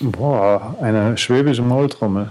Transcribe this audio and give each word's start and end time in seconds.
Boah, 0.00 0.74
eine 0.80 1.16
schwäbische 1.18 1.60
Maultrommel. 1.60 2.30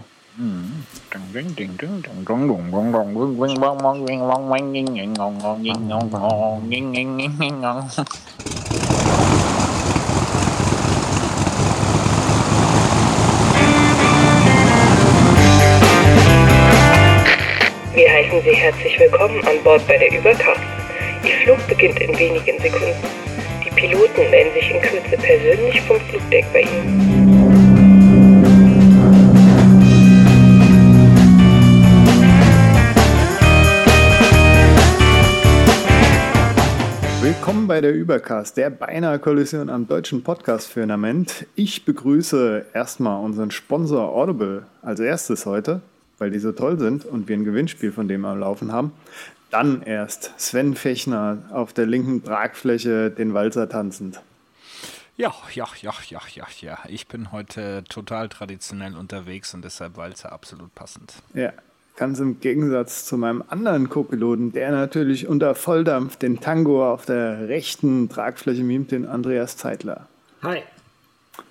Wir 17.94 18.10
heißen 18.10 18.42
Sie 18.42 18.56
herzlich 18.56 19.00
willkommen 19.00 19.46
an 19.46 19.64
Bord 19.64 19.86
bei 19.88 19.98
der 19.98 20.12
Überkraft. 20.12 20.62
Ihr 21.24 21.36
Flug 21.44 21.68
beginnt 21.68 22.00
in 22.00 22.18
wenigen 22.18 22.60
Sekunden. 22.60 23.31
Piloten 23.82 24.30
melden 24.30 24.54
sich 24.54 24.70
in 24.70 24.80
Kürze 24.80 25.18
persönlich 25.18 25.82
vom 25.82 26.00
Flugdeck 26.02 26.46
bei 26.54 26.62
Ihnen. 26.62 27.02
Willkommen 37.24 37.66
bei 37.66 37.82
der 37.82 37.96
Übercast, 37.96 38.56
der 38.58 38.70
beinahe 38.70 39.18
Kollision 39.18 39.72
am 39.72 39.88
deutschen 39.88 40.22
Podcast-Firmament. 40.22 41.48
Ich 41.56 41.84
begrüße 41.84 42.68
erstmal 42.76 43.26
unseren 43.26 43.50
Sponsor 43.50 44.16
Audible 44.16 44.68
als 44.84 45.00
erstes 45.00 45.48
heute, 45.48 45.82
weil 46.20 46.30
die 46.30 46.38
so 46.38 46.52
toll 46.52 46.78
sind 46.78 47.04
und 47.04 47.28
wir 47.28 47.36
ein 47.36 47.46
Gewinnspiel 47.46 47.92
von 47.92 48.08
dem 48.08 48.26
am 48.26 48.42
Laufen 48.42 48.72
haben. 48.72 48.92
Dann 49.52 49.82
erst 49.84 50.34
Sven 50.38 50.76
Fechner 50.76 51.40
auf 51.52 51.74
der 51.74 51.86
linken 51.86 52.24
Tragfläche 52.24 53.12
den 53.12 53.34
Walzer 53.34 53.68
tanzend. 53.68 54.22
Ja, 55.18 55.34
ja, 55.54 55.66
ja, 55.82 55.94
ja, 56.10 56.22
ja, 56.34 56.46
ja. 56.62 56.80
Ich 56.88 57.08
bin 57.08 57.34
heute 57.34 57.84
total 57.90 58.30
traditionell 58.30 58.96
unterwegs 58.96 59.54
und 59.54 59.64
deshalb 59.66 59.98
Walzer 59.98 60.32
absolut 60.32 60.74
passend. 60.74 61.16
Ja, 61.34 61.52
ganz 61.98 62.20
im 62.20 62.40
Gegensatz 62.40 63.06
zu 63.06 63.18
meinem 63.18 63.44
anderen 63.50 63.90
Co-Piloten, 63.90 64.54
der 64.54 64.72
natürlich 64.72 65.28
unter 65.28 65.54
Volldampf 65.54 66.16
den 66.16 66.40
Tango 66.40 66.90
auf 66.90 67.06
der 67.06 67.50
rechten 67.50 68.08
Tragfläche 68.08 68.64
mimt, 68.64 68.92
den 68.92 69.06
Andreas 69.06 69.58
Zeitler. 69.58 70.08
Hi. 70.44 70.64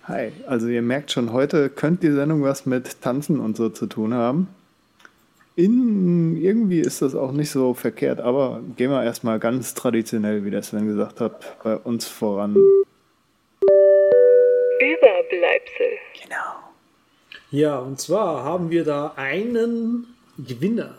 Hi, 0.08 0.32
also 0.46 0.68
ihr 0.68 0.82
merkt 0.82 1.12
schon, 1.12 1.32
heute 1.32 1.68
könnte 1.68 2.08
die 2.08 2.14
Sendung 2.14 2.42
was 2.42 2.64
mit 2.64 3.02
Tanzen 3.02 3.38
und 3.38 3.58
so 3.58 3.68
zu 3.68 3.86
tun 3.86 4.14
haben. 4.14 4.48
In, 5.60 6.38
irgendwie 6.40 6.80
ist 6.80 7.02
das 7.02 7.14
auch 7.14 7.32
nicht 7.32 7.50
so 7.50 7.74
verkehrt, 7.74 8.18
aber 8.18 8.62
gehen 8.78 8.90
wir 8.90 9.04
erstmal 9.04 9.38
ganz 9.38 9.74
traditionell, 9.74 10.42
wie 10.42 10.50
der 10.50 10.62
Sven 10.62 10.86
gesagt 10.86 11.20
hat, 11.20 11.62
bei 11.62 11.76
uns 11.76 12.08
voran. 12.08 12.56
Überbleibsel. 14.80 15.98
Genau. 16.22 16.70
Ja, 17.50 17.78
und 17.78 18.00
zwar 18.00 18.42
haben 18.42 18.70
wir 18.70 18.84
da 18.84 19.12
einen 19.16 20.06
Gewinner, 20.38 20.94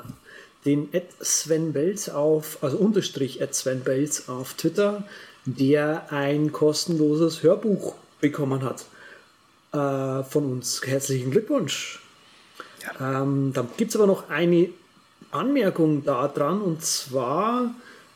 den 0.64 0.94
Ed 0.94 1.08
Sven 1.22 1.74
Belz 1.74 2.08
auf, 2.10 2.60
also 2.62 2.78
Unterstrich 2.78 3.42
Ed 3.42 3.56
Sven 3.56 3.80
Belz 3.80 4.30
auf 4.30 4.54
Twitter, 4.54 5.04
der 5.46 6.12
ein 6.12 6.52
kostenloses 6.52 7.42
Hörbuch 7.42 7.96
bekommen 8.20 8.62
hat 8.62 8.86
äh, 9.74 10.24
von 10.24 10.52
uns. 10.52 10.86
Herzlichen 10.86 11.32
Glückwunsch. 11.32 12.00
Ähm, 13.00 13.52
da 13.54 13.66
gibt 13.78 13.92
es 13.92 13.96
aber 13.96 14.08
noch 14.08 14.30
eine 14.30 14.70
Anmerkung 15.32 16.04
daran 16.04 16.62
und 16.62 16.84
zwar 16.84 17.74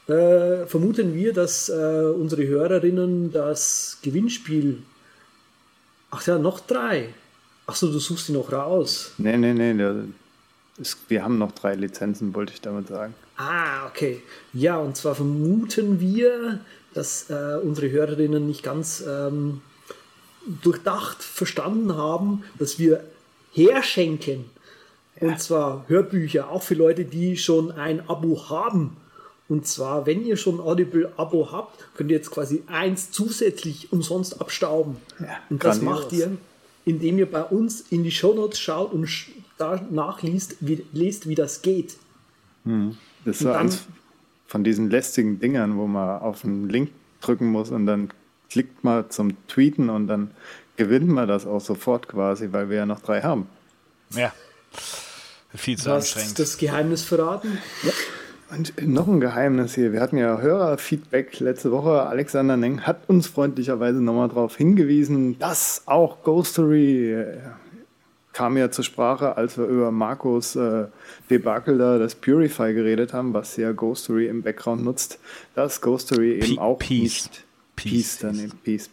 äh, 0.07 0.65
vermuten 0.65 1.13
wir, 1.13 1.33
dass 1.33 1.69
äh, 1.69 1.73
unsere 1.73 2.45
Hörerinnen 2.45 3.31
das 3.31 3.99
Gewinnspiel. 4.01 4.83
Ach 6.11 6.25
ja, 6.27 6.37
noch 6.37 6.59
drei. 6.59 7.09
Ach 7.67 7.75
so, 7.75 7.91
du 7.91 7.99
suchst 7.99 8.27
die 8.27 8.33
noch 8.33 8.51
raus. 8.51 9.11
Nee, 9.17 9.37
nee, 9.37 9.53
nee, 9.53 9.73
ist, 10.77 10.97
wir 11.07 11.23
haben 11.23 11.37
noch 11.37 11.53
drei 11.53 11.75
Lizenzen, 11.75 12.33
wollte 12.35 12.53
ich 12.53 12.61
damit 12.61 12.87
sagen. 12.87 13.13
Ah, 13.37 13.87
okay. 13.87 14.21
Ja, 14.53 14.77
und 14.77 14.97
zwar 14.97 15.15
vermuten 15.15 15.99
wir, 15.99 16.59
dass 16.93 17.29
äh, 17.29 17.59
unsere 17.61 17.89
Hörerinnen 17.89 18.45
nicht 18.45 18.63
ganz 18.63 19.03
ähm, 19.07 19.61
durchdacht 20.61 21.23
verstanden 21.23 21.95
haben, 21.95 22.43
dass 22.59 22.77
wir 22.77 23.03
herschenken. 23.53 24.45
Und 25.21 25.39
zwar 25.39 25.85
Hörbücher, 25.87 26.49
auch 26.49 26.63
für 26.63 26.75
Leute, 26.75 27.05
die 27.05 27.37
schon 27.37 27.71
ein 27.71 28.07
Abo 28.09 28.49
haben. 28.49 28.97
Und 29.47 29.65
zwar, 29.67 30.05
wenn 30.05 30.25
ihr 30.25 30.37
schon 30.37 30.59
Audible-Abo 30.59 31.51
habt, 31.51 31.95
könnt 31.95 32.09
ihr 32.11 32.17
jetzt 32.17 32.31
quasi 32.31 32.63
eins 32.67 33.11
zusätzlich 33.11 33.91
umsonst 33.93 34.41
abstauben. 34.41 34.97
und 35.49 35.63
das 35.63 35.81
macht 35.81 36.11
ihr, 36.13 36.37
indem 36.83 37.19
ihr 37.19 37.29
bei 37.29 37.43
uns 37.43 37.81
in 37.91 38.03
die 38.03 38.11
Shownotes 38.11 38.59
schaut 38.59 38.91
und 38.91 39.05
sch- 39.05 39.29
da 39.57 39.79
nachliest, 39.89 40.57
wie, 40.61 40.83
lest, 40.93 41.29
wie 41.29 41.35
das 41.35 41.61
geht. 41.61 41.95
Das 43.23 43.41
Und 43.41 43.47
war 43.47 43.57
eins 43.59 43.83
von 44.47 44.63
diesen 44.63 44.89
lästigen 44.89 45.39
Dingern, 45.39 45.77
wo 45.77 45.87
man 45.87 46.19
auf 46.21 46.43
einen 46.43 46.67
Link 46.69 46.89
drücken 47.21 47.47
muss 47.47 47.69
und 47.71 47.85
dann 47.85 48.09
klickt 48.49 48.83
man 48.83 49.09
zum 49.11 49.33
Tweeten 49.47 49.89
und 49.89 50.07
dann 50.07 50.31
gewinnt 50.75 51.07
man 51.07 51.27
das 51.27 51.45
auch 51.45 51.61
sofort 51.61 52.07
quasi, 52.07 52.49
weil 52.51 52.69
wir 52.69 52.77
ja 52.77 52.85
noch 52.85 52.99
drei 53.01 53.21
haben. 53.21 53.47
Ja. 54.15 54.33
Viel 55.55 55.77
zu 55.77 55.89
hast 55.91 56.15
anstrengend. 56.15 56.39
das 56.39 56.57
Geheimnis 56.57 57.03
verraten. 57.03 57.57
Und 58.51 58.73
noch 58.87 59.07
ein 59.07 59.19
Geheimnis 59.19 59.73
hier. 59.75 59.91
Wir 59.91 60.01
hatten 60.01 60.17
ja 60.17 60.39
Hörerfeedback 60.39 61.39
letzte 61.39 61.71
Woche. 61.71 62.03
Alexander 62.03 62.57
Neng 62.57 62.81
hat 62.81 63.09
uns 63.09 63.27
freundlicherweise 63.27 64.01
nochmal 64.01 64.27
darauf 64.29 64.55
hingewiesen, 64.55 65.37
dass 65.39 65.81
auch 65.87 66.23
Ghostery 66.23 67.13
äh, 67.13 67.37
kam 68.33 68.55
ja 68.57 68.69
zur 68.69 68.83
Sprache, 68.83 69.35
als 69.37 69.57
wir 69.57 69.65
über 69.65 69.91
Marcos 69.91 70.55
äh, 70.55 70.85
Debakel 71.29 71.77
da, 71.79 71.97
das 71.97 72.15
Purify 72.15 72.73
geredet 72.73 73.13
haben, 73.13 73.33
was 73.33 73.57
ja 73.57 73.71
Ghostery 73.71 74.27
im 74.27 74.43
Background 74.43 74.83
nutzt, 74.83 75.19
dass 75.55 75.81
Ghostery 75.81 76.35
eben 76.35 76.55
Pe- 76.57 76.61
auch 76.61 76.77
Peace. 76.77 76.89
nicht 77.01 77.43
Peace 77.75 77.91
Peace, 77.93 78.17
dann 78.19 78.35
ist 78.35 78.41
eben 78.43 78.59
Peace. 78.63 78.89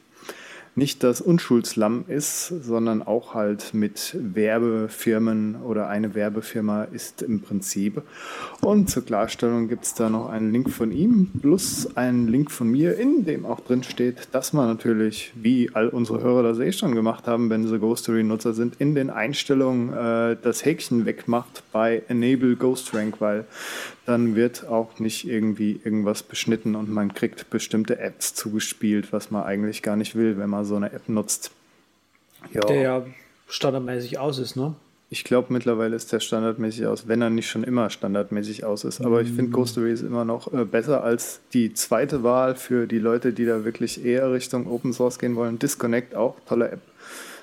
Nicht 0.74 1.02
das 1.02 1.20
Unschuldslamm 1.20 2.06
ist, 2.08 2.48
sondern 2.48 3.02
auch 3.02 3.34
halt 3.34 3.74
mit 3.74 4.16
Werbefirmen 4.18 5.56
oder 5.56 5.88
eine 5.88 6.14
Werbefirma 6.14 6.84
ist 6.84 7.20
im 7.20 7.42
Prinzip. 7.42 8.00
Und 8.62 8.88
zur 8.88 9.04
Klarstellung 9.04 9.68
gibt 9.68 9.84
es 9.84 9.92
da 9.92 10.08
noch 10.08 10.30
einen 10.30 10.50
Link 10.50 10.70
von 10.70 10.90
ihm 10.90 11.30
plus 11.42 11.94
einen 11.94 12.26
Link 12.26 12.50
von 12.50 12.70
mir, 12.70 12.96
in 12.96 13.26
dem 13.26 13.44
auch 13.44 13.60
drin 13.60 13.82
steht, 13.82 14.28
dass 14.32 14.54
man 14.54 14.66
natürlich, 14.66 15.34
wie 15.34 15.68
all 15.74 15.88
unsere 15.88 16.22
Hörer 16.22 16.42
das 16.42 16.58
eh 16.58 16.72
schon 16.72 16.94
gemacht 16.94 17.26
haben, 17.26 17.50
wenn 17.50 17.66
sie 17.66 17.78
Ghostory-Nutzer 17.78 18.54
sind, 18.54 18.76
in 18.80 18.94
den 18.94 19.10
Einstellungen 19.10 19.92
äh, 19.92 20.36
das 20.40 20.64
Häkchen 20.64 21.04
wegmacht 21.04 21.64
bei 21.72 22.02
Enable 22.08 22.56
Ghost 22.56 22.94
Rank, 22.94 23.20
weil 23.20 23.44
dann 24.06 24.34
wird 24.34 24.66
auch 24.66 24.98
nicht 24.98 25.26
irgendwie 25.26 25.80
irgendwas 25.84 26.22
beschnitten 26.22 26.74
und 26.74 26.90
man 26.90 27.14
kriegt 27.14 27.50
bestimmte 27.50 27.98
Apps 27.98 28.34
zugespielt, 28.34 29.12
was 29.12 29.30
man 29.30 29.44
eigentlich 29.44 29.82
gar 29.82 29.96
nicht 29.96 30.14
will, 30.14 30.38
wenn 30.38 30.50
man 30.50 30.64
so 30.64 30.76
eine 30.76 30.92
App 30.92 31.08
nutzt. 31.08 31.50
Ja, 32.52 32.62
Der 32.62 32.80
ja 32.80 33.06
standardmäßig 33.48 34.18
aus 34.18 34.38
ist, 34.38 34.56
ne? 34.56 34.74
ich 35.12 35.24
glaube 35.24 35.52
mittlerweile 35.52 35.94
ist 35.94 36.10
der 36.10 36.20
standardmäßig 36.20 36.86
aus, 36.86 37.06
wenn 37.06 37.20
er 37.20 37.28
nicht 37.28 37.50
schon 37.50 37.64
immer 37.64 37.90
standardmäßig 37.90 38.64
aus 38.64 38.84
ist. 38.84 39.02
Aber 39.02 39.20
ich 39.20 39.30
finde 39.30 39.50
Ghostory 39.50 39.92
ist 39.92 40.00
immer 40.00 40.24
noch 40.24 40.50
äh, 40.54 40.64
besser 40.64 41.04
als 41.04 41.40
die 41.52 41.74
zweite 41.74 42.22
Wahl 42.22 42.54
für 42.54 42.86
die 42.86 42.98
Leute, 42.98 43.34
die 43.34 43.44
da 43.44 43.66
wirklich 43.66 44.02
eher 44.06 44.32
Richtung 44.32 44.66
Open 44.66 44.94
Source 44.94 45.18
gehen 45.18 45.36
wollen. 45.36 45.58
Disconnect 45.58 46.14
auch, 46.14 46.36
tolle 46.48 46.70
App. 46.70 46.80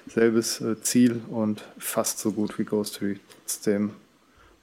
Selbes 0.08 0.60
äh, 0.62 0.82
Ziel 0.82 1.22
und 1.30 1.64
fast 1.78 2.18
so 2.18 2.32
gut 2.32 2.58
wie 2.58 2.64
Ghostory. 2.64 3.20
Trotzdem 3.30 3.92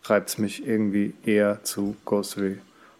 treibt 0.06 0.28
es 0.28 0.38
mich 0.38 0.64
irgendwie 0.64 1.14
eher 1.24 1.64
zu 1.64 1.96
Ghostory. 2.04 2.58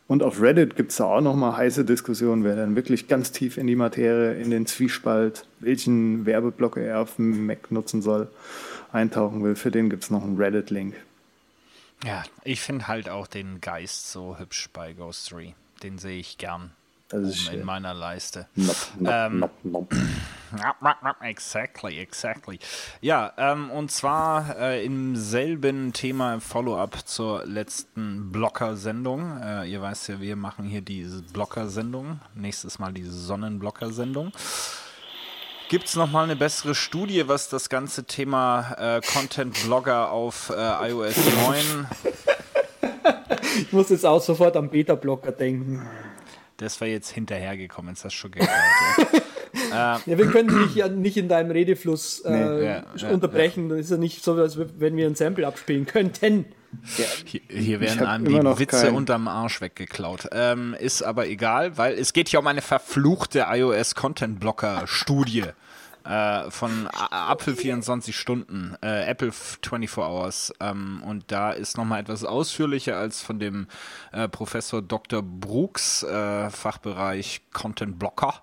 Und 0.09 0.25
auf 0.25 0.41
Reddit 0.41 0.75
gibt 0.75 0.91
es 0.91 0.97
da 0.97 1.05
auch 1.05 1.21
nochmal 1.21 1.57
heiße 1.57 1.85
Diskussionen, 1.85 2.43
wer 2.43 2.57
dann 2.57 2.75
wirklich 2.75 3.07
ganz 3.07 3.31
tief 3.31 3.59
in 3.59 3.69
die 3.69 3.77
Materie, 3.77 4.35
in 4.35 4.51
den 4.51 4.67
Zwiespalt, 4.67 5.47
welchen 5.61 6.27
Werbeblock 6.27 6.77
er 6.79 7.01
auf 7.01 7.17
dem 7.17 7.47
Mac 7.47 7.71
nutzen 7.71 8.03
soll, 8.03 8.29
eintauchen 8.93 9.45
will. 9.45 9.55
Für 9.55 9.71
den 9.71 9.89
gibt 9.89 10.03
es 10.03 10.11
noch 10.11 10.25
einen 10.25 10.37
Reddit-Link. 10.37 10.95
Ja, 12.05 12.25
ich 12.43 12.61
finde 12.61 12.89
halt 12.89 13.09
auch 13.09 13.29
den 13.29 13.61
Geist 13.61 14.11
so 14.11 14.39
hübsch 14.39 14.69
bei 14.73 14.93
Ghostery. 14.93 15.55
Den 15.85 15.99
sehe 15.99 16.19
ich 16.19 16.39
gern 16.39 16.73
Das 17.09 17.23
ist 17.23 17.49
in 17.53 17.65
meiner 17.65 17.95
Leiste. 17.95 18.49
Nope, 18.57 18.77
nope, 18.99 19.13
Ähm, 19.13 19.45
nope. 19.63 19.97
Exactly, 21.21 21.99
exactly. 21.99 22.59
Ja, 23.01 23.33
ähm, 23.37 23.71
und 23.71 23.91
zwar 23.91 24.57
äh, 24.59 24.85
im 24.85 25.15
selben 25.17 25.93
Thema 25.93 26.35
im 26.35 26.41
Follow-up 26.41 27.07
zur 27.07 27.45
letzten 27.47 28.33
Blocker-Sendung. 28.33 29.41
Äh, 29.41 29.71
ihr 29.71 29.81
weißt 29.81 30.09
ja, 30.09 30.21
wir 30.21 30.37
machen 30.37 30.65
hier 30.65 30.81
diese 30.81 31.23
Blocker-Sendung. 31.23 32.21
Nächstes 32.35 32.79
Mal 32.79 32.93
diese 32.93 33.13
Sonnenblocker-Sendung. 33.13 34.33
Gibt 35.69 35.87
es 35.87 35.97
nochmal 35.97 36.25
eine 36.25 36.37
bessere 36.37 36.75
Studie, 36.75 37.27
was 37.29 37.49
das 37.49 37.69
ganze 37.69 38.05
Thema 38.05 38.73
äh, 38.79 39.01
Content-Blogger 39.01 40.11
auf 40.11 40.51
äh, 40.51 40.91
iOS 40.91 41.17
9 41.17 41.87
Ich 43.59 43.73
muss 43.73 43.89
jetzt 43.89 44.05
auch 44.05 44.21
sofort 44.21 44.57
am 44.57 44.69
Beta-Blocker 44.69 45.33
denken. 45.33 45.87
Das 46.57 46.81
wäre 46.81 46.91
jetzt 46.91 47.11
hinterhergekommen, 47.11 47.93
ist 47.93 48.05
das 48.05 48.15
schon 48.15 48.31
geklaut. 48.31 48.51
ja. 49.71 50.01
ja, 50.07 50.19
wir 50.19 50.27
können 50.31 50.49
dich 50.49 50.75
ja 50.75 50.89
nicht 50.89 51.17
in 51.17 51.29
deinem 51.29 51.51
Redefluss 51.51 52.21
äh, 52.21 52.31
nee, 52.31 52.65
ja, 52.65 52.85
ja, 52.97 53.09
unterbrechen. 53.11 53.69
Das 53.69 53.81
ist 53.81 53.91
ja 53.91 53.97
nicht 53.97 54.25
so, 54.25 54.35
als 54.35 54.59
wenn 54.59 54.97
wir 54.97 55.07
ein 55.07 55.15
Sample 55.15 55.47
abspielen 55.47 55.87
könnten. 55.87 56.47
Hier, 56.85 57.41
hier, 57.49 57.81
werden 57.81 58.07
einem 58.07 58.25
die 58.27 58.59
Witze 58.59 58.87
kein... 58.87 58.95
unterm 58.95 59.29
Arsch 59.29 59.61
weggeklaut. 59.61 60.29
Ähm, 60.33 60.75
ist 60.79 61.03
aber 61.03 61.27
egal, 61.27 61.79
weil 61.79 61.95
es 61.95 62.13
geht 62.13 62.29
hier 62.29 62.41
um 62.41 62.47
eine 62.47 62.61
verfluchte 62.61 63.47
iOS 63.49 63.95
Content 63.95 64.41
Blocker 64.41 64.83
Studie 64.87 65.45
äh, 66.07 66.51
von 66.51 66.89
Apple 67.31 67.57
24 67.57 68.17
Stunden, 68.17 68.77
äh, 68.83 69.07
Apple 69.07 69.33
24 69.33 69.99
Hours. 69.99 70.53
Ähm, 70.61 71.03
und 71.05 71.25
da 71.29 71.51
ist 71.51 71.77
nochmal 71.77 72.01
etwas 72.01 72.25
ausführlicher 72.25 72.97
als 72.97 73.21
von 73.23 73.39
dem 73.39 73.67
äh, 74.13 74.29
Professor 74.29 74.83
Dr. 74.83 75.23
Brooks, 75.23 76.03
äh, 76.03 76.51
Fachbereich 76.51 77.43
Content 77.53 77.99
Blocker, 77.99 78.43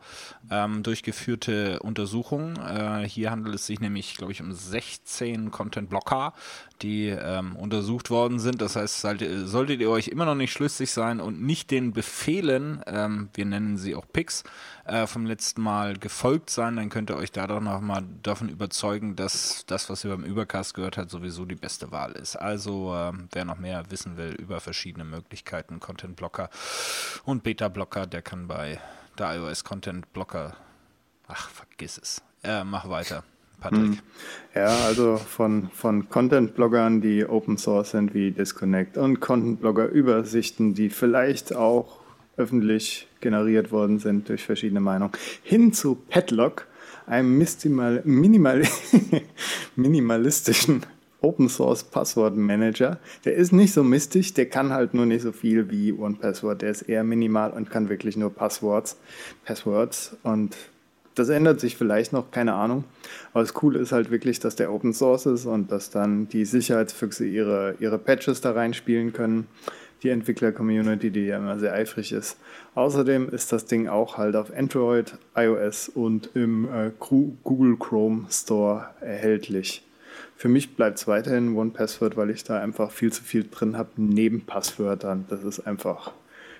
ähm, 0.51 0.83
durchgeführte 0.83 1.80
Untersuchung. 1.80 2.57
Äh, 2.57 3.07
hier 3.07 3.31
handelt 3.31 3.56
es 3.56 3.66
sich 3.66 3.80
nämlich, 3.80 4.16
glaube 4.18 4.33
ich, 4.33 4.42
um 4.42 4.51
16 4.51 5.51
Content 5.51 5.89
Blocker, 5.89 6.33
die 6.81 7.07
ähm, 7.07 7.56
untersucht 7.56 8.09
worden 8.09 8.39
sind. 8.39 8.62
Das 8.62 8.75
heißt, 8.75 9.01
solltet, 9.01 9.80
ihr 9.80 9.89
euch 9.89 10.09
immer 10.09 10.25
noch 10.25 10.36
nicht 10.36 10.51
schlüssig 10.51 10.92
sein 10.92 11.19
und 11.21 11.42
nicht 11.42 11.71
den 11.71 11.94
Befehlen, 11.94 12.81
ähm, 12.88 13.30
wir 13.33 13.45
nennen 13.45 13.77
sie 13.77 13.95
auch 13.95 14.06
Picks, 14.12 14.44
äh, 14.85 15.07
vom 15.07 15.25
letzten 15.25 15.62
Mal 15.62 15.97
gefolgt 15.97 16.50
sein, 16.50 16.75
dann 16.75 16.89
könnt 16.89 17.09
ihr 17.09 17.15
euch 17.15 17.31
da 17.31 17.47
doch 17.47 17.62
nochmal 17.62 18.03
davon 18.21 18.50
überzeugen, 18.50 19.15
dass 19.15 19.65
das, 19.65 19.89
was 19.89 20.03
ihr 20.03 20.12
beim 20.12 20.24
Übercast 20.24 20.74
gehört 20.74 20.97
habt, 20.97 21.09
sowieso 21.09 21.45
die 21.45 21.56
beste 21.56 21.91
Wahl 21.91 22.13
ist. 22.13 22.35
Also, 22.35 22.94
äh, 22.94 23.13
wer 23.31 23.45
noch 23.45 23.57
mehr 23.57 23.83
wissen 23.89 24.18
will 24.18 24.33
über 24.33 24.59
verschiedene 24.59 25.06
Möglichkeiten, 25.06 25.80
Content 25.80 26.15
Blocker 26.15 26.50
und 27.24 27.44
Beta 27.44 27.69
Blocker, 27.69 28.07
der 28.07 28.21
kann 28.21 28.47
bei 28.47 28.80
der 29.18 29.35
iOS 29.35 29.63
Content 29.63 30.12
Blocker, 30.12 30.56
ach, 31.27 31.50
vergiss 31.50 31.97
es. 31.97 32.21
Äh, 32.44 32.63
mach 32.63 32.89
weiter. 32.89 33.24
Patrick. 33.63 33.81
Hm. 33.81 34.00
Ja, 34.53 34.85
also 34.85 35.15
von, 35.15 35.69
von 35.69 36.09
Content-Bloggern, 36.09 37.00
die 37.00 37.25
Open 37.25 37.57
Source 37.57 37.91
sind 37.91 38.13
wie 38.13 38.31
Disconnect 38.31 38.97
und 38.97 39.21
Content-Blogger-Übersichten, 39.21 40.74
die 40.74 40.89
vielleicht 40.89 41.56
auch 41.56 42.01
öffentlich 42.35 43.07
generiert 43.23 43.71
worden 43.71 43.97
sind 43.97 44.29
durch 44.29 44.43
verschiedene 44.43 44.81
Meinungen, 44.81 45.13
hin 45.41 45.73
zu 45.73 45.95
Padlock, 45.95 46.67
einem 47.07 47.43
minimal, 48.03 48.63
minimalistischen 49.75 50.85
Open 51.21 51.49
Source 51.49 51.85
Passwort 51.85 52.35
Manager. 52.35 52.99
Der 53.25 53.35
ist 53.35 53.53
nicht 53.53 53.73
so 53.73 53.83
mistig, 53.83 54.33
der 54.33 54.47
kann 54.47 54.71
halt 54.71 54.93
nur 54.93 55.05
nicht 55.05 55.21
so 55.21 55.31
viel 55.31 55.71
wie 55.71 55.93
OnePassword. 55.93 56.61
Der 56.61 56.71
ist 56.71 56.83
eher 56.83 57.03
minimal 57.03 57.51
und 57.51 57.71
kann 57.71 57.89
wirklich 57.89 58.17
nur 58.17 58.29
Passworts. 58.29 58.97
Passwords 59.45 60.17
und 60.23 60.55
das 61.15 61.29
ändert 61.29 61.59
sich 61.59 61.77
vielleicht 61.77 62.11
noch, 62.11 62.31
keine 62.31 62.53
Ahnung. 62.53 62.85
Aber 63.33 63.41
das 63.43 63.53
Coole 63.53 63.79
ist 63.79 63.91
halt 63.91 64.11
wirklich, 64.11 64.39
dass 64.39 64.55
der 64.55 64.71
Open 64.71 64.93
Source 64.93 65.27
ist 65.27 65.45
und 65.45 65.71
dass 65.71 65.91
dann 65.91 66.27
die 66.27 66.45
Sicherheitsfüchse 66.45 67.25
ihre, 67.25 67.75
ihre 67.79 67.99
Patches 67.99 68.41
da 68.41 68.51
reinspielen 68.51 69.13
können. 69.13 69.47
Die 70.03 70.09
Entwickler-Community, 70.09 71.11
die 71.11 71.27
ja 71.27 71.38
immer 71.38 71.57
sehr 71.57 71.73
eifrig 71.73 72.11
ist. 72.11 72.38
Außerdem 72.75 73.29
ist 73.29 73.51
das 73.51 73.65
Ding 73.65 73.88
auch 73.88 74.17
halt 74.17 74.35
auf 74.35 74.51
Android, 74.55 75.13
iOS 75.35 75.89
und 75.89 76.29
im 76.35 76.65
äh, 76.65 76.91
Google 77.00 77.77
Chrome 77.77 78.27
Store 78.29 78.89
erhältlich. 79.00 79.81
Für 80.35 80.50
mich 80.50 80.75
bleibt 80.75 80.97
es 80.97 81.07
weiterhin 81.07 81.55
OnePassword, 81.55 82.17
weil 82.17 82.29
ich 82.29 82.44
da 82.44 82.59
einfach 82.59 82.91
viel 82.91 83.13
zu 83.13 83.23
viel 83.23 83.47
drin 83.50 83.77
habe 83.77 83.91
neben 83.95 84.45
Passwörtern. 84.45 85.25
Das 85.29 85.44
ist 85.44 85.61
einfach 85.61 86.11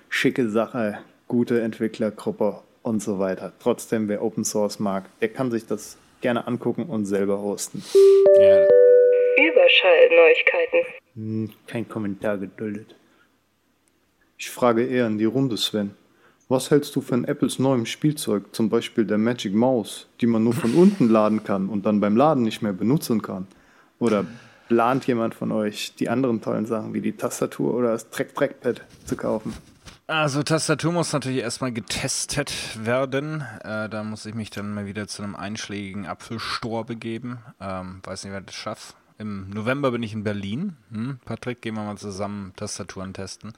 schicke 0.08 0.48
Sache, 0.48 0.98
gute 1.28 1.60
Entwicklergruppe 1.60 2.62
und 2.82 3.02
so 3.02 3.18
weiter. 3.18 3.52
Trotzdem, 3.60 4.08
wer 4.08 4.22
Open 4.22 4.44
Source 4.44 4.78
mag, 4.78 5.04
der 5.20 5.28
kann 5.28 5.50
sich 5.50 5.66
das 5.66 5.98
gerne 6.20 6.46
angucken 6.46 6.84
und 6.84 7.04
selber 7.04 7.40
hosten. 7.40 7.82
Ja. 8.38 8.66
Überschallneuigkeiten. 9.36 10.80
Hm, 11.14 11.50
kein 11.66 11.88
Kommentar 11.88 12.38
geduldet. 12.38 12.94
Ich 14.36 14.50
frage 14.50 14.84
eher 14.84 15.06
in 15.06 15.18
die 15.18 15.24
Runde, 15.24 15.56
Sven. 15.56 15.92
Was 16.48 16.70
hältst 16.70 16.94
du 16.94 17.00
von 17.00 17.24
Apples 17.24 17.58
neuem 17.58 17.86
Spielzeug, 17.86 18.54
zum 18.54 18.68
Beispiel 18.68 19.06
der 19.06 19.16
Magic 19.16 19.54
Mouse, 19.54 20.06
die 20.20 20.26
man 20.26 20.44
nur 20.44 20.52
von 20.52 20.74
unten 20.76 21.08
laden 21.08 21.42
kann 21.42 21.68
und 21.68 21.86
dann 21.86 22.00
beim 22.00 22.16
Laden 22.16 22.42
nicht 22.42 22.62
mehr 22.62 22.72
benutzen 22.72 23.22
kann? 23.22 23.46
Oder 23.98 24.26
plant 24.68 25.06
jemand 25.06 25.34
von 25.34 25.52
euch, 25.52 25.94
die 25.94 26.08
anderen 26.08 26.40
tollen 26.40 26.66
Sachen 26.66 26.94
wie 26.94 27.00
die 27.00 27.12
Tastatur 27.12 27.74
oder 27.74 27.92
das 27.92 28.10
Track-Trackpad 28.10 28.82
zu 29.06 29.16
kaufen? 29.16 29.54
Also 30.06 30.42
Tastatur 30.42 30.92
muss 30.92 31.14
natürlich 31.14 31.38
erstmal 31.38 31.72
getestet 31.72 32.52
werden. 32.84 33.42
Äh, 33.62 33.88
da 33.88 34.04
muss 34.04 34.26
ich 34.26 34.34
mich 34.34 34.50
dann 34.50 34.74
mal 34.74 34.84
wieder 34.84 35.06
zu 35.06 35.22
einem 35.22 35.34
einschlägigen 35.34 36.06
Apfelstor 36.06 36.84
begeben. 36.84 37.38
Ähm, 37.58 38.00
weiß 38.04 38.24
nicht, 38.24 38.32
wer 38.32 38.42
das 38.42 38.54
schafft. 38.54 38.94
Im 39.18 39.50
November 39.50 39.90
bin 39.90 40.02
ich 40.02 40.12
in 40.12 40.24
Berlin. 40.24 40.76
Hm? 40.90 41.18
Patrick, 41.24 41.62
gehen 41.62 41.74
wir 41.74 41.84
mal 41.84 41.96
zusammen 41.96 42.52
Tastaturen 42.56 43.14
testen. 43.14 43.52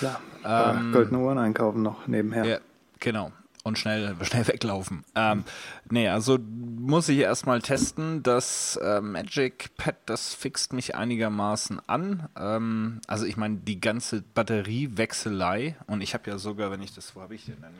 Ja, 0.00 0.20
klar. 0.42 0.76
Ähm, 0.76 0.92
Goldene 0.92 1.18
Uhren 1.20 1.38
einkaufen 1.38 1.82
noch 1.82 2.06
nebenher. 2.06 2.44
Ja, 2.44 2.58
genau 2.98 3.32
und 3.68 3.78
schnell, 3.78 4.16
schnell 4.22 4.48
weglaufen. 4.48 5.04
Ähm, 5.14 5.44
nee, 5.88 6.08
also 6.08 6.38
muss 6.40 7.08
ich 7.08 7.18
erstmal 7.18 7.60
testen. 7.60 8.24
Das 8.24 8.76
äh, 8.82 9.00
Magic 9.00 9.76
Pad, 9.76 9.96
das 10.06 10.34
fixt 10.34 10.72
mich 10.72 10.96
einigermaßen 10.96 11.80
an. 11.86 12.28
Ähm, 12.36 13.00
also 13.06 13.24
ich 13.26 13.36
meine, 13.36 13.58
die 13.58 13.80
ganze 13.80 14.22
Batteriewechselei 14.22 15.76
und 15.86 16.00
ich 16.00 16.14
habe 16.14 16.28
ja 16.30 16.38
sogar, 16.38 16.72
wenn 16.72 16.82
ich 16.82 16.94
das, 16.94 17.14
wo 17.14 17.20
habe 17.20 17.36
ich 17.36 17.44
den 17.44 17.60
denn 17.60 17.70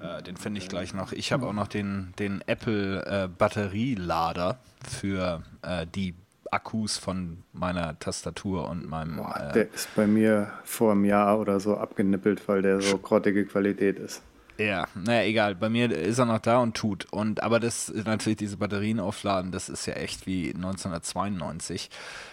äh, 0.00 0.22
den 0.22 0.36
finde 0.36 0.60
ich 0.60 0.68
gleich 0.68 0.94
noch. 0.94 1.12
Ich 1.12 1.32
habe 1.32 1.46
auch 1.46 1.52
noch 1.52 1.68
den, 1.68 2.12
den 2.18 2.42
Apple 2.46 3.04
äh, 3.06 3.28
Batterielader 3.28 4.58
für 4.86 5.42
äh, 5.62 5.86
die 5.86 6.14
Akkus 6.50 6.98
von 6.98 7.44
meiner 7.52 7.98
Tastatur 7.98 8.68
und 8.68 8.88
meinem. 8.88 9.16
Boah, 9.16 9.50
äh, 9.50 9.52
der 9.52 9.72
ist 9.72 9.94
bei 9.94 10.06
mir 10.06 10.50
vor 10.64 10.92
einem 10.92 11.04
Jahr 11.04 11.38
oder 11.38 11.60
so 11.60 11.76
abgenippelt, 11.76 12.48
weil 12.48 12.62
der 12.62 12.80
so 12.80 12.98
grottige 12.98 13.44
Qualität 13.46 13.98
ist. 13.98 14.22
Ja, 14.60 14.86
naja, 14.94 15.26
egal. 15.26 15.54
Bei 15.54 15.70
mir 15.70 15.90
ist 15.90 16.18
er 16.18 16.26
noch 16.26 16.38
da 16.38 16.58
und 16.58 16.76
tut. 16.76 17.06
Und 17.10 17.42
aber 17.42 17.60
das 17.60 17.90
natürlich 18.04 18.36
diese 18.36 18.58
Batterien 18.58 19.00
aufladen, 19.00 19.52
das 19.52 19.70
ist 19.70 19.86
ja 19.86 19.94
echt 19.94 20.26
wie 20.26 20.52
1992. 20.54 21.88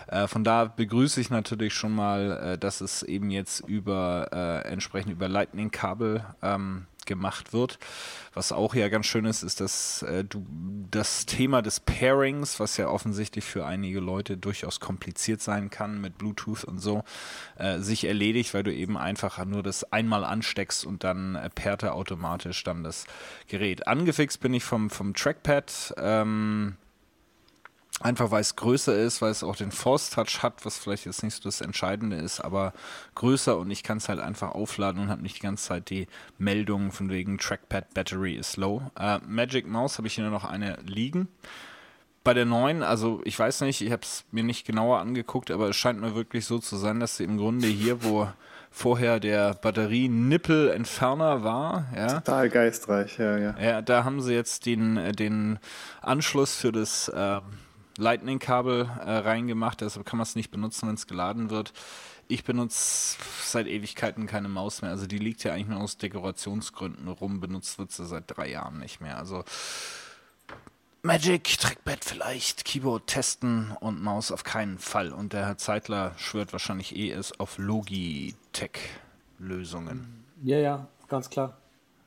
Äh, 0.07 0.27
von 0.27 0.43
da 0.43 0.65
begrüße 0.65 1.21
ich 1.21 1.29
natürlich 1.29 1.73
schon 1.73 1.95
mal, 1.95 2.31
äh, 2.31 2.57
dass 2.57 2.81
es 2.81 3.01
eben 3.01 3.31
jetzt 3.31 3.61
über 3.61 4.27
äh, 4.33 4.67
entsprechend 4.67 5.13
über 5.13 5.29
Lightning-Kabel 5.29 6.25
ähm, 6.41 6.87
gemacht 7.07 7.53
wird. 7.53 7.79
Was 8.33 8.51
auch 8.51 8.75
ja 8.75 8.89
ganz 8.89 9.07
schön 9.07 9.25
ist, 9.25 9.41
ist, 9.41 9.59
dass 9.61 10.03
äh, 10.03 10.23
du 10.23 10.45
das 10.91 11.25
Thema 11.25 11.63
des 11.63 11.79
Pairings, 11.79 12.59
was 12.59 12.77
ja 12.77 12.87
offensichtlich 12.87 13.43
für 13.43 13.65
einige 13.65 13.99
Leute 13.99 14.37
durchaus 14.37 14.79
kompliziert 14.79 15.41
sein 15.41 15.71
kann 15.71 15.99
mit 15.99 16.19
Bluetooth 16.19 16.63
und 16.63 16.79
so, 16.79 17.03
äh, 17.57 17.79
sich 17.79 18.05
erledigt, 18.05 18.53
weil 18.53 18.63
du 18.63 18.73
eben 18.73 18.97
einfach 18.97 19.43
nur 19.45 19.63
das 19.63 19.91
einmal 19.91 20.23
ansteckst 20.23 20.85
und 20.85 21.03
dann 21.03 21.35
äh, 21.35 21.49
automatisch 21.89 22.63
dann 22.63 22.83
das 22.83 23.05
Gerät. 23.47 23.87
Angefixt 23.87 24.39
bin 24.39 24.53
ich 24.53 24.63
vom, 24.63 24.89
vom 24.89 25.13
Trackpad. 25.13 25.95
Ähm, 25.97 26.77
Einfach 27.99 28.29
weil 28.29 28.41
es 28.41 28.55
größer 28.55 28.95
ist, 28.95 29.23
weil 29.23 29.31
es 29.31 29.43
auch 29.43 29.55
den 29.55 29.71
Force 29.71 30.11
Touch 30.11 30.43
hat, 30.43 30.63
was 30.65 30.77
vielleicht 30.77 31.05
jetzt 31.05 31.23
nicht 31.23 31.35
so 31.35 31.41
das 31.43 31.61
Entscheidende 31.61 32.17
ist, 32.17 32.39
aber 32.39 32.73
größer 33.15 33.57
und 33.57 33.71
ich 33.71 33.81
kann 33.81 33.97
es 33.97 34.07
halt 34.07 34.19
einfach 34.19 34.51
aufladen 34.51 35.01
und 35.01 35.09
habe 35.09 35.23
nicht 35.23 35.37
die 35.37 35.41
ganze 35.41 35.67
Zeit 35.67 35.89
die 35.89 36.07
Meldungen 36.37 36.91
von 36.91 37.09
wegen 37.09 37.39
Trackpad 37.39 37.95
Battery 37.95 38.35
is 38.35 38.55
low. 38.55 38.83
Äh, 38.99 39.17
Magic 39.27 39.67
Mouse 39.67 39.97
habe 39.97 40.07
ich 40.07 40.13
hier 40.13 40.25
nur 40.25 40.33
noch 40.33 40.45
eine 40.45 40.77
liegen. 40.85 41.27
Bei 42.23 42.35
der 42.35 42.45
neuen, 42.45 42.83
also 42.83 43.21
ich 43.23 43.39
weiß 43.39 43.61
nicht, 43.61 43.81
ich 43.81 43.91
habe 43.91 44.03
es 44.03 44.25
mir 44.31 44.43
nicht 44.43 44.67
genauer 44.67 44.99
angeguckt, 44.99 45.49
aber 45.49 45.69
es 45.69 45.75
scheint 45.75 45.99
mir 45.99 46.13
wirklich 46.13 46.45
so 46.45 46.59
zu 46.59 46.75
sein, 46.75 46.99
dass 46.99 47.17
sie 47.17 47.23
im 47.23 47.37
Grunde 47.37 47.65
hier, 47.67 48.03
wo 48.03 48.27
vorher 48.69 49.19
der 49.19 49.55
Batterie-Nippel-Entferner 49.55 51.43
war. 51.43 51.85
Ja. 51.95 52.19
Total 52.19 52.49
geistreich, 52.49 53.17
ja, 53.17 53.37
ja. 53.37 53.55
Ja, 53.59 53.81
da 53.81 54.03
haben 54.03 54.21
sie 54.21 54.33
jetzt 54.33 54.67
den, 54.67 54.97
äh, 54.97 55.13
den 55.13 55.57
Anschluss 56.01 56.55
für 56.55 56.71
das 56.71 57.07
äh, 57.09 57.39
Lightning-Kabel 57.97 58.89
äh, 59.05 59.11
reingemacht, 59.17 59.81
deshalb 59.81 60.05
kann 60.05 60.17
man 60.17 60.23
es 60.23 60.35
nicht 60.35 60.51
benutzen, 60.51 60.87
wenn 60.87 60.95
es 60.95 61.07
geladen 61.07 61.49
wird. 61.49 61.73
Ich 62.29 62.43
benutze 62.43 63.17
seit 63.41 63.67
Ewigkeiten 63.67 64.27
keine 64.27 64.49
Maus 64.49 64.81
mehr. 64.81 64.91
Also 64.91 65.07
die 65.07 65.17
liegt 65.17 65.43
ja 65.43 65.53
eigentlich 65.53 65.67
nur 65.67 65.79
aus 65.79 65.97
Dekorationsgründen 65.97 67.07
rum. 67.07 67.39
Benutzt 67.39 67.79
wird 67.79 67.91
sie 67.91 68.05
seit 68.05 68.25
drei 68.27 68.49
Jahren 68.49 68.79
nicht 68.79 68.99
mehr. 68.99 69.17
Also 69.17 69.45
Magic, 71.03 71.57
Trackpad 71.57 72.03
vielleicht, 72.03 72.65
Keyboard 72.65 73.07
testen 73.07 73.71
und 73.79 74.03
Maus 74.03 74.33
auf 74.33 74.43
keinen 74.43 74.77
Fall. 74.77 75.13
Und 75.13 75.31
der 75.31 75.45
Herr 75.45 75.57
Zeitler 75.57 76.13
schwört 76.17 76.51
wahrscheinlich 76.51 76.97
eh 76.97 77.11
es 77.11 77.39
auf 77.39 77.57
Logitech-Lösungen. 77.57 80.25
Ja, 80.43 80.57
ja, 80.57 80.89
ganz 81.07 81.29
klar. 81.29 81.55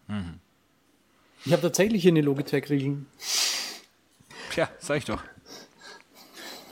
Mhm. 0.07 0.39
Ich 1.47 1.53
habe 1.53 1.63
tatsächlich 1.63 2.03
hier 2.03 2.13
eine 2.13 2.21
Logitech-Regeln. 2.21 3.07
Tja, 4.51 4.69
sag 4.79 4.99
ich 4.99 5.07
doch. 5.07 5.23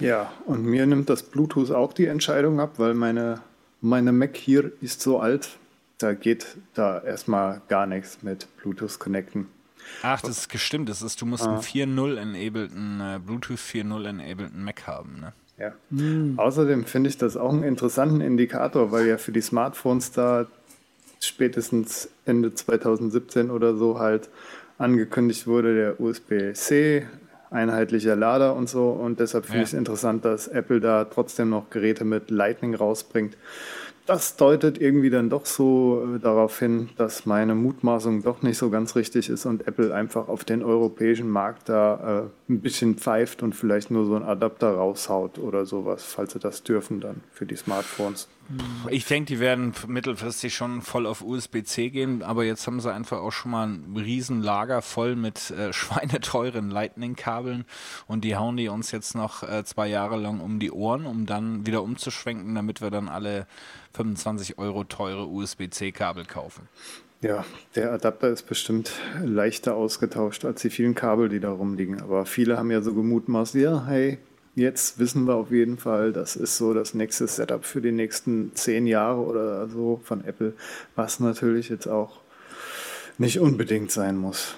Ja, 0.01 0.33
und 0.47 0.65
mir 0.65 0.87
nimmt 0.87 1.11
das 1.11 1.23
Bluetooth 1.23 1.71
auch 1.71 1.93
die 1.93 2.07
Entscheidung 2.07 2.61
ab, 2.61 2.75
weil 2.77 2.95
meine, 2.95 3.41
meine 3.81 4.13
Mac 4.13 4.37
hier 4.37 4.73
ist 4.81 5.01
so 5.01 5.19
alt, 5.21 5.51
da 5.99 6.15
geht 6.15 6.57
da 6.75 7.01
erstmal 7.01 7.61
gar 7.69 7.87
nichts 7.87 8.23
mit 8.23 8.47
Bluetooth 8.63 8.99
connecten. 8.99 9.49
Ach, 10.03 10.21
das 10.21 10.39
ist 10.39 10.49
gestimmt. 10.49 10.89
Das 10.89 11.03
ist, 11.03 11.21
du 11.21 11.27
musst 11.27 11.47
einen 11.47 11.59
4.0 11.59 12.17
enableden, 12.17 13.01
äh, 13.01 13.19
Bluetooth 13.19 13.59
4.0 13.59 14.07
enableden 14.07 14.65
Mac 14.65 14.87
haben, 14.87 15.21
ne? 15.21 15.33
Ja. 15.59 15.73
Außerdem 16.37 16.85
finde 16.85 17.11
ich 17.11 17.19
das 17.19 17.37
auch 17.37 17.51
einen 17.53 17.65
interessanten 17.65 18.21
Indikator, 18.21 18.93
weil 18.93 19.09
ja 19.09 19.19
für 19.19 19.33
die 19.33 19.41
Smartphones 19.41 20.13
da 20.13 20.47
spätestens 21.21 22.09
Ende 22.27 22.55
2017 22.55 23.51
oder 23.51 23.75
so 23.77 23.99
halt 23.99 24.29
angekündigt 24.79 25.49
wurde, 25.49 25.75
der 25.75 26.01
USB-C, 26.01 27.07
einheitlicher 27.51 28.17
Lader 28.17 28.55
und 28.55 28.69
so. 28.69 28.91
Und 28.91 29.21
deshalb 29.21 29.45
finde 29.47 29.59
Ja. 29.59 29.63
ich 29.65 29.69
es 29.71 29.75
interessant, 29.79 30.25
dass 30.25 30.49
Apple 30.49 30.81
da 30.81 31.05
trotzdem 31.05 31.51
noch 31.51 31.71
Geräte 31.71 32.05
mit 32.05 32.31
Lightning 32.31 32.75
rausbringt. 32.75 33.37
Das 34.07 34.37
deutet 34.37 34.81
irgendwie 34.81 35.11
dann 35.11 35.29
doch 35.29 35.45
so 35.45 36.03
äh, 36.17 36.19
darauf 36.19 36.59
hin, 36.59 36.89
dass 36.97 37.27
meine 37.27 37.55
Mutmaßung 37.55 38.23
doch 38.23 38.41
nicht 38.41 38.57
so 38.57 38.71
ganz 38.71 38.97
richtig 38.97 39.29
ist 39.29 39.45
und 39.45 39.67
Apple 39.69 39.95
einfach 39.95 40.29
auf 40.29 40.45
den 40.45 40.63
europäischen 40.63 41.29
Markt 41.29 41.69
da 41.69 42.31
äh, 42.49 42.53
ein 42.53 42.61
bisschen 42.61 42.95
pfeift 42.97 43.43
und 43.43 43.55
vielleicht 43.55 43.91
nur 43.91 44.07
so 44.07 44.15
einen 44.17 44.25
Adapter 44.25 44.71
raushaut 44.71 45.39
oder 45.39 45.67
sowas, 45.67 46.05
falls 46.05 46.33
sie 46.33 46.39
das 46.39 46.63
dürfen 46.63 47.01
dann 47.01 47.21
für 47.33 47.45
die 47.45 47.57
Smartphones. 47.57 48.29
Ich 48.89 49.05
denke, 49.05 49.35
die 49.35 49.41
werden 49.41 49.75
mittelfristig 49.87 50.55
schon 50.55 50.81
voll 50.81 51.07
auf 51.07 51.23
USB-C 51.23 51.91
gehen, 51.91 52.23
aber 52.23 52.45
jetzt 52.45 52.67
haben 52.67 52.81
sie 52.81 52.93
einfach 52.93 53.19
auch 53.19 53.31
schon 53.31 53.51
mal 53.51 53.67
ein 53.67 53.97
riesen 53.97 54.43
Lager 54.43 54.81
voll 54.81 55.17
mit 55.17 55.51
äh, 55.51 55.73
schweineteuren 55.75 56.71
Lightning-Kabeln 56.71 57.67
und 58.07 58.25
die 58.25 58.37
hauen 58.37 58.57
die 58.57 58.69
uns 58.69 58.91
jetzt 58.91 59.15
noch 59.15 59.43
äh, 59.43 59.65
zwei 59.65 59.89
Jahre 59.89 60.17
lang 60.17 60.41
um 60.41 60.59
die 60.61 60.71
Ohren, 60.71 61.05
um 61.05 61.27
dann 61.27 61.67
wieder 61.67 61.83
umzuschwenken, 61.83 62.55
damit 62.55 62.81
wir 62.81 62.91
dann 62.91 63.09
alle 63.09 63.47
25 63.95 64.59
Euro 64.59 64.85
teure 64.85 65.27
USB-C-Kabel 65.27 66.25
kaufen. 66.25 66.69
Ja, 67.21 67.45
der 67.75 67.93
Adapter 67.93 68.29
ist 68.29 68.45
bestimmt 68.45 68.93
leichter 69.23 69.75
ausgetauscht 69.75 70.45
als 70.45 70.63
die 70.63 70.71
vielen 70.71 70.95
Kabel, 70.95 71.29
die 71.29 71.41
da 71.41 71.51
rumliegen. 71.51 72.01
Aber 72.01 72.27
viele 72.27 72.57
haben 72.57 72.71
ja 72.71 72.81
so 72.81 72.95
gemutmaßt, 72.95 73.57
ja, 73.57 73.85
hey, 73.87 74.19
jetzt 74.59 74.99
wissen 74.99 75.27
wir 75.27 75.35
auf 75.37 75.51
jeden 75.51 75.79
Fall, 75.79 76.13
das 76.13 76.37
ist 76.37 76.57
so 76.57 76.75
das 76.75 76.95
nächste 76.95 77.27
Setup 77.27 77.65
für 77.65 77.81
die 77.81 77.93
nächsten 77.93 78.55
zehn 78.55 78.87
Jahre 78.87 79.21
oder 79.21 79.69
so 79.69 80.01
von 80.05 80.25
Apple, 80.25 80.53
was 80.97 81.21
natürlich 81.21 81.69
jetzt 81.69 81.87
auch 81.87 82.21
nicht 83.17 83.41
unbedingt 83.41 83.91
sein 83.91 84.17
muss. 84.17 84.57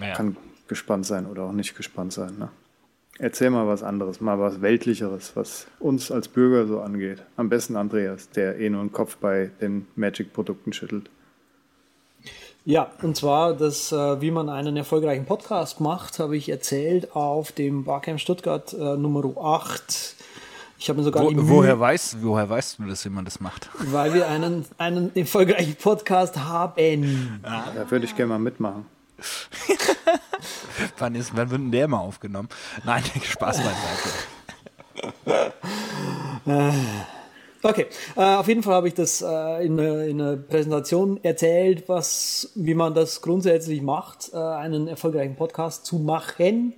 Ja. 0.00 0.14
Kann 0.14 0.36
gespannt 0.66 1.06
sein 1.06 1.26
oder 1.26 1.44
auch 1.44 1.52
nicht 1.52 1.76
gespannt 1.76 2.12
sein. 2.12 2.38
Ne? 2.38 2.48
Erzähl 3.18 3.50
mal 3.50 3.68
was 3.68 3.82
anderes, 3.82 4.20
mal 4.20 4.40
was 4.40 4.60
Weltlicheres, 4.60 5.36
was 5.36 5.66
uns 5.78 6.10
als 6.10 6.28
Bürger 6.28 6.66
so 6.66 6.80
angeht. 6.80 7.22
Am 7.36 7.48
besten 7.48 7.76
Andreas, 7.76 8.30
der 8.30 8.58
eh 8.58 8.70
nur 8.70 8.82
den 8.82 8.92
Kopf 8.92 9.16
bei 9.18 9.50
den 9.60 9.86
Magic-Produkten 9.94 10.72
schüttelt. 10.72 11.10
Ja, 12.66 12.90
und 13.02 13.14
zwar, 13.14 13.52
das, 13.52 13.92
äh, 13.92 14.20
wie 14.22 14.30
man 14.30 14.48
einen 14.48 14.78
erfolgreichen 14.78 15.26
Podcast 15.26 15.80
macht, 15.80 16.18
habe 16.18 16.34
ich 16.34 16.48
erzählt 16.48 17.14
auf 17.14 17.52
dem 17.52 17.84
Barcamp 17.84 18.18
Stuttgart 18.18 18.72
äh, 18.72 18.96
Nummer 18.96 19.22
8. 19.38 20.16
Ich 20.78 20.88
habe 20.88 20.98
mir 20.98 21.04
sogar 21.04 21.24
Wo, 21.24 21.28
die 21.28 21.34
Mühe, 21.34 21.48
woher, 21.48 21.78
weißt, 21.78 22.22
woher 22.22 22.48
weißt 22.48 22.78
du 22.78 22.84
das, 22.84 23.04
wie 23.04 23.10
man 23.10 23.26
das 23.26 23.38
macht? 23.38 23.68
weil 23.78 24.14
wir 24.14 24.28
einen, 24.28 24.64
einen 24.78 25.14
erfolgreichen 25.14 25.76
Podcast 25.76 26.38
haben. 26.38 27.40
Da 27.42 27.90
würde 27.90 28.06
ich 28.06 28.16
gerne 28.16 28.30
mal 28.30 28.38
mitmachen. 28.38 28.86
Wann, 30.98 31.14
ist, 31.14 31.36
wann 31.36 31.50
wird 31.50 31.60
denn 31.60 31.70
der 31.70 31.86
mal 31.86 31.98
aufgenommen? 31.98 32.48
Nein, 32.84 33.02
Spaß 33.22 33.58
beiseite. 33.58 35.52
Okay, 37.66 37.86
äh, 38.14 38.20
auf 38.20 38.46
jeden 38.46 38.62
Fall 38.62 38.74
habe 38.74 38.88
ich 38.88 38.94
das 38.94 39.22
äh, 39.22 39.64
in, 39.64 39.80
einer- 39.80 40.04
in 40.04 40.20
einer 40.20 40.36
Präsentation 40.36 41.18
erzählt, 41.22 41.88
was, 41.88 42.50
wie 42.54 42.74
man 42.74 42.92
das 42.92 43.22
grundsätzlich 43.22 43.80
macht, 43.80 44.32
äh, 44.34 44.36
einen 44.36 44.86
erfolgreichen 44.86 45.34
Podcast 45.34 45.86
zu 45.86 45.96
machen. 45.96 46.74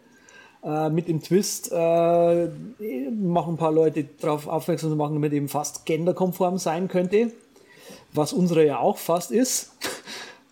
Äh, 0.62 0.88
mit 0.90 1.08
dem 1.08 1.20
Twist 1.20 1.72
äh, 1.72 2.46
machen 3.10 3.54
ein 3.54 3.56
paar 3.56 3.72
Leute 3.72 4.04
darauf 4.20 4.46
aufmerksam 4.46 4.90
zu 4.90 4.96
machen, 4.96 5.14
damit 5.14 5.32
eben 5.32 5.48
fast 5.48 5.86
genderkonform 5.86 6.56
sein 6.58 6.86
könnte, 6.86 7.32
was 8.12 8.32
unsere 8.32 8.64
ja 8.64 8.78
auch 8.78 8.98
fast 8.98 9.32
ist. 9.32 9.72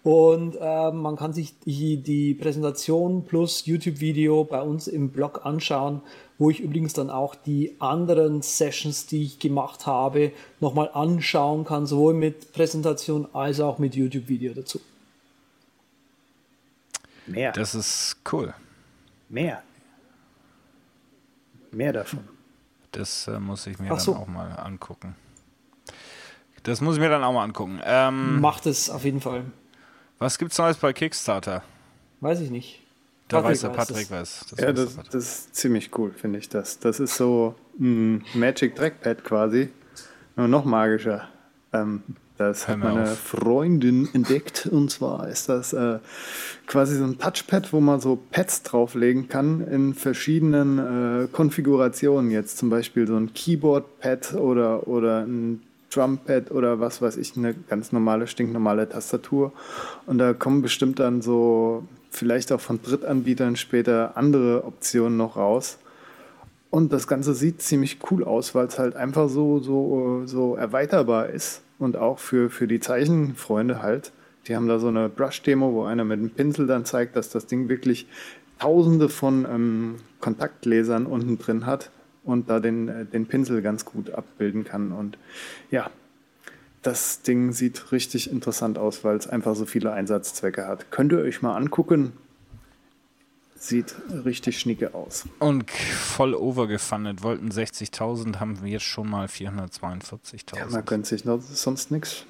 Und 0.05 0.59
äh, 0.61 0.93
man 0.93 1.17
kann 1.17 1.33
sich 1.33 1.59
die, 1.61 1.97
die 1.97 2.35
Präsentation 2.35 3.25
plus 3.25 3.65
YouTube-Video 3.65 4.45
bei 4.45 4.61
uns 4.61 4.87
im 4.87 5.09
Blog 5.09 5.47
anschauen, 5.47 6.03
wo 6.37 6.51
ich 6.51 6.61
übrigens 6.61 6.93
dann 6.93 7.09
auch 7.09 7.35
die 7.35 7.75
anderen 7.81 8.43
Sessions, 8.43 9.07
die 9.07 9.23
ich 9.23 9.39
gemacht 9.39 9.87
habe, 9.87 10.33
nochmal 10.61 10.91
anschauen 10.93 11.65
kann, 11.65 11.87
sowohl 11.87 12.13
mit 12.13 12.53
Präsentation 12.53 13.27
als 13.33 13.61
auch 13.61 13.79
mit 13.79 13.97
YouTube-Video 13.97 14.53
dazu. 14.53 14.79
Mehr. 17.27 17.53
Das 17.53 17.75
ist 17.75 18.19
cool. 18.31 18.53
Mehr. 19.31 19.63
Mehr 21.73 21.95
davon. 21.95 22.29
Das 22.93 23.27
äh, 23.27 23.41
muss 23.41 23.67
ich 23.67 23.79
mir 23.79 23.87
Ach 23.87 23.97
dann 23.97 24.01
so. 24.01 24.17
auch 24.17 24.27
mal 24.27 24.51
angucken. 24.53 25.17
Das 26.63 26.83
muss 26.83 26.97
ich 26.97 27.01
mir 27.01 27.09
dann 27.09 27.25
auch 27.25 27.33
mal 27.33 27.45
angucken. 27.45 27.81
Ähm, 27.87 28.43
Macht 28.43 28.67
es 28.67 28.91
auf 28.91 29.05
jeden 29.07 29.23
Fall. 29.23 29.45
Was 30.19 30.39
gibt's 30.39 30.59
Neues 30.59 30.77
bei 30.77 30.93
Kickstarter? 30.93 31.63
Weiß 32.21 32.41
ich 32.41 32.51
nicht. 32.51 32.81
Da 33.29 33.39
Patrick 33.39 33.51
weiß 33.53 33.61
der 33.61 33.71
weiß 33.71 33.77
Patrick 33.77 34.09
das. 34.09 34.11
was. 34.11 34.47
Das 34.51 34.61
Ja, 34.61 34.73
das, 34.73 34.95
Patrick. 34.95 35.13
das 35.13 35.25
ist 35.25 35.57
ziemlich 35.57 35.91
cool, 35.99 36.13
finde 36.13 36.39
ich 36.39 36.49
das. 36.49 36.79
Das 36.79 37.01
ist 37.01 37.17
so 37.17 37.55
ein 37.81 38.25
Magic 38.35 38.77
Trackpad 38.77 39.25
quasi, 39.25 39.71
nur 40.37 40.49
noch 40.49 40.65
magischer. 40.65 41.29
Ähm, 41.73 42.03
das 42.37 42.67
Hör 42.67 42.75
hat 42.75 42.83
meine 42.83 43.03
auf. 43.05 43.19
Freundin 43.19 44.09
entdeckt 44.13 44.67
und 44.67 44.91
zwar 44.91 45.29
ist 45.29 45.49
das 45.49 45.73
äh, 45.73 46.01
quasi 46.67 46.97
so 46.97 47.05
ein 47.05 47.19
Touchpad, 47.19 47.73
wo 47.73 47.81
man 47.81 48.01
so 48.01 48.17
Pads 48.17 48.65
drauflegen 48.65 49.29
kann 49.29 49.61
in 49.67 49.95
verschiedenen 49.95 51.25
äh, 51.25 51.29
Konfigurationen. 51.29 52.31
Jetzt 52.33 52.59
zum 52.59 52.71
Beispiel 52.71 53.07
so 53.07 53.17
ein 53.17 53.33
Keyboard-Pad 53.33 54.35
oder, 54.35 54.89
oder 54.89 55.25
ein 55.25 55.63
Drumpad 55.95 56.51
oder 56.51 56.81
was 56.81 57.01
weiß 57.01 57.17
ich, 57.17 57.37
eine 57.37 57.55
ganz 57.55 57.93
normale, 57.93 58.27
stinknormale 58.27 58.89
Tastatur. 58.89 59.53
Und 60.07 60.19
da 60.19 60.33
kommen 60.33 60.63
bestimmt 60.63 60.99
dann 60.99 61.23
so, 61.23 61.85
vielleicht 62.11 62.53
auch 62.53 62.61
von 62.61 62.81
Drittanbietern 62.83 63.57
später 63.57 64.17
andere 64.17 64.65
Optionen 64.65 65.17
noch 65.17 65.37
raus. 65.37 65.79
Und 66.71 66.93
das 66.93 67.07
Ganze 67.07 67.35
sieht 67.35 67.63
ziemlich 67.63 67.99
cool 68.11 68.25
aus, 68.25 68.55
weil 68.55 68.67
es 68.67 68.79
halt 68.79 68.97
einfach 68.97 69.29
so, 69.29 69.61
so, 69.61 70.23
so 70.27 70.57
erweiterbar 70.57 71.29
ist. 71.29 71.63
Und 71.79 71.97
auch 71.97 72.19
für, 72.19 72.51
für 72.51 72.67
die 72.67 72.81
Zeichenfreunde 72.81 73.83
halt. 73.83 74.13
Die 74.47 74.57
haben 74.57 74.69
da 74.69 74.79
so 74.79 74.89
eine 74.89 75.09
Brush-Demo, 75.09 75.73
wo 75.73 75.85
einer 75.85 76.05
mit 76.05 76.21
dem 76.21 76.31
Pinsel 76.31 76.67
dann 76.67 76.85
zeigt, 76.85 77.17
dass 77.17 77.31
das 77.31 77.47
Ding 77.47 77.69
wirklich 77.69 78.07
tausende 78.59 79.09
von 79.09 79.47
ähm, 79.51 79.95
Kontaktgläsern 80.21 81.07
unten 81.07 81.39
drin 81.39 81.67
hat 81.67 81.91
und 82.25 82.51
da 82.51 82.61
den, 82.61 82.89
äh, 82.89 83.05
den 83.05 83.27
Pinsel 83.27 83.63
ganz 83.63 83.85
gut 83.85 84.11
abbilden 84.11 84.65
kann. 84.65 84.93
Und 84.93 85.19
ja, 85.71 85.91
das 86.83 87.23
Ding 87.23 87.53
sieht 87.53 87.93
richtig 87.93 88.31
interessant 88.31 88.79
aus, 88.79 89.05
weil 89.05 89.17
es 89.17 89.27
einfach 89.27 89.55
so 89.55 89.67
viele 89.67 89.93
Einsatzzwecke 89.93 90.67
hat. 90.67 90.91
Könnt 90.91 91.13
ihr 91.13 91.19
euch 91.19 91.43
mal 91.43 91.57
angucken. 91.57 92.13
Sieht 93.57 93.95
richtig 94.27 94.59
schnicke 94.59 94.95
aus. 94.95 95.25
Und 95.39 95.71
voll 95.71 96.35
overgefundet. 96.35 97.23
Wollten 97.23 97.49
60.000, 97.51 98.39
haben 98.39 98.63
wir 98.63 98.71
jetzt 98.71 98.85
schon 98.85 99.09
mal 99.09 99.27
442.000. 99.27 100.57
Ja, 100.57 100.67
man 100.67 100.85
gönnt 100.85 101.07
sich 101.07 101.25
noch 101.25 101.41
sonst 101.41 101.91
nichts. 101.91 102.27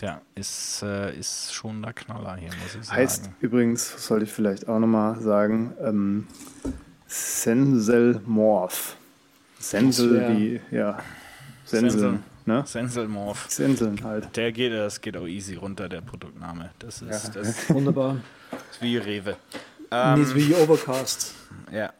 Ja, 0.00 0.20
ist, 0.34 0.82
äh, 0.82 1.16
ist 1.16 1.52
schon 1.52 1.82
der 1.82 1.92
Knaller 1.92 2.36
hier, 2.36 2.48
muss 2.48 2.74
ich 2.74 2.86
sagen. 2.86 3.00
Heißt 3.00 3.30
übrigens, 3.40 4.06
sollte 4.06 4.24
ich 4.24 4.32
vielleicht 4.32 4.68
auch 4.68 4.78
nochmal 4.78 5.20
sagen, 5.20 5.72
ähm, 5.80 6.26
Senselmorph. 7.06 8.96
Sensel 9.62 10.18
Das 10.20 10.30
wie, 10.30 10.60
ja, 10.70 10.98
Senseln, 11.64 11.90
Sensel. 11.90 12.18
ne? 12.46 12.62
Senselmorph. 12.66 13.46
Senseln 13.48 14.02
halt. 14.02 14.36
Der 14.36 14.52
geht, 14.52 14.72
das 14.72 15.00
geht 15.00 15.16
auch 15.16 15.26
easy 15.26 15.54
runter, 15.54 15.88
der 15.88 16.00
Produktname. 16.00 16.70
Das 16.78 17.00
ist, 17.02 17.34
das 17.36 17.46
ist 17.48 17.70
Wunderbar. 17.74 18.16
wie 18.80 18.96
Rewe. 18.98 19.36
Ähm, 19.90 20.22
ist 20.22 20.34
wie 20.34 20.54
Overcast. 20.54 21.34
Ja. 21.70 21.92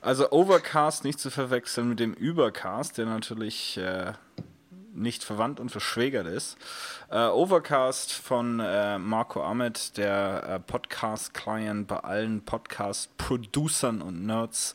Also 0.00 0.30
Overcast 0.32 1.04
nicht 1.04 1.20
zu 1.20 1.30
verwechseln 1.30 1.90
mit 1.90 2.00
dem 2.00 2.14
Übercast, 2.14 2.96
der 2.96 3.04
natürlich 3.06 3.76
äh, 3.76 4.12
nicht 4.94 5.22
verwandt 5.24 5.60
und 5.60 5.70
verschwägert 5.70 6.26
ist. 6.26 6.56
Äh, 7.10 7.26
Overcast 7.26 8.12
von 8.12 8.60
äh, 8.60 8.98
Marco 8.98 9.42
Ahmed, 9.44 9.98
der 9.98 10.42
äh, 10.48 10.58
Podcast-Client 10.60 11.86
bei 11.86 11.98
allen 11.98 12.40
Podcast-Producern 12.44 14.00
und 14.00 14.24
Nerds 14.24 14.74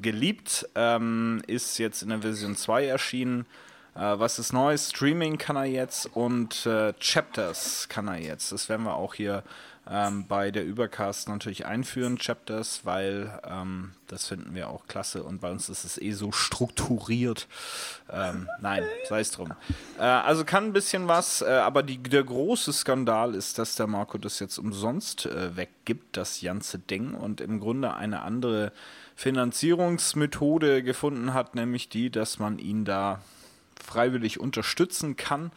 geliebt, 0.00 0.68
ähm, 0.74 1.42
ist 1.46 1.78
jetzt 1.78 2.02
in 2.02 2.10
der 2.10 2.20
Version 2.20 2.56
2 2.56 2.86
erschienen. 2.86 3.46
Äh, 3.94 4.18
was 4.18 4.38
ist 4.38 4.52
neu? 4.52 4.76
Streaming 4.76 5.38
kann 5.38 5.56
er 5.56 5.64
jetzt 5.64 6.06
und 6.14 6.66
äh, 6.66 6.92
Chapters 7.00 7.88
kann 7.88 8.08
er 8.08 8.18
jetzt. 8.18 8.52
Das 8.52 8.68
werden 8.68 8.84
wir 8.84 8.94
auch 8.94 9.14
hier 9.14 9.42
ähm, 9.90 10.26
bei 10.28 10.50
der 10.50 10.64
Übercast 10.64 11.28
natürlich 11.28 11.66
einführen, 11.66 12.16
Chapters, 12.16 12.82
weil 12.84 13.40
ähm, 13.44 13.92
das 14.06 14.26
finden 14.26 14.54
wir 14.54 14.68
auch 14.68 14.86
klasse 14.86 15.24
und 15.24 15.40
bei 15.40 15.50
uns 15.50 15.68
ist 15.68 15.84
es 15.84 16.00
eh 16.00 16.12
so 16.12 16.30
strukturiert. 16.30 17.48
Ähm, 18.10 18.48
nein, 18.60 18.84
sei 19.08 19.20
es 19.20 19.32
drum. 19.32 19.52
Äh, 19.98 20.02
also 20.02 20.44
kann 20.44 20.66
ein 20.66 20.72
bisschen 20.72 21.08
was, 21.08 21.42
äh, 21.42 21.46
aber 21.46 21.82
die, 21.82 21.98
der 21.98 22.22
große 22.22 22.72
Skandal 22.72 23.34
ist, 23.34 23.58
dass 23.58 23.74
der 23.74 23.88
Marco 23.88 24.18
das 24.18 24.38
jetzt 24.38 24.58
umsonst 24.58 25.26
äh, 25.26 25.56
weggibt, 25.56 26.16
das 26.16 26.40
ganze 26.40 26.78
Ding 26.78 27.14
und 27.14 27.40
im 27.40 27.58
Grunde 27.58 27.94
eine 27.94 28.22
andere 28.22 28.72
Finanzierungsmethode 29.20 30.82
gefunden 30.82 31.34
hat, 31.34 31.54
nämlich 31.54 31.90
die, 31.90 32.08
dass 32.08 32.38
man 32.38 32.58
ihn 32.58 32.86
da 32.86 33.20
freiwillig 33.78 34.40
unterstützen 34.40 35.16
kann 35.16 35.50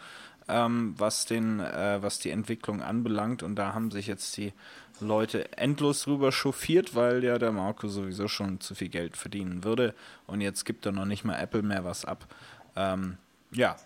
ähm, 0.50 0.96
was, 0.98 1.26
den, 1.26 1.62
äh, 1.62 2.02
was 2.02 2.20
die 2.20 2.30
Entwicklung 2.30 2.82
anbelangt. 2.82 3.42
Und 3.42 3.56
da 3.56 3.74
haben 3.74 3.90
sich 3.90 4.08
jetzt 4.08 4.36
die 4.36 4.52
Leute 5.00 5.58
endlos 5.58 6.04
drüber 6.04 6.34
chauffiert, 6.34 6.94
weil 6.94 7.24
ja 7.24 7.38
der 7.38 7.54
Marco 7.54 7.88
sowieso 7.88 8.28
schon 8.28 8.60
zu 8.60 8.76
viel 8.76 8.90
Geld 8.90 9.16
verdienen 9.16 9.64
würde. 9.64 9.94
Und 10.28 10.42
jetzt 10.42 10.66
gibt 10.66 10.86
er 10.86 10.92
noch 10.92 11.06
nicht 11.06 11.24
mal 11.24 11.40
Apple 11.40 11.62
mehr 11.62 11.86
was 11.86 12.04
ab. 12.04 12.28
Ähm, 12.76 13.18
ja, 13.52 13.78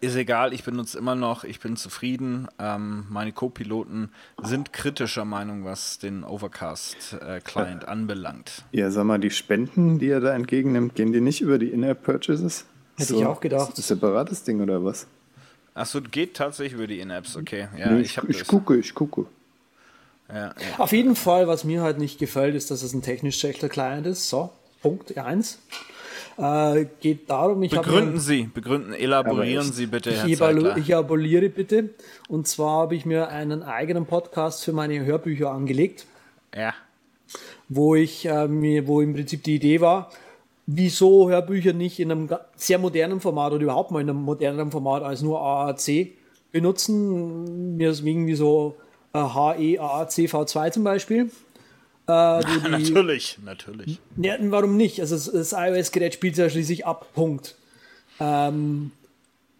ist 0.00 0.16
egal, 0.16 0.52
ich 0.52 0.64
benutze 0.64 0.98
immer 0.98 1.14
noch, 1.14 1.44
ich 1.44 1.60
bin 1.60 1.76
zufrieden. 1.76 2.48
Ähm, 2.58 3.06
meine 3.08 3.32
Co-Piloten 3.32 4.10
sind 4.42 4.72
kritischer 4.72 5.24
Meinung, 5.24 5.64
was 5.64 5.98
den 5.98 6.24
Overcast-Client 6.24 7.84
äh, 7.84 7.86
anbelangt. 7.86 8.64
Ja, 8.72 8.90
sag 8.90 9.04
mal, 9.04 9.18
die 9.18 9.30
Spenden, 9.30 9.98
die 9.98 10.08
er 10.08 10.20
da 10.20 10.34
entgegennimmt, 10.34 10.94
gehen 10.94 11.12
die 11.12 11.20
nicht 11.20 11.40
über 11.40 11.58
die 11.58 11.70
In-App-Purchases? 11.70 12.66
Hätte 12.96 13.14
so, 13.14 13.20
ich 13.20 13.26
auch 13.26 13.40
gedacht. 13.40 13.78
Ein 13.78 13.82
separates 13.82 14.44
Ding 14.44 14.60
oder 14.60 14.84
was? 14.84 15.06
Achso, 15.74 16.00
geht 16.00 16.34
tatsächlich 16.34 16.74
über 16.74 16.86
die 16.86 17.00
In-Apps, 17.00 17.36
okay. 17.36 17.68
Ja, 17.76 17.92
nee, 17.92 18.00
ich, 18.00 18.18
ich, 18.18 18.28
ich 18.28 18.46
gucke, 18.46 18.76
ich 18.76 18.94
gucke. 18.94 19.26
Ja, 20.28 20.46
ja. 20.46 20.54
Auf 20.78 20.92
jeden 20.92 21.16
Fall, 21.16 21.48
was 21.48 21.64
mir 21.64 21.82
halt 21.82 21.98
nicht 21.98 22.18
gefällt, 22.18 22.54
ist, 22.54 22.70
dass 22.70 22.82
es 22.82 22.92
ein 22.92 23.02
technisch 23.02 23.38
schlechter 23.38 23.68
Client 23.68 24.06
ist. 24.06 24.28
So, 24.28 24.50
Punkt 24.82 25.16
1. 25.16 25.58
Äh, 26.38 26.86
geht 27.00 27.28
darum, 27.28 27.64
ich 27.64 27.72
Begründen 27.72 28.14
mir, 28.14 28.20
Sie, 28.20 28.44
begründen, 28.44 28.94
elaborieren 28.94 29.72
Sie 29.72 29.86
bitte, 29.86 30.12
Herr 30.12 30.26
ich, 30.26 30.38
Zeitler. 30.38 30.76
ich 30.76 30.90
elaboriere 30.90 31.48
bitte. 31.48 31.90
Und 32.28 32.46
zwar 32.46 32.82
habe 32.82 32.94
ich 32.94 33.04
mir 33.04 33.28
einen 33.28 33.64
eigenen 33.64 34.06
Podcast 34.06 34.64
für 34.64 34.72
meine 34.72 35.04
Hörbücher 35.04 35.50
angelegt. 35.50 36.06
Ja. 36.54 36.74
Wo 37.68 37.96
ich 37.96 38.26
äh, 38.26 38.46
mir, 38.46 38.86
wo 38.86 39.00
im 39.00 39.14
Prinzip 39.14 39.42
die 39.42 39.56
Idee 39.56 39.80
war, 39.80 40.12
wieso 40.66 41.28
Hörbücher 41.28 41.72
nicht 41.72 41.98
in 41.98 42.12
einem 42.12 42.28
sehr 42.54 42.78
modernen 42.78 43.20
Format 43.20 43.52
oder 43.52 43.64
überhaupt 43.64 43.90
mal 43.90 44.00
in 44.00 44.08
einem 44.08 44.22
moderneren 44.22 44.70
Format 44.70 45.02
als 45.02 45.22
nur 45.22 45.40
AAC 45.40 46.12
benutzen. 46.52 47.76
Mir 47.76 47.90
ist 47.90 48.04
irgendwie 48.04 48.36
so 48.36 48.76
äh, 49.12 49.18
HE 49.18 49.80
AAC 49.80 50.12
V2 50.28 50.70
zum 50.70 50.84
Beispiel. 50.84 51.30
Äh, 52.08 52.40
die, 52.44 52.68
natürlich, 52.70 53.38
natürlich. 53.44 54.00
Ja, 54.16 54.36
warum 54.40 54.76
nicht? 54.76 55.00
Also 55.00 55.14
das, 55.14 55.30
das 55.30 55.52
iOS-Gerät 55.52 56.14
spielt 56.14 56.36
ja 56.36 56.48
schließlich 56.48 56.86
ab, 56.86 57.06
Punkt. 57.14 57.54
Ähm, 58.18 58.90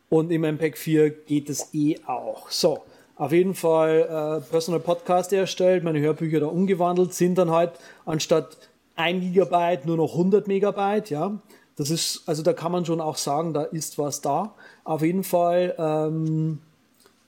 und 0.09 0.31
im 0.33 0.43
MPEG 0.43 0.79
4 0.79 1.11
geht 1.11 1.51
es 1.51 1.75
eh 1.75 1.99
auch. 2.07 2.51
So, 2.51 2.83
auf 3.17 3.33
jeden 3.33 3.55
Fall 3.55 4.41
äh, 4.43 4.51
Personal 4.51 4.81
Podcast 4.81 5.33
erstellt, 5.33 5.85
meine 5.85 6.01
Hörbücher 6.01 6.41
da 6.41 6.47
umgewandelt, 6.47 7.13
sind 7.13 7.37
dann 7.37 7.51
halt 7.51 7.73
anstatt 8.07 8.57
1 8.97 9.23
Gigabyte 9.23 9.87
nur 9.87 9.99
noch 9.99 10.13
100 10.13 10.49
Megabyte, 10.49 11.11
ja. 11.11 11.39
Das 11.77 11.91
ist, 11.91 12.23
also 12.27 12.43
da 12.43 12.55
kann 12.55 12.73
man 12.73 12.85
schon 12.85 13.01
auch 13.01 13.17
sagen, 13.17 13.55
da 13.55 13.63
ist 13.63 13.99
was 13.99 14.21
da. 14.21 14.55
Auf 14.83 15.03
jeden 15.03 15.23
Fall 15.23 15.77
ähm, 15.79 16.59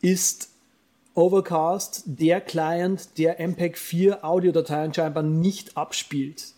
ist 0.00 0.50
Overcast 1.14 2.02
der 2.06 2.40
Client, 2.40 3.18
der 3.18 3.40
MPEG 3.40 3.76
4 3.76 4.24
Audiodateien 4.24 4.94
scheinbar 4.94 5.22
nicht 5.22 5.76
abspielt. 5.76 6.54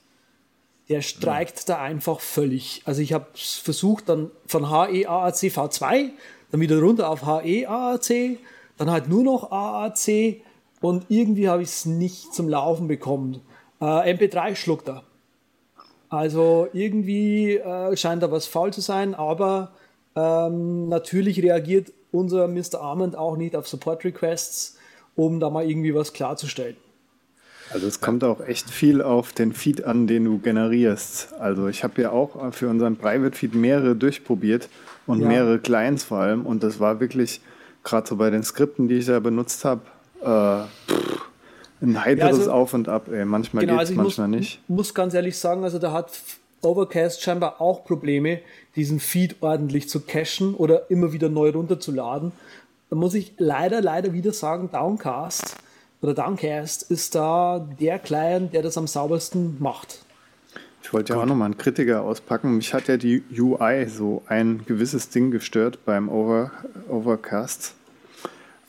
Der 0.89 1.01
streikt 1.01 1.61
ja. 1.61 1.77
da 1.77 1.83
einfach 1.83 2.21
völlig. 2.21 2.83
Also 2.85 3.01
ich 3.01 3.13
habe 3.13 3.27
versucht, 3.35 4.09
dann 4.09 4.31
von 4.47 4.69
HE-AAC 4.71 5.35
V2, 5.35 6.11
dann 6.51 6.61
wieder 6.61 6.81
runter 6.81 7.09
auf 7.09 7.25
HE-AAC, 7.25 8.39
dann 8.77 8.91
halt 8.91 9.09
nur 9.09 9.23
noch 9.23 9.51
AAC 9.53 10.43
und 10.81 11.07
irgendwie 11.09 11.49
habe 11.49 11.63
ich 11.63 11.69
es 11.69 11.87
nicht 11.87 12.35
zum 12.35 12.49
Laufen 12.49 12.89
bekommen. 12.89 13.41
Äh, 13.81 14.15
MP3 14.15 14.57
schluckt 14.57 14.89
er. 14.89 15.05
Also 16.09 16.69
irgendwie 16.73 17.57
äh, 17.57 17.97
scheint 17.97 18.23
da 18.23 18.31
was 18.31 18.47
faul 18.47 18.73
zu 18.73 18.81
sein, 18.81 19.15
aber 19.15 19.73
ähm, 20.15 20.89
natürlich 20.89 21.43
reagiert 21.43 21.93
unser 22.13 22.47
Mr. 22.47 22.81
Armand 22.81 23.17
auch 23.17 23.37
nicht 23.37 23.57
auf 23.57 23.67
Support 23.67 24.05
Requests, 24.05 24.77
um 25.17 25.41
da 25.41 25.51
mal 25.51 25.69
irgendwie 25.69 25.95
was 25.95 26.13
klarzustellen. 26.13 26.77
Also 27.73 27.87
es 27.87 28.01
kommt 28.01 28.23
auch 28.23 28.41
echt 28.41 28.71
viel 28.71 29.01
auf 29.01 29.33
den 29.33 29.53
Feed 29.53 29.85
an, 29.85 30.07
den 30.07 30.25
du 30.25 30.39
generierst. 30.39 31.33
Also 31.39 31.69
ich 31.69 31.83
habe 31.83 32.03
ja 32.03 32.11
auch 32.11 32.53
für 32.53 32.69
unseren 32.69 32.97
Private 32.97 33.37
Feed 33.37 33.55
mehrere 33.55 33.97
durchprobiert 33.97 34.69
und 35.07 35.21
ja. 35.21 35.29
mehrere 35.29 35.59
Clients 35.59 36.05
vor 36.05 36.19
allem 36.19 36.45
und 36.45 36.63
das 36.63 36.81
war 36.81 37.01
wirklich 37.01 37.41
gerade 37.83 38.07
so 38.07 38.17
bei 38.17 38.31
den 38.31 38.43
Skripten, 38.43 38.89
die 38.89 38.97
ich 38.97 39.07
da 39.07 39.19
benutzt 39.21 39.65
habe, 39.65 39.81
äh, 40.23 41.85
ein 41.85 42.05
heiteres 42.05 42.37
ja, 42.37 42.43
also, 42.43 42.53
Auf 42.53 42.75
und 42.75 42.89
Ab, 42.89 43.09
ey. 43.11 43.25
Manchmal 43.25 43.63
genau, 43.67 43.79
geht 43.79 43.85
es, 43.85 43.91
also 43.91 44.03
manchmal 44.03 44.29
muss, 44.29 44.39
nicht. 44.39 44.61
muss 44.69 44.95
ganz 44.95 45.15
ehrlich 45.15 45.37
sagen, 45.37 45.65
also 45.65 45.79
da 45.79 45.93
hat 45.93 46.13
Overcast 46.63 47.23
scheinbar 47.23 47.61
auch 47.61 47.85
Probleme, 47.85 48.41
diesen 48.77 49.01
Feed 49.01 49.37
ordentlich 49.41 49.89
zu 49.89 50.01
cachen 50.01 50.55
oder 50.55 50.91
immer 50.91 51.13
wieder 51.13 51.29
neu 51.29 51.51
runterzuladen. 51.51 52.33
Da 52.91 52.97
muss 52.97 53.15
ich 53.15 53.35
leider, 53.39 53.81
leider 53.81 54.13
wieder 54.13 54.33
sagen, 54.33 54.71
Downcast 54.71 55.57
oder 56.01 56.15
Downcast 56.15 56.91
ist 56.91 57.15
da 57.15 57.67
der 57.81 57.99
Client, 57.99 58.55
der 58.55 58.63
das 58.63 58.77
am 58.77 58.87
saubersten 58.87 59.57
macht. 59.61 60.05
Ich 60.83 60.93
wollte 60.93 61.13
ja 61.15 61.21
auch 61.21 61.27
nochmal 61.27 61.47
einen 61.47 61.59
Kritiker 61.59 62.03
auspacken. 62.03 62.57
Mich 62.57 62.75
hat 62.75 62.89
ja 62.89 62.97
die 62.97 63.23
UI 63.39 63.87
so 63.87 64.23
ein 64.27 64.63
gewisses 64.67 65.09
Ding 65.09 65.31
gestört 65.31 65.85
beim 65.85 66.09
Over, 66.09 66.51
Overcast. 66.89 67.75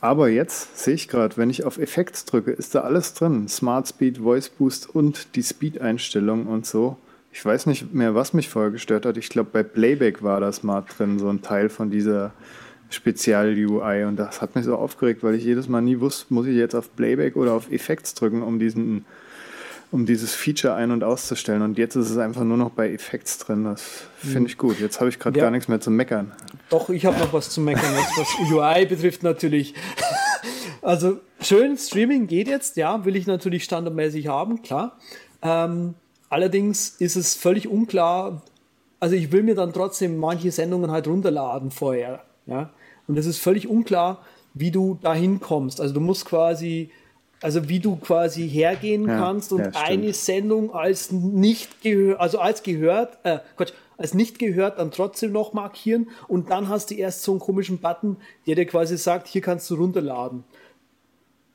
Aber 0.00 0.28
jetzt 0.28 0.78
sehe 0.78 0.94
ich 0.94 1.08
gerade, 1.08 1.36
wenn 1.36 1.50
ich 1.50 1.64
auf 1.64 1.78
Effekts 1.78 2.24
drücke, 2.24 2.52
ist 2.52 2.74
da 2.74 2.82
alles 2.82 3.14
drin. 3.14 3.48
Smart 3.48 3.88
Speed, 3.88 4.18
Voice 4.18 4.48
Boost 4.48 4.88
und 4.88 5.34
die 5.34 5.42
Speed-Einstellung 5.42 6.46
und 6.46 6.66
so. 6.66 6.96
Ich 7.34 7.44
weiß 7.44 7.66
nicht 7.66 7.92
mehr, 7.92 8.14
was 8.14 8.32
mich 8.32 8.48
vorher 8.48 8.70
gestört 8.70 9.04
hat. 9.04 9.16
Ich 9.16 9.28
glaube, 9.28 9.50
bei 9.52 9.64
Playback 9.64 10.22
war 10.22 10.38
das 10.38 10.62
mal 10.62 10.82
drin, 10.82 11.18
so 11.18 11.28
ein 11.28 11.42
Teil 11.42 11.68
von 11.68 11.90
dieser 11.90 12.32
Spezial-UI. 12.90 14.04
Und 14.04 14.16
das 14.16 14.40
hat 14.40 14.54
mich 14.54 14.64
so 14.64 14.76
aufgeregt, 14.76 15.24
weil 15.24 15.34
ich 15.34 15.42
jedes 15.42 15.68
Mal 15.68 15.80
nie 15.80 15.98
wusste, 15.98 16.32
muss 16.32 16.46
ich 16.46 16.54
jetzt 16.54 16.76
auf 16.76 16.94
Playback 16.94 17.34
oder 17.34 17.52
auf 17.52 17.72
Effekts 17.72 18.14
drücken, 18.14 18.40
um 18.44 18.60
diesen 18.60 19.04
um 19.90 20.06
dieses 20.06 20.32
Feature 20.34 20.74
ein- 20.74 20.92
und 20.92 21.02
auszustellen. 21.02 21.62
Und 21.62 21.76
jetzt 21.76 21.96
ist 21.96 22.10
es 22.10 22.18
einfach 22.18 22.44
nur 22.44 22.56
noch 22.56 22.70
bei 22.70 22.92
Effekts 22.92 23.38
drin. 23.38 23.64
Das 23.64 24.04
finde 24.18 24.48
ich 24.48 24.56
gut. 24.56 24.78
Jetzt 24.78 25.00
habe 25.00 25.10
ich 25.10 25.18
gerade 25.18 25.36
ja. 25.38 25.44
gar 25.44 25.50
nichts 25.50 25.68
mehr 25.68 25.80
zu 25.80 25.90
meckern. 25.90 26.32
Doch, 26.70 26.88
ich 26.88 27.04
habe 27.04 27.18
noch 27.18 27.32
was 27.32 27.50
zu 27.50 27.60
meckern, 27.60 27.94
was, 27.94 28.16
was 28.16 28.50
UI 28.50 28.86
betrifft 28.86 29.24
natürlich. 29.24 29.74
also 30.82 31.20
schön, 31.40 31.76
Streaming 31.76 32.28
geht 32.28 32.46
jetzt, 32.46 32.76
ja, 32.76 33.04
will 33.04 33.16
ich 33.16 33.26
natürlich 33.26 33.64
standardmäßig 33.64 34.28
haben, 34.28 34.62
klar. 34.62 34.98
Ähm, 35.42 35.94
allerdings 36.34 36.96
ist 36.98 37.14
es 37.14 37.34
völlig 37.34 37.68
unklar, 37.68 38.42
also 38.98 39.14
ich 39.14 39.30
will 39.30 39.44
mir 39.44 39.54
dann 39.54 39.72
trotzdem 39.72 40.18
manche 40.18 40.50
Sendungen 40.50 40.90
halt 40.90 41.06
runterladen 41.06 41.70
vorher, 41.70 42.24
ja. 42.46 42.70
Und 43.06 43.18
es 43.18 43.26
ist 43.26 43.38
völlig 43.38 43.68
unklar, 43.68 44.24
wie 44.54 44.70
du 44.70 44.98
da 45.00 45.14
hinkommst. 45.14 45.80
Also 45.80 45.94
du 45.94 46.00
musst 46.00 46.24
quasi 46.24 46.90
also 47.42 47.68
wie 47.68 47.78
du 47.78 47.96
quasi 47.96 48.48
hergehen 48.48 49.06
ja, 49.06 49.18
kannst 49.18 49.52
und 49.52 49.60
ja, 49.60 49.70
eine 49.74 50.14
Sendung 50.14 50.72
als 50.72 51.12
nicht 51.12 51.82
gehört, 51.82 52.18
also 52.18 52.38
als 52.38 52.62
gehört, 52.62 53.18
äh, 53.22 53.40
Quatsch, 53.56 53.72
als 53.98 54.14
nicht 54.14 54.38
gehört 54.38 54.78
dann 54.78 54.90
trotzdem 54.90 55.30
noch 55.32 55.52
markieren 55.52 56.08
und 56.26 56.48
dann 56.48 56.70
hast 56.70 56.90
du 56.90 56.94
erst 56.94 57.22
so 57.22 57.32
einen 57.32 57.40
komischen 57.40 57.78
Button, 57.78 58.16
der 58.46 58.54
dir 58.54 58.64
quasi 58.64 58.96
sagt, 58.96 59.28
hier 59.28 59.42
kannst 59.42 59.68
du 59.68 59.74
runterladen. 59.74 60.44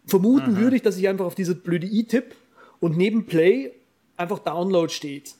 Vermuten 0.05 0.51
mhm. 0.51 0.57
würde 0.57 0.75
ich, 0.75 0.83
dass 0.83 0.95
ich 0.95 1.07
einfach 1.07 1.25
auf 1.25 1.33
diese 1.33 1.55
blöde 1.55 1.87
i 1.87 2.03
tipp 2.03 2.35
und 2.79 2.95
neben 2.95 3.25
Play 3.25 3.71
einfach 4.19 4.39
Download 4.39 4.91
steht. 4.91 5.35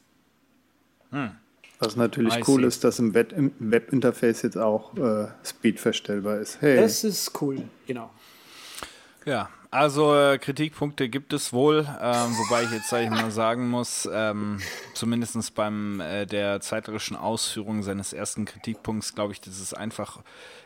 Hm. 1.12 1.32
Was 1.80 1.96
natürlich 1.96 2.36
I 2.36 2.44
cool 2.48 2.62
see. 2.62 2.68
ist, 2.68 2.84
dass 2.84 3.00
im 3.00 3.14
Webinterface 3.14 4.42
jetzt 4.42 4.58
auch 4.58 4.96
äh, 4.98 5.28
Speed 5.44 5.80
verstellbar 5.80 6.40
ist. 6.40 6.62
Hey. 6.62 6.76
Das 6.78 7.04
ist 7.04 7.42
cool, 7.42 7.64
genau. 7.88 8.10
Ja, 9.26 9.50
also 9.72 10.16
äh, 10.16 10.38
Kritikpunkte 10.40 11.10
gibt 11.10 11.32
es 11.32 11.54
wohl, 11.54 11.88
ähm, 12.02 12.38
wobei 12.38 12.64
ich 12.64 12.72
jetzt 12.72 12.90
sage 12.90 13.06
ich 13.06 13.10
mal 13.12 13.32
sagen 13.32 13.70
muss, 13.70 14.10
ähm, 14.12 14.60
zumindest 14.94 15.54
beim 15.56 16.02
äh, 16.02 16.26
der 16.26 16.60
zeitlerischen 16.60 17.16
Ausführung 17.16 17.84
seines 17.84 18.12
ersten 18.12 18.46
Kritikpunkts 18.46 19.16
glaube 19.16 19.34
ich, 19.34 19.42
dass 19.42 19.60
es 19.60 19.74
einfach 19.74 20.20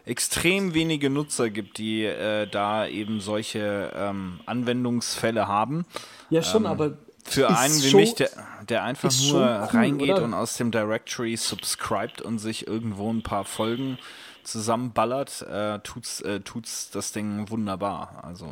extrem 0.06 0.74
wenige 0.74 1.10
Nutzer 1.10 1.50
gibt, 1.50 1.78
die 1.78 2.06
äh, 2.06 2.48
da 2.48 2.88
eben 2.88 3.20
solche 3.20 3.92
ähm, 3.94 4.40
Anwendungsfälle 4.46 5.48
haben. 5.48 5.86
Ja 6.30 6.42
schon, 6.42 6.64
ähm, 6.64 6.72
aber 6.72 6.98
für 7.24 7.50
einen 7.50 7.82
wie 7.84 7.96
mich, 7.96 8.16
der, 8.16 8.30
der 8.70 8.84
einfach 8.84 9.12
nur 9.30 9.40
cool, 9.40 9.80
reingeht 9.80 10.12
oder? 10.12 10.24
und 10.24 10.34
aus 10.34 10.58
dem 10.58 10.72
Directory 10.72 11.36
subscribt 11.36 12.22
und 12.22 12.40
sich 12.40 12.68
irgendwo 12.68 13.12
ein 13.12 13.24
paar 13.24 13.46
Folgen 13.46 13.98
zusammenballert, 14.44 15.42
äh, 15.50 15.80
tut's, 15.80 16.22
äh, 16.22 16.42
tut's 16.42 16.90
das 16.92 17.12
Ding 17.12 17.50
wunderbar. 17.50 18.24
Also 18.24 18.48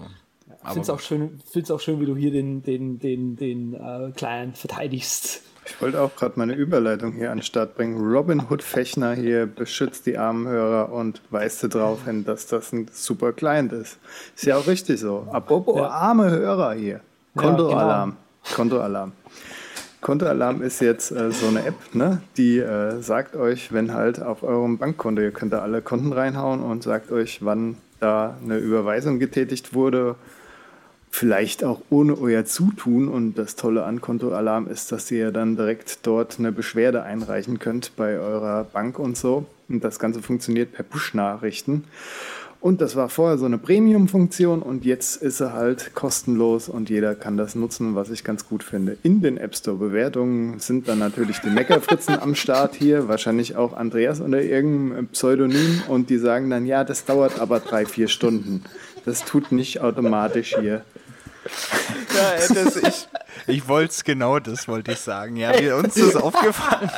Ich 0.48 0.68
finde 0.68 0.82
es 0.82 0.90
auch, 0.90 1.00
schön, 1.00 1.40
auch 1.70 1.80
schön, 1.80 2.00
wie 2.00 2.06
du 2.06 2.16
hier 2.16 2.32
den, 2.32 2.64
den, 2.64 3.00
den, 3.00 3.36
den 3.36 3.74
äh, 3.74 4.12
Client 4.16 4.58
verteidigst. 4.58 5.42
Ich 5.66 5.80
wollte 5.80 6.02
auch 6.02 6.16
gerade 6.16 6.34
meine 6.38 6.54
Überleitung 6.54 7.14
hier 7.14 7.32
an 7.32 7.38
den 7.38 7.44
Start 7.44 7.76
bringen. 7.76 7.98
Robin 7.98 8.48
Hood 8.50 8.64
Fechner 8.64 9.14
hier 9.14 9.46
beschützt 9.46 10.06
die 10.06 10.18
armen 10.18 10.48
Hörer 10.48 10.92
und 10.92 11.22
weist 11.30 11.64
darauf 11.64 12.06
hin, 12.06 12.26
dass 12.26 12.48
das 12.48 12.74
ein 12.74 12.90
super 12.92 13.32
Client 13.32 13.72
ist. 13.72 14.00
Ist 14.36 14.46
ja 14.46 14.58
auch 14.58 14.66
richtig 14.66 15.00
so. 15.00 15.28
Apropos 15.32 15.78
ja. 15.78 15.88
arme 15.88 16.32
Hörer 16.32 16.74
hier. 16.74 17.02
Kontoalarm. 17.36 17.90
Ja, 17.90 18.06
genau. 18.06 18.18
Kontoalarm. 18.54 19.14
Kontoalarm 20.02 20.64
ist 20.64 20.82
jetzt 20.82 21.12
äh, 21.12 21.32
so 21.32 21.48
eine 21.48 21.64
App, 21.64 21.76
ne, 21.94 22.22
die 22.36 22.58
äh, 22.58 23.02
sagt 23.02 23.36
euch, 23.36 23.72
wenn 23.72 23.94
halt 23.94 24.22
auf 24.22 24.42
eurem 24.42 24.80
Bankkonto, 24.80 25.22
ihr 25.22 25.32
könnt 25.32 25.54
da 25.54 25.60
alle 25.60 25.82
Konten 25.82 26.12
reinhauen 26.12 26.62
und 26.62 26.82
sagt 26.82 27.12
euch, 27.12 27.46
wann 27.46 27.78
da 28.00 28.36
eine 28.44 28.58
Überweisung 28.58 29.20
getätigt 29.20 29.76
wurde, 29.76 30.16
vielleicht 31.12 31.64
auch 31.64 31.82
ohne 31.90 32.18
euer 32.18 32.46
Zutun. 32.46 33.08
Und 33.08 33.38
das 33.38 33.56
Tolle 33.56 33.84
an 33.86 34.02
Kontoalarm 34.02 34.68
ist, 34.68 34.92
dass 34.92 35.12
ihr 35.12 35.32
dann 35.32 35.56
direkt 35.56 36.00
dort 36.08 36.40
eine 36.40 36.52
Beschwerde 36.52 37.04
einreichen 37.04 37.60
könnt 37.60 37.96
bei 37.96 38.18
eurer 38.18 38.64
Bank 38.64 38.98
und 38.98 39.18
so. 39.18 39.46
Und 39.70 39.84
das 39.84 40.00
Ganze 40.00 40.22
funktioniert 40.22 40.74
per 40.74 40.84
Push-Nachrichten. 40.84 41.84
Und 42.62 42.80
das 42.80 42.96
war 42.96 43.10
vorher 43.10 43.40
so 43.40 43.46
eine 43.46 43.58
Premium-Funktion 43.58 44.62
und 44.62 44.86
jetzt 44.86 45.20
ist 45.20 45.40
er 45.40 45.54
halt 45.54 45.96
kostenlos 45.96 46.70
und 46.70 46.92
jeder 46.92 47.16
kann 47.16 47.36
das 47.36 47.56
nutzen, 47.56 47.96
was 47.96 48.12
ich 48.12 48.24
ganz 48.24 48.48
gut 48.48 48.64
finde. 48.64 48.98
In 49.02 49.20
den 49.22 49.38
App 49.38 49.56
Store-Bewertungen 49.56 50.60
sind 50.60 50.88
dann 50.88 51.00
natürlich 51.00 51.40
die 51.40 51.50
Meckerfritzen 51.50 52.20
am 52.20 52.36
Start 52.36 52.76
hier, 52.76 53.08
wahrscheinlich 53.08 53.56
auch 53.56 53.74
Andreas 53.74 54.20
unter 54.20 54.44
irgendeinem 54.44 55.08
Pseudonym 55.08 55.82
und 55.88 56.12
die 56.12 56.20
sagen 56.20 56.52
dann, 56.52 56.68
ja, 56.68 56.84
das 56.84 57.04
dauert 57.04 57.40
aber 57.40 57.62
drei, 57.62 57.88
vier 57.88 58.08
Stunden. 58.08 58.64
Das 59.06 59.26
tut 59.26 59.52
nicht 59.52 59.82
automatisch 59.82 60.56
hier. 60.60 60.86
Ja, 62.14 62.54
das, 62.54 62.76
ich, 62.76 63.08
ich 63.48 63.68
wollte 63.68 63.92
es 63.92 64.04
genau, 64.04 64.38
das 64.38 64.68
wollte 64.68 64.92
ich 64.92 65.00
sagen. 65.00 65.36
Ja, 65.36 65.60
wie 65.60 65.72
uns 65.72 65.98
ist 65.98 66.16
aufgefallen, 66.16 66.92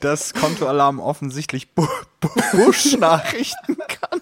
dass 0.00 0.34
Kontoalarm 0.34 0.98
offensichtlich 0.98 1.72
Bu 1.72 1.86
Bu 2.20 2.28
Busch-Nachrichten 2.52 3.76
kann. 3.86 4.20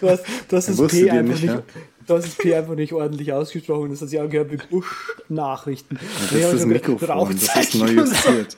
Du 0.00 0.08
hast, 0.08 0.24
du 0.48 0.56
hast 0.56 0.68
das 0.68 0.86
P 0.86 1.10
einfach 1.10 1.34
nicht, 1.34 1.44
ja? 1.44 1.62
du 2.06 2.14
hast 2.14 2.26
das 2.26 2.34
P 2.34 2.54
einfach 2.54 2.74
nicht 2.74 2.92
ordentlich 2.92 3.32
ausgesprochen. 3.32 3.90
Das 3.90 4.00
hat 4.00 4.08
sich 4.08 4.20
angehört 4.20 4.52
wie 4.52 4.56
Busch-Nachrichten. 4.56 5.98
Ja, 6.30 6.38
das 6.40 6.52
ist 6.52 6.60
das 6.60 6.66
Mikrofon, 6.66 7.38
das 7.40 7.56
ist 7.56 7.74
neu 7.74 7.90
justiert. 7.90 8.56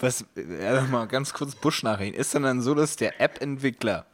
Was, 0.00 0.24
ja, 0.36 0.82
mal 0.90 1.06
ganz 1.06 1.32
kurz 1.32 1.54
Busch-Nachrichten. 1.54 2.18
Ist 2.18 2.34
dann 2.34 2.42
dann 2.42 2.62
so, 2.62 2.74
dass 2.74 2.96
der 2.96 3.20
App-Entwickler 3.20 4.06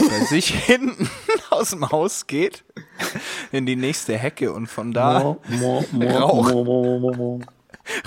bei 0.00 0.24
sich 0.24 0.46
hinten 0.66 1.08
aus 1.50 1.70
dem 1.70 1.90
Haus 1.90 2.26
geht 2.26 2.64
in 3.52 3.66
die 3.66 3.76
nächste 3.76 4.16
Hecke 4.16 4.52
und 4.52 4.66
von 4.66 4.92
da 4.92 5.36
Rauch, 6.00 6.50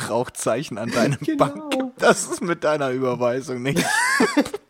Rauchzeichen 0.10 0.78
an 0.78 0.92
deinem 0.92 1.20
genau. 1.22 1.46
Bank. 1.46 1.94
Das 1.98 2.28
ist 2.28 2.42
mit 2.42 2.64
deiner 2.64 2.90
Überweisung 2.90 3.62
nicht. 3.62 3.84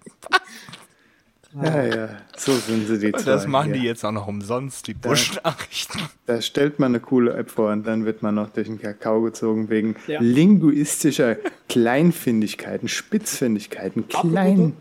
Ja, 1.62 1.84
ja, 1.84 2.10
so 2.36 2.54
sind 2.54 2.88
sie 2.88 3.00
die 3.00 3.12
zwei. 3.14 3.24
Das 3.24 3.48
machen 3.48 3.72
die 3.72 3.80
jetzt 3.80 4.04
auch 4.04 4.12
noch 4.12 4.28
umsonst, 4.28 4.88
die 4.88 4.94
Busch-Nachrichten. 4.94 6.00
Da, 6.26 6.42
stellt 6.42 6.80
man 6.80 6.92
eine 6.92 7.00
coole 7.00 7.34
App 7.36 7.52
vor 7.52 7.72
und 7.72 7.86
dann 7.86 8.04
wird 8.04 8.24
man 8.24 8.34
noch 8.34 8.50
durch 8.50 8.66
den 8.66 8.82
Kakao 8.82 9.22
gezogen 9.22 9.70
wegen 9.70 9.96
ja. 10.08 10.20
linguistischer 10.20 11.38
Kleinfindigkeiten, 11.70 12.88
Spitzfindigkeiten, 12.88 14.08
klein 14.08 14.74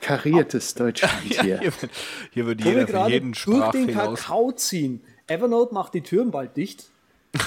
kariertes 0.00 0.74
Deutschland 0.74 1.14
hier. 1.22 1.60
hier, 1.60 1.72
wird, 1.80 1.90
hier 2.32 2.46
wird 2.46 2.64
jeder 2.64 2.88
für 2.88 3.08
jeden 3.08 3.34
Sprachfehler 3.34 3.70
durch 3.70 3.86
den 3.86 3.94
Kakao 3.94 4.52
ziehen. 4.52 5.00
Evernote 5.28 5.72
macht 5.72 5.94
die 5.94 6.02
Türen 6.02 6.30
bald 6.30 6.56
dicht. 6.56 6.86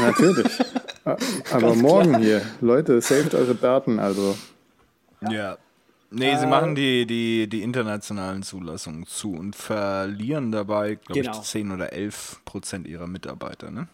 Natürlich. 0.00 0.58
Aber 1.52 1.74
morgen 1.74 2.10
klar. 2.10 2.20
hier. 2.20 2.42
Leute, 2.60 3.00
saved 3.00 3.34
eure 3.34 3.54
Daten, 3.54 3.98
also. 3.98 4.36
Ja. 5.30 5.58
Nee, 6.10 6.30
äh, 6.30 6.38
sie 6.38 6.46
machen 6.46 6.74
die, 6.74 7.06
die, 7.06 7.48
die 7.48 7.62
internationalen 7.62 8.42
Zulassungen 8.42 9.06
zu 9.06 9.32
und 9.32 9.56
verlieren 9.56 10.52
dabei, 10.52 10.96
glaube 10.96 11.20
genau. 11.20 11.40
ich, 11.40 11.42
10 11.42 11.72
oder 11.72 11.92
11 11.92 12.42
Prozent 12.44 12.86
ihrer 12.86 13.06
Mitarbeiter, 13.06 13.70
ne? 13.70 13.88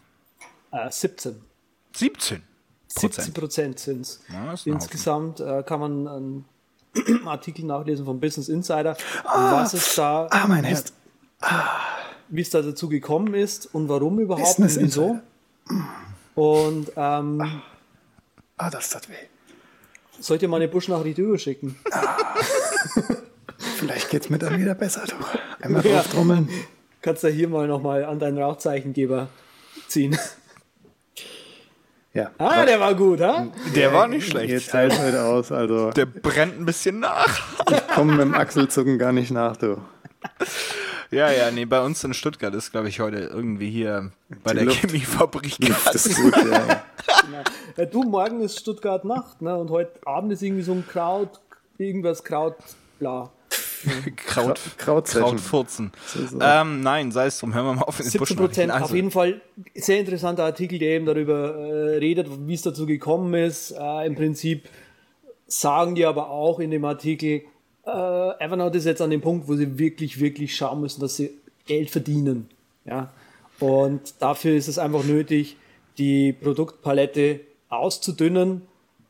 Äh, 0.71 0.89
17. 0.89 1.41
17? 1.95 2.41
17 2.87 3.33
Prozent 3.33 3.79
sind 3.79 4.01
es. 4.01 4.21
Insgesamt 4.65 5.39
äh, 5.39 5.63
kann 5.63 5.79
man 5.79 6.07
einen 6.07 6.45
Artikel 7.25 7.65
nachlesen 7.65 8.05
vom 8.05 8.19
Business 8.19 8.49
Insider, 8.49 8.95
ah, 9.23 9.61
was 9.61 9.73
es 9.73 9.95
da. 9.95 10.27
Ah, 10.29 10.47
mein 10.47 10.63
Herz. 10.63 10.93
Ah. 11.41 11.79
Wie 12.29 12.41
es 12.41 12.49
da 12.49 12.61
dazu 12.61 12.89
gekommen 12.89 13.33
ist 13.33 13.73
und 13.73 13.89
warum 13.89 14.19
überhaupt 14.19 14.57
Business 14.57 14.77
und 14.77 14.83
wieso. 14.83 15.19
Und 16.35 16.91
ähm, 16.95 17.41
ah. 17.41 17.63
ah, 18.57 18.69
das 18.69 18.89
tat 18.89 19.09
weh. 19.09 19.13
Soll 20.19 20.35
ich 20.35 20.39
dir 20.41 20.47
mal 20.47 20.57
eine 20.57 20.67
Buschnachricht 20.67 21.17
überschicken? 21.17 21.75
Vielleicht 23.77 24.09
geht's 24.09 24.29
mir 24.29 24.37
dann 24.39 24.59
wieder 24.59 24.75
besser, 24.75 25.03
du. 25.07 25.15
Einmal 25.61 25.81
drauf 25.81 26.07
trommeln. 26.09 26.49
Kannst 27.01 27.23
du 27.23 27.29
hier 27.29 27.49
mal 27.49 27.67
nochmal 27.67 28.05
an 28.05 28.19
deinen 28.19 28.37
Rauchzeichengeber 28.37 29.27
ziehen. 29.87 30.17
Ja. 32.13 32.31
Ah, 32.37 32.65
der 32.65 32.79
war 32.79 32.93
gut, 32.93 33.21
ha? 33.21 33.47
Der 33.75 33.91
war 33.91 34.07
nicht 34.07 34.29
schlecht. 34.29 34.49
Jetzt 34.49 34.69
teilt 34.69 34.97
heute 34.99 35.23
aus, 35.23 35.51
also. 35.51 35.89
Der 35.91 36.05
brennt 36.05 36.59
ein 36.59 36.65
bisschen 36.65 36.99
nach. 36.99 37.41
Ich 37.71 37.87
komme 37.87 38.13
mit 38.13 38.21
dem 38.21 38.35
Achselzucken 38.35 38.99
gar 38.99 39.11
nicht 39.11 39.31
nach, 39.31 39.57
du. 39.57 39.81
Ja, 41.09 41.31
ja, 41.31 41.51
nee, 41.51 41.65
bei 41.65 41.81
uns 41.83 42.03
in 42.03 42.13
Stuttgart 42.13 42.53
ist, 42.53 42.71
glaube 42.71 42.87
ich, 42.89 42.99
heute 42.99 43.17
irgendwie 43.17 43.69
hier 43.69 44.11
bei 44.43 44.51
Die 44.51 44.57
der 44.57 44.65
Luft. 44.65 44.79
Chemiefabrik 44.79 45.57
Das 45.91 46.05
ist 46.05 46.21
gut, 46.21 46.35
ja. 46.37 46.83
ja. 47.77 47.85
Du, 47.85 48.03
morgen 48.03 48.41
ist 48.41 48.59
Stuttgart 48.59 49.05
Nacht, 49.05 49.41
ne? 49.41 49.57
Und 49.57 49.69
heute 49.69 50.05
Abend 50.05 50.31
ist 50.33 50.41
irgendwie 50.41 50.63
so 50.63 50.73
ein 50.73 50.85
Kraut, 50.87 51.39
irgendwas 51.77 52.23
Kraut, 52.23 52.55
bla. 52.99 53.31
Kraut, 54.15 54.59
Kraut, 54.77 55.05
Krautfurzen. 55.07 55.91
So. 56.07 56.39
Ähm, 56.39 56.81
nein, 56.81 57.11
sei 57.11 57.27
es 57.27 57.39
drum, 57.39 57.53
hören 57.53 57.65
wir 57.65 57.73
mal 57.73 57.83
auf. 57.83 57.97
17 57.97 58.37
Prozent, 58.37 58.71
also. 58.71 58.85
auf 58.85 58.93
jeden 58.93 59.11
Fall 59.11 59.41
sehr 59.75 59.99
interessanter 59.99 60.45
Artikel, 60.45 60.79
der 60.79 60.91
eben 60.91 61.05
darüber 61.05 61.55
äh, 61.55 61.97
redet, 61.97 62.27
wie 62.47 62.53
es 62.53 62.61
dazu 62.61 62.85
gekommen 62.85 63.33
ist. 63.33 63.71
Äh, 63.71 64.07
Im 64.07 64.15
Prinzip 64.15 64.69
sagen 65.47 65.95
die 65.95 66.05
aber 66.05 66.29
auch 66.29 66.59
in 66.59 66.71
dem 66.71 66.85
Artikel, 66.85 67.41
äh, 67.85 68.39
Evernote 68.39 68.77
ist 68.77 68.85
jetzt 68.85 69.01
an 69.01 69.09
dem 69.09 69.21
Punkt, 69.21 69.47
wo 69.47 69.55
sie 69.55 69.77
wirklich, 69.77 70.19
wirklich 70.19 70.55
schauen 70.55 70.81
müssen, 70.81 71.01
dass 71.01 71.17
sie 71.17 71.31
Geld 71.65 71.89
verdienen. 71.89 72.49
Ja? 72.85 73.11
Und 73.59 74.13
dafür 74.19 74.55
ist 74.55 74.67
es 74.67 74.77
einfach 74.77 75.03
nötig, 75.03 75.57
die 75.97 76.33
Produktpalette 76.33 77.41
auszudünnen 77.69 78.63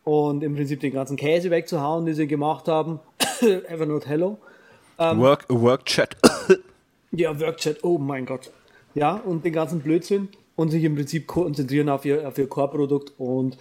und 0.04 0.44
im 0.44 0.56
Prinzip 0.56 0.80
den 0.80 0.94
ganzen 0.94 1.18
Käse 1.18 1.50
wegzuhauen, 1.50 2.06
den 2.06 2.16
sie 2.16 2.28
gemacht 2.28 2.68
haben. 2.68 3.00
Evernote 3.42 4.08
Hello. 4.08 4.38
Ähm, 4.98 5.20
Work, 5.20 5.46
Workchat. 5.50 6.16
ja, 7.12 7.40
Workchat, 7.40 7.84
oh 7.84 7.98
mein 7.98 8.26
Gott. 8.26 8.52
Ja, 8.96 9.16
und 9.16 9.44
den 9.46 9.54
ganzen 9.54 9.82
Blödsinn 9.82 10.30
und 10.56 10.70
sich 10.70 10.84
im 10.84 10.96
Prinzip 10.96 11.28
konzentrieren 11.28 11.90
auf 11.90 12.06
ihr, 12.06 12.28
auf 12.28 12.38
ihr 12.38 12.48
Core-Produkt 12.48 13.14
und 13.18 13.58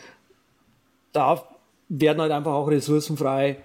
da 1.13 1.43
werden 1.89 2.21
halt 2.21 2.33
einfach 2.33 2.53
auch 2.53 2.69
Ressourcen 2.69 3.17
frei, 3.17 3.59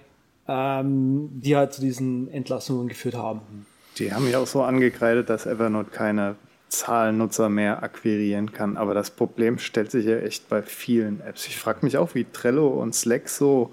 ähm, 0.46 1.28
die 1.32 1.56
halt 1.56 1.72
zu 1.72 1.80
diesen 1.80 2.30
Entlassungen 2.30 2.88
geführt 2.88 3.14
haben. 3.14 3.66
Die 3.98 4.12
haben 4.12 4.30
ja 4.30 4.38
auch 4.38 4.46
so 4.46 4.62
angekreidet, 4.62 5.28
dass 5.28 5.46
Evernote 5.46 5.90
keine 5.90 6.36
Zahlennutzer 6.68 7.48
mehr 7.48 7.82
akquirieren 7.82 8.52
kann. 8.52 8.76
Aber 8.76 8.94
das 8.94 9.10
Problem 9.10 9.58
stellt 9.58 9.90
sich 9.90 10.06
ja 10.06 10.18
echt 10.18 10.48
bei 10.48 10.62
vielen 10.62 11.20
Apps. 11.20 11.46
Ich 11.46 11.56
frage 11.56 11.80
mich 11.82 11.96
auch, 11.96 12.14
wie 12.14 12.24
Trello 12.24 12.68
und 12.68 12.94
Slack 12.94 13.28
so 13.28 13.72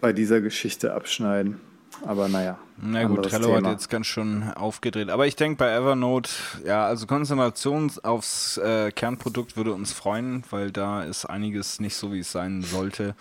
bei 0.00 0.12
dieser 0.12 0.40
Geschichte 0.40 0.94
abschneiden. 0.94 1.60
Aber 2.04 2.28
naja. 2.28 2.58
Na 2.76 3.04
gut, 3.04 3.24
Trello 3.24 3.54
Thema. 3.54 3.68
hat 3.68 3.72
jetzt 3.72 3.88
ganz 3.88 4.06
schön 4.06 4.52
aufgedreht. 4.52 5.08
Aber 5.08 5.26
ich 5.26 5.36
denke 5.36 5.58
bei 5.58 5.72
Evernote, 5.72 6.30
ja, 6.66 6.84
also 6.86 7.06
Konzentration 7.06 7.90
aufs 8.02 8.56
äh, 8.58 8.90
Kernprodukt 8.90 9.56
würde 9.56 9.72
uns 9.72 9.92
freuen, 9.92 10.42
weil 10.50 10.72
da 10.72 11.04
ist 11.04 11.24
einiges 11.24 11.78
nicht 11.78 11.94
so, 11.94 12.12
wie 12.12 12.18
es 12.18 12.32
sein 12.32 12.62
sollte, 12.62 13.14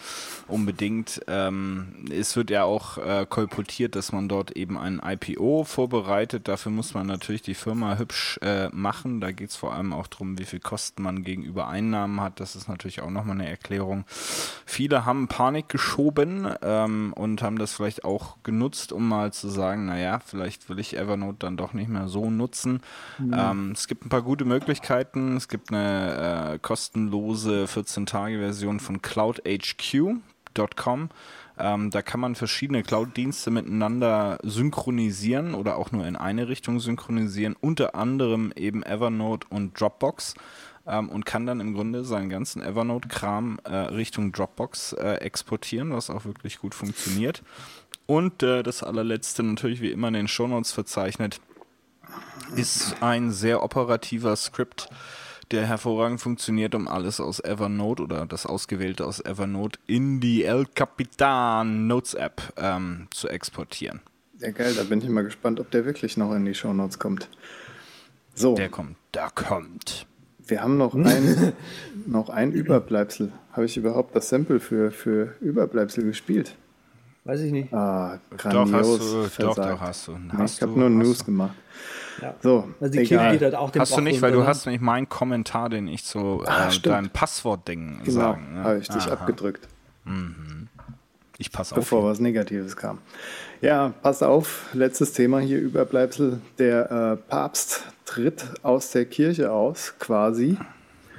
unbedingt. 0.48 1.22
Ähm, 1.28 2.06
es 2.12 2.36
wird 2.36 2.50
ja 2.50 2.64
auch 2.64 2.98
äh, 2.98 3.28
kolportiert, 3.30 3.96
dass 3.96 4.12
man 4.12 4.28
dort 4.28 4.52
eben 4.52 4.78
ein 4.78 5.00
IPO 5.04 5.66
vorbereitet. 5.66 6.48
Dafür 6.48 6.72
muss 6.72 6.96
man 6.96 7.06
natürlich 7.06 7.44
die 7.44 7.54
Firma 7.54 7.98
hübsch 7.98 8.40
äh, 8.42 8.70
machen. 8.70 9.22
Da 9.22 9.32
geht 9.32 9.52
es 9.52 9.56
vor 9.56 9.74
allem 9.74 9.94
auch 9.94 10.08
darum, 10.08 10.40
wie 10.40 10.46
viel 10.46 10.62
Kosten 10.62 11.04
man 11.04 11.24
gegenüber 11.24 11.68
Einnahmen 11.68 12.22
hat. 12.22 12.40
Das 12.40 12.56
ist 12.56 12.68
natürlich 12.68 13.02
auch 13.02 13.12
nochmal 13.12 13.36
eine 13.36 13.50
Erklärung. 13.50 14.06
Viele 14.66 15.06
haben 15.06 15.28
Panik 15.28 15.70
geschoben 15.70 16.52
ähm, 16.64 17.14
und 17.16 17.44
haben 17.44 17.60
das 17.60 17.74
vielleicht 17.74 18.04
auch 18.04 18.38
genutzt, 18.42 18.92
um 18.92 19.08
mal 19.08 19.32
zu 19.32 19.43
zu 19.44 19.50
sagen, 19.50 19.86
naja, 19.86 20.20
vielleicht 20.26 20.70
will 20.70 20.80
ich 20.80 20.98
Evernote 20.98 21.38
dann 21.40 21.58
doch 21.58 21.74
nicht 21.74 21.90
mehr 21.90 22.08
so 22.08 22.30
nutzen. 22.30 22.82
Mhm. 23.20 23.36
Ähm, 23.38 23.72
es 23.74 23.88
gibt 23.88 24.06
ein 24.06 24.10
paar 24.10 24.22
gute 24.22 24.46
Möglichkeiten. 24.46 25.38
Es 25.38 25.48
gibt 25.48 25.72
eine 25.72 26.54
äh, 26.54 26.60
kostenlose 26.60 27.66
14-Tage-Version 27.66 28.80
von 28.80 29.02
Cloud 29.02 29.42
HQ. 29.46 30.22
Sync.com. 30.54 31.10
Ähm, 31.58 31.92
da 31.92 32.02
kann 32.02 32.20
man 32.20 32.36
verschiedene 32.36 32.82
Cloud-Dienste 32.82 33.52
miteinander 33.52 34.40
synchronisieren 34.42 35.54
oder 35.54 35.78
auch 35.78 35.92
nur 35.92 36.08
in 36.08 36.16
eine 36.16 36.48
Richtung 36.48 36.80
synchronisieren, 36.80 37.56
unter 37.60 37.94
anderem 37.94 38.52
eben 38.56 38.82
Evernote 38.84 39.48
und 39.50 39.80
Dropbox. 39.80 40.34
Ähm, 40.86 41.10
und 41.10 41.26
kann 41.26 41.46
dann 41.46 41.62
im 41.62 41.76
Grunde 41.76 42.04
seinen 42.04 42.30
ganzen 42.30 42.62
Evernote-Kram 42.62 43.60
äh, 43.64 43.76
Richtung 43.76 44.34
Dropbox 44.34 44.94
äh, 44.94 45.14
exportieren, 45.22 45.94
was 45.94 46.10
auch 46.10 46.26
wirklich 46.26 46.60
gut 46.60 46.76
funktioniert. 46.76 47.42
Und 48.06 48.44
äh, 48.44 48.64
das 48.64 48.84
allerletzte 48.84 49.44
natürlich 49.44 49.82
wie 49.82 49.92
immer 49.92 50.10
in 50.10 50.14
den 50.14 50.28
Shownotes 50.28 50.72
verzeichnet, 50.72 51.40
ist 52.56 53.02
ein 53.02 53.32
sehr 53.32 53.64
operativer 53.64 54.36
Skript, 54.36 54.90
der 55.52 55.66
hervorragend 55.66 56.20
funktioniert, 56.20 56.76
um 56.76 56.88
alles 56.88 57.20
aus 57.20 57.40
Evernote 57.40 58.04
oder 58.04 58.26
das 58.26 58.46
Ausgewählte 58.46 59.06
aus 59.06 59.20
Evernote 59.24 59.80
in 59.88 60.20
die 60.20 60.44
El 60.44 60.66
Capitan 60.66 61.88
Notes 61.88 62.14
App 62.14 62.54
ähm, 62.58 63.08
zu 63.12 63.30
exportieren. 63.30 64.02
Ja, 64.40 64.52
geil, 64.52 64.74
da 64.76 64.84
bin 64.84 65.00
ich 65.00 65.10
mal 65.10 65.24
gespannt, 65.24 65.60
ob 65.60 65.72
der 65.72 65.86
wirklich 65.86 66.18
noch 66.18 66.34
in 66.34 66.46
die 66.46 66.54
Show 66.54 66.74
Notes 66.74 67.00
kommt. 67.00 67.30
So. 68.36 68.56
Der 68.56 68.70
kommt, 68.70 68.98
der 69.14 69.30
kommt. 69.34 70.08
Wir 70.46 70.62
haben 70.62 70.78
noch 70.78 70.96
ein, 70.96 71.54
noch 72.06 72.30
ein 72.30 72.52
Überbleibsel. 72.52 73.32
Habe 73.52 73.66
ich 73.66 73.78
überhaupt 73.78 74.16
das 74.16 74.30
Sample 74.30 74.60
für, 74.60 74.92
für 74.92 75.36
Überbleibsel 75.40 76.04
gespielt? 76.04 76.56
Weiß 77.26 77.40
ich 77.40 77.52
nicht. 77.52 77.74
Ah, 77.74 78.20
grandios 78.36 78.72
doch, 78.72 78.80
hast 78.80 79.14
du, 79.14 79.24
versagt. 79.24 79.58
doch, 79.58 79.70
doch, 79.70 79.82
hast 79.82 80.08
du. 80.08 80.18
Hast 80.38 80.56
ich 80.56 80.62
habe 80.62 80.78
nur 80.78 80.90
News 80.90 81.20
du. 81.20 81.26
gemacht. 81.26 81.56
Ja. 82.22 82.36
So, 82.42 82.70
also 82.80 82.92
die 82.92 83.00
egal. 83.00 83.32
Geht 83.32 83.42
halt 83.42 83.56
auch 83.56 83.72
hast 83.76 83.92
Bach 83.92 83.98
du 83.98 84.04
nicht, 84.04 84.22
weil 84.22 84.34
du 84.34 84.46
hast 84.46 84.66
nämlich 84.66 84.82
meinen 84.82 85.08
Kommentar, 85.08 85.70
den 85.70 85.88
ich 85.88 86.04
so 86.04 86.44
ah, 86.46 86.70
äh, 86.70 86.80
dein 86.82 87.10
Passwortding 87.10 88.02
genau, 88.04 88.20
sagen. 88.20 88.54
Ne? 88.54 88.64
habe 88.64 88.78
ich 88.78 88.88
dich 88.88 89.04
Aha. 89.04 89.14
abgedrückt. 89.14 89.68
Mhm. 90.04 90.68
Ich 91.38 91.52
passe 91.52 91.74
auf. 91.74 91.80
Bevor 91.80 92.04
was 92.04 92.20
Negatives 92.20 92.76
kam. 92.76 93.00
Ja, 93.62 93.94
pass 94.02 94.22
auf, 94.22 94.68
letztes 94.74 95.14
Thema 95.14 95.40
hier, 95.40 95.60
Überbleibsel. 95.60 96.42
Der 96.60 96.92
äh, 96.92 97.30
Papst 97.30 97.84
tritt 98.06 98.46
aus 98.62 98.92
der 98.92 99.06
Kirche 99.06 99.52
aus, 99.52 99.96
quasi. 99.98 100.58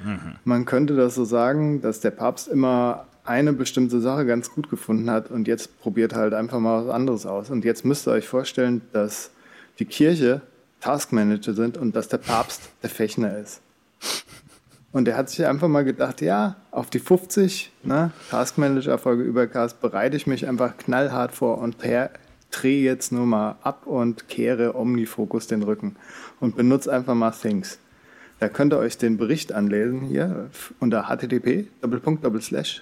Mhm. 0.03 0.35
Man 0.43 0.65
könnte 0.65 0.95
das 0.95 1.15
so 1.15 1.25
sagen, 1.25 1.81
dass 1.81 1.99
der 1.99 2.11
Papst 2.11 2.47
immer 2.47 3.05
eine 3.25 3.53
bestimmte 3.53 3.99
Sache 3.99 4.25
ganz 4.25 4.51
gut 4.51 4.69
gefunden 4.69 5.09
hat 5.09 5.31
und 5.31 5.47
jetzt 5.47 5.79
probiert 5.81 6.13
halt 6.13 6.33
einfach 6.33 6.59
mal 6.59 6.85
was 6.85 6.93
anderes 6.93 7.25
aus. 7.25 7.49
Und 7.49 7.65
jetzt 7.65 7.85
müsst 7.85 8.07
ihr 8.07 8.11
euch 8.11 8.27
vorstellen, 8.27 8.81
dass 8.93 9.31
die 9.79 9.85
Kirche 9.85 10.41
Taskmanager 10.79 11.53
sind 11.53 11.77
und 11.77 11.95
dass 11.95 12.07
der 12.07 12.19
Papst 12.19 12.69
der 12.83 12.89
Fechner 12.89 13.37
ist. 13.37 13.61
Und 14.91 15.07
er 15.07 15.17
hat 15.17 15.29
sich 15.29 15.45
einfach 15.45 15.67
mal 15.67 15.83
gedacht, 15.83 16.21
ja, 16.21 16.55
auf 16.71 16.89
die 16.89 16.99
50, 16.99 17.71
ne, 17.83 18.11
Taskmanager-Folge 18.29 19.23
Übercast, 19.23 19.81
bereite 19.81 20.15
ich 20.15 20.27
mich 20.27 20.47
einfach 20.47 20.77
knallhart 20.77 21.33
vor 21.33 21.57
und 21.57 21.77
per, 21.77 22.11
drehe 22.51 22.81
jetzt 22.81 23.11
nur 23.11 23.25
mal 23.25 23.57
ab 23.61 23.87
und 23.87 24.29
kehre 24.29 24.75
Omnifokus 24.75 25.47
den 25.47 25.63
Rücken 25.63 25.97
und 26.39 26.55
benutze 26.55 26.93
einfach 26.93 27.15
mal 27.15 27.31
Things. 27.31 27.79
Da 28.45 28.49
könnt 28.49 28.73
ihr 28.73 28.77
euch 28.77 28.97
den 28.99 29.17
Bericht 29.17 29.53
anlesen 29.53 30.01
hier 30.01 30.51
unter 30.79 31.09
http 31.09 31.65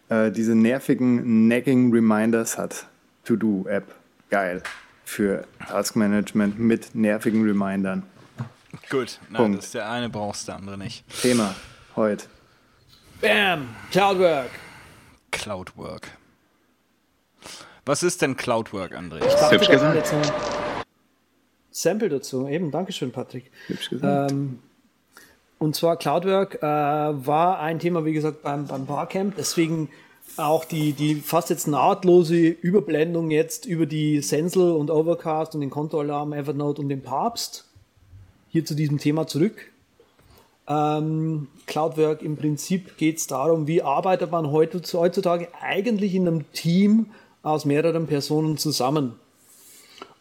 äh, 0.09 0.31
diese 0.31 0.53
nervigen 0.53 1.47
Nagging 1.47 1.91
Reminders 1.91 2.57
hat. 2.59 2.85
To-Do-App. 3.25 3.95
Geil. 4.29 4.61
Für 5.03 5.45
Task 5.67 5.95
Management 5.95 6.59
mit 6.59 6.93
nervigen 6.93 7.43
Remindern. 7.43 8.03
Gut, 8.89 9.19
nein, 9.29 9.55
das 9.55 9.65
ist 9.65 9.73
der 9.73 9.89
eine 9.89 10.09
brauchst, 10.09 10.47
der 10.47 10.55
andere 10.55 10.77
nicht. 10.77 11.03
Thema 11.21 11.55
heute. 11.95 12.25
Bam! 13.21 13.75
Cloudwork. 13.91 14.49
Cloudwork. 15.31 16.11
Was 17.85 18.03
ist 18.03 18.21
denn 18.21 18.35
Cloudwork, 18.35 18.93
André? 18.93 19.25
Ich 19.25 19.33
dachte, 19.33 19.55
Hübsch 19.55 19.69
gesagt. 19.69 19.95
Jetzt 19.95 20.13
ein 20.13 20.21
Sample 21.71 22.09
dazu. 22.09 22.47
Eben, 22.47 22.71
Dankeschön, 22.71 23.11
Patrick. 23.11 23.51
Hübsch 23.67 23.89
gesagt. 23.89 24.31
Ähm, 24.31 24.59
und 25.59 25.75
zwar 25.75 25.97
Cloudwork 25.97 26.55
äh, 26.55 26.65
war 26.65 27.59
ein 27.59 27.79
Thema, 27.79 28.05
wie 28.05 28.13
gesagt, 28.13 28.41
beim, 28.41 28.65
beim 28.67 28.85
Barcamp. 28.85 29.35
Deswegen 29.37 29.89
auch 30.37 30.65
die, 30.65 30.93
die 30.93 31.15
fast 31.15 31.49
jetzt 31.49 31.67
nahtlose 31.67 32.47
Überblendung 32.47 33.31
jetzt 33.31 33.65
über 33.65 33.85
die 33.85 34.21
Sensel 34.21 34.71
und 34.71 34.89
Overcast 34.89 35.53
und 35.55 35.61
den 35.61 35.69
Kontoalarm, 35.69 36.33
Evernote 36.33 36.81
und 36.81 36.89
den 36.89 37.03
Papst 37.03 37.65
hier 38.55 38.63
zu 38.63 38.73
diesem 38.73 38.99
Thema 38.99 39.27
zurück. 39.27 39.69
Ähm, 40.65 41.49
Cloudwork 41.65 42.21
im 42.21 42.37
Prinzip 42.37 42.95
geht 42.95 43.17
es 43.17 43.27
darum, 43.27 43.67
wie 43.67 43.81
arbeitet 43.81 44.31
man 44.31 44.49
heutzutage 44.49 45.49
eigentlich 45.59 46.15
in 46.15 46.25
einem 46.25 46.49
Team 46.53 47.07
aus 47.43 47.65
mehreren 47.65 48.07
Personen 48.07 48.57
zusammen. 48.57 49.15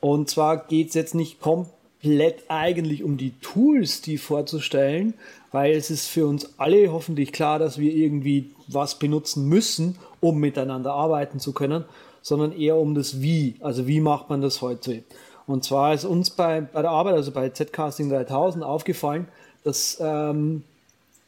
Und 0.00 0.30
zwar 0.30 0.66
geht 0.66 0.88
es 0.88 0.94
jetzt 0.94 1.14
nicht 1.14 1.40
komplett 1.40 2.42
eigentlich 2.48 3.04
um 3.04 3.18
die 3.18 3.38
Tools, 3.40 4.00
die 4.00 4.18
vorzustellen, 4.18 5.14
weil 5.52 5.76
es 5.76 5.92
ist 5.92 6.08
für 6.08 6.26
uns 6.26 6.58
alle 6.58 6.90
hoffentlich 6.90 7.30
klar, 7.30 7.60
dass 7.60 7.78
wir 7.78 7.94
irgendwie 7.94 8.50
was 8.66 8.98
benutzen 8.98 9.48
müssen, 9.48 9.96
um 10.18 10.40
miteinander 10.40 10.92
arbeiten 10.92 11.38
zu 11.38 11.52
können, 11.52 11.84
sondern 12.20 12.50
eher 12.50 12.78
um 12.78 12.96
das 12.96 13.22
Wie. 13.22 13.54
Also 13.60 13.86
wie 13.86 14.00
macht 14.00 14.28
man 14.28 14.40
das 14.40 14.60
heute? 14.60 15.04
Und 15.46 15.64
zwar 15.64 15.94
ist 15.94 16.04
uns 16.04 16.28
bei, 16.30 16.60
bei 16.60 16.82
der 16.82 16.90
Arbeit, 16.90 17.14
also 17.14 17.30
bei 17.32 17.48
Zcasting 17.50 18.10
3000, 18.10 18.64
aufgefallen, 18.64 19.28
dass 19.62 19.98
ähm, 20.00 20.64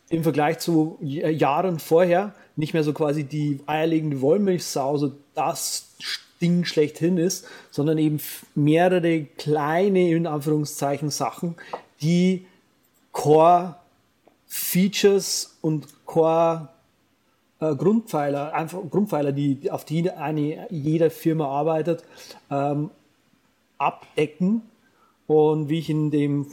im 0.08 0.22
Vergleich 0.22 0.58
zu 0.58 0.98
Jahren 1.02 1.78
vorher 1.78 2.34
nicht 2.54 2.74
mehr 2.74 2.84
so 2.84 2.92
quasi 2.92 3.24
die 3.24 3.60
eierlegende 3.66 4.20
Wollmilchsau, 4.20 4.96
so 4.96 5.12
das 5.34 5.88
Ding 6.40 6.64
schlechthin 6.64 7.18
ist, 7.18 7.46
sondern 7.70 7.98
eben 7.98 8.20
mehrere 8.54 9.24
kleine, 9.24 10.10
in 10.10 10.26
Anführungszeichen, 10.26 11.10
Sachen, 11.10 11.56
die 12.00 12.46
Core-Features 13.12 15.58
und 15.60 15.86
Core- 16.06 16.68
äh, 17.58 17.74
Grundpfeiler, 17.74 18.52
einfach 18.52 18.80
Grundpfeiler, 18.90 19.32
die, 19.32 19.70
auf 19.70 19.84
die 19.84 20.10
eine, 20.10 20.66
jede 20.70 21.10
Firma 21.10 21.46
arbeitet, 21.46 22.04
ähm, 22.50 22.90
abdecken. 23.78 24.62
Und 25.26 25.68
wie 25.68 25.78
ich 25.78 25.90
in 25.90 26.10
dem 26.10 26.46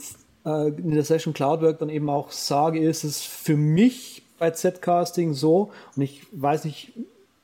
äh, 0.44 0.68
in 0.68 0.90
der 0.90 1.04
Session 1.04 1.34
Cloudwork 1.34 1.78
dann 1.78 1.88
eben 1.88 2.10
auch 2.10 2.30
sage, 2.30 2.80
ist 2.80 3.04
es 3.04 3.22
für 3.22 3.56
mich 3.56 4.22
bei 4.38 4.50
Zcasting 4.50 5.32
so, 5.34 5.70
und 5.96 6.02
ich 6.02 6.26
weiß 6.32 6.64
nicht, 6.64 6.92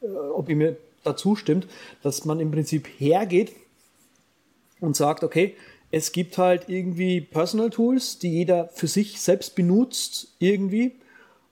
äh, 0.02 0.06
ob 0.06 0.48
ihr 0.48 0.56
mir 0.56 0.76
dazu 1.04 1.36
stimmt, 1.36 1.66
dass 2.02 2.24
man 2.24 2.40
im 2.40 2.50
Prinzip 2.50 2.88
hergeht 2.98 3.52
und 4.80 4.96
sagt, 4.96 5.24
okay, 5.24 5.54
es 5.90 6.12
gibt 6.12 6.38
halt 6.38 6.68
irgendwie 6.68 7.20
Personal 7.20 7.70
Tools, 7.70 8.18
die 8.18 8.30
jeder 8.32 8.68
für 8.68 8.86
sich 8.86 9.20
selbst 9.20 9.56
benutzt 9.56 10.34
irgendwie. 10.38 10.92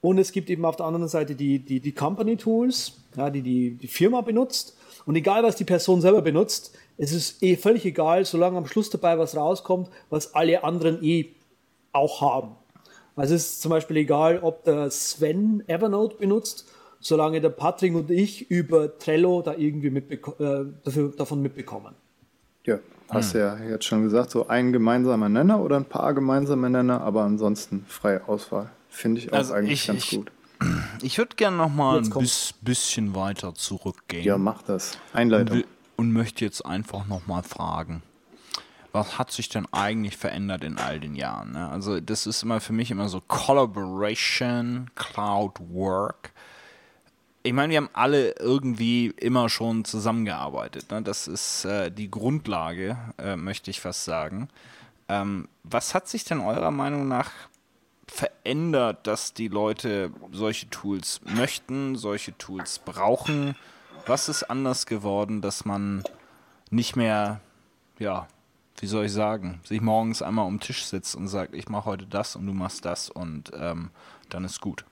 Und 0.01 0.19
es 0.19 0.31
gibt 0.31 0.49
eben 0.49 0.65
auf 0.65 0.77
der 0.77 0.87
anderen 0.87 1.09
Seite 1.09 1.35
die, 1.35 1.59
die, 1.59 1.81
die 1.81 1.93
Company 1.93 2.37
Tools, 2.37 2.93
ja, 3.17 3.31
die, 3.31 3.43
die 3.43 3.71
die 3.71 3.89
Firma 3.89 4.21
benutzt. 4.21 4.77
Und 5.07 5.17
egal, 5.17 5.43
was 5.43 5.57
die 5.57 5.65
Person 5.65 6.01
selber 6.01 6.23
benutzt, 6.23 6.73
es 6.99 7.13
ist 7.13 7.43
eh 7.43 7.57
völlig 7.57 7.85
egal, 7.85 8.25
solange 8.25 8.59
am 8.59 8.67
Schluss 8.67 8.91
dabei 8.91 9.19
was 9.19 9.37
rauskommt, 9.37 9.89
was 10.11 10.35
alle 10.35 10.65
anderen 10.65 11.03
eh 11.03 11.31
auch 11.93 12.21
haben. 12.21 12.57
Also 13.17 13.35
es 13.35 13.45
ist 13.45 13.63
zum 13.63 13.71
Beispiel 13.71 13.97
egal, 13.97 14.41
ob 14.43 14.65
der 14.65 14.91
Sven 14.91 15.63
Evernote 15.67 16.17
benutzt, 16.17 16.67
solange 17.01 17.41
der 17.41 17.51
Patrick 17.51 17.95
und 17.95 18.11
ich 18.11 18.51
über 18.51 18.99
Trello 18.99 19.43
da 19.43 19.55
irgendwie 19.55 19.91
mitbeko 19.91 20.33
äh, 20.43 20.67
dafür, 20.85 21.13
davon 21.17 21.41
mitbekommen. 21.41 21.95
Ja, 22.65 22.79
hast 23.09 23.35
hm. 23.35 23.41
ja 23.41 23.59
jetzt 23.71 23.85
schon 23.85 24.03
gesagt, 24.03 24.31
so 24.31 24.49
ein 24.49 24.73
gemeinsamer 24.73 25.29
Nenner 25.29 25.61
oder 25.61 25.77
ein 25.77 25.85
paar 25.85 26.15
gemeinsame 26.15 26.69
Nenner, 26.69 27.01
aber 27.01 27.23
ansonsten 27.23 27.85
freie 27.89 28.29
Auswahl. 28.29 28.71
Finde 28.89 29.21
ich 29.21 29.33
auch 29.33 29.39
also 29.39 29.55
eigentlich 29.55 29.81
ich, 29.81 29.87
ganz 29.87 30.05
ich, 30.05 30.11
gut 30.11 30.33
Ich 31.03 31.19
würde 31.19 31.37
gerne 31.37 31.57
noch 31.57 31.71
mal 31.71 31.99
ein 31.99 32.11
bis, 32.11 32.55
bisschen 32.61 33.15
weiter 33.15 33.55
zurückgehen. 33.55 34.25
Ja, 34.25 34.39
mach 34.39 34.63
das. 34.63 34.99
Einleitung. 35.13 35.59
Und, 35.59 35.65
und 35.99 36.13
möchte 36.13 36.45
jetzt 36.45 36.65
einfach 36.65 37.07
noch 37.07 37.27
mal 37.27 37.43
fragen, 37.43 38.03
was 38.93 39.19
hat 39.19 39.33
sich 39.33 39.49
denn 39.49 39.67
eigentlich 39.73 40.17
verändert 40.17 40.63
in 40.65 40.79
all 40.79 41.01
den 41.01 41.17
Jahren? 41.17 41.53
Ne? 41.53 41.69
Also 41.69 42.01
das 42.01 42.27
ist 42.27 42.43
immer 42.45 42.61
für 42.61 42.73
mich 42.73 42.91
immer 42.91 43.09
so 43.09 43.21
Collaboration, 43.21 44.91
Cloud 44.95 45.59
Work. 45.73 46.33
Ich 47.43 47.53
meine, 47.53 47.73
wir 47.73 47.79
haben 47.79 47.91
alle 47.93 48.31
irgendwie 48.39 49.09
immer 49.17 49.49
schon 49.49 49.85
zusammengearbeitet. 49.85 50.91
Ne? 50.91 51.03
Das 51.03 51.27
ist 51.27 51.65
äh, 51.65 51.91
die 51.91 52.11
Grundlage, 52.11 52.97
äh, 53.19 53.37
möchte 53.37 53.71
ich 53.71 53.81
fast 53.81 54.05
sagen. 54.05 54.49
Ähm, 55.09 55.49
was 55.65 55.95
hat 55.95 56.09
sich 56.09 56.25
denn 56.25 56.41
eurer 56.41 56.71
Meinung 56.71 57.09
nach 57.09 57.31
verändert, 58.07 59.07
dass 59.07 59.35
die 59.35 59.49
Leute 59.49 60.13
solche 60.31 60.71
Tools 60.71 61.21
möchten, 61.25 61.97
solche 61.97 62.39
Tools 62.39 62.79
brauchen? 62.79 63.57
Was 64.09 64.31
ist 64.31 64.45
anders 64.45 64.87
geworden, 64.87 65.43
dass 65.43 65.67
man 65.67 66.03
nicht 66.71 66.97
mehr, 66.97 67.41
ja, 67.99 68.27
wie 68.81 68.87
soll 68.87 69.05
ich 69.05 69.13
sagen, 69.13 69.61
sich 69.65 69.83
morgens 69.83 70.23
einmal 70.23 70.47
um 70.47 70.55
den 70.55 70.61
Tisch 70.61 70.87
sitzt 70.87 71.15
und 71.15 71.29
sagt, 71.29 71.55
ich 71.55 71.69
mache 71.69 71.85
heute 71.85 72.07
das 72.07 72.35
und 72.35 72.47
du 72.47 72.55
machst 72.55 72.87
das 72.87 73.11
und 73.11 73.51
ähm, 73.55 73.91
dann 74.31 74.45
ist 74.45 74.63
gut. 74.63 74.87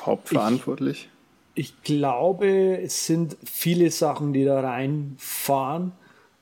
Hauptverantwortlich? 0.00 1.08
Ich, 1.54 1.74
ich, 1.74 1.82
glaube, 1.84 2.78
es 2.82 3.06
sind 3.06 3.36
viele 3.44 3.92
Sachen, 3.92 4.32
die 4.32 4.44
da 4.44 4.58
reinfahren. 4.60 5.92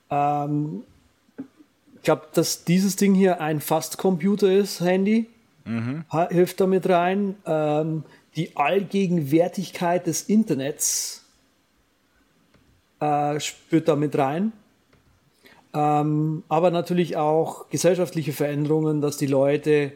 Ähm, 0.09 0.83
ich 1.95 2.01
glaube, 2.01 2.23
dass 2.33 2.65
dieses 2.65 2.95
Ding 2.95 3.13
hier 3.13 3.39
ein 3.39 3.61
Fast-Computer 3.61 4.51
ist, 4.51 4.79
Handy, 4.79 5.27
mhm. 5.63 6.05
hilft 6.29 6.59
damit 6.59 6.89
rein. 6.89 7.35
Ähm, 7.45 8.03
die 8.35 8.55
Allgegenwärtigkeit 8.55 10.07
des 10.07 10.23
Internets 10.23 11.18
äh, 12.99 13.39
spürt 13.39 13.87
damit 13.87 14.17
rein. 14.17 14.51
Ähm, 15.73 16.43
aber 16.49 16.71
natürlich 16.71 17.15
auch 17.17 17.69
gesellschaftliche 17.69 18.33
Veränderungen, 18.33 19.01
dass 19.01 19.17
die 19.17 19.27
Leute 19.27 19.91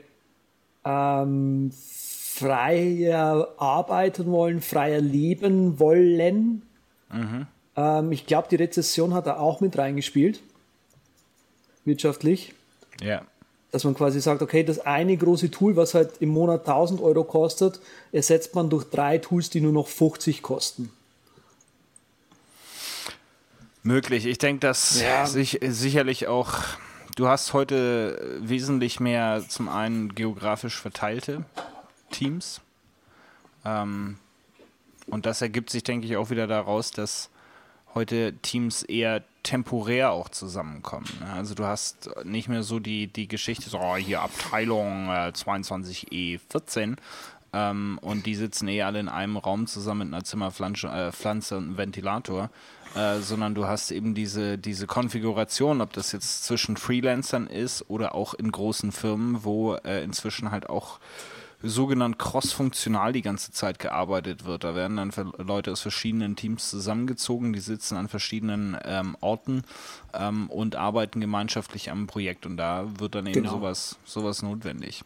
ähm, 0.85 1.71
freier 1.73 3.47
arbeiten 3.57 4.31
wollen, 4.31 4.61
freier 4.61 5.01
leben 5.01 5.79
wollen. 5.79 6.63
Mhm. 7.11 7.47
Ähm, 7.75 8.11
ich 8.11 8.25
glaube, 8.25 8.47
die 8.49 8.55
Rezession 8.55 9.13
hat 9.13 9.27
da 9.27 9.37
auch 9.37 9.61
mit 9.61 9.77
reingespielt, 9.77 10.41
wirtschaftlich. 11.85 12.53
Ja. 13.01 13.23
Dass 13.71 13.83
man 13.83 13.95
quasi 13.95 14.21
sagt, 14.21 14.43
okay, 14.43 14.63
das 14.63 14.79
eine 14.79 15.17
große 15.17 15.49
Tool, 15.49 15.75
was 15.75 15.95
halt 15.95 16.11
im 16.19 16.29
Monat 16.29 16.67
1000 16.67 17.01
Euro 17.01 17.23
kostet, 17.23 17.79
ersetzt 18.11 18.53
man 18.53 18.69
durch 18.69 18.85
drei 18.85 19.17
Tools, 19.17 19.49
die 19.49 19.61
nur 19.61 19.71
noch 19.71 19.87
50 19.87 20.43
kosten. 20.43 20.91
Möglich. 23.83 24.25
Ich 24.25 24.37
denke, 24.37 24.61
dass 24.61 25.01
ja. 25.01 25.25
sich 25.25 25.59
sicherlich 25.61 26.27
auch, 26.27 26.53
du 27.17 27.27
hast 27.27 27.51
heute 27.51 28.39
wesentlich 28.39 29.01
mehr 29.01 29.43
zum 29.47 29.67
einen 29.67 30.15
geografisch 30.15 30.79
verteilte 30.79 31.43
Teams. 32.09 32.61
Ähm, 33.65 34.17
und 35.07 35.25
das 35.25 35.41
ergibt 35.41 35.69
sich, 35.69 35.83
denke 35.83 36.07
ich, 36.07 36.15
auch 36.15 36.29
wieder 36.29 36.47
daraus, 36.47 36.91
dass 36.91 37.29
heute 37.93 38.33
Teams 38.41 38.83
eher 38.83 39.21
temporär 39.43 40.11
auch 40.11 40.29
zusammenkommen. 40.29 41.09
Also 41.35 41.53
du 41.53 41.65
hast 41.65 42.09
nicht 42.23 42.47
mehr 42.47 42.63
so 42.63 42.79
die, 42.79 43.07
die 43.07 43.27
Geschichte, 43.27 43.69
so 43.69 43.79
oh, 43.79 43.97
hier 43.97 44.21
Abteilung 44.21 45.09
äh, 45.09 45.33
22E14 45.35 46.95
ähm, 47.51 47.99
und 48.01 48.25
die 48.25 48.35
sitzen 48.35 48.67
eh 48.67 48.81
alle 48.81 48.99
in 48.99 49.09
einem 49.09 49.37
Raum 49.37 49.67
zusammen 49.67 50.07
mit 50.07 50.15
einer 50.15 50.23
Zimmerpflanze 50.23 50.87
äh, 50.87 51.11
Pflanze 51.11 51.57
und 51.57 51.65
einem 51.65 51.77
Ventilator, 51.77 52.49
äh, 52.95 53.19
sondern 53.19 53.55
du 53.55 53.65
hast 53.65 53.91
eben 53.91 54.13
diese, 54.13 54.57
diese 54.57 54.87
Konfiguration, 54.87 55.81
ob 55.81 55.93
das 55.93 56.11
jetzt 56.11 56.45
zwischen 56.45 56.77
Freelancern 56.77 57.47
ist 57.47 57.89
oder 57.89 58.15
auch 58.15 58.33
in 58.33 58.51
großen 58.51 58.91
Firmen, 58.91 59.43
wo 59.43 59.75
äh, 59.75 60.03
inzwischen 60.03 60.51
halt 60.51 60.69
auch 60.69 60.99
sogenannt 61.63 62.19
cross-funktional 62.19 63.13
die 63.13 63.21
ganze 63.21 63.51
Zeit 63.51 63.79
gearbeitet 63.79 64.45
wird. 64.45 64.65
Da 64.65 64.75
werden 64.75 64.97
dann 64.97 65.11
Leute 65.37 65.71
aus 65.71 65.81
verschiedenen 65.81 66.35
Teams 66.35 66.69
zusammengezogen, 66.69 67.53
die 67.53 67.61
sitzen 67.61 67.95
an 67.95 68.09
verschiedenen 68.09 68.77
ähm, 68.83 69.15
Orten 69.21 69.63
ähm, 70.13 70.49
und 70.49 70.75
arbeiten 70.75 71.21
gemeinschaftlich 71.21 71.89
am 71.89 72.05
Projekt 72.05 72.45
und 72.45 72.57
da 72.57 72.85
wird 72.99 73.15
dann 73.15 73.25
eben 73.25 73.43
genau. 73.43 73.53
sowas, 73.53 73.95
sowas 74.03 74.41
notwendig. 74.41 75.03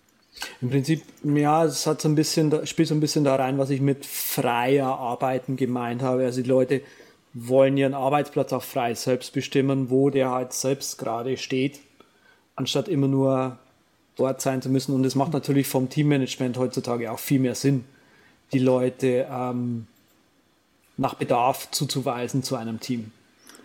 Im 0.61 0.69
Prinzip, 0.69 1.03
ja, 1.23 1.65
es 1.65 1.87
hat 1.87 2.01
so 2.01 2.09
ein 2.09 2.15
bisschen, 2.15 2.65
spielt 2.67 2.87
so 2.87 2.95
ein 2.95 2.99
bisschen 2.99 3.23
da 3.23 3.35
rein, 3.35 3.57
was 3.57 3.69
ich 3.69 3.81
mit 3.81 4.05
freier 4.05 4.87
Arbeiten 4.87 5.55
gemeint 5.55 6.01
habe. 6.01 6.25
Also 6.25 6.41
die 6.41 6.49
Leute 6.49 6.81
wollen 7.39 7.77
ihren 7.77 7.93
Arbeitsplatz 7.93 8.51
auch 8.53 8.63
frei 8.63 8.93
selbst 8.95 9.33
bestimmen, 9.33 9.89
wo 9.89 10.09
der 10.09 10.31
halt 10.31 10.53
selbst 10.53 10.97
gerade 10.97 11.37
steht, 11.37 11.79
anstatt 12.55 12.87
immer 12.87 13.07
nur 13.07 13.57
dort 14.15 14.41
sein 14.41 14.61
zu 14.61 14.69
müssen. 14.69 14.95
Und 14.95 15.05
es 15.05 15.15
macht 15.15 15.33
natürlich 15.33 15.67
vom 15.67 15.89
Teammanagement 15.89 16.57
heutzutage 16.57 17.11
auch 17.11 17.19
viel 17.19 17.39
mehr 17.39 17.55
Sinn, 17.55 17.85
die 18.53 18.59
Leute 18.59 19.27
ähm, 19.31 19.87
nach 20.97 21.13
Bedarf 21.13 21.69
zuzuweisen 21.71 22.43
zu 22.43 22.55
einem 22.55 22.79
Team. 22.79 23.11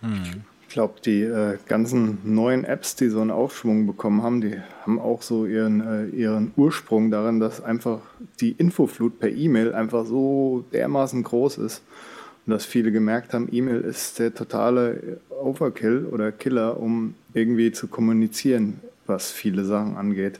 Hm. 0.01 0.43
Ich 0.67 0.73
glaube, 0.73 0.95
die 1.05 1.21
äh, 1.21 1.57
ganzen 1.67 2.17
neuen 2.23 2.63
Apps, 2.63 2.95
die 2.95 3.09
so 3.09 3.21
einen 3.21 3.31
Aufschwung 3.31 3.85
bekommen 3.85 4.23
haben, 4.23 4.41
die 4.41 4.59
haben 4.81 4.99
auch 4.99 5.21
so 5.21 5.45
ihren, 5.45 5.81
äh, 5.81 6.05
ihren 6.15 6.51
Ursprung 6.55 7.11
darin, 7.11 7.39
dass 7.39 7.63
einfach 7.63 7.99
die 8.39 8.51
Infoflut 8.51 9.19
per 9.19 9.29
E-Mail 9.29 9.73
einfach 9.73 10.05
so 10.05 10.65
dermaßen 10.73 11.21
groß 11.23 11.59
ist. 11.59 11.83
Und 12.45 12.51
dass 12.51 12.65
viele 12.65 12.91
gemerkt 12.91 13.33
haben, 13.33 13.47
E-Mail 13.51 13.81
ist 13.81 14.19
der 14.19 14.33
totale 14.33 15.19
Overkill 15.29 16.07
oder 16.11 16.31
Killer, 16.31 16.79
um 16.79 17.15
irgendwie 17.33 17.71
zu 17.71 17.87
kommunizieren, 17.87 18.81
was 19.05 19.31
viele 19.31 19.63
Sachen 19.63 19.95
angeht. 19.95 20.39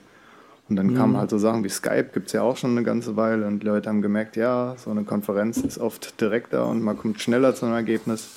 Und 0.68 0.76
dann 0.76 0.88
mhm. 0.88 0.96
kamen 0.96 1.16
halt 1.16 1.30
so 1.30 1.38
Sachen 1.38 1.62
wie 1.64 1.68
Skype, 1.68 2.10
gibt 2.12 2.28
es 2.28 2.32
ja 2.32 2.42
auch 2.42 2.56
schon 2.56 2.70
eine 2.70 2.82
ganze 2.82 3.16
Weile 3.16 3.46
und 3.46 3.62
Leute 3.64 3.88
haben 3.88 4.00
gemerkt, 4.00 4.36
ja, 4.36 4.76
so 4.82 4.90
eine 4.90 5.04
Konferenz 5.04 5.58
ist 5.58 5.78
oft 5.78 6.20
direkter 6.20 6.66
und 6.66 6.82
man 6.82 6.96
kommt 6.96 7.20
schneller 7.20 7.54
zu 7.54 7.66
einem 7.66 7.74
Ergebnis. 7.74 8.28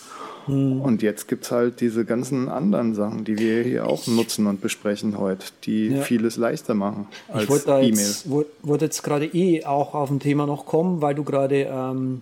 Mhm. 0.47 0.81
Und 0.81 1.01
jetzt 1.01 1.27
gibt 1.27 1.45
es 1.45 1.51
halt 1.51 1.79
diese 1.79 2.03
ganzen 2.05 2.49
anderen 2.49 2.95
Sachen, 2.95 3.23
die 3.23 3.37
wir 3.37 3.63
hier 3.63 3.87
auch 3.87 4.07
nutzen 4.07 4.47
und 4.47 4.61
besprechen 4.61 5.17
heute, 5.17 5.47
die 5.63 5.87
ja. 5.87 6.01
vieles 6.01 6.37
leichter 6.37 6.73
machen 6.73 7.07
als 7.27 7.65
E-Mail. 7.65 7.91
Ich 7.91 8.29
wollte 8.63 8.85
jetzt 8.85 9.03
gerade 9.03 9.25
eh 9.25 9.65
auch 9.65 9.93
auf 9.93 10.09
ein 10.09 10.19
Thema 10.19 10.45
noch 10.45 10.65
kommen, 10.65 11.01
weil 11.01 11.15
du 11.15 11.23
gerade 11.23 11.67
ähm, 11.69 12.21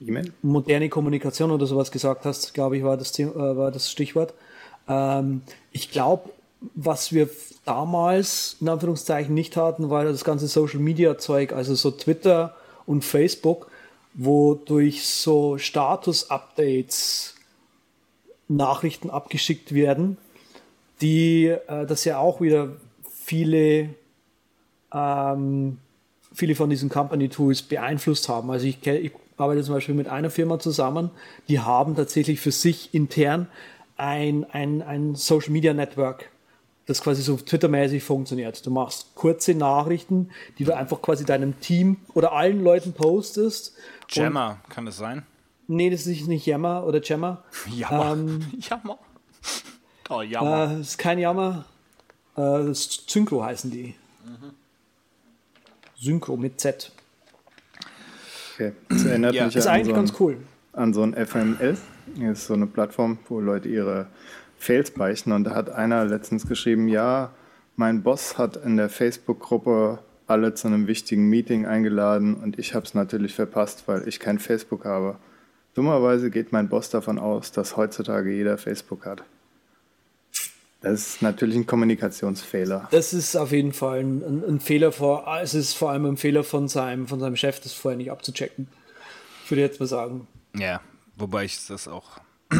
E-Mail? 0.00 0.32
moderne 0.42 0.88
Kommunikation 0.88 1.50
oder 1.50 1.66
sowas 1.66 1.90
gesagt 1.90 2.24
hast, 2.24 2.54
glaube 2.54 2.76
ich, 2.76 2.84
war 2.84 2.96
das, 2.96 3.18
äh, 3.18 3.34
war 3.34 3.70
das 3.70 3.90
Stichwort. 3.90 4.34
Ähm, 4.88 5.42
ich 5.72 5.90
glaube, 5.90 6.30
was 6.74 7.12
wir 7.12 7.28
damals 7.64 8.56
in 8.60 8.68
Anführungszeichen 8.68 9.34
nicht 9.34 9.56
hatten, 9.56 9.90
war 9.90 10.04
das 10.04 10.24
ganze 10.24 10.48
Social 10.48 10.80
Media 10.80 11.18
Zeug, 11.18 11.52
also 11.52 11.74
so 11.74 11.90
Twitter 11.90 12.54
und 12.86 13.04
Facebook, 13.04 13.70
wo 14.14 14.54
durch 14.54 15.06
so 15.06 15.58
Status 15.58 16.30
Updates 16.30 17.34
Nachrichten 18.48 19.10
abgeschickt 19.10 19.74
werden, 19.74 20.16
die 21.00 21.46
äh, 21.46 21.86
das 21.86 22.04
ja 22.04 22.18
auch 22.18 22.40
wieder 22.40 22.76
viele 23.24 23.90
ähm, 24.92 25.78
viele 26.32 26.54
von 26.54 26.70
diesen 26.70 26.88
Company 26.88 27.28
Tools 27.28 27.62
beeinflusst 27.62 28.28
haben. 28.28 28.50
Also 28.50 28.66
ich, 28.66 28.86
ich 28.86 29.12
arbeite 29.36 29.62
zum 29.62 29.74
Beispiel 29.74 29.94
mit 29.94 30.08
einer 30.08 30.30
Firma 30.30 30.58
zusammen, 30.58 31.10
die 31.48 31.60
haben 31.60 31.94
tatsächlich 31.94 32.40
für 32.40 32.52
sich 32.52 32.94
intern 32.94 33.48
ein, 33.96 34.44
ein, 34.50 34.82
ein 34.82 35.14
Social 35.14 35.50
Media 35.50 35.74
Network 35.74 36.30
das 36.86 37.02
quasi 37.02 37.20
so 37.22 37.36
Twitter-mäßig 37.36 38.02
funktioniert. 38.02 38.64
Du 38.64 38.70
machst 38.70 39.14
kurze 39.16 39.54
Nachrichten, 39.54 40.30
die 40.58 40.64
du 40.64 40.74
einfach 40.74 41.02
quasi 41.02 41.24
deinem 41.24 41.60
Team 41.60 41.98
oder 42.14 42.32
allen 42.32 42.62
Leuten 42.62 42.92
postest. 42.92 43.74
Jammer, 44.08 44.60
kann 44.68 44.86
das 44.86 44.96
sein? 44.96 45.26
Nee, 45.66 45.90
das 45.90 46.06
ist 46.06 46.28
nicht 46.28 46.46
Jammer 46.46 46.84
oder 46.86 47.02
Jammer. 47.02 47.42
Jammer. 47.76 48.12
Ähm, 48.12 48.52
Jammer. 48.60 48.98
Oh, 50.08 50.22
Jammer. 50.22 50.64
Äh, 50.64 50.78
das 50.78 50.88
ist 50.88 50.98
kein 50.98 51.18
Jammer. 51.18 51.64
Äh, 52.36 52.40
das 52.40 52.80
ist 52.80 53.10
Synchro 53.10 53.42
heißen 53.42 53.70
die. 53.70 53.96
Mhm. 54.24 54.52
Synchro 55.96 56.36
mit 56.36 56.60
Z. 56.60 56.92
Okay. 58.56 58.72
Das 58.88 59.04
erinnert 59.04 59.34
ja. 59.34 59.44
mich 59.44 59.54
das 59.54 59.64
ist 59.64 59.70
eigentlich 59.70 59.88
so 59.88 59.92
ein, 59.92 59.96
ganz 59.96 60.12
cool. 60.18 60.38
An 60.72 60.94
so 60.94 61.02
ein 61.02 61.14
FML. 61.14 61.76
Das 62.20 62.38
ist 62.38 62.46
so 62.46 62.54
eine 62.54 62.66
Plattform, 62.66 63.18
wo 63.28 63.40
Leute 63.40 63.68
ihre 63.68 64.06
Fails 64.56 64.90
beichten. 64.90 65.32
Und 65.32 65.44
da 65.44 65.54
hat 65.54 65.68
einer 65.68 66.06
letztens 66.06 66.48
geschrieben, 66.48 66.88
ja, 66.88 67.32
mein 67.76 68.02
Boss 68.02 68.38
hat 68.38 68.56
in 68.56 68.78
der 68.78 68.88
Facebook-Gruppe 68.88 69.98
alle 70.26 70.54
zu 70.54 70.68
einem 70.68 70.86
wichtigen 70.86 71.28
Meeting 71.28 71.66
eingeladen 71.66 72.34
und 72.34 72.58
ich 72.58 72.74
habe 72.74 72.84
es 72.84 72.94
natürlich 72.94 73.34
verpasst, 73.34 73.84
weil 73.86 74.08
ich 74.08 74.18
kein 74.18 74.38
Facebook 74.38 74.84
habe. 74.84 75.16
Dummerweise 75.74 76.30
geht 76.30 76.52
mein 76.52 76.68
Boss 76.68 76.90
davon 76.90 77.18
aus, 77.18 77.52
dass 77.52 77.76
heutzutage 77.76 78.32
jeder 78.32 78.58
Facebook 78.58 79.04
hat. 79.04 79.22
Das 80.80 80.92
ist 81.08 81.22
natürlich 81.22 81.56
ein 81.56 81.66
Kommunikationsfehler. 81.66 82.88
Das 82.90 83.12
ist 83.12 83.34
auf 83.36 83.52
jeden 83.52 83.72
Fall 83.72 84.00
ein, 84.00 84.22
ein, 84.22 84.44
ein, 84.44 84.60
Fehler 84.60 84.92
vor, 84.92 85.26
es 85.42 85.54
ist 85.54 85.74
vor 85.74 85.90
allem 85.90 86.04
ein 86.04 86.16
Fehler 86.16 86.44
von 86.44 86.68
seinem, 86.68 87.08
von 87.08 87.18
seinem 87.18 87.36
Chef, 87.36 87.60
das 87.60 87.72
vorher 87.72 87.96
nicht 87.96 88.10
abzuchecken. 88.10 88.68
Ich 89.44 89.50
würde 89.50 89.62
jetzt 89.62 89.80
mal 89.80 89.86
sagen. 89.86 90.26
Ja, 90.56 90.80
wobei 91.16 91.44
ich 91.44 91.66
das 91.66 91.88
auch 91.88 92.20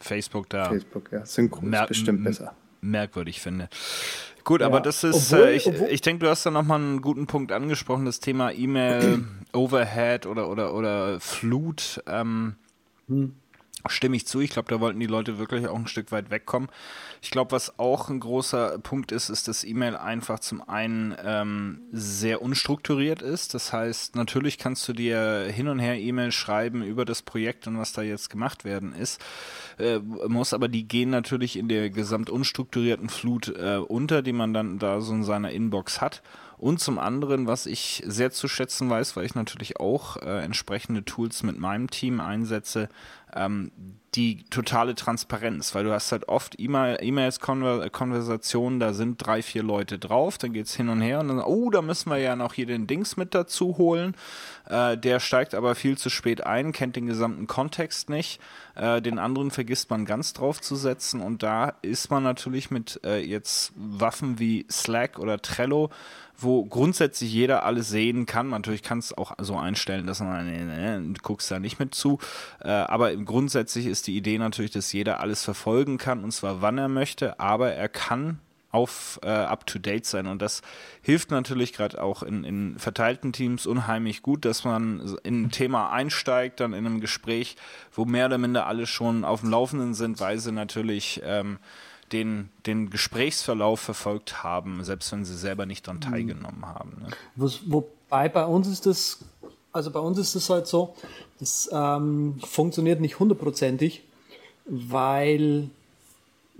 Facebook 0.00 0.48
da. 0.48 0.68
Facebook, 0.68 1.10
ja. 1.12 1.26
Synchro 1.26 1.66
ist 1.66 1.88
bestimmt 1.88 2.24
besser. 2.24 2.54
Merkwürdig 2.80 3.40
finde. 3.40 3.68
Gut, 4.44 4.60
ja. 4.60 4.68
aber 4.68 4.80
das 4.80 5.02
ist, 5.02 5.32
obwohl, 5.32 5.48
äh, 5.48 5.56
ich, 5.56 5.66
ich 5.66 6.00
denke, 6.02 6.24
du 6.24 6.30
hast 6.30 6.46
da 6.46 6.52
nochmal 6.52 6.80
einen 6.80 7.02
guten 7.02 7.26
Punkt 7.26 7.50
angesprochen, 7.50 8.04
das 8.04 8.20
Thema 8.20 8.52
E-Mail, 8.52 9.24
Overhead 9.52 10.26
oder, 10.26 10.48
oder, 10.48 10.72
oder 10.72 11.18
Flut. 11.18 12.00
Ähm, 12.06 12.54
hm 13.08 13.34
stimme 13.90 14.16
ich 14.16 14.26
zu. 14.26 14.40
Ich 14.40 14.50
glaube, 14.50 14.68
da 14.68 14.80
wollten 14.80 15.00
die 15.00 15.06
Leute 15.06 15.38
wirklich 15.38 15.66
auch 15.68 15.76
ein 15.76 15.86
Stück 15.86 16.12
weit 16.12 16.30
wegkommen. 16.30 16.68
Ich 17.22 17.30
glaube, 17.30 17.52
was 17.52 17.78
auch 17.78 18.08
ein 18.08 18.20
großer 18.20 18.78
Punkt 18.78 19.12
ist, 19.12 19.28
ist, 19.28 19.48
dass 19.48 19.64
E-Mail 19.64 19.96
einfach 19.96 20.40
zum 20.40 20.66
einen 20.68 21.14
ähm, 21.22 21.80
sehr 21.92 22.42
unstrukturiert 22.42 23.22
ist. 23.22 23.54
Das 23.54 23.72
heißt, 23.72 24.16
natürlich 24.16 24.58
kannst 24.58 24.86
du 24.88 24.92
dir 24.92 25.50
hin 25.50 25.68
und 25.68 25.78
her 25.78 25.98
E-Mail 25.98 26.32
schreiben 26.32 26.82
über 26.82 27.04
das 27.04 27.22
Projekt 27.22 27.66
und 27.66 27.78
was 27.78 27.92
da 27.92 28.02
jetzt 28.02 28.30
gemacht 28.30 28.64
werden 28.64 28.92
ist. 28.94 29.20
Äh, 29.78 29.98
muss 29.98 30.52
aber 30.52 30.68
die 30.68 30.86
gehen 30.86 31.10
natürlich 31.10 31.56
in 31.56 31.68
der 31.68 31.90
gesamt 31.90 32.30
unstrukturierten 32.30 33.08
Flut 33.08 33.48
äh, 33.48 33.76
unter, 33.76 34.22
die 34.22 34.32
man 34.32 34.52
dann 34.52 34.78
da 34.78 35.00
so 35.00 35.12
in 35.12 35.24
seiner 35.24 35.50
Inbox 35.50 36.00
hat. 36.00 36.22
Und 36.58 36.80
zum 36.80 36.98
anderen, 36.98 37.46
was 37.46 37.66
ich 37.66 38.02
sehr 38.06 38.30
zu 38.30 38.48
schätzen 38.48 38.88
weiß, 38.88 39.16
weil 39.16 39.26
ich 39.26 39.34
natürlich 39.34 39.78
auch 39.78 40.16
äh, 40.16 40.42
entsprechende 40.42 41.04
Tools 41.04 41.42
mit 41.42 41.58
meinem 41.58 41.90
Team 41.90 42.20
einsetze, 42.20 42.88
ähm, 43.34 43.70
die 44.14 44.44
totale 44.44 44.94
Transparenz, 44.94 45.74
weil 45.74 45.84
du 45.84 45.92
hast 45.92 46.10
halt 46.10 46.28
oft 46.28 46.56
E-Mails, 46.58 47.38
Konversationen, 47.40 48.80
da 48.80 48.94
sind 48.94 49.18
drei, 49.18 49.42
vier 49.42 49.62
Leute 49.62 49.98
drauf, 49.98 50.38
dann 50.38 50.54
geht's 50.54 50.74
hin 50.74 50.88
und 50.88 51.02
her 51.02 51.20
und 51.20 51.28
dann, 51.28 51.40
oh, 51.40 51.68
da 51.68 51.82
müssen 51.82 52.08
wir 52.08 52.16
ja 52.16 52.34
noch 52.34 52.54
hier 52.54 52.64
den 52.64 52.86
Dings 52.86 53.18
mit 53.18 53.34
dazu 53.34 53.76
holen. 53.76 54.14
Äh, 54.68 54.96
der 54.96 55.20
steigt 55.20 55.54
aber 55.54 55.74
viel 55.74 55.98
zu 55.98 56.08
spät 56.08 56.46
ein, 56.46 56.72
kennt 56.72 56.96
den 56.96 57.06
gesamten 57.06 57.46
Kontext 57.46 58.08
nicht. 58.08 58.40
Äh, 58.74 59.02
den 59.02 59.18
anderen 59.18 59.50
vergisst 59.50 59.90
man 59.90 60.06
ganz 60.06 60.32
drauf 60.32 60.62
zu 60.62 60.76
setzen 60.76 61.20
und 61.20 61.42
da 61.42 61.74
ist 61.82 62.10
man 62.10 62.22
natürlich 62.22 62.70
mit 62.70 63.00
äh, 63.04 63.18
jetzt 63.18 63.72
Waffen 63.76 64.38
wie 64.38 64.66
Slack 64.70 65.18
oder 65.18 65.42
Trello 65.42 65.90
wo 66.38 66.64
grundsätzlich 66.64 67.32
jeder 67.32 67.64
alles 67.64 67.88
sehen 67.88 68.26
kann. 68.26 68.50
Natürlich 68.50 68.82
kann 68.82 68.98
es 68.98 69.16
auch 69.16 69.32
so 69.38 69.56
einstellen, 69.56 70.06
dass 70.06 70.20
man, 70.20 70.46
nee, 70.46 70.98
nee, 70.98 71.14
guckst 71.22 71.50
da 71.50 71.58
nicht 71.58 71.78
mit 71.78 71.94
zu. 71.94 72.18
Äh, 72.60 72.68
aber 72.68 73.14
grundsätzlich 73.16 73.86
ist 73.86 74.06
die 74.06 74.16
Idee 74.16 74.38
natürlich, 74.38 74.70
dass 74.70 74.92
jeder 74.92 75.20
alles 75.20 75.44
verfolgen 75.44 75.98
kann 75.98 76.24
und 76.24 76.32
zwar 76.32 76.62
wann 76.62 76.78
er 76.78 76.88
möchte, 76.88 77.40
aber 77.40 77.72
er 77.72 77.88
kann 77.88 78.40
auf 78.76 79.18
äh, 79.22 79.28
up-to-date 79.28 80.04
sein. 80.04 80.26
Und 80.26 80.42
das 80.42 80.60
hilft 81.00 81.30
natürlich 81.30 81.72
gerade 81.72 82.02
auch 82.02 82.22
in, 82.22 82.44
in 82.44 82.78
verteilten 82.78 83.32
Teams 83.32 83.66
unheimlich 83.66 84.22
gut, 84.22 84.44
dass 84.44 84.64
man 84.64 85.16
in 85.22 85.44
ein 85.44 85.50
Thema 85.50 85.90
einsteigt, 85.90 86.60
dann 86.60 86.74
in 86.74 86.84
einem 86.84 87.00
Gespräch, 87.00 87.56
wo 87.92 88.04
mehr 88.04 88.26
oder 88.26 88.36
minder 88.36 88.66
alle 88.66 88.86
schon 88.86 89.24
auf 89.24 89.40
dem 89.40 89.50
Laufenden 89.50 89.94
sind, 89.94 90.20
weil 90.20 90.38
sie 90.38 90.52
natürlich 90.52 91.22
ähm, 91.24 91.58
den, 92.12 92.50
den 92.66 92.90
Gesprächsverlauf 92.90 93.80
verfolgt 93.80 94.42
haben, 94.42 94.82
selbst 94.84 95.12
wenn 95.12 95.24
sie 95.24 95.36
selber 95.36 95.66
nicht 95.66 95.86
daran 95.86 95.98
mhm. 95.98 96.10
teilgenommen 96.10 96.66
haben. 96.66 96.96
Ne? 97.00 97.08
Was, 97.34 97.70
wobei 97.70 98.28
bei 98.28 98.44
uns 98.44 98.68
ist 98.68 98.86
das, 98.86 99.24
also 99.72 99.90
bei 99.90 100.00
uns 100.00 100.18
ist 100.18 100.34
es 100.34 100.48
halt 100.48 100.66
so, 100.66 100.94
das 101.38 101.68
ähm, 101.72 102.38
funktioniert 102.44 103.00
nicht 103.00 103.18
hundertprozentig, 103.18 104.02
weil 104.66 105.70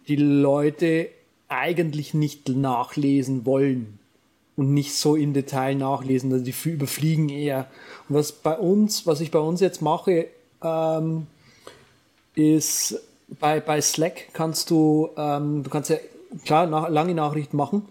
die 0.09 0.16
Leute 0.16 1.09
eigentlich 1.49 2.14
nicht 2.14 2.49
nachlesen 2.49 3.47
wollen 3.47 3.99
und 4.57 4.72
nicht 4.72 4.94
so 4.94 5.16
im 5.16 5.32
Detail 5.32 5.74
nachlesen, 5.74 6.32
also 6.32 6.44
die 6.44 6.55
überfliegen 6.68 7.28
eher. 7.28 7.70
Und 8.09 8.16
was 8.16 8.32
bei 8.32 8.57
uns, 8.57 9.07
was 9.07 9.20
ich 9.20 9.30
bei 9.30 9.38
uns 9.38 9.61
jetzt 9.61 9.82
mache, 9.82 10.28
ähm, 10.62 11.26
ist 12.34 13.01
bei, 13.29 13.61
bei 13.61 13.81
Slack 13.81 14.29
kannst 14.33 14.70
du, 14.70 15.11
ähm, 15.16 15.62
du 15.62 15.70
kannst 15.70 15.91
ja 15.91 15.97
klar 16.45 16.66
nach, 16.66 16.89
lange 16.89 17.14
Nachrichten 17.14 17.57
machen, 17.57 17.83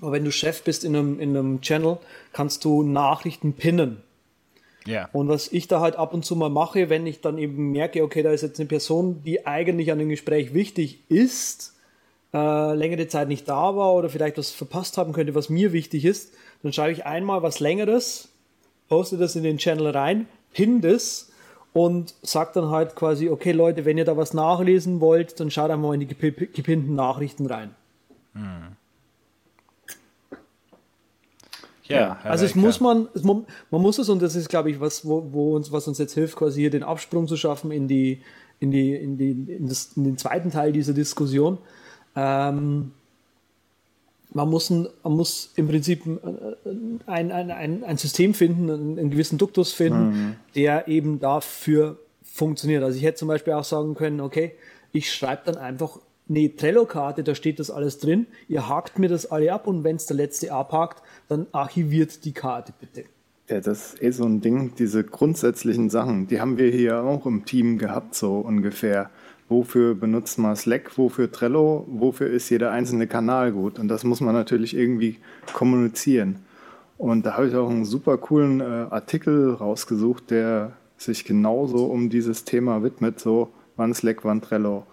aber 0.00 0.12
wenn 0.12 0.24
du 0.24 0.32
Chef 0.32 0.62
bist 0.62 0.84
in 0.84 0.96
einem, 0.96 1.20
in 1.20 1.36
einem 1.36 1.60
Channel, 1.60 1.98
kannst 2.32 2.64
du 2.64 2.82
Nachrichten 2.82 3.54
pinnen. 3.54 4.02
Ja. 4.86 5.08
Und 5.12 5.28
was 5.28 5.52
ich 5.52 5.66
da 5.68 5.80
halt 5.80 5.96
ab 5.96 6.14
und 6.14 6.24
zu 6.24 6.36
mal 6.36 6.48
mache, 6.48 6.90
wenn 6.90 7.06
ich 7.06 7.20
dann 7.20 7.38
eben 7.38 7.72
merke, 7.72 8.04
okay, 8.04 8.22
da 8.22 8.30
ist 8.30 8.42
jetzt 8.42 8.60
eine 8.60 8.68
Person, 8.68 9.22
die 9.24 9.46
eigentlich 9.46 9.90
an 9.90 9.98
dem 9.98 10.08
Gespräch 10.08 10.54
wichtig 10.54 11.00
ist, 11.08 11.74
äh, 12.32 12.74
längere 12.74 13.08
Zeit 13.08 13.28
nicht 13.28 13.48
da 13.48 13.76
war 13.76 13.94
oder 13.94 14.08
vielleicht 14.08 14.38
was 14.38 14.50
verpasst 14.50 14.96
haben 14.96 15.12
könnte, 15.12 15.34
was 15.34 15.48
mir 15.48 15.72
wichtig 15.72 16.04
ist, 16.04 16.34
dann 16.62 16.72
schreibe 16.72 16.92
ich 16.92 17.04
einmal 17.04 17.42
was 17.42 17.58
längeres, 17.58 18.28
poste 18.88 19.16
das 19.16 19.34
in 19.34 19.42
den 19.42 19.58
Channel 19.58 19.88
rein, 19.88 20.28
pin 20.52 20.80
das 20.80 21.30
und 21.76 22.14
sagt 22.22 22.56
dann 22.56 22.70
halt 22.70 22.96
quasi, 22.96 23.28
okay 23.28 23.52
Leute, 23.52 23.84
wenn 23.84 23.98
ihr 23.98 24.06
da 24.06 24.16
was 24.16 24.32
nachlesen 24.32 25.02
wollt, 25.02 25.38
dann 25.38 25.50
schaut 25.50 25.70
einmal 25.70 25.92
in 25.92 26.00
die 26.00 26.06
gepinnten 26.06 26.94
Nachrichten 26.94 27.44
rein. 27.44 27.74
Hm. 28.32 28.76
Ja, 31.84 32.16
also 32.24 32.46
es 32.46 32.54
muss 32.54 32.80
man, 32.80 33.08
es, 33.12 33.24
man, 33.24 33.44
man, 33.70 33.82
muss 33.82 33.98
es 33.98 34.08
und 34.08 34.22
das 34.22 34.36
ist, 34.36 34.48
glaube 34.48 34.70
ich, 34.70 34.80
was, 34.80 35.06
wo, 35.06 35.28
wo, 35.32 35.54
uns, 35.54 35.70
was 35.70 35.86
uns 35.86 35.98
jetzt 35.98 36.14
hilft, 36.14 36.36
quasi 36.36 36.62
hier 36.62 36.70
den 36.70 36.82
Absprung 36.82 37.28
zu 37.28 37.36
schaffen 37.36 37.70
in 37.70 37.88
die, 37.88 38.22
in 38.58 38.70
die, 38.70 38.94
in 38.94 39.18
die, 39.18 39.32
in, 39.32 39.68
das, 39.68 39.92
in 39.96 40.04
den 40.04 40.16
zweiten 40.16 40.50
Teil 40.50 40.72
dieser 40.72 40.94
Diskussion. 40.94 41.58
Ähm, 42.16 42.92
man 44.36 44.50
muss, 44.50 44.68
ein, 44.68 44.86
man 45.02 45.14
muss 45.14 45.50
im 45.56 45.66
Prinzip 45.66 46.02
ein, 47.06 47.32
ein, 47.32 47.50
ein, 47.50 47.84
ein 47.84 47.96
System 47.96 48.34
finden, 48.34 48.70
einen, 48.70 48.98
einen 48.98 49.10
gewissen 49.10 49.38
Duktus 49.38 49.72
finden, 49.72 50.08
mhm. 50.08 50.36
der 50.54 50.88
eben 50.88 51.20
dafür 51.20 51.98
funktioniert. 52.22 52.82
Also 52.82 52.98
ich 52.98 53.04
hätte 53.04 53.16
zum 53.16 53.28
Beispiel 53.28 53.54
auch 53.54 53.64
sagen 53.64 53.94
können, 53.94 54.20
okay, 54.20 54.52
ich 54.92 55.10
schreibe 55.10 55.42
dann 55.46 55.56
einfach 55.56 55.98
eine 56.28 56.54
Trello-Karte, 56.54 57.24
da 57.24 57.34
steht 57.34 57.58
das 57.60 57.70
alles 57.70 57.98
drin, 57.98 58.26
ihr 58.46 58.68
hakt 58.68 58.98
mir 58.98 59.08
das 59.08 59.24
alle 59.24 59.50
ab 59.50 59.66
und 59.66 59.84
wenn 59.84 59.96
es 59.96 60.04
der 60.04 60.16
letzte 60.16 60.52
abhakt, 60.52 61.02
dann 61.28 61.46
archiviert 61.52 62.26
die 62.26 62.32
Karte 62.32 62.74
bitte. 62.78 63.04
Ja, 63.48 63.60
das 63.60 63.94
ist 63.94 64.02
eh 64.02 64.10
so 64.10 64.24
ein 64.24 64.42
Ding, 64.42 64.74
diese 64.76 65.02
grundsätzlichen 65.02 65.88
Sachen, 65.88 66.26
die 66.26 66.40
haben 66.40 66.58
wir 66.58 66.70
hier 66.70 67.02
auch 67.04 67.24
im 67.24 67.46
Team 67.46 67.78
gehabt, 67.78 68.14
so 68.14 68.40
ungefähr 68.40 69.08
wofür 69.48 69.94
benutzt 69.94 70.38
man 70.38 70.56
Slack, 70.56 70.98
wofür 70.98 71.30
Trello, 71.30 71.86
wofür 71.88 72.28
ist 72.28 72.50
jeder 72.50 72.72
einzelne 72.72 73.06
Kanal 73.06 73.52
gut. 73.52 73.78
Und 73.78 73.88
das 73.88 74.04
muss 74.04 74.20
man 74.20 74.34
natürlich 74.34 74.76
irgendwie 74.76 75.18
kommunizieren. 75.52 76.40
Und 76.98 77.26
da 77.26 77.34
habe 77.34 77.48
ich 77.48 77.54
auch 77.54 77.68
einen 77.68 77.84
super 77.84 78.16
coolen 78.16 78.60
äh, 78.60 78.64
Artikel 78.64 79.52
rausgesucht, 79.52 80.30
der 80.30 80.72
sich 80.96 81.24
genauso 81.24 81.86
um 81.86 82.08
dieses 82.08 82.44
Thema 82.44 82.82
widmet, 82.82 83.20
so 83.20 83.50
wann 83.76 83.92
Slack, 83.94 84.24
wann 84.24 84.40
Trello. 84.40 84.86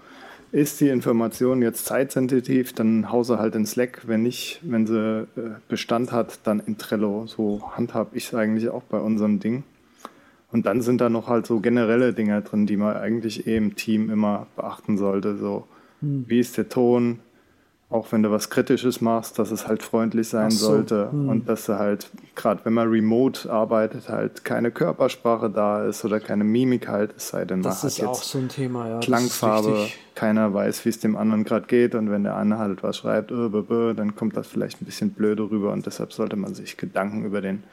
Ist 0.52 0.82
die 0.82 0.90
Information 0.90 1.64
jetzt 1.64 1.86
zeitsensitiv, 1.86 2.74
dann 2.74 3.12
hause 3.12 3.40
halt 3.40 3.56
in 3.56 3.66
Slack. 3.66 4.04
Wenn 4.06 4.22
nicht, 4.22 4.60
wenn 4.62 4.86
sie 4.86 5.22
äh, 5.36 5.56
Bestand 5.68 6.12
hat, 6.12 6.42
dann 6.44 6.60
in 6.60 6.78
Trello. 6.78 7.26
So 7.26 7.64
handhab 7.76 8.16
ich 8.16 8.26
es 8.26 8.36
eigentlich 8.36 8.70
auch 8.70 8.84
bei 8.84 9.00
unserem 9.00 9.40
Ding. 9.40 9.64
Und 10.54 10.68
dann 10.68 10.82
sind 10.82 11.02
da 11.02 11.10
noch 11.10 11.28
halt 11.28 11.48
so 11.48 11.60
generelle 11.60 12.14
Dinge 12.14 12.40
drin, 12.44 12.68
die 12.68 12.78
man 12.78 12.96
eigentlich 12.96 13.48
eh 13.48 13.58
im 13.58 13.76
Team 13.76 14.12
immer 14.12 14.46
beachten 14.56 15.00
sollte. 15.00 15.36
So, 15.36 15.68
hm. 16.00 16.26
wie 16.28 16.40
ist 16.40 16.58
der 16.58 16.70
Ton? 16.70 17.20
Auch 17.90 18.12
wenn 18.12 18.22
du 18.22 18.32
was 18.32 18.52
Kritisches 18.52 19.02
machst, 19.02 19.40
dass 19.40 19.52
es 19.52 19.68
halt 19.68 19.82
freundlich 19.82 20.28
sein 20.28 20.52
so. 20.52 20.68
sollte. 20.68 21.12
Hm. 21.12 21.28
Und 21.28 21.50
dass 21.50 21.66
du 21.66 21.80
halt, 21.80 22.12
gerade 22.36 22.64
wenn 22.66 22.74
man 22.74 22.88
remote 22.88 23.52
arbeitet, 23.52 24.10
halt 24.10 24.46
keine 24.46 24.70
Körpersprache 24.70 25.50
da 25.50 25.86
ist 25.86 26.06
oder 26.06 26.20
keine 26.20 26.44
Mimik 26.44 26.88
halt, 26.88 27.16
es 27.18 27.30
sei 27.30 27.46
denn, 27.46 27.62
man 27.62 27.72
das 27.72 27.84
ist 27.84 28.00
hat 28.00 28.10
auch 28.10 28.22
so 28.22 28.38
ein 28.38 28.50
Thema, 28.50 28.88
ja. 28.90 29.00
Klangfarbe, 29.00 29.88
keiner 30.14 30.54
weiß, 30.54 30.86
wie 30.86 30.90
es 30.90 31.00
dem 31.00 31.16
anderen 31.16 31.46
gerade 31.46 31.66
geht. 31.66 31.96
Und 31.96 32.12
wenn 32.12 32.26
der 32.26 32.36
eine 32.36 32.60
halt 32.60 32.84
was 32.84 32.98
schreibt, 32.98 33.32
äh, 33.32 33.94
dann 33.96 34.16
kommt 34.16 34.38
das 34.38 34.46
vielleicht 34.46 34.84
ein 34.84 34.86
bisschen 34.86 35.14
blöde 35.14 35.50
rüber. 35.50 35.72
Und 35.72 35.88
deshalb 35.88 36.14
sollte 36.14 36.36
man 36.36 36.54
sich 36.54 36.78
Gedanken 36.78 37.26
über 37.26 37.42
den 37.42 37.64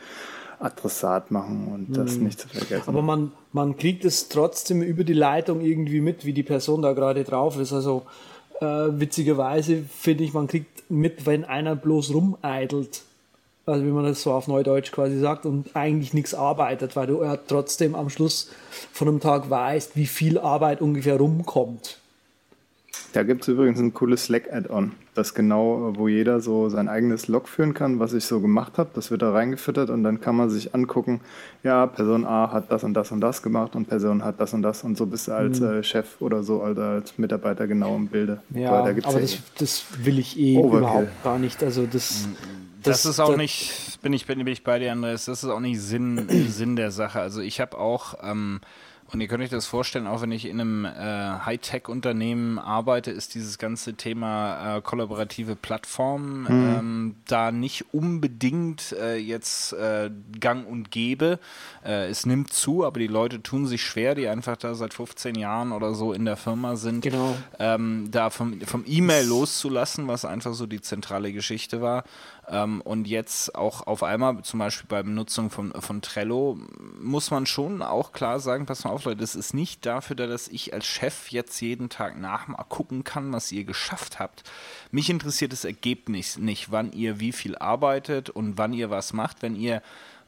Adressat 0.60 1.30
machen 1.30 1.68
und 1.72 1.96
das 1.96 2.16
mhm. 2.16 2.24
nicht 2.24 2.40
zu 2.40 2.48
vergessen. 2.48 2.88
Aber 2.88 3.02
man, 3.02 3.32
man 3.52 3.76
kriegt 3.76 4.04
es 4.04 4.28
trotzdem 4.28 4.82
über 4.82 5.04
die 5.04 5.14
Leitung 5.14 5.60
irgendwie 5.60 6.00
mit, 6.00 6.24
wie 6.24 6.32
die 6.32 6.42
Person 6.42 6.82
da 6.82 6.92
gerade 6.92 7.24
drauf 7.24 7.58
ist. 7.58 7.72
Also 7.72 8.02
äh, 8.60 8.64
witzigerweise 8.66 9.82
finde 9.82 10.24
ich, 10.24 10.34
man 10.34 10.46
kriegt 10.46 10.90
mit, 10.90 11.26
wenn 11.26 11.44
einer 11.44 11.74
bloß 11.76 12.12
rumeidelt. 12.12 13.02
Also 13.66 13.84
wie 13.84 13.90
man 13.90 14.04
das 14.04 14.22
so 14.22 14.32
auf 14.32 14.48
Neudeutsch 14.48 14.90
quasi 14.90 15.18
sagt 15.18 15.46
und 15.46 15.76
eigentlich 15.76 16.12
nichts 16.12 16.34
arbeitet, 16.34 16.96
weil 16.96 17.06
du 17.06 17.22
ja 17.22 17.36
trotzdem 17.36 17.94
am 17.94 18.10
Schluss 18.10 18.50
von 18.92 19.08
einem 19.08 19.20
Tag 19.20 19.48
weißt, 19.48 19.96
wie 19.96 20.06
viel 20.06 20.38
Arbeit 20.38 20.80
ungefähr 20.80 21.16
rumkommt. 21.16 21.98
Da 23.12 23.22
gibt 23.22 23.42
es 23.42 23.48
übrigens 23.48 23.78
ein 23.78 23.94
cooles 23.94 24.24
Slack-Add-on, 24.24 24.92
das 25.14 25.34
genau, 25.34 25.92
wo 25.96 26.08
jeder 26.08 26.40
so 26.40 26.68
sein 26.68 26.88
eigenes 26.88 27.26
Log 27.26 27.48
führen 27.48 27.74
kann, 27.74 27.98
was 27.98 28.12
ich 28.12 28.24
so 28.24 28.40
gemacht 28.40 28.78
habe. 28.78 28.90
Das 28.94 29.10
wird 29.10 29.22
da 29.22 29.32
reingefüttert 29.32 29.90
und 29.90 30.04
dann 30.04 30.20
kann 30.20 30.36
man 30.36 30.50
sich 30.50 30.74
angucken, 30.74 31.20
ja, 31.64 31.86
Person 31.86 32.24
A 32.24 32.52
hat 32.52 32.70
das 32.70 32.84
und 32.84 32.94
das 32.94 33.10
und 33.10 33.20
das 33.20 33.42
gemacht 33.42 33.74
und 33.74 33.88
Person 33.88 34.24
hat 34.24 34.40
das 34.40 34.54
und 34.54 34.62
das 34.62 34.84
und 34.84 34.96
so 34.96 35.06
bist 35.06 35.28
du 35.28 35.32
als 35.32 35.60
mhm. 35.60 35.66
äh, 35.66 35.82
Chef 35.82 36.20
oder 36.20 36.42
so 36.42 36.62
als, 36.62 36.78
als 36.78 37.18
Mitarbeiter 37.18 37.66
genau 37.66 37.96
im 37.96 38.06
Bilde. 38.06 38.40
Ja, 38.50 38.70
aber, 38.70 38.92
da 38.92 39.08
aber 39.08 39.20
das, 39.20 39.38
das, 39.58 39.84
will 39.98 40.18
ich 40.18 40.38
eh 40.38 40.56
Overkill. 40.56 40.78
überhaupt 40.78 41.24
gar 41.24 41.38
nicht. 41.38 41.62
Also 41.64 41.86
das, 41.86 42.26
mhm. 42.26 42.36
das, 42.82 43.02
das 43.02 43.12
ist 43.12 43.20
auch 43.20 43.30
das, 43.30 43.36
nicht, 43.36 43.98
bin 44.02 44.12
ich, 44.12 44.26
bin, 44.26 44.38
bin 44.38 44.52
ich 44.52 44.62
bei 44.62 44.78
dir, 44.78 44.92
Andreas, 44.92 45.24
das 45.24 45.42
ist 45.42 45.50
auch 45.50 45.60
nicht 45.60 45.80
Sinn, 45.80 46.28
Sinn 46.48 46.76
der 46.76 46.92
Sache. 46.92 47.20
Also 47.20 47.40
ich 47.40 47.60
habe 47.60 47.76
auch 47.78 48.14
ähm, 48.22 48.60
und 49.12 49.20
ihr 49.20 49.28
könnt 49.28 49.42
euch 49.42 49.50
das 49.50 49.66
vorstellen, 49.66 50.06
auch 50.06 50.22
wenn 50.22 50.30
ich 50.30 50.46
in 50.46 50.60
einem 50.60 50.84
äh, 50.84 50.90
Hightech-Unternehmen 51.44 52.58
arbeite, 52.58 53.10
ist 53.10 53.34
dieses 53.34 53.58
ganze 53.58 53.94
Thema 53.94 54.76
äh, 54.76 54.80
kollaborative 54.82 55.56
Plattform 55.56 56.42
mhm. 56.42 56.48
ähm, 56.48 57.14
da 57.26 57.50
nicht 57.50 57.92
unbedingt 57.92 58.92
äh, 58.92 59.16
jetzt 59.16 59.72
äh, 59.72 60.10
gang 60.38 60.66
und 60.66 60.90
gäbe. 60.90 61.40
Äh, 61.84 62.08
es 62.08 62.24
nimmt 62.24 62.52
zu, 62.52 62.84
aber 62.84 63.00
die 63.00 63.08
Leute 63.08 63.42
tun 63.42 63.66
sich 63.66 63.82
schwer, 63.82 64.14
die 64.14 64.28
einfach 64.28 64.56
da 64.56 64.74
seit 64.74 64.94
15 64.94 65.34
Jahren 65.34 65.72
oder 65.72 65.94
so 65.94 66.12
in 66.12 66.24
der 66.24 66.36
Firma 66.36 66.76
sind, 66.76 67.02
genau. 67.02 67.36
ähm, 67.58 68.08
da 68.10 68.30
vom, 68.30 68.60
vom 68.60 68.84
E-Mail 68.86 69.26
loszulassen, 69.26 70.06
was 70.06 70.24
einfach 70.24 70.54
so 70.54 70.66
die 70.66 70.80
zentrale 70.80 71.32
Geschichte 71.32 71.80
war. 71.80 72.04
Ähm, 72.50 72.80
und 72.80 73.06
jetzt 73.06 73.54
auch 73.54 73.86
auf 73.86 74.02
einmal, 74.02 74.42
zum 74.42 74.58
Beispiel 74.58 74.88
bei 74.88 75.02
Benutzung 75.02 75.50
von, 75.50 75.72
von 75.72 76.02
Trello, 76.02 76.58
muss 77.00 77.30
man 77.30 77.46
schon 77.46 77.80
auch 77.80 78.12
klar 78.12 78.40
sagen, 78.40 78.66
pass 78.66 78.84
mal 78.84 78.90
auf, 78.90 79.04
Leute, 79.04 79.20
das 79.20 79.36
ist 79.36 79.54
nicht 79.54 79.86
dafür 79.86 80.16
da, 80.16 80.26
dass 80.26 80.48
ich 80.48 80.74
als 80.74 80.84
Chef 80.84 81.28
jetzt 81.28 81.60
jeden 81.60 81.88
Tag 81.88 82.18
nachgucken 82.18 83.04
kann, 83.04 83.32
was 83.32 83.52
ihr 83.52 83.64
geschafft 83.64 84.18
habt. 84.18 84.42
Mich 84.90 85.08
interessiert 85.08 85.52
das 85.52 85.64
Ergebnis 85.64 86.38
nicht, 86.38 86.72
wann 86.72 86.92
ihr 86.92 87.20
wie 87.20 87.32
viel 87.32 87.56
arbeitet 87.56 88.30
und 88.30 88.58
wann 88.58 88.72
ihr 88.72 88.90
was 88.90 89.12
macht. 89.12 89.42
Wenn 89.42 89.54
ihr 89.54 89.80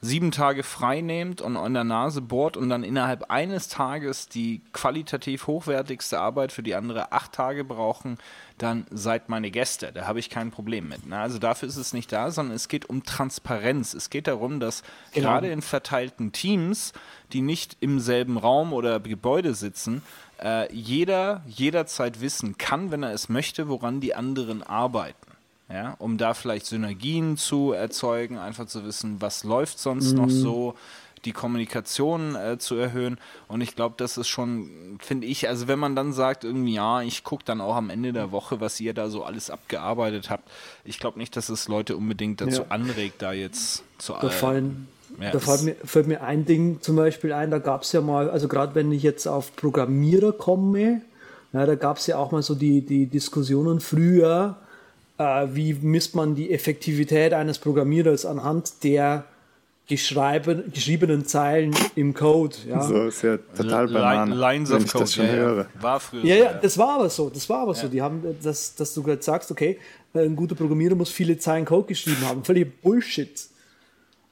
sieben 0.05 0.33
Tage 0.33 0.65
frei 0.65 1.01
nehmt 1.01 1.41
und 1.41 1.57
an 1.57 1.75
der 1.75 1.85
Nase 1.85 2.21
bohrt 2.23 2.57
und 2.57 2.69
dann 2.69 2.83
innerhalb 2.83 3.31
eines 3.31 3.69
Tages 3.69 4.29
die 4.29 4.61
qualitativ 4.73 5.47
hochwertigste 5.47 6.19
Arbeit 6.19 6.51
für 6.51 6.65
die 6.65 6.75
andere 6.75 7.13
acht 7.13 7.31
Tage 7.33 7.63
brauchen, 7.63 8.19
dann 8.59 8.85
seid 8.91 9.29
meine 9.29 9.53
Gäste. 9.53 9.93
Da 9.93 10.09
habe 10.09 10.19
ich 10.19 10.29
kein 10.29 10.51
Problem 10.51 10.89
mit. 10.89 11.07
Ne? 11.07 11.17
Also 11.17 11.39
dafür 11.39 11.69
ist 11.69 11.77
es 11.77 11.93
nicht 11.93 12.11
da, 12.11 12.33
sondern 12.33 12.57
es 12.57 12.67
geht 12.67 12.91
um 12.91 13.05
Transparenz. 13.05 13.95
Es 13.95 14.11
geht 14.11 14.27
darum, 14.27 14.59
dass 14.59 14.83
genau. 15.13 15.29
gerade 15.29 15.53
in 15.53 15.63
verteilten 15.63 16.33
Teams, 16.33 16.93
die 17.33 17.41
nicht 17.41 17.77
im 17.79 18.01
selben 18.01 18.39
Raum 18.39 18.73
oder 18.73 18.99
Gebäude 18.99 19.55
sitzen, 19.55 20.03
äh, 20.43 20.73
jeder 20.75 21.43
jederzeit 21.47 22.21
wissen 22.21 22.59
kann, 22.59 22.91
wenn 22.91 23.05
er 23.05 23.13
es 23.13 23.29
möchte, 23.29 23.69
woran 23.69 24.01
die 24.01 24.17
anderen 24.17 24.65
arbeiten 24.65 25.32
ja, 25.73 25.95
um 25.99 26.19
da 26.19 26.35
vielleicht 26.35 26.67
Synergien 26.67 27.37
zu 27.37 27.73
erzeugen, 27.73 28.39
einfach 28.39 28.67
zu 28.67 28.85
wissen, 28.85 29.21
was 29.21 29.45
läuft 29.45 29.79
sonst 29.79 30.13
mhm. 30.13 30.19
noch 30.19 30.31
so, 30.31 30.75
die 31.25 31.33
Kommunikation 31.33 32.35
äh, 32.35 32.59
zu 32.59 32.75
erhöhen. 32.75 33.19
Und 33.49 33.61
ich 33.61 33.77
glaube, 33.77 33.95
das 33.97 34.19
ist 34.19 34.29
schon, 34.29 34.99
finde 34.99 35.27
ich, 35.27 35.49
also 35.49 35.69
wenn 35.69 35.79
man 35.79 35.95
dann 35.95 36.13
sagt, 36.13 36.45
irgendwie, 36.45 36.75
ja, 36.75 37.01
ich 37.03 37.23
gucke 37.23 37.45
dann 37.45 37.61
auch 37.61 37.77
am 37.77 37.91
Ende 37.91 38.13
der 38.13 38.33
Woche, 38.33 38.61
was 38.61 38.81
ihr 38.81 38.93
da 38.93 39.09
so 39.09 39.23
alles 39.25 39.51
abgearbeitet 39.51 40.31
habt, 40.31 40.51
ich 40.85 40.99
glaube 40.99 41.19
nicht, 41.19 41.37
dass 41.37 41.49
es 41.49 41.69
Leute 41.69 41.97
unbedingt 41.97 42.41
dazu 42.41 42.63
ja. 42.63 42.67
anregt, 42.71 43.23
da 43.23 43.33
jetzt 43.33 43.85
zu 43.99 44.15
da 44.15 44.29
fallen 44.31 44.89
ja, 45.21 45.31
da 45.31 45.41
fällt 45.41 45.63
mir, 45.63 45.77
fällt 45.85 46.07
mir 46.07 46.23
ein 46.23 46.45
Ding 46.47 46.81
zum 46.81 46.97
Beispiel 46.97 47.33
ein, 47.33 47.51
da 47.51 47.59
gab 47.59 47.83
es 47.83 47.93
ja 47.93 48.01
mal, 48.01 48.31
also 48.31 48.49
gerade 48.49 48.75
wenn 48.75 48.91
ich 48.93 49.03
jetzt 49.03 49.27
auf 49.27 49.55
Programmierer 49.57 50.33
komme, 50.33 51.03
ja, 51.53 51.67
da 51.67 51.75
gab 51.75 51.99
es 51.99 52.07
ja 52.07 52.17
auch 52.17 52.33
mal 52.33 52.43
so 52.43 52.55
die, 52.55 52.81
die 52.81 53.07
Diskussionen 53.07 53.81
früher, 53.81 54.57
äh, 55.23 55.55
wie 55.55 55.75
misst 55.75 56.15
man 56.15 56.35
die 56.35 56.53
Effektivität 56.53 57.33
eines 57.33 57.59
Programmierers 57.59 58.27
anhand 58.27 58.85
der 58.85 59.25
geschrieben, 59.87 60.73
geschriebenen 60.73 61.27
Zeilen 61.27 61.75
im 61.97 62.15
Code. 62.15 62.57
Ja. 62.69 62.83
So 62.83 63.05
ist 63.05 63.23
ja 63.23 63.37
total 63.57 63.89
banal, 63.89 64.31
Lines 64.31 64.71
of 64.71 64.87
Code, 64.87 65.05
das 65.05 65.15
schon 65.15 65.27
ja, 65.27 65.33
höre. 65.33 65.67
War 65.81 66.01
früher 66.01 66.25
ja, 66.25 66.37
ja, 66.37 66.53
das 66.55 66.79
war 66.79 66.95
aber 66.95 67.11
so, 67.11 67.29
das 67.31 67.49
war 67.49 67.61
aber 67.61 67.75
so. 67.75 67.89
Die 67.89 68.01
haben, 68.01 68.23
das, 68.43 68.75
dass 68.75 68.95
du 68.95 69.03
gerade 69.03 69.23
sagst, 69.23 69.51
okay, 69.51 69.79
ein 70.15 70.37
guter 70.37 70.55
Programmierer 70.55 70.95
muss 70.95 71.11
viele 71.11 71.39
Zeilen 71.39 71.65
Code 71.65 71.89
geschrieben 71.89 72.27
haben. 72.27 72.45
Völlig 72.45 72.81
Bullshit. 72.81 73.49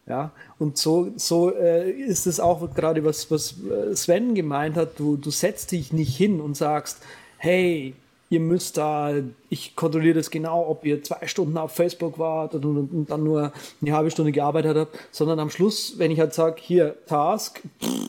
Ja, 0.07 0.33
und 0.59 0.77
so, 0.77 1.13
so 1.17 1.55
äh, 1.55 1.91
ist 1.91 2.27
es 2.27 2.41
auch 2.41 2.75
gerade, 2.75 3.05
was, 3.05 3.31
was 3.31 3.55
äh, 3.63 3.95
Sven 3.95 4.35
gemeint 4.35 4.77
hat. 4.77 4.99
Du, 4.99 5.17
du 5.17 5.31
setzt 5.31 5.71
dich 5.71 5.93
nicht 5.93 6.17
hin 6.17 6.41
und 6.41 6.57
sagst, 6.57 6.99
hey, 7.37 7.95
ihr 8.31 8.41
müsst 8.41 8.77
da, 8.77 9.13
ich 9.49 9.75
kontrolliere 9.75 10.15
das 10.15 10.31
genau, 10.31 10.67
ob 10.69 10.87
ihr 10.87 11.03
zwei 11.03 11.27
Stunden 11.27 11.59
auf 11.59 11.73
Facebook 11.73 12.19
wart 12.19 12.55
und, 12.55 13.07
dann 13.11 13.25
nur 13.25 13.53
eine 13.83 13.93
halbe 13.93 14.11
Stunde 14.11 14.31
gearbeitet 14.33 14.77
habt, 14.77 14.97
sondern 15.11 15.41
am 15.41 15.51
Schluss, 15.51 15.99
wenn 15.99 16.13
ich 16.13 16.21
halt 16.21 16.33
sage, 16.33 16.57
hier, 16.61 16.97
Task, 17.07 17.61
pff, 17.83 18.09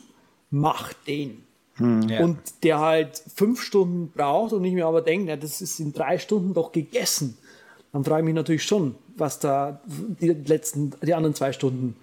mach 0.51 0.93
den. 0.93 1.43
Hm, 1.75 2.03
ja. 2.07 2.23
Und 2.23 2.37
der 2.61 2.79
halt 2.79 3.23
fünf 3.35 3.63
Stunden 3.63 4.11
braucht 4.11 4.53
und 4.53 4.63
ich 4.63 4.73
mir 4.73 4.85
aber 4.85 5.01
denke, 5.01 5.29
ja, 5.29 5.35
das 5.35 5.59
ist 5.59 5.79
in 5.79 5.91
drei 5.91 6.19
Stunden 6.19 6.53
doch 6.53 6.71
gegessen. 6.71 7.37
Dann 7.91 8.03
frage 8.03 8.21
ich 8.21 8.25
mich 8.25 8.35
natürlich 8.35 8.63
schon, 8.63 8.95
was 9.17 9.39
da 9.39 9.81
die 9.87 10.29
letzten, 10.29 10.93
die 11.01 11.15
anderen 11.15 11.33
zwei 11.33 11.51
Stunden 11.51 11.95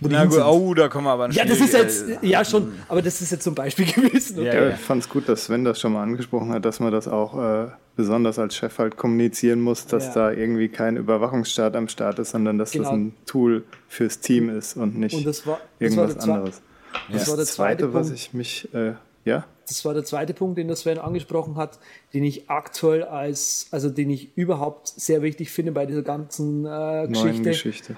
na 0.00 0.24
gut, 0.24 0.38
oh, 0.40 0.74
da 0.74 0.88
kommen 0.88 1.06
wir 1.06 1.12
aber 1.12 1.30
Ja, 1.30 1.44
das 1.44 1.60
ist 1.60 1.72
jetzt, 1.72 2.04
ja 2.22 2.44
schon, 2.44 2.72
aber 2.88 3.02
das 3.02 3.20
ist 3.20 3.30
jetzt 3.30 3.42
zum 3.42 3.54
Beispiel 3.54 3.86
gewesen. 3.92 4.38
Okay. 4.38 4.68
Ja, 4.68 4.68
ich 4.70 4.80
fand 4.80 5.02
es 5.02 5.08
gut, 5.08 5.28
dass 5.28 5.44
Sven 5.44 5.64
das 5.64 5.80
schon 5.80 5.92
mal 5.92 6.02
angesprochen 6.02 6.50
hat, 6.50 6.64
dass 6.64 6.80
man 6.80 6.92
das 6.92 7.08
auch 7.08 7.38
äh, 7.38 7.68
besonders 7.96 8.38
als 8.38 8.54
Chef 8.54 8.78
halt 8.78 8.96
kommunizieren 8.96 9.60
muss, 9.60 9.86
dass 9.86 10.06
ja. 10.08 10.14
da 10.14 10.32
irgendwie 10.32 10.68
kein 10.68 10.96
Überwachungsstaat 10.96 11.76
am 11.76 11.88
Start 11.88 12.18
ist, 12.18 12.30
sondern 12.30 12.58
dass 12.58 12.72
genau. 12.72 12.84
das 12.84 12.92
ein 12.92 13.14
Tool 13.24 13.64
fürs 13.88 14.20
Team 14.20 14.50
ist 14.50 14.76
und 14.76 14.98
nicht 14.98 15.14
und 15.14 15.26
das 15.26 15.46
war, 15.46 15.60
das 15.78 15.80
irgendwas 15.80 16.18
anderes. 16.18 16.62
Das, 17.10 17.20
das 17.20 17.28
war 17.28 17.36
der 17.36 17.46
zweite, 17.46 17.82
zweite 17.82 17.94
was 17.94 18.10
ich 18.10 18.34
mich, 18.34 18.72
äh, 18.74 18.92
ja? 19.24 19.44
Das 19.66 19.84
war 19.84 19.94
der 19.94 20.04
zweite 20.04 20.32
Punkt, 20.32 20.58
den 20.58 20.68
der 20.68 20.76
Sven 20.76 20.98
angesprochen 20.98 21.56
hat, 21.56 21.80
den 22.14 22.22
ich 22.22 22.48
aktuell 22.48 23.02
als, 23.02 23.66
also 23.72 23.90
den 23.90 24.10
ich 24.10 24.36
überhaupt 24.36 24.88
sehr 24.88 25.22
wichtig 25.22 25.50
finde 25.50 25.72
bei 25.72 25.86
dieser 25.86 26.02
ganzen 26.02 26.64
äh, 26.64 27.08
Geschichte. 27.08 27.42
Geschichte 27.42 27.96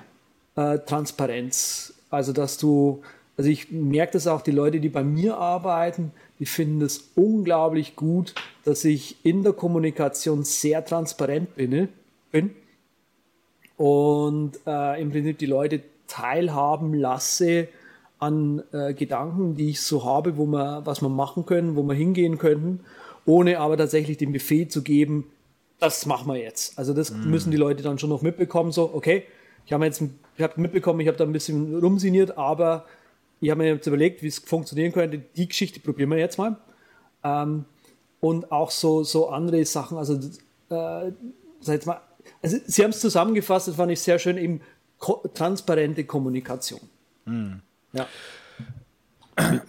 äh, 0.59 0.79
Transparenz. 0.81 1.95
Also, 2.11 2.33
dass 2.33 2.59
du, 2.59 3.03
also 3.37 3.49
ich 3.49 3.71
merke 3.71 4.15
das 4.15 4.27
auch, 4.27 4.43
die 4.43 4.51
Leute, 4.51 4.81
die 4.81 4.89
bei 4.89 5.05
mir 5.05 5.37
arbeiten, 5.37 6.13
die 6.41 6.47
finden 6.47 6.83
es 6.83 7.11
unglaublich 7.15 7.97
gut, 7.97 8.35
dass 8.65 8.85
ich 8.85 9.25
in 9.25 9.43
der 9.45 9.53
Kommunikation 9.53 10.45
sehr 10.45 10.85
transparent 10.85 11.55
bin. 11.55 11.89
bin 12.33 12.51
und 13.77 14.59
äh, 14.67 15.01
im 15.01 15.11
Prinzip 15.11 15.39
die 15.39 15.47
Leute 15.47 15.83
teilhaben 16.09 16.95
lasse 16.95 17.69
an 18.19 18.63
äh, 18.73 18.93
Gedanken, 18.95 19.55
die 19.55 19.71
ich 19.71 19.81
so 19.81 20.05
habe, 20.05 20.37
wo 20.37 20.47
man, 20.47 20.85
was 20.85 21.01
wir 21.01 21.09
machen 21.09 21.47
können, 21.47 21.77
wo 21.77 21.85
wir 21.85 21.95
hingehen 21.95 22.39
könnten, 22.39 22.81
ohne 23.25 23.61
aber 23.61 23.77
tatsächlich 23.77 24.17
den 24.17 24.33
Befehl 24.33 24.67
zu 24.67 24.83
geben, 24.83 25.31
das 25.79 26.07
machen 26.07 26.27
wir 26.27 26.41
jetzt. 26.41 26.77
Also 26.77 26.93
das 26.93 27.13
mm. 27.13 27.31
müssen 27.31 27.51
die 27.53 27.57
Leute 27.57 27.85
dann 27.85 28.01
schon 28.01 28.11
noch 28.11 28.23
mitbekommen, 28.23 28.73
so, 28.73 28.91
okay, 28.93 29.23
ich 29.69 29.73
habe 29.75 29.85
jetzt 29.85 30.03
ich 30.03 30.43
hab 30.43 30.57
mitbekommen, 30.57 31.01
ich 31.01 31.09
habe 31.09 31.19
da 31.19 31.25
ein 31.25 31.33
bisschen 31.33 31.79
rumsiniert, 31.79 32.39
aber 32.39 32.87
ich 33.39 33.51
habe 33.51 33.63
mir 33.63 33.69
jetzt 33.69 33.87
überlegt, 33.87 34.23
wie 34.23 34.29
es 34.29 34.39
funktionieren 34.39 34.93
könnte. 34.93 35.19
Die 35.19 35.47
Geschichte 35.47 35.79
probieren 35.79 36.09
wir 36.09 36.17
jetzt 36.17 36.39
mal. 36.39 36.57
Ähm, 37.23 37.67
und 38.19 38.51
auch 38.51 38.71
so, 38.71 39.05
so 39.05 39.29
andere 39.29 39.63
Sachen, 39.67 39.99
also 39.99 40.15
äh, 40.15 41.13
sag 41.61 41.85
mal, 41.85 42.01
also 42.41 42.57
Sie 42.65 42.83
haben 42.83 42.93
es 42.93 43.01
zusammengefasst, 43.01 43.69
das 43.69 43.75
fand 43.75 43.93
ich 43.93 44.01
sehr 44.01 44.19
schön, 44.19 44.39
eben 44.39 44.63
ko 44.99 45.23
transparente 45.35 46.05
Kommunikation. 46.05 46.81
Hm. 47.27 47.61
Ja. 47.93 48.07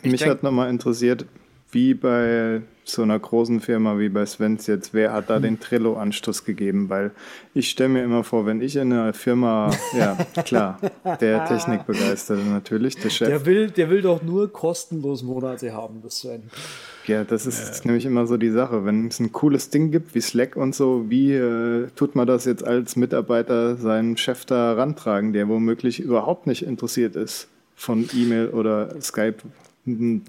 Mich 0.01 0.25
hat 0.25 0.43
nochmal 0.43 0.69
interessiert, 0.69 1.25
wie 1.71 1.93
bei 1.93 2.61
so 2.83 3.03
einer 3.03 3.19
großen 3.19 3.61
Firma 3.61 3.99
wie 3.99 4.09
bei 4.09 4.25
Svens 4.25 4.65
jetzt, 4.67 4.93
wer 4.93 5.13
hat 5.13 5.29
da 5.29 5.35
hm. 5.35 5.43
den 5.43 5.59
Trello-Anstoß 5.59 6.43
gegeben? 6.43 6.89
Weil 6.89 7.11
ich 7.53 7.69
stelle 7.69 7.89
mir 7.89 8.03
immer 8.03 8.23
vor, 8.23 8.45
wenn 8.45 8.61
ich 8.61 8.75
in 8.75 8.91
einer 8.91 9.13
Firma, 9.13 9.71
ja 9.97 10.17
klar, 10.43 10.79
der 11.21 11.45
Technikbegeisterte 11.45 12.41
natürlich, 12.41 12.97
der 12.97 13.09
Chef. 13.09 13.27
Der 13.27 13.45
will, 13.45 13.69
der 13.69 13.89
will 13.89 14.01
doch 14.01 14.23
nur 14.23 14.51
kostenlos 14.51 15.23
Monate 15.23 15.73
haben, 15.73 16.01
das 16.03 16.19
Sven. 16.19 16.43
Ja, 17.05 17.23
das 17.23 17.45
ist 17.45 17.83
äh. 17.83 17.87
nämlich 17.87 18.05
immer 18.05 18.25
so 18.25 18.37
die 18.37 18.51
Sache. 18.51 18.85
Wenn 18.85 19.07
es 19.07 19.19
ein 19.19 19.31
cooles 19.31 19.69
Ding 19.69 19.91
gibt 19.91 20.15
wie 20.15 20.21
Slack 20.21 20.55
und 20.55 20.73
so, 20.75 21.05
wie 21.09 21.33
äh, 21.33 21.87
tut 21.95 22.15
man 22.15 22.27
das 22.27 22.45
jetzt 22.45 22.63
als 22.63 22.95
Mitarbeiter 22.95 23.77
seinen 23.77 24.17
Chef 24.17 24.45
da 24.45 24.73
rantragen, 24.73 25.33
der 25.33 25.47
womöglich 25.47 25.99
überhaupt 25.99 26.47
nicht 26.47 26.63
interessiert 26.63 27.15
ist 27.15 27.47
von 27.75 28.09
E-Mail 28.13 28.49
oder 28.49 28.99
Skype 29.01 29.37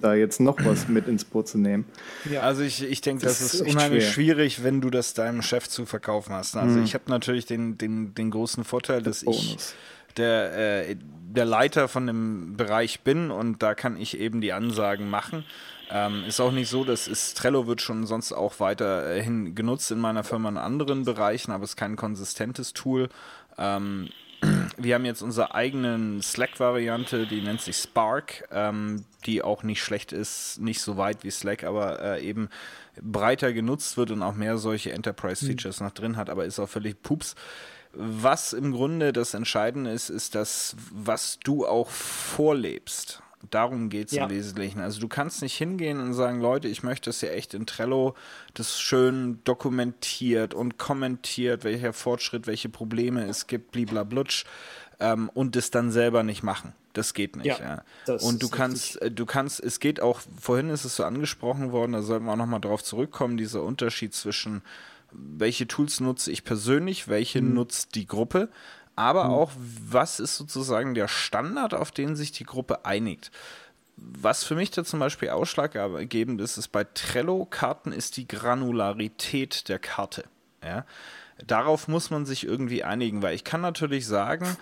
da 0.01 0.15
jetzt 0.15 0.41
noch 0.41 0.57
was 0.65 0.89
mit 0.89 1.09
ins 1.09 1.25
Boot 1.25 1.49
zu 1.49 1.59
nehmen. 1.59 1.85
Ja, 2.31 2.43
also 2.43 2.63
ich, 2.63 2.83
ich 2.83 3.01
denke, 3.01 3.25
das, 3.25 3.39
das, 3.39 3.55
ist, 3.55 3.61
unheimlich 3.63 4.05
schwer. 4.05 4.13
schwierig, 4.13 4.65
wenn 4.65 4.81
du 4.81 4.91
das 4.91 5.15
deinem 5.15 5.43
Chef 5.43 5.69
zu 5.69 5.87
verkaufen 5.87 6.33
hast. 6.33 6.57
Also 6.57 6.79
mhm. 6.79 6.85
ich 6.85 6.95
habe 6.95 7.05
natürlich 7.09 7.47
den, 7.47 7.79
den, 7.79 8.15
den 8.15 8.31
großen 8.31 8.65
Vorteil, 8.65 9.03
dass 9.03 9.23
ich 9.23 9.57
der, 10.17 10.89
äh, 10.89 10.97
der 10.97 11.45
Leiter 11.45 11.89
von 11.89 12.07
dem 12.07 12.57
Bereich 12.57 13.01
bin 13.01 13.31
und 13.31 13.63
da 13.63 13.75
kann 13.75 13.97
ich 13.97 14.19
eben 14.19 14.41
die 14.41 14.53
Ansagen 14.53 15.09
machen. 15.09 15.45
Ähm, 15.93 16.25
ist 16.27 16.41
auch 16.41 16.53
nicht 16.53 16.69
so, 16.69 16.85
dass 16.85 17.09
ist, 17.09 17.37
Trello 17.37 17.67
wird 17.67 17.83
schon 17.83 18.07
sonst 18.07 18.33
auch 18.33 18.61
weiterhin 18.61 19.55
genutzt 19.57 19.91
in 19.91 19.99
meiner 19.99 20.23
Firma 20.23 20.49
in 20.49 20.57
anderen 20.57 21.05
Bereichen, 21.05 21.51
aber 21.51 21.65
es 21.65 21.71
ist 21.71 21.77
kein 21.77 21.97
konsistentes 21.97 22.73
Tool. 22.73 23.09
Ähm, 23.59 24.09
wir 24.77 24.95
haben 24.95 25.05
jetzt 25.05 25.23
unsere 25.23 25.55
eigenen 25.55 26.23
Slack-Variante, 26.23 27.27
die 27.27 27.43
nennt 27.43 27.61
sich 27.61 27.77
Spark, 27.77 28.49
ähm, 28.51 29.05
die 29.27 29.43
auch 29.43 29.63
nicht 29.63 29.83
schlecht 29.83 30.13
ist, 30.13 30.59
nicht 30.61 30.81
so 30.81 30.97
weit 30.97 31.25
wie 31.25 31.31
Slack, 31.31 31.65
aber 31.65 32.01
äh, 32.03 32.27
eben 32.27 32.49
breiter 33.01 33.53
genutzt 33.53 33.97
wird 33.97 34.11
und 34.11 34.23
auch 34.23 34.35
mehr 34.35 34.59
solche 34.59 34.93
Enterprise-Features 34.93 35.81
mhm. 35.81 35.87
noch 35.87 35.93
drin 35.93 36.17
hat, 36.17 36.31
aber 36.31 36.45
ist 36.45 36.59
auch 36.59 36.69
völlig 36.69 37.03
pups. 37.03 37.35
Was 37.93 38.53
im 38.53 38.73
Grunde 38.73 39.13
das 39.13 39.35
Entscheidende 39.35 39.91
ist, 39.91 40.11
ist 40.11 40.35
das, 40.35 40.77
was 40.93 41.39
du 41.41 41.67
auch 41.67 41.91
vorlebst. 41.91 43.23
Darum 43.49 43.89
geht 43.89 44.09
es 44.09 44.13
ja. 44.13 44.25
im 44.25 44.31
Wesentlichen. 44.31 44.81
Also 44.81 45.01
du 45.01 45.09
kannst 45.09 45.41
nicht 45.41 45.57
hingehen 45.57 45.99
und 45.99 46.13
sagen, 46.13 46.41
Leute, 46.41 46.69
ich 46.69 46.83
möchte, 46.83 47.09
dass 47.09 47.23
ihr 47.23 47.33
echt 47.33 47.55
in 47.55 47.67
Trello 47.67 48.15
das 48.53 48.81
schön 48.81 49.41
dokumentiert 49.45 50.53
und 50.53 50.77
kommentiert, 50.77 51.65
welcher 51.65 51.93
Fortschritt, 51.93 52.47
welche 52.47 52.69
Probleme 52.69 53.25
es 53.27 53.47
gibt, 53.47 53.73
bliblablutsch, 53.73 54.45
ähm, 55.01 55.31
und 55.33 55.57
das 55.57 55.71
dann 55.71 55.91
selber 55.91 56.23
nicht 56.23 56.43
machen. 56.43 56.75
Das 56.93 57.15
geht 57.15 57.37
nicht. 57.37 57.47
Ja, 57.47 57.83
ja. 58.07 58.15
Und 58.17 58.43
du 58.43 58.49
kannst, 58.49 58.97
richtig. 58.97 59.03
Äh, 59.03 59.11
du 59.13 59.27
kannst, 59.27 59.61
es 59.61 59.81
geht 59.81 60.03
auch, 60.03 60.21
vorhin 60.39 60.69
ist 60.69 60.85
es 60.85 60.97
so 60.97 61.05
angesprochen 61.05 61.73
worden, 61.73 61.93
da 61.93 62.03
sollten 62.03 62.27
wir 62.27 62.33
auch 62.33 62.37
nochmal 62.37 62.61
drauf 62.61 62.85
zurückkommen, 62.85 63.37
dieser 63.37 63.63
Unterschied 63.63 64.13
zwischen 64.13 64.63
welche 65.13 65.67
Tools 65.67 66.01
nutze 66.01 66.31
ich 66.31 66.45
persönlich, 66.45 67.09
welche 67.09 67.43
mhm. 67.43 67.55
nutzt 67.55 67.95
die 67.95 68.07
Gruppe 68.07 68.49
aber 69.01 69.25
mhm. 69.25 69.31
auch, 69.31 69.51
was 69.57 70.21
ist 70.21 70.37
sozusagen 70.37 70.95
der 70.95 71.09
Standard, 71.09 71.73
auf 71.73 71.91
den 71.91 72.17
sich 72.17 72.33
die 72.33 72.45
Gruppe 72.45 72.85
einigt. 72.85 73.31
Was 73.97 74.45
für 74.45 74.55
mich 74.55 74.71
da 74.71 74.85
zum 74.85 75.01
Beispiel 75.01 75.31
ausschlaggebend 75.31 76.41
ist, 76.41 76.59
ist 76.59 76.69
bei 76.69 76.85
Trello-Karten 76.85 77.93
ist 77.93 78.19
die 78.19 78.29
Granularität 78.29 79.69
der 79.69 79.79
Karte. 79.79 80.25
Ja? 80.63 80.85
Darauf 81.47 81.89
muss 81.89 82.11
man 82.11 82.27
sich 82.27 82.47
irgendwie 82.47 82.85
einigen, 82.85 83.23
weil 83.23 83.35
ich 83.35 83.45
kann 83.45 83.63
natürlich 83.63 84.07
sagen, 84.07 84.57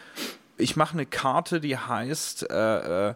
ich 0.56 0.76
mache 0.76 0.94
eine 0.94 1.06
Karte, 1.06 1.60
die 1.60 1.76
heißt, 1.76 2.50
äh, 2.50 3.10
äh, 3.10 3.14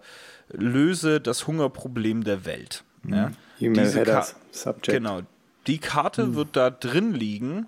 löse 0.51 1.20
das 1.20 1.47
Hungerproblem 1.47 2.25
der 2.25 2.45
Welt. 2.45 2.83
Mhm. 3.03 3.14
Ja? 3.14 3.31
E-Mail 3.61 3.93
Headers, 3.93 4.35
Subject. 4.51 4.99
Genau. 4.99 5.23
Die 5.68 5.79
Karte 5.79 6.27
mhm. 6.27 6.35
wird 6.35 6.57
da 6.57 6.70
drin 6.70 7.14
liegen 7.14 7.66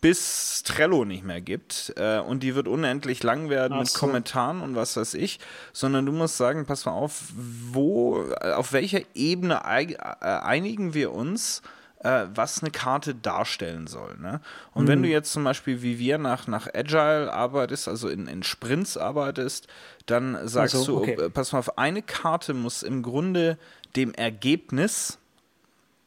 bis 0.00 0.62
Trello 0.64 1.04
nicht 1.04 1.24
mehr 1.24 1.40
gibt 1.40 1.94
äh, 1.96 2.18
und 2.18 2.42
die 2.42 2.54
wird 2.54 2.68
unendlich 2.68 3.22
lang 3.22 3.48
werden 3.48 3.74
Ach 3.74 3.80
mit 3.80 3.88
so. 3.88 3.98
Kommentaren 3.98 4.60
und 4.60 4.76
was 4.76 4.96
weiß 4.96 5.14
ich, 5.14 5.40
sondern 5.72 6.04
du 6.04 6.12
musst 6.12 6.36
sagen, 6.36 6.66
pass 6.66 6.84
mal 6.84 6.92
auf, 6.92 7.22
wo, 7.34 8.22
äh, 8.40 8.52
auf 8.52 8.72
welcher 8.72 9.00
Ebene 9.14 9.62
äh, 9.64 9.96
einigen 10.20 10.92
wir 10.92 11.12
uns, 11.12 11.62
äh, 12.00 12.26
was 12.34 12.62
eine 12.62 12.70
Karte 12.70 13.14
darstellen 13.14 13.86
soll. 13.86 14.16
Ne? 14.18 14.40
Und 14.74 14.84
mhm. 14.84 14.88
wenn 14.88 15.02
du 15.02 15.08
jetzt 15.08 15.32
zum 15.32 15.44
Beispiel 15.44 15.82
wie 15.82 15.98
wir 15.98 16.18
nach, 16.18 16.46
nach 16.46 16.68
Agile 16.74 17.32
arbeitest, 17.32 17.88
also 17.88 18.08
in, 18.08 18.26
in 18.26 18.42
Sprints 18.42 18.96
arbeitest, 18.96 19.68
dann 20.06 20.36
sagst 20.46 20.74
also, 20.74 20.98
okay. 20.98 21.16
du, 21.16 21.30
pass 21.30 21.52
mal 21.52 21.60
auf, 21.60 21.78
eine 21.78 22.02
Karte 22.02 22.54
muss 22.54 22.82
im 22.82 23.02
Grunde 23.02 23.56
dem 23.96 24.12
Ergebnis, 24.14 25.18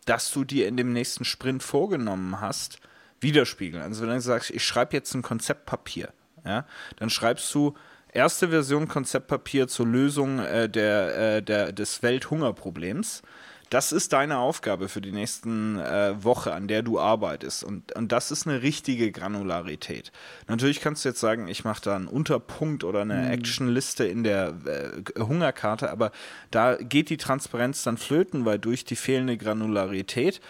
das 0.06 0.32
du 0.32 0.44
dir 0.44 0.68
in 0.68 0.78
dem 0.78 0.94
nächsten 0.94 1.26
Sprint 1.26 1.64
vorgenommen 1.64 2.42
hast, 2.42 2.80
widerspiegeln. 3.26 3.84
Also 3.84 4.04
wenn 4.04 4.14
du 4.14 4.22
sagst, 4.22 4.52
ich 4.52 4.64
schreibe 4.64 4.94
jetzt 4.94 5.14
ein 5.16 5.24
Konzeptpapier, 5.24 6.10
ja, 6.46 6.66
dann 6.98 7.10
schreibst 7.10 7.54
du 7.54 7.76
erste 8.14 8.50
Version 8.50 8.88
Konzeptpapier 8.88 9.68
zur 9.68 9.88
Lösung 9.88 10.40
äh, 10.40 10.70
der, 10.70 11.18
äh, 11.38 11.42
der, 11.42 11.72
des 11.72 12.04
Welthungerproblems. 12.04 13.24
Das 13.72 13.92
ist 13.92 14.14
deine 14.14 14.38
Aufgabe 14.38 14.88
für 14.90 15.02
die 15.02 15.12
nächsten 15.12 15.80
äh, 15.80 16.24
Woche, 16.24 16.54
an 16.54 16.68
der 16.68 16.84
du 16.84 17.00
arbeitest. 17.00 17.64
Und, 17.64 17.94
und 17.96 18.12
das 18.12 18.30
ist 18.30 18.48
eine 18.48 18.62
richtige 18.62 19.12
Granularität. 19.12 20.12
Natürlich 20.48 20.82
kannst 20.82 21.04
du 21.04 21.10
jetzt 21.10 21.20
sagen, 21.20 21.48
ich 21.48 21.64
mache 21.66 21.82
da 21.82 21.96
einen 21.96 22.08
Unterpunkt 22.08 22.84
oder 22.84 23.02
eine 23.02 23.16
mhm. 23.16 23.32
Actionliste 23.32 24.06
in 24.06 24.24
der 24.24 24.54
äh, 24.66 25.20
Hungerkarte, 25.20 25.90
aber 25.90 26.12
da 26.52 26.76
geht 26.76 27.10
die 27.10 27.18
Transparenz 27.18 27.82
dann 27.82 27.98
flöten, 27.98 28.46
weil 28.46 28.60
durch 28.60 28.86
die 28.86 28.96
fehlende 28.96 29.36
Granularität 29.36 30.42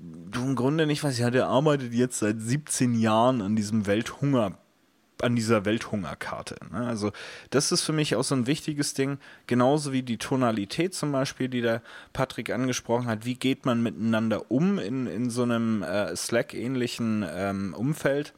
du 0.00 0.42
im 0.42 0.56
Grunde 0.56 0.86
nicht 0.86 1.04
weißt, 1.04 1.18
ja, 1.18 1.30
der 1.30 1.46
arbeitet 1.46 1.92
jetzt 1.92 2.18
seit 2.18 2.40
17 2.40 2.94
Jahren 2.94 3.42
an 3.42 3.56
diesem 3.56 3.86
Welthunger 3.86 4.58
an 5.22 5.36
dieser 5.36 5.64
Welthungerkarte. 5.64 6.56
Ne? 6.72 6.86
Also 6.86 7.12
das 7.50 7.72
ist 7.72 7.82
für 7.82 7.92
mich 7.92 8.16
auch 8.16 8.24
so 8.24 8.34
ein 8.34 8.46
wichtiges 8.46 8.94
Ding, 8.94 9.18
genauso 9.46 9.92
wie 9.92 10.02
die 10.02 10.18
Tonalität 10.18 10.94
zum 10.94 11.12
Beispiel, 11.12 11.48
die 11.48 11.60
der 11.60 11.82
Patrick 12.12 12.50
angesprochen 12.50 13.06
hat. 13.06 13.24
Wie 13.24 13.34
geht 13.34 13.66
man 13.66 13.82
miteinander 13.82 14.50
um 14.50 14.78
in, 14.78 15.06
in 15.06 15.30
so 15.30 15.42
einem 15.42 15.82
äh, 15.82 16.14
Slack-ähnlichen 16.16 17.24
ähm, 17.30 17.74
Umfeld? 17.74 18.34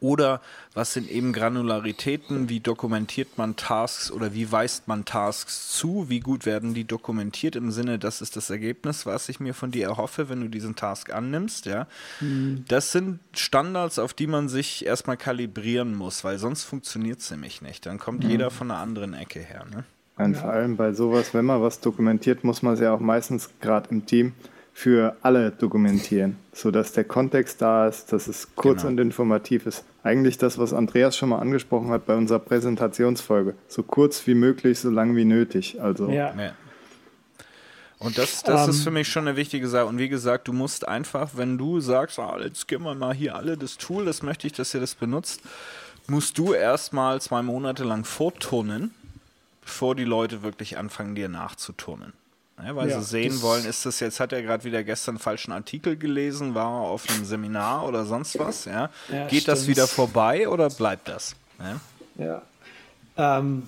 Oder 0.00 0.40
was 0.74 0.92
sind 0.92 1.10
eben 1.10 1.32
Granularitäten? 1.32 2.48
Wie 2.48 2.60
dokumentiert 2.60 3.38
man 3.38 3.56
Tasks 3.56 4.10
oder 4.10 4.34
wie 4.34 4.50
weist 4.52 4.88
man 4.88 5.04
Tasks 5.04 5.70
zu? 5.70 6.08
Wie 6.08 6.20
gut 6.20 6.46
werden 6.46 6.74
die 6.74 6.84
dokumentiert 6.84 7.56
im 7.56 7.70
Sinne, 7.70 7.98
das 7.98 8.20
ist 8.20 8.36
das 8.36 8.50
Ergebnis, 8.50 9.06
was 9.06 9.28
ich 9.28 9.40
mir 9.40 9.54
von 9.54 9.70
dir 9.70 9.86
erhoffe, 9.86 10.28
wenn 10.28 10.40
du 10.40 10.48
diesen 10.48 10.76
Task 10.76 11.12
annimmst? 11.12 11.66
Ja? 11.66 11.86
Mhm. 12.20 12.64
Das 12.68 12.92
sind 12.92 13.20
Standards, 13.32 13.98
auf 13.98 14.12
die 14.12 14.26
man 14.26 14.48
sich 14.48 14.84
erstmal 14.84 15.16
kalibrieren 15.16 15.94
muss, 15.94 16.24
weil 16.24 16.38
sonst 16.38 16.64
funktioniert 16.64 17.20
es 17.20 17.30
nämlich 17.30 17.62
nicht. 17.62 17.86
Dann 17.86 17.98
kommt 17.98 18.24
mhm. 18.24 18.30
jeder 18.30 18.50
von 18.50 18.70
einer 18.70 18.80
anderen 18.80 19.14
Ecke 19.14 19.40
her. 19.40 19.64
Ne? 19.70 19.84
Und 20.18 20.34
ja. 20.34 20.40
vor 20.40 20.50
allem 20.50 20.76
bei 20.76 20.92
sowas, 20.92 21.34
wenn 21.34 21.44
man 21.44 21.62
was 21.62 21.80
dokumentiert, 21.80 22.44
muss 22.44 22.62
man 22.62 22.74
es 22.74 22.80
ja 22.80 22.92
auch 22.92 23.00
meistens 23.00 23.50
gerade 23.60 23.90
im 23.90 24.06
Team 24.06 24.32
für 24.76 25.16
alle 25.22 25.52
dokumentieren, 25.52 26.36
sodass 26.52 26.92
der 26.92 27.04
Kontext 27.04 27.62
da 27.62 27.88
ist, 27.88 28.12
dass 28.12 28.28
es 28.28 28.54
kurz 28.56 28.82
genau. 28.82 28.90
und 28.90 29.00
informativ 29.00 29.64
ist. 29.64 29.86
Eigentlich 30.02 30.36
das, 30.36 30.58
was 30.58 30.74
Andreas 30.74 31.16
schon 31.16 31.30
mal 31.30 31.38
angesprochen 31.38 31.88
hat 31.88 32.04
bei 32.04 32.14
unserer 32.14 32.40
Präsentationsfolge. 32.40 33.54
So 33.68 33.82
kurz 33.82 34.26
wie 34.26 34.34
möglich, 34.34 34.78
so 34.78 34.90
lang 34.90 35.16
wie 35.16 35.24
nötig. 35.24 35.80
Also. 35.80 36.10
Ja. 36.10 36.34
ja. 36.38 36.52
Und 37.98 38.18
das, 38.18 38.42
das 38.42 38.64
um, 38.64 38.70
ist 38.70 38.76
ähm. 38.80 38.84
für 38.84 38.90
mich 38.90 39.08
schon 39.08 39.26
eine 39.26 39.38
wichtige 39.38 39.66
Sache. 39.66 39.86
Und 39.86 39.96
wie 39.96 40.10
gesagt, 40.10 40.46
du 40.46 40.52
musst 40.52 40.86
einfach, 40.86 41.30
wenn 41.36 41.56
du 41.56 41.80
sagst, 41.80 42.18
ah, 42.18 42.38
jetzt 42.38 42.68
gehen 42.68 42.82
wir 42.82 42.94
mal 42.94 43.14
hier 43.14 43.34
alle 43.34 43.56
das 43.56 43.78
Tool, 43.78 44.04
das 44.04 44.22
möchte 44.22 44.46
ich, 44.46 44.52
dass 44.52 44.74
ihr 44.74 44.80
das 44.80 44.94
benutzt, 44.94 45.40
musst 46.06 46.36
du 46.36 46.52
erstmal 46.52 47.18
zwei 47.22 47.40
Monate 47.40 47.82
lang 47.82 48.04
vorturnen, 48.04 48.90
bevor 49.62 49.94
die 49.94 50.04
Leute 50.04 50.42
wirklich 50.42 50.76
anfangen, 50.76 51.14
dir 51.14 51.30
nachzuturnen. 51.30 52.12
Ja, 52.64 52.74
weil 52.74 52.88
ja, 52.88 53.00
sie 53.00 53.04
sehen 53.04 53.42
wollen, 53.42 53.66
ist 53.66 53.84
das 53.84 54.00
jetzt, 54.00 54.18
hat 54.18 54.32
er 54.32 54.42
gerade 54.42 54.64
wieder 54.64 54.82
gestern 54.82 55.16
einen 55.16 55.18
falschen 55.18 55.52
Artikel 55.52 55.96
gelesen, 55.96 56.54
war 56.54 56.84
er 56.84 56.88
auf 56.88 57.08
einem 57.10 57.24
Seminar 57.24 57.86
oder 57.86 58.06
sonst 58.06 58.38
was, 58.38 58.64
ja? 58.64 58.88
ja 59.10 59.26
Geht 59.26 59.42
stimmt. 59.42 59.48
das 59.48 59.66
wieder 59.66 59.86
vorbei 59.86 60.48
oder 60.48 60.70
bleibt 60.70 61.08
das? 61.08 61.36
Ja. 62.16 62.42
Ähm, 63.18 63.62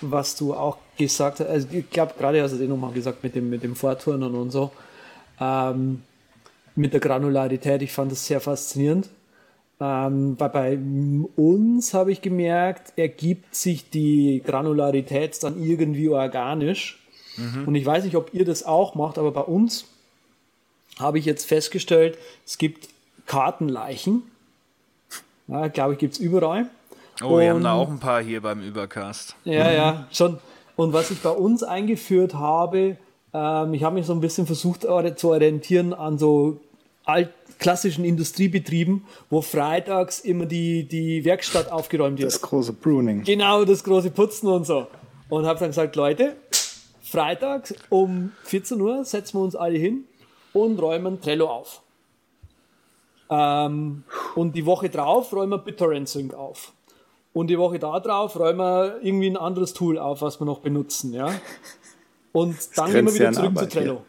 was 0.00 0.36
du 0.36 0.54
auch 0.54 0.78
gesagt 0.96 1.40
hast, 1.40 1.48
also 1.48 1.68
ich 1.70 1.90
glaube, 1.90 2.14
gerade 2.18 2.42
hast 2.42 2.52
du 2.52 2.58
den 2.58 2.70
nochmal 2.70 2.92
gesagt 2.92 3.22
mit 3.22 3.34
dem, 3.34 3.50
mit 3.50 3.62
dem 3.62 3.76
Vorturnen 3.76 4.34
und 4.34 4.50
so, 4.50 4.72
ähm, 5.38 6.02
mit 6.74 6.92
der 6.94 7.00
Granularität, 7.00 7.82
ich 7.82 7.92
fand 7.92 8.10
das 8.10 8.26
sehr 8.26 8.40
faszinierend. 8.40 9.08
Ähm, 9.80 10.36
bei, 10.36 10.48
bei 10.48 10.78
uns 11.36 11.92
habe 11.92 12.12
ich 12.12 12.22
gemerkt, 12.22 12.94
ergibt 12.96 13.54
sich 13.54 13.90
die 13.90 14.42
Granularität 14.44 15.42
dann 15.42 15.62
irgendwie 15.62 16.08
organisch 16.08 17.03
Mhm. 17.36 17.68
Und 17.68 17.74
ich 17.74 17.84
weiß 17.84 18.04
nicht, 18.04 18.16
ob 18.16 18.32
ihr 18.34 18.44
das 18.44 18.64
auch 18.64 18.94
macht, 18.94 19.18
aber 19.18 19.32
bei 19.32 19.42
uns 19.42 19.86
habe 20.98 21.18
ich 21.18 21.24
jetzt 21.24 21.46
festgestellt, 21.46 22.18
es 22.46 22.58
gibt 22.58 22.88
Kartenleichen. 23.26 24.22
Ja, 25.48 25.68
glaube 25.68 25.94
ich, 25.94 25.98
gibt 25.98 26.14
es 26.14 26.18
überall. 26.20 26.70
Oh, 27.22 27.26
und, 27.26 27.40
wir 27.40 27.50
haben 27.50 27.62
da 27.62 27.74
auch 27.74 27.88
ein 27.88 28.00
paar 28.00 28.22
hier 28.22 28.40
beim 28.40 28.62
Übercast. 28.62 29.36
Ja, 29.44 29.68
mhm. 29.68 29.74
ja, 29.74 30.06
schon. 30.12 30.38
Und 30.76 30.92
was 30.92 31.10
ich 31.10 31.20
bei 31.20 31.30
uns 31.30 31.62
eingeführt 31.62 32.34
habe, 32.34 32.96
ähm, 33.32 33.74
ich 33.74 33.82
habe 33.84 33.94
mich 33.94 34.06
so 34.06 34.12
ein 34.12 34.20
bisschen 34.20 34.46
versucht 34.46 34.82
zu 34.82 35.28
orientieren 35.28 35.92
an 35.94 36.18
so 36.18 36.60
alt, 37.04 37.30
klassischen 37.58 38.04
Industriebetrieben, 38.04 39.04
wo 39.30 39.40
freitags 39.40 40.20
immer 40.20 40.46
die, 40.46 40.84
die 40.84 41.24
Werkstatt 41.24 41.70
aufgeräumt 41.70 42.18
wird. 42.18 42.32
Das 42.32 42.40
große 42.40 42.72
Pruning. 42.72 43.22
Genau, 43.22 43.64
das 43.64 43.84
große 43.84 44.10
Putzen 44.10 44.48
und 44.48 44.66
so. 44.66 44.86
Und 45.28 45.46
habe 45.46 45.58
dann 45.58 45.68
gesagt, 45.68 45.96
Leute, 45.96 46.36
Freitag 47.14 47.72
um 47.90 48.32
14 48.42 48.80
Uhr 48.80 49.04
setzen 49.04 49.38
wir 49.38 49.44
uns 49.44 49.54
alle 49.54 49.78
hin 49.78 50.04
und 50.52 50.82
räumen 50.82 51.20
Trello 51.20 51.48
auf. 51.48 51.80
Ähm, 53.30 54.02
und 54.34 54.56
die 54.56 54.66
Woche 54.66 54.90
drauf 54.90 55.32
räumen 55.32 55.50
wir 55.50 55.58
BitTorrent 55.58 56.08
Sync 56.08 56.34
auf. 56.34 56.72
Und 57.32 57.46
die 57.46 57.58
Woche 57.58 57.78
da 57.78 58.00
drauf 58.00 58.36
räumen 58.36 58.58
wir 58.58 58.98
irgendwie 59.00 59.30
ein 59.30 59.36
anderes 59.36 59.74
Tool 59.74 59.96
auf, 59.96 60.22
was 60.22 60.40
wir 60.40 60.44
noch 60.44 60.58
benutzen. 60.58 61.12
Ja? 61.12 61.32
Und 62.32 62.56
dann 62.76 62.90
gehen 62.90 63.06
wir 63.06 63.14
wieder 63.14 63.32
zurück 63.32 63.50
Arbeit, 63.50 63.70
zu 63.70 63.78
Trello. 63.78 64.02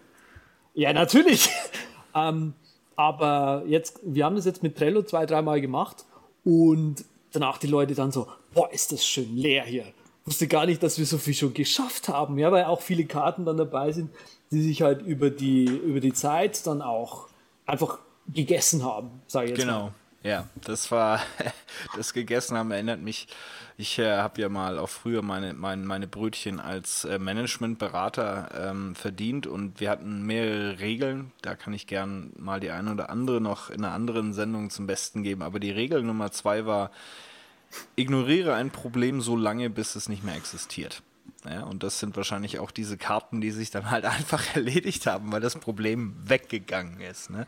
Ja, 0.74 0.90
ja 0.90 0.94
natürlich. 0.94 1.48
ähm, 2.16 2.54
aber 2.96 3.62
jetzt, 3.68 4.00
wir 4.02 4.26
haben 4.26 4.36
das 4.36 4.46
jetzt 4.46 4.64
mit 4.64 4.80
Trello 4.80 5.04
zwei, 5.04 5.28
dreimal 5.28 5.62
gemacht 5.62 6.06
und 6.44 7.06
danach 7.32 7.60
die 7.60 7.68
Leute 7.68 7.94
dann 7.94 8.12
so, 8.12 8.26
boah, 8.56 8.72
ist 8.72 8.92
das 8.92 9.06
schön 9.06 9.38
leer 9.38 9.64
hier. 9.64 9.86
Wusste 10.26 10.48
gar 10.48 10.66
nicht, 10.66 10.82
dass 10.82 10.98
wir 10.98 11.06
so 11.06 11.18
viel 11.18 11.36
schon 11.36 11.54
geschafft 11.54 12.10
haben, 12.10 12.38
ja, 12.40 12.52
weil 12.52 12.66
auch 12.66 12.82
viele 12.82 13.06
Karten 13.06 13.46
dann 13.46 13.58
dabei 13.58 13.92
sind, 13.92 14.10
die 14.52 14.62
sich 14.62 14.82
halt 14.82 15.02
über 15.04 15.30
die, 15.30 15.66
über 15.66 16.00
die 16.00 16.14
Zeit 16.14 16.66
dann 16.66 16.82
auch 16.82 17.28
einfach 17.66 18.00
gegessen 18.28 18.84
haben, 18.84 19.22
sage 19.28 19.46
ich 19.46 19.52
jetzt 19.52 19.62
genau. 19.62 19.84
mal. 19.84 19.94
Ja, 20.24 20.48
das 20.56 20.92
war 20.92 21.22
das 21.96 22.12
gegessen 22.12 22.58
haben 22.58 22.72
erinnert 22.72 23.00
mich. 23.00 23.28
Ich 23.78 24.00
äh, 24.00 24.18
habe 24.18 24.42
ja 24.42 24.50
mal 24.50 24.80
auch 24.80 24.90
früher 24.90 25.22
meine, 25.22 25.54
meine, 25.54 25.86
meine 25.86 26.08
Brötchen 26.08 26.60
als 26.60 27.06
äh, 27.06 27.20
Managementberater 27.20 28.50
ähm, 28.72 28.96
verdient 28.96 29.46
und 29.46 29.80
wir 29.80 29.92
hatten 29.92 30.26
mehrere 30.26 30.80
Regeln. 30.80 31.32
Da 31.44 31.56
kann 31.56 31.74
ich 31.74 31.86
gern 31.86 32.34
mal 32.40 32.60
die 32.60 32.72
eine 32.72 32.92
oder 32.92 33.12
andere 33.12 33.40
noch 33.40 33.70
in 33.70 33.84
einer 33.84 33.94
anderen 33.94 34.34
Sendung 34.34 34.72
zum 34.72 34.88
Besten 34.88 35.22
geben. 35.22 35.44
Aber 35.44 35.60
die 35.60 35.72
Regel 35.72 36.02
Nummer 36.02 36.32
zwei 36.32 36.66
war, 36.66 36.90
ignoriere 37.96 38.54
ein 38.54 38.72
Problem 38.72 39.22
so 39.22 39.36
lange, 39.36 39.70
bis 39.70 39.96
es 39.96 40.10
nicht 40.10 40.24
mehr 40.24 40.36
existiert. 40.36 41.02
Ja, 41.50 41.64
und 41.64 41.84
das 41.84 42.00
sind 42.00 42.18
wahrscheinlich 42.18 42.60
auch 42.60 42.72
diese 42.72 42.98
Karten, 42.98 43.42
die 43.42 43.52
sich 43.52 43.72
dann 43.72 43.92
halt 43.92 44.06
einfach 44.06 44.56
erledigt 44.56 45.06
haben, 45.06 45.32
weil 45.32 45.42
das 45.42 45.56
Problem 45.56 46.16
weggegangen 46.24 47.00
ist. 47.02 47.30
Ne? 47.30 47.48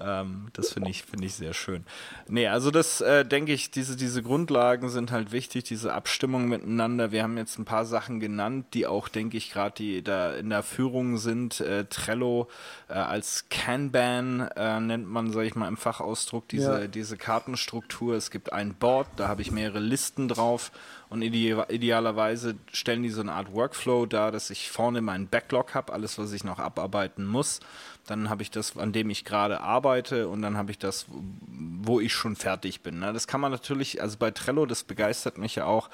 Ähm, 0.00 0.48
das 0.52 0.72
finde 0.72 0.90
ich, 0.90 1.04
finde 1.04 1.26
ich 1.26 1.34
sehr 1.34 1.54
schön. 1.54 1.84
Nee, 2.28 2.48
also 2.48 2.70
das 2.70 3.00
äh, 3.00 3.24
denke 3.24 3.52
ich, 3.52 3.70
diese, 3.70 3.96
diese 3.96 4.22
Grundlagen 4.22 4.88
sind 4.88 5.12
halt 5.12 5.32
wichtig, 5.32 5.64
diese 5.64 5.92
Abstimmung 5.92 6.48
miteinander. 6.48 7.12
Wir 7.12 7.22
haben 7.22 7.36
jetzt 7.36 7.58
ein 7.58 7.64
paar 7.64 7.84
Sachen 7.84 8.20
genannt, 8.20 8.66
die 8.74 8.86
auch, 8.86 9.08
denke 9.08 9.36
ich, 9.36 9.52
gerade 9.52 9.74
die 9.76 10.02
da 10.02 10.34
in 10.34 10.50
der 10.50 10.62
Führung 10.62 11.18
sind. 11.18 11.60
Äh, 11.60 11.86
Trello 11.86 12.48
äh, 12.88 12.94
als 12.94 13.46
Kanban 13.50 14.40
äh, 14.56 14.80
nennt 14.80 15.08
man, 15.08 15.32
sage 15.32 15.46
ich 15.46 15.54
mal, 15.54 15.68
im 15.68 15.76
Fachausdruck 15.76 16.48
diese, 16.48 16.80
ja. 16.82 16.86
diese 16.86 17.16
Kartenstruktur. 17.16 18.14
Es 18.14 18.30
gibt 18.30 18.52
ein 18.52 18.74
Board, 18.74 19.08
da 19.16 19.28
habe 19.28 19.42
ich 19.42 19.50
mehrere 19.50 19.80
Listen 19.80 20.28
drauf 20.28 20.72
und 21.08 21.22
idealerweise 21.22 22.56
stellen 22.72 23.02
die 23.02 23.10
so 23.10 23.20
eine 23.20 23.32
Art 23.32 23.52
Workflow 23.52 24.06
dar, 24.06 24.32
dass 24.32 24.50
ich 24.50 24.70
vorne 24.70 25.00
meinen 25.00 25.28
Backlog 25.28 25.74
habe, 25.74 25.92
alles, 25.92 26.18
was 26.18 26.32
ich 26.32 26.42
noch 26.42 26.58
abarbeiten 26.58 27.24
muss. 27.24 27.60
Dann 28.06 28.28
habe 28.28 28.42
ich 28.42 28.50
das, 28.50 28.76
an 28.76 28.92
dem 28.92 29.10
ich 29.10 29.24
gerade 29.24 29.60
arbeite 29.60 30.28
und 30.28 30.42
dann 30.42 30.56
habe 30.56 30.70
ich 30.70 30.78
das, 30.78 31.06
wo 31.08 32.00
ich 32.00 32.12
schon 32.12 32.34
fertig 32.34 32.82
bin. 32.82 32.98
Ne? 32.98 33.12
Das 33.12 33.26
kann 33.26 33.40
man 33.40 33.52
natürlich, 33.52 34.02
also 34.02 34.16
bei 34.18 34.30
Trello, 34.32 34.66
das 34.66 34.84
begeistert 34.84 35.38
mich 35.38 35.54
ja 35.56 35.64
auch, 35.64 35.90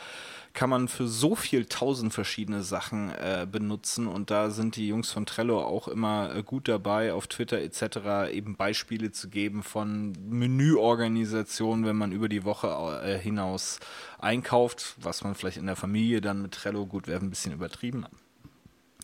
kann 0.55 0.71
man 0.71 0.89
für 0.89 1.09
so 1.09 1.35
viel 1.35 1.67
tausend 1.67 2.13
verschiedene 2.13 2.63
Sachen 2.63 3.11
äh, 3.11 3.47
benutzen 3.51 4.07
und 4.07 4.31
da 4.31 4.51
sind 4.51 4.77
die 4.77 4.89
Jungs 4.89 5.11
von 5.11 5.27
Trello 5.27 5.63
auch 5.63 5.89
immer 5.89 6.35
äh, 6.35 6.43
gut 6.43 6.69
dabei, 6.69 7.13
auf 7.13 7.27
Twitter 7.27 7.59
etc. 7.61 8.33
eben 8.33 8.57
Beispiele 8.57 9.13
zu 9.13 9.29
geben 9.29 9.63
von 9.63 10.13
Menüorganisationen, 10.29 11.87
wenn 11.87 11.97
man 11.97 12.13
über 12.13 12.29
die 12.29 12.45
Woche 12.45 13.01
äh, 13.05 13.19
hinaus 13.19 13.81
einkauft, 14.19 14.97
was 15.01 15.25
man 15.25 15.35
vielleicht 15.35 15.57
in 15.57 15.67
der 15.67 15.77
Familie 15.77 16.21
dann 16.21 16.43
mit 16.43 16.53
Trello, 16.53 16.87
gut, 16.87 17.07
wäre 17.07 17.21
ein 17.21 17.31
bisschen 17.31 17.53
übertrieben, 17.53 18.07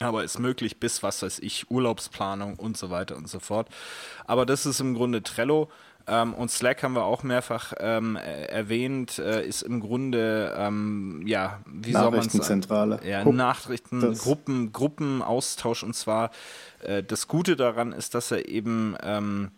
aber 0.01 0.24
ist 0.24 0.38
möglich 0.38 0.78
bis, 0.78 1.03
was 1.03 1.22
weiß 1.22 1.40
ich, 1.40 1.70
Urlaubsplanung 1.70 2.57
und 2.57 2.76
so 2.76 2.90
weiter 2.90 3.16
und 3.16 3.28
so 3.28 3.40
fort. 3.40 3.68
Aber 4.26 4.46
das 4.46 4.66
ist 4.66 4.80
im 4.80 4.94
Grunde 4.94 5.22
Trello. 5.22 5.70
Ähm, 6.09 6.34
und 6.34 6.50
Slack 6.50 6.82
haben 6.82 6.94
wir 6.94 7.04
auch 7.04 7.22
mehrfach 7.22 7.74
ähm, 7.78 8.16
erwähnt, 8.16 9.18
äh, 9.18 9.46
ist 9.46 9.62
im 9.62 9.80
Grunde, 9.80 10.54
ähm, 10.56 11.22
ja, 11.26 11.61
wie 11.66 11.92
soll 11.92 12.11
man 12.11 12.28
sagen? 12.28 12.98
Ja, 13.04 13.24
Nachrichten, 13.24 14.14
Gruppen, 14.14 14.72
Gruppenaustausch. 14.72 15.82
Und 15.82 15.94
zwar, 15.94 16.30
äh, 16.80 17.02
das 17.02 17.28
Gute 17.28 17.56
daran 17.56 17.92
ist, 17.92 18.14
dass 18.14 18.30
er 18.30 18.48
eben 18.48 18.96
ähm, 19.02 19.50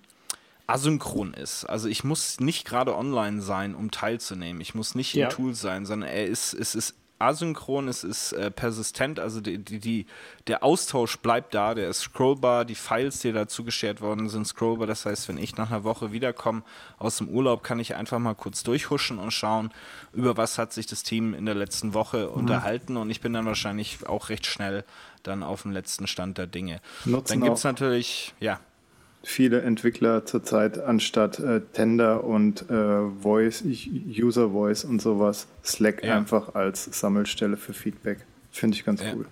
asynchron 0.67 1.35
ist. 1.35 1.65
Also 1.65 1.89
ich 1.89 2.05
muss 2.05 2.41
nicht 2.41 2.67
gerade 2.67 2.97
online 2.97 3.41
sein, 3.41 3.75
um 3.75 3.91
teilzunehmen. 3.91 4.61
Ich 4.61 4.75
muss 4.75 4.95
nicht 4.95 5.15
ja. 5.15 5.27
im 5.27 5.33
Tool 5.33 5.55
sein, 5.55 5.87
sondern 5.87 6.09
er 6.09 6.27
ist, 6.27 6.55
es 6.55 6.75
ist 6.75 6.95
asynchron, 7.21 7.89
es 7.89 8.05
ist 8.05 8.33
äh, 8.33 8.51
persistent, 8.51 9.21
also 9.21 9.41
die, 9.41 9.59
die, 9.59 9.79
die, 9.79 10.07
der 10.47 10.65
Austausch 10.65 11.19
bleibt 11.19 11.55
da, 11.55 11.75
der 11.75 11.89
ist 11.89 12.01
scrollbar, 12.01 12.65
die 12.65 12.75
Files, 12.75 13.21
die 13.21 13.33
dazu 13.33 13.65
geschert 13.65 14.01
worden 14.01 14.29
sind, 14.29 14.47
scrollbar. 14.47 14.87
Das 14.87 15.07
heißt, 15.07 15.29
wenn 15.29 15.39
ich 15.39 15.57
nach 15.57 15.71
einer 15.71 15.85
Woche 15.85 16.13
wiederkomme 16.13 16.63
aus 16.99 17.19
dem 17.19 17.29
Urlaub, 17.29 17.63
kann 17.63 17.79
ich 17.81 17.95
einfach 17.95 18.19
mal 18.19 18.35
kurz 18.35 18.63
durchhuschen 18.63 19.19
und 19.19 19.33
schauen, 19.33 19.71
über 20.13 20.37
was 20.37 20.59
hat 20.59 20.73
sich 20.73 20.87
das 20.87 21.03
Team 21.03 21.35
in 21.35 21.47
der 21.47 21.55
letzten 21.55 21.95
Woche 21.95 22.29
mhm. 22.29 22.41
unterhalten 22.41 22.97
und 22.97 23.11
ich 23.11 23.21
bin 23.21 23.33
dann 23.33 23.47
wahrscheinlich 23.47 24.07
auch 24.07 24.29
recht 24.29 24.47
schnell 24.47 24.85
dann 25.23 25.43
auf 25.43 25.63
dem 25.63 25.73
letzten 25.73 26.07
Stand 26.07 26.39
der 26.39 26.47
Dinge. 26.47 26.81
Nutzen 27.05 27.41
dann 27.41 27.45
gibt 27.45 27.59
es 27.59 27.65
natürlich, 27.65 28.35
ja 28.41 28.61
viele 29.23 29.63
Entwickler 29.63 30.25
zurzeit 30.25 30.79
anstatt 30.79 31.39
äh, 31.39 31.61
Tender 31.73 32.25
und 32.25 32.69
äh, 32.71 33.09
Voice, 33.21 33.65
User 33.65 34.51
Voice 34.51 34.85
und 34.85 35.03
sowas, 35.03 35.47
Slack 35.65 36.03
ja. 36.05 36.17
einfach 36.17 36.55
als 36.55 36.85
Sammelstelle 36.85 37.57
für 37.57 37.73
Feedback. 37.73 38.19
Finde 38.51 38.77
ich 38.77 38.85
ganz 38.85 39.03
ja. 39.03 39.13
cool. 39.15 39.27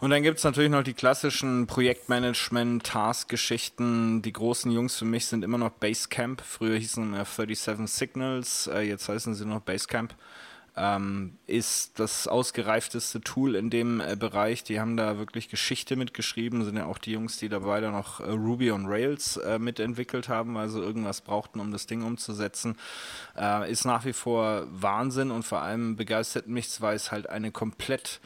Und 0.00 0.10
dann 0.10 0.22
gibt 0.22 0.38
es 0.38 0.44
natürlich 0.44 0.70
noch 0.70 0.82
die 0.82 0.92
klassischen 0.92 1.66
Projektmanagement, 1.66 2.84
Task-Geschichten. 2.84 4.22
Die 4.22 4.32
großen 4.32 4.70
Jungs 4.70 4.96
für 4.96 5.04
mich 5.04 5.26
sind 5.26 5.44
immer 5.44 5.56
noch 5.56 5.70
Basecamp. 5.70 6.42
Früher 6.42 6.76
hießen 6.76 7.14
sie 7.14 7.24
37 7.24 7.88
Signals, 7.88 8.66
äh, 8.66 8.80
jetzt 8.80 9.08
heißen 9.08 9.34
sie 9.34 9.46
noch 9.46 9.60
Basecamp 9.60 10.14
ähm, 10.76 11.38
ist 11.46 11.98
das 12.00 12.26
ausgereifteste 12.26 13.20
Tool 13.20 13.54
in 13.54 13.70
dem 13.70 14.00
äh, 14.00 14.16
Bereich. 14.16 14.64
Die 14.64 14.80
haben 14.80 14.96
da 14.96 15.18
wirklich 15.18 15.48
Geschichte 15.48 15.94
mitgeschrieben, 15.94 16.64
sind 16.64 16.76
ja 16.76 16.86
auch 16.86 16.98
die 16.98 17.12
Jungs, 17.12 17.36
die 17.36 17.48
dabei 17.48 17.80
dann 17.80 17.92
noch 17.92 18.20
äh, 18.20 18.30
Ruby 18.30 18.72
on 18.72 18.86
Rails 18.86 19.36
äh, 19.36 19.58
mitentwickelt 19.58 20.28
haben, 20.28 20.56
also 20.56 20.82
irgendwas 20.82 21.20
brauchten, 21.20 21.60
um 21.60 21.70
das 21.70 21.86
Ding 21.86 22.02
umzusetzen. 22.02 22.76
Äh, 23.36 23.70
ist 23.70 23.84
nach 23.84 24.04
wie 24.04 24.12
vor 24.12 24.66
Wahnsinn 24.70 25.30
und 25.30 25.44
vor 25.44 25.60
allem 25.60 25.96
begeistert 25.96 26.48
mich, 26.48 26.80
weil 26.80 26.96
es 26.96 27.12
halt 27.12 27.28
eine 27.28 27.52
komplett 27.52 28.20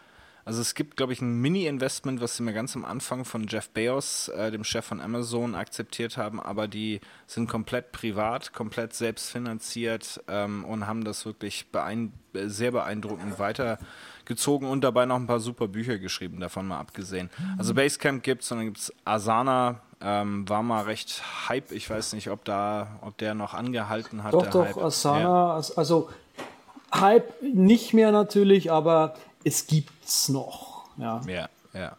also 0.48 0.62
es 0.62 0.74
gibt, 0.74 0.96
glaube 0.96 1.12
ich, 1.12 1.20
ein 1.20 1.42
Mini-Investment, 1.42 2.22
was 2.22 2.38
sie 2.38 2.42
mir 2.42 2.54
ganz 2.54 2.74
am 2.74 2.86
Anfang 2.86 3.26
von 3.26 3.46
Jeff 3.46 3.68
Bezos, 3.68 4.28
äh, 4.28 4.50
dem 4.50 4.64
Chef 4.64 4.82
von 4.82 4.98
Amazon, 4.98 5.54
akzeptiert 5.54 6.16
haben, 6.16 6.40
aber 6.40 6.68
die 6.68 7.00
sind 7.26 7.50
komplett 7.50 7.92
privat, 7.92 8.54
komplett 8.54 8.94
selbstfinanziert 8.94 10.22
ähm, 10.26 10.64
und 10.64 10.86
haben 10.86 11.04
das 11.04 11.26
wirklich 11.26 11.70
beein 11.70 12.14
sehr 12.32 12.70
beeindruckend 12.70 13.38
weitergezogen 13.38 14.66
und 14.66 14.82
dabei 14.84 15.04
noch 15.04 15.16
ein 15.16 15.26
paar 15.26 15.40
super 15.40 15.68
Bücher 15.68 15.98
geschrieben, 15.98 16.40
davon 16.40 16.66
mal 16.66 16.78
abgesehen. 16.78 17.28
Also 17.58 17.74
Basecamp 17.74 18.22
gibt 18.22 18.42
es 18.42 18.50
und 18.50 18.56
dann 18.56 18.66
gibt 18.68 18.78
es 18.78 18.92
Asana, 19.04 19.82
ähm, 20.00 20.48
war 20.48 20.62
mal 20.62 20.84
recht 20.84 21.22
Hype. 21.50 21.72
Ich 21.72 21.90
weiß 21.90 22.14
nicht, 22.14 22.30
ob 22.30 22.46
da, 22.46 22.98
ob 23.02 23.18
der 23.18 23.34
noch 23.34 23.52
angehalten 23.52 24.24
hat. 24.24 24.32
Doch, 24.32 24.46
doch, 24.46 24.64
Hype. 24.64 24.78
Asana, 24.78 25.20
ja. 25.58 25.62
also 25.76 26.08
Hype 26.90 27.42
nicht 27.42 27.92
mehr 27.92 28.12
natürlich, 28.12 28.72
aber 28.72 29.14
es 29.48 29.66
gibt's 29.66 30.28
noch. 30.28 30.84
Ja. 30.98 31.20
ja. 31.26 31.48
Ja, 31.74 31.96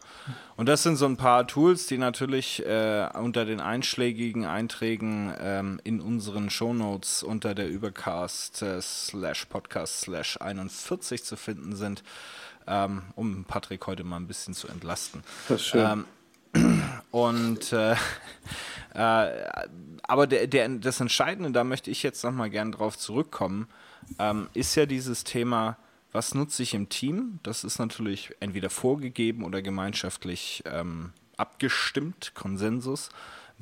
und 0.56 0.68
das 0.68 0.82
sind 0.82 0.96
so 0.96 1.06
ein 1.06 1.16
paar 1.16 1.46
Tools, 1.46 1.86
die 1.86 1.96
natürlich 1.96 2.66
äh, 2.66 3.08
unter 3.14 3.44
den 3.44 3.60
einschlägigen 3.60 4.44
Einträgen 4.44 5.32
ähm, 5.40 5.80
in 5.84 6.00
unseren 6.00 6.50
Shownotes 6.50 7.22
unter 7.22 7.54
der 7.54 7.68
Übercast 7.68 8.62
äh, 8.62 8.82
slash 8.82 9.44
Podcast 9.46 10.00
slash 10.00 10.38
41 10.40 11.22
zu 11.22 11.36
finden 11.36 11.76
sind, 11.76 12.02
ähm, 12.66 13.02
um 13.14 13.44
Patrick 13.44 13.86
heute 13.86 14.02
mal 14.02 14.16
ein 14.16 14.26
bisschen 14.26 14.54
zu 14.54 14.66
entlasten. 14.66 15.22
Das 15.48 15.60
ist 15.60 15.66
schön. 15.68 16.04
Ähm, 16.52 16.82
und 17.12 17.72
äh, 17.72 17.92
äh, 18.94 19.48
aber 20.02 20.26
der, 20.26 20.48
der, 20.48 20.68
das 20.68 21.00
Entscheidende, 21.00 21.52
da 21.52 21.62
möchte 21.62 21.92
ich 21.92 22.02
jetzt 22.02 22.24
nochmal 22.24 22.50
gern 22.50 22.72
drauf 22.72 22.98
zurückkommen, 22.98 23.68
ähm, 24.18 24.48
ist 24.52 24.74
ja 24.74 24.84
dieses 24.84 25.22
Thema, 25.22 25.76
was 26.12 26.34
nutze 26.34 26.62
ich 26.62 26.74
im 26.74 26.88
Team? 26.88 27.38
Das 27.42 27.64
ist 27.64 27.78
natürlich 27.78 28.32
entweder 28.40 28.70
vorgegeben 28.70 29.44
oder 29.44 29.62
gemeinschaftlich 29.62 30.62
ähm, 30.66 31.12
abgestimmt, 31.36 32.32
Konsensus, 32.34 33.10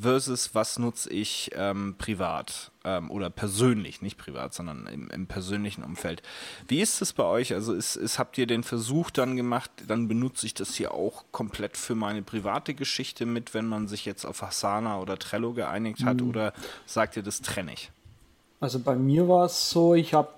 versus 0.01 0.55
was 0.55 0.79
nutze 0.79 1.11
ich 1.11 1.51
ähm, 1.55 1.97
privat 1.99 2.71
ähm, 2.85 3.11
oder 3.11 3.31
persönlich, 3.31 4.01
nicht 4.01 4.17
privat, 4.17 4.55
sondern 4.55 4.87
im, 4.87 5.11
im, 5.11 5.27
persönlichen 5.27 5.83
Umfeld. 5.83 6.23
Wie 6.69 6.81
ist 6.81 7.03
es 7.03 7.13
bei 7.13 7.25
euch? 7.25 7.53
Also 7.53 7.75
ist, 7.75 7.97
ist, 7.97 8.19
habt 8.19 8.39
ihr 8.39 8.47
den 8.47 8.63
Versuch 8.63 9.11
dann 9.11 9.37
gemacht, 9.37 9.71
dann 9.87 10.07
benutze 10.07 10.47
ich 10.47 10.55
das 10.55 10.75
hier 10.75 10.95
auch 10.95 11.25
komplett 11.33 11.77
für 11.77 11.97
meine 11.97 12.23
private 12.23 12.75
Geschichte 12.75 13.27
mit, 13.27 13.55
wenn 13.55 13.67
man 13.67 13.89
sich 13.89 14.05
jetzt 14.05 14.25
auf 14.25 14.43
Asana 14.43 15.01
oder 15.01 15.19
Trello 15.19 15.53
geeinigt 15.53 16.05
hat 16.05 16.21
mhm. 16.21 16.29
oder 16.29 16.53
sagt 16.87 17.17
ihr, 17.17 17.23
das 17.23 17.43
trenne 17.43 17.73
ich? 17.73 17.91
Also 18.61 18.79
bei 18.79 18.95
mir 18.95 19.29
war 19.29 19.47
es 19.47 19.71
so, 19.71 19.95
ich 19.95 20.15
habe 20.15 20.31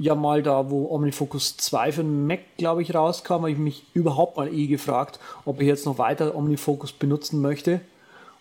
ja 0.00 0.14
mal 0.14 0.42
da, 0.42 0.70
wo 0.70 0.90
OmniFocus 0.90 1.58
2 1.58 1.92
für 1.92 2.02
den 2.02 2.26
Mac, 2.26 2.40
glaube 2.56 2.82
ich, 2.82 2.94
rauskam, 2.94 3.34
habe 3.34 3.50
ich 3.50 3.58
mich 3.58 3.84
überhaupt 3.92 4.36
mal 4.36 4.52
eh 4.52 4.66
gefragt, 4.66 5.20
ob 5.44 5.60
ich 5.60 5.66
jetzt 5.66 5.84
noch 5.84 5.98
weiter 5.98 6.34
OmniFocus 6.34 6.92
benutzen 6.92 7.40
möchte. 7.40 7.80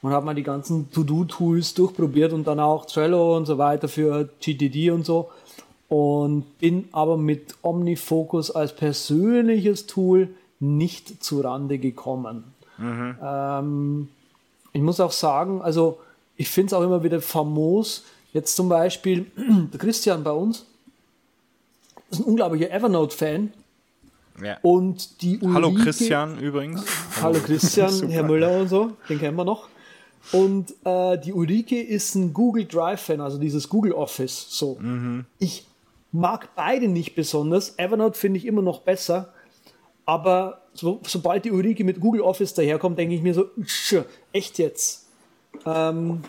Und 0.01 0.11
habe 0.11 0.25
mal 0.25 0.35
die 0.35 0.43
ganzen 0.43 0.89
To-Do-Tools 0.91 1.73
durchprobiert 1.73 2.31
und 2.31 2.47
dann 2.47 2.61
auch 2.61 2.85
Trello 2.85 3.35
und 3.35 3.45
so 3.45 3.57
weiter 3.57 3.89
für 3.89 4.29
GTD 4.39 4.91
und 4.91 5.05
so. 5.05 5.29
Und 5.89 6.57
bin 6.59 6.87
aber 6.93 7.17
mit 7.17 7.55
OmniFocus 7.61 8.51
als 8.51 8.73
persönliches 8.73 9.87
Tool 9.87 10.29
nicht 10.61 11.21
zu 11.21 11.41
Rande 11.41 11.79
gekommen. 11.79 12.45
Mhm. 12.77 13.17
Ähm, 13.21 14.07
ich 14.71 14.81
muss 14.81 15.01
auch 15.01 15.11
sagen, 15.11 15.61
also 15.61 15.99
ich 16.37 16.47
finde 16.47 16.67
es 16.67 16.73
auch 16.73 16.83
immer 16.83 17.03
wieder 17.03 17.21
famos, 17.21 18.05
Jetzt 18.33 18.55
zum 18.55 18.69
Beispiel 18.69 19.25
der 19.73 19.79
Christian 19.79 20.23
bei 20.23 20.31
uns 20.31 20.65
ist 22.09 22.19
ein 22.19 22.23
unglaublicher 22.23 22.71
Evernote-Fan. 22.71 23.53
Ja. 24.43 24.57
Und 24.61 25.21
die 25.21 25.39
Ulrike, 25.39 25.53
Hallo 25.53 25.73
Christian 25.73 26.39
übrigens. 26.39 26.85
Hallo 27.21 27.39
Christian, 27.39 28.09
Herr 28.09 28.23
Müller 28.23 28.61
und 28.61 28.69
so, 28.69 28.91
den 29.09 29.19
kennen 29.19 29.35
wir 29.35 29.43
noch. 29.43 29.67
Und 30.31 30.73
äh, 30.85 31.17
die 31.17 31.33
Ulrike 31.33 31.81
ist 31.81 32.15
ein 32.15 32.33
Google 32.33 32.65
Drive-Fan, 32.65 33.21
also 33.21 33.37
dieses 33.37 33.69
Google 33.69 33.93
Office. 33.93 34.47
So. 34.49 34.77
Mhm. 34.79 35.25
Ich 35.39 35.65
mag 36.11 36.55
beide 36.55 36.87
nicht 36.87 37.15
besonders. 37.15 37.77
Evernote 37.77 38.17
finde 38.17 38.37
ich 38.37 38.45
immer 38.45 38.61
noch 38.61 38.81
besser. 38.81 39.33
Aber 40.05 40.61
so, 40.73 41.01
sobald 41.05 41.45
die 41.45 41.51
Ulrike 41.51 41.83
mit 41.83 41.99
Google 41.99 42.21
Office 42.21 42.53
daherkommt, 42.53 42.97
denke 42.97 43.15
ich 43.15 43.21
mir 43.21 43.33
so, 43.33 43.45
echt 44.31 44.57
jetzt. 44.57 45.07
Ähm, 45.65 46.21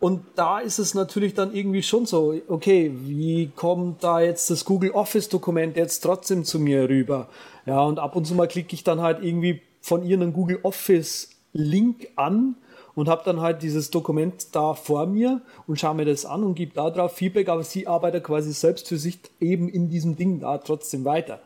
und 0.00 0.22
da 0.34 0.58
ist 0.58 0.78
es 0.78 0.94
natürlich 0.94 1.34
dann 1.34 1.54
irgendwie 1.54 1.82
schon 1.82 2.06
so, 2.06 2.34
okay, 2.48 2.92
wie 2.94 3.50
kommt 3.54 4.04
da 4.04 4.20
jetzt 4.20 4.50
das 4.50 4.64
Google 4.64 4.90
Office 4.90 5.28
Dokument 5.28 5.76
jetzt 5.76 6.00
trotzdem 6.00 6.44
zu 6.44 6.60
mir 6.60 6.88
rüber? 6.88 7.28
Ja, 7.64 7.82
und 7.82 7.98
ab 7.98 8.14
und 8.16 8.26
zu 8.26 8.34
mal 8.34 8.48
klicke 8.48 8.74
ich 8.74 8.84
dann 8.84 9.00
halt 9.00 9.22
irgendwie 9.22 9.62
von 9.80 10.02
einen 10.02 10.32
Google 10.32 10.60
Office 10.62 11.30
Link 11.52 12.08
an 12.16 12.56
und 12.94 13.08
habe 13.08 13.22
dann 13.24 13.40
halt 13.40 13.62
dieses 13.62 13.90
Dokument 13.90 14.54
da 14.54 14.74
vor 14.74 15.06
mir 15.06 15.42
und 15.66 15.78
schaue 15.78 15.94
mir 15.94 16.04
das 16.04 16.26
an 16.26 16.42
und 16.44 16.54
gebe 16.54 16.74
da 16.74 16.90
drauf 16.90 17.12
Feedback, 17.12 17.48
aber 17.48 17.62
sie 17.62 17.86
arbeitet 17.86 18.24
quasi 18.24 18.52
selbst 18.52 18.88
für 18.88 18.98
sich 18.98 19.20
eben 19.40 19.68
in 19.68 19.88
diesem 19.88 20.16
Ding 20.16 20.40
da 20.40 20.58
trotzdem 20.58 21.04
weiter. 21.04 21.40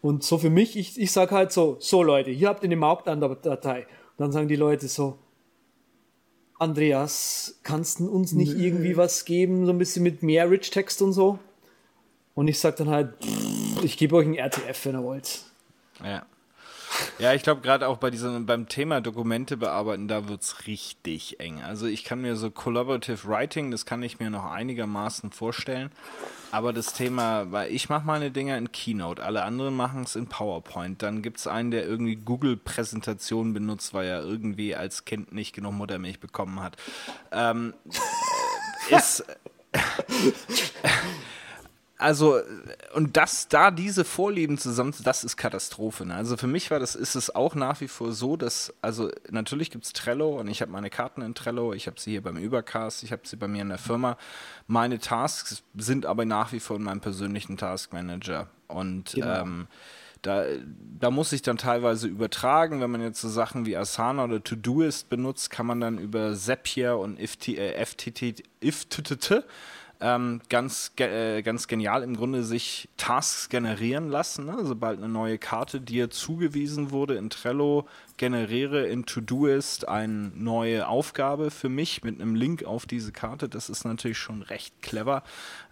Und 0.00 0.22
so 0.22 0.38
für 0.38 0.50
mich, 0.50 0.76
ich, 0.76 1.00
ich 1.00 1.12
sage 1.12 1.34
halt 1.34 1.52
so, 1.52 1.76
so 1.80 2.02
Leute, 2.02 2.30
hier 2.30 2.48
habt 2.48 2.62
ihr 2.62 2.68
eine 2.68 2.76
Marktandatei. 2.76 3.80
Und 3.80 3.86
dann 4.18 4.32
sagen 4.32 4.48
die 4.48 4.56
Leute 4.56 4.86
so, 4.86 5.18
Andreas, 6.58 7.58
kannst 7.62 8.00
du 8.00 8.08
uns 8.08 8.32
nicht 8.32 8.56
nee. 8.56 8.66
irgendwie 8.66 8.96
was 8.96 9.24
geben, 9.24 9.66
so 9.66 9.72
ein 9.72 9.78
bisschen 9.78 10.02
mit 10.02 10.22
mehr 10.22 10.50
Rich-Text 10.50 11.02
und 11.02 11.12
so? 11.12 11.38
Und 12.34 12.48
ich 12.48 12.58
sage 12.58 12.76
dann 12.78 12.90
halt, 12.90 13.14
ich 13.82 13.96
gebe 13.96 14.16
euch 14.16 14.26
ein 14.26 14.34
RTF, 14.34 14.86
wenn 14.86 14.96
ihr 14.96 15.02
wollt. 15.02 15.42
Ja. 16.02 16.26
Ja, 17.18 17.32
ich 17.32 17.42
glaube 17.42 17.60
gerade 17.60 17.88
auch 17.88 17.98
bei 17.98 18.10
diesem, 18.10 18.46
beim 18.46 18.68
Thema 18.68 19.00
Dokumente 19.00 19.56
bearbeiten, 19.56 20.08
da 20.08 20.28
wird 20.28 20.42
es 20.42 20.66
richtig 20.66 21.40
eng. 21.40 21.62
Also 21.62 21.86
ich 21.86 22.04
kann 22.04 22.20
mir 22.20 22.36
so 22.36 22.50
Collaborative 22.50 23.26
Writing, 23.28 23.70
das 23.70 23.86
kann 23.86 24.02
ich 24.02 24.18
mir 24.18 24.30
noch 24.30 24.50
einigermaßen 24.50 25.30
vorstellen. 25.30 25.90
Aber 26.50 26.72
das 26.72 26.92
Thema, 26.92 27.50
weil 27.50 27.72
ich 27.72 27.88
mache 27.88 28.06
meine 28.06 28.30
Dinger 28.30 28.56
in 28.56 28.70
Keynote, 28.70 29.22
alle 29.22 29.42
anderen 29.42 29.74
machen 29.74 30.02
es 30.02 30.16
in 30.16 30.28
PowerPoint. 30.28 31.02
Dann 31.02 31.22
gibt 31.22 31.38
es 31.38 31.46
einen, 31.46 31.70
der 31.70 31.84
irgendwie 31.84 32.16
Google-Präsentationen 32.16 33.54
benutzt, 33.54 33.92
weil 33.94 34.06
er 34.06 34.22
irgendwie 34.22 34.74
als 34.76 35.04
Kind 35.04 35.32
nicht 35.32 35.52
genug 35.52 35.74
Muttermilch 35.74 36.20
bekommen 36.20 36.60
hat. 36.60 36.76
Ähm, 37.32 37.74
ist 38.90 39.24
also, 41.96 42.40
und 42.94 43.16
das, 43.16 43.46
da 43.48 43.70
diese 43.70 44.04
Vorlieben 44.04 44.58
zusammen, 44.58 44.92
das 45.04 45.22
ist 45.22 45.36
Katastrophe. 45.36 46.04
Ne? 46.04 46.14
Also 46.14 46.36
für 46.36 46.48
mich 46.48 46.70
war 46.70 46.80
das, 46.80 46.96
ist 46.96 47.14
es 47.14 47.34
auch 47.34 47.54
nach 47.54 47.80
wie 47.80 47.88
vor 47.88 48.12
so, 48.12 48.36
dass, 48.36 48.74
also 48.82 49.10
natürlich 49.30 49.70
gibt 49.70 49.84
es 49.84 49.92
Trello 49.92 50.40
und 50.40 50.48
ich 50.48 50.60
habe 50.60 50.72
meine 50.72 50.90
Karten 50.90 51.22
in 51.22 51.34
Trello, 51.34 51.72
ich 51.72 51.86
habe 51.86 52.00
sie 52.00 52.10
hier 52.10 52.22
beim 52.22 52.36
Übercast, 52.36 53.04
ich 53.04 53.12
habe 53.12 53.22
sie 53.24 53.36
bei 53.36 53.46
mir 53.46 53.62
in 53.62 53.68
der 53.68 53.78
Firma. 53.78 54.16
Meine 54.66 54.98
Tasks 54.98 55.62
sind 55.76 56.04
aber 56.04 56.24
nach 56.24 56.52
wie 56.52 56.60
vor 56.60 56.76
in 56.76 56.82
meinem 56.82 57.00
persönlichen 57.00 57.56
Taskmanager. 57.56 58.48
Und 58.66 59.12
genau. 59.12 59.42
ähm, 59.42 59.68
da, 60.22 60.44
da 60.98 61.10
muss 61.10 61.32
ich 61.32 61.42
dann 61.42 61.58
teilweise 61.58 62.08
übertragen. 62.08 62.80
Wenn 62.80 62.90
man 62.90 63.02
jetzt 63.02 63.20
so 63.20 63.28
Sachen 63.28 63.66
wie 63.66 63.76
Asana 63.76 64.24
oder 64.24 64.42
Todoist 64.42 65.10
benutzt, 65.10 65.50
kann 65.50 65.66
man 65.66 65.80
dann 65.80 65.98
über 65.98 66.34
Zapier 66.34 66.96
und 66.96 67.20
FTT, 67.20 67.48
äh, 67.58 67.84
FTT, 67.84 68.42
IFTTT 68.60 69.44
ähm, 70.00 70.40
ganz, 70.48 70.92
äh, 70.98 71.42
ganz 71.42 71.68
genial 71.68 72.02
im 72.02 72.16
Grunde 72.16 72.42
sich 72.42 72.88
Tasks 72.96 73.48
generieren 73.48 74.08
lassen. 74.08 74.46
Ne? 74.46 74.58
Sobald 74.62 74.98
eine 74.98 75.08
neue 75.08 75.38
Karte 75.38 75.80
dir 75.80 76.10
zugewiesen 76.10 76.90
wurde 76.90 77.14
in 77.14 77.30
Trello, 77.30 77.86
generiere 78.16 78.86
in 78.86 79.06
Todoist 79.06 79.88
eine 79.88 80.30
neue 80.34 80.88
Aufgabe 80.88 81.50
für 81.50 81.68
mich 81.68 82.02
mit 82.02 82.20
einem 82.20 82.34
Link 82.34 82.64
auf 82.64 82.86
diese 82.86 83.12
Karte. 83.12 83.48
Das 83.48 83.70
ist 83.70 83.84
natürlich 83.84 84.18
schon 84.18 84.42
recht 84.42 84.82
clever. 84.82 85.22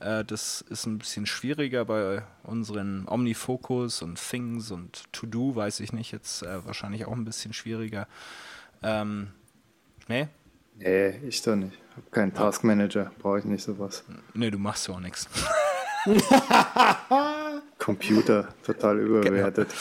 Äh, 0.01 0.25
das 0.25 0.61
ist 0.63 0.87
ein 0.87 0.99
bisschen 0.99 1.27
schwieriger 1.27 1.85
bei 1.85 2.23
unseren 2.43 3.07
Omnifocus 3.09 4.03
und 4.03 4.19
Things 4.19 4.71
und 4.71 5.05
To-Do, 5.13 5.57
weiß 5.57 5.81
ich 5.81 5.93
nicht, 5.93 6.13
jetzt 6.13 6.43
äh, 6.43 6.65
wahrscheinlich 6.65 7.07
auch 7.07 7.13
ein 7.13 7.25
bisschen 7.25 7.53
schwieriger. 7.53 8.09
Ähm, 8.83 9.29
nee? 10.09 10.29
Nee, 10.83 11.15
ich 11.29 11.43
doch 11.43 11.57
nicht. 11.57 11.79
Hab 11.97 12.11
keinen 12.11 12.35
Taskmanager, 12.35 13.13
brauche 13.19 13.41
ich 13.41 13.45
nicht 13.45 13.63
sowas. 13.63 14.05
Nee, 14.35 14.51
du 14.51 14.59
machst 14.59 14.89
ja 14.89 14.95
auch 14.95 15.01
nichts. 15.01 15.29
Computer, 17.79 18.49
total 18.65 18.99
überbewertet. 19.01 19.69
Genau. 19.69 19.79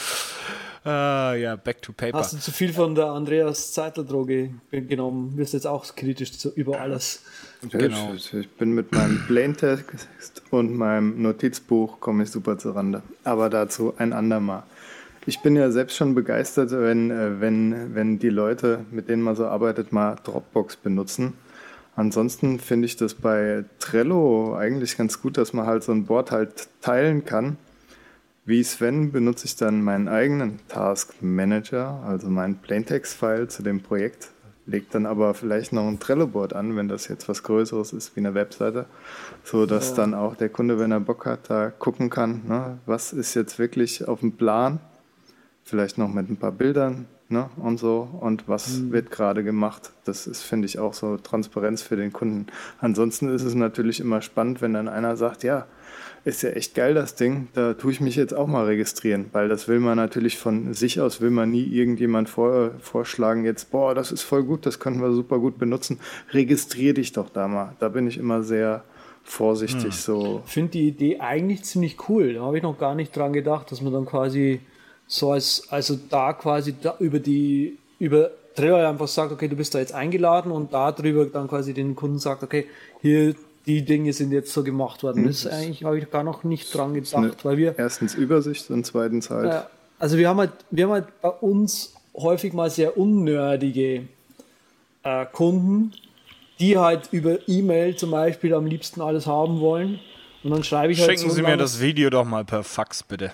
Uh, 0.84 1.34
ja, 1.36 1.54
back 1.54 1.80
to 1.80 1.92
paper. 1.92 2.18
Hast 2.18 2.32
du 2.32 2.38
zu 2.38 2.50
viel 2.50 2.72
von 2.72 2.96
der 2.96 3.06
Andreas 3.06 3.72
Zeitler-Droge 3.72 4.50
genommen? 4.72 5.36
Wirst 5.36 5.54
jetzt 5.54 5.66
auch 5.66 5.94
kritisch 5.94 6.36
zu, 6.36 6.50
über 6.50 6.80
alles. 6.80 7.22
Genau. 7.70 8.14
Ich, 8.14 8.34
ich 8.34 8.50
bin 8.50 8.72
mit 8.72 8.90
meinem 8.90 9.24
Plaintext 9.26 10.08
und 10.50 10.76
meinem 10.76 11.22
Notizbuch 11.22 12.00
komme 12.00 12.24
ich 12.24 12.30
super 12.30 12.58
zur 12.58 12.74
Rande. 12.74 13.02
Aber 13.22 13.48
dazu 13.48 13.94
ein 13.96 14.12
andermal. 14.12 14.64
Ich 15.26 15.40
bin 15.40 15.54
ja 15.56 15.70
selbst 15.70 15.96
schon 15.96 16.14
begeistert, 16.14 16.72
wenn, 16.72 17.10
äh, 17.10 17.40
wenn, 17.40 17.94
wenn 17.94 18.18
die 18.18 18.30
Leute, 18.30 18.84
mit 18.90 19.08
denen 19.08 19.22
man 19.22 19.36
so 19.36 19.46
arbeitet, 19.46 19.92
mal 19.92 20.16
Dropbox 20.24 20.76
benutzen 20.76 21.34
Ansonsten 21.94 22.58
finde 22.58 22.86
ich 22.86 22.96
das 22.96 23.14
bei 23.14 23.64
Trello 23.78 24.56
eigentlich 24.56 24.96
ganz 24.96 25.20
gut, 25.20 25.36
dass 25.36 25.52
man 25.52 25.66
halt 25.66 25.82
so 25.82 25.92
ein 25.92 26.06
Board 26.06 26.30
halt 26.30 26.68
teilen 26.80 27.24
kann. 27.24 27.58
Wie 28.46 28.64
Sven 28.64 29.12
benutze 29.12 29.44
ich 29.46 29.56
dann 29.56 29.82
meinen 29.82 30.08
eigenen 30.08 30.58
Task 30.68 31.14
Manager, 31.20 32.02
also 32.04 32.28
meinen 32.28 32.56
Plaintext-File 32.56 33.48
zu 33.48 33.62
dem 33.62 33.82
Projekt, 33.82 34.30
lege 34.66 34.86
dann 34.90 35.06
aber 35.06 35.34
vielleicht 35.34 35.72
noch 35.72 35.86
ein 35.86 36.00
Trello-Board 36.00 36.54
an, 36.54 36.76
wenn 36.76 36.88
das 36.88 37.08
jetzt 37.08 37.28
was 37.28 37.42
Größeres 37.42 37.92
ist 37.92 38.16
wie 38.16 38.20
eine 38.20 38.34
Webseite, 38.34 38.86
so 39.44 39.66
dass 39.66 39.90
ja. 39.90 39.96
dann 39.96 40.14
auch 40.14 40.34
der 40.34 40.48
Kunde, 40.48 40.78
wenn 40.80 40.90
er 40.90 41.00
Bock 41.00 41.26
hat, 41.26 41.50
da 41.50 41.70
gucken 41.70 42.10
kann, 42.10 42.42
ne, 42.48 42.78
was 42.86 43.12
ist 43.12 43.34
jetzt 43.34 43.58
wirklich 43.58 44.08
auf 44.08 44.20
dem 44.20 44.32
Plan, 44.32 44.80
vielleicht 45.72 45.96
noch 45.96 46.12
mit 46.12 46.28
ein 46.28 46.36
paar 46.36 46.52
Bildern, 46.52 47.06
ne, 47.32 47.48
und 47.56 47.78
so 47.78 48.06
und 48.20 48.46
was 48.46 48.78
mhm. 48.78 48.92
wird 48.92 49.10
gerade 49.10 49.42
gemacht. 49.42 49.90
Das 50.04 50.26
ist, 50.26 50.42
finde 50.42 50.66
ich, 50.66 50.78
auch 50.78 50.92
so 50.92 51.16
Transparenz 51.16 51.80
für 51.80 51.96
den 51.96 52.12
Kunden. 52.12 52.46
Ansonsten 52.78 53.28
ist 53.34 53.42
es 53.42 53.54
natürlich 53.54 54.00
immer 54.00 54.20
spannend, 54.20 54.60
wenn 54.60 54.74
dann 54.74 54.86
einer 54.86 55.16
sagt, 55.16 55.42
ja, 55.42 55.66
ist 56.24 56.42
ja 56.42 56.50
echt 56.50 56.76
geil 56.76 56.94
das 56.94 57.16
Ding, 57.16 57.48
da 57.54 57.74
tue 57.74 57.90
ich 57.90 58.00
mich 58.00 58.14
jetzt 58.14 58.34
auch 58.34 58.46
mal 58.46 58.66
registrieren, 58.66 59.26
weil 59.32 59.48
das 59.48 59.66
will 59.66 59.80
man 59.80 59.96
natürlich 59.96 60.38
von 60.38 60.72
sich 60.74 61.00
aus, 61.00 61.20
will 61.20 61.30
man 61.30 61.50
nie 61.50 61.64
irgendjemand 61.64 62.28
vor, 62.28 62.72
vorschlagen, 62.80 63.44
jetzt, 63.44 63.72
boah, 63.72 63.94
das 63.94 64.12
ist 64.12 64.22
voll 64.22 64.44
gut, 64.44 64.66
das 64.66 64.78
können 64.78 65.00
wir 65.00 65.10
super 65.12 65.40
gut 65.40 65.58
benutzen, 65.58 65.98
registriere 66.30 66.94
dich 66.94 67.12
doch 67.12 67.28
da 67.30 67.48
mal. 67.48 67.74
Da 67.80 67.88
bin 67.88 68.06
ich 68.06 68.18
immer 68.18 68.44
sehr 68.44 68.84
vorsichtig 69.24 69.84
hm. 69.84 69.90
so. 69.90 70.42
Ich 70.46 70.52
finde 70.52 70.72
die 70.72 70.88
Idee 70.88 71.18
eigentlich 71.18 71.64
ziemlich 71.64 71.96
cool, 72.08 72.34
da 72.34 72.42
habe 72.42 72.58
ich 72.58 72.62
noch 72.62 72.78
gar 72.78 72.94
nicht 72.94 73.16
dran 73.16 73.32
gedacht, 73.32 73.72
dass 73.72 73.80
man 73.80 73.92
dann 73.92 74.06
quasi 74.06 74.60
so 75.12 75.32
als, 75.32 75.64
also 75.68 75.98
da 76.08 76.32
quasi 76.32 76.74
da 76.80 76.96
über 76.98 77.18
die, 77.18 77.76
über 77.98 78.30
Trello 78.56 78.76
einfach 78.76 79.08
sagt, 79.08 79.30
okay, 79.30 79.46
du 79.46 79.56
bist 79.56 79.74
da 79.74 79.78
jetzt 79.78 79.92
eingeladen 79.92 80.50
und 80.50 80.72
darüber 80.72 81.26
dann 81.26 81.48
quasi 81.48 81.74
den 81.74 81.94
Kunden 81.94 82.18
sagt, 82.18 82.42
okay, 82.42 82.66
hier 83.02 83.34
die 83.66 83.84
Dinge 83.84 84.14
sind 84.14 84.32
jetzt 84.32 84.54
so 84.54 84.64
gemacht 84.64 85.02
worden. 85.02 85.22
Mhm. 85.22 85.26
Das 85.26 85.44
ist 85.44 85.52
eigentlich, 85.52 85.84
habe 85.84 85.98
ich 85.98 86.10
gar 86.10 86.24
noch 86.24 86.44
nicht 86.44 86.74
dran 86.74 86.94
gedacht, 86.94 87.44
weil 87.44 87.58
wir. 87.58 87.78
Erstens 87.78 88.14
Übersicht 88.14 88.70
und 88.70 88.86
zweitens 88.86 89.28
halt. 89.28 89.52
Äh, 89.52 89.60
also 89.98 90.16
wir 90.16 90.30
haben 90.30 90.38
halt, 90.38 90.52
wir 90.70 90.84
haben 90.84 90.92
halt 90.92 91.20
bei 91.20 91.28
uns 91.28 91.92
häufig 92.16 92.54
mal 92.54 92.70
sehr 92.70 92.96
unnördige 92.96 94.08
äh, 95.02 95.26
Kunden, 95.30 95.92
die 96.58 96.78
halt 96.78 97.10
über 97.12 97.36
E-Mail 97.46 97.96
zum 97.96 98.12
Beispiel 98.12 98.54
am 98.54 98.64
liebsten 98.64 99.02
alles 99.02 99.26
haben 99.26 99.60
wollen. 99.60 100.00
Und 100.42 100.50
dann 100.50 100.64
schreibe 100.64 100.92
ich 100.94 101.00
halt 101.00 101.10
Schicken 101.10 101.28
so 101.28 101.36
Sie 101.36 101.42
mir 101.42 101.58
das 101.58 101.80
Video 101.80 102.08
doch 102.08 102.24
mal 102.24 102.46
per 102.46 102.64
Fax, 102.64 103.02
bitte. 103.02 103.32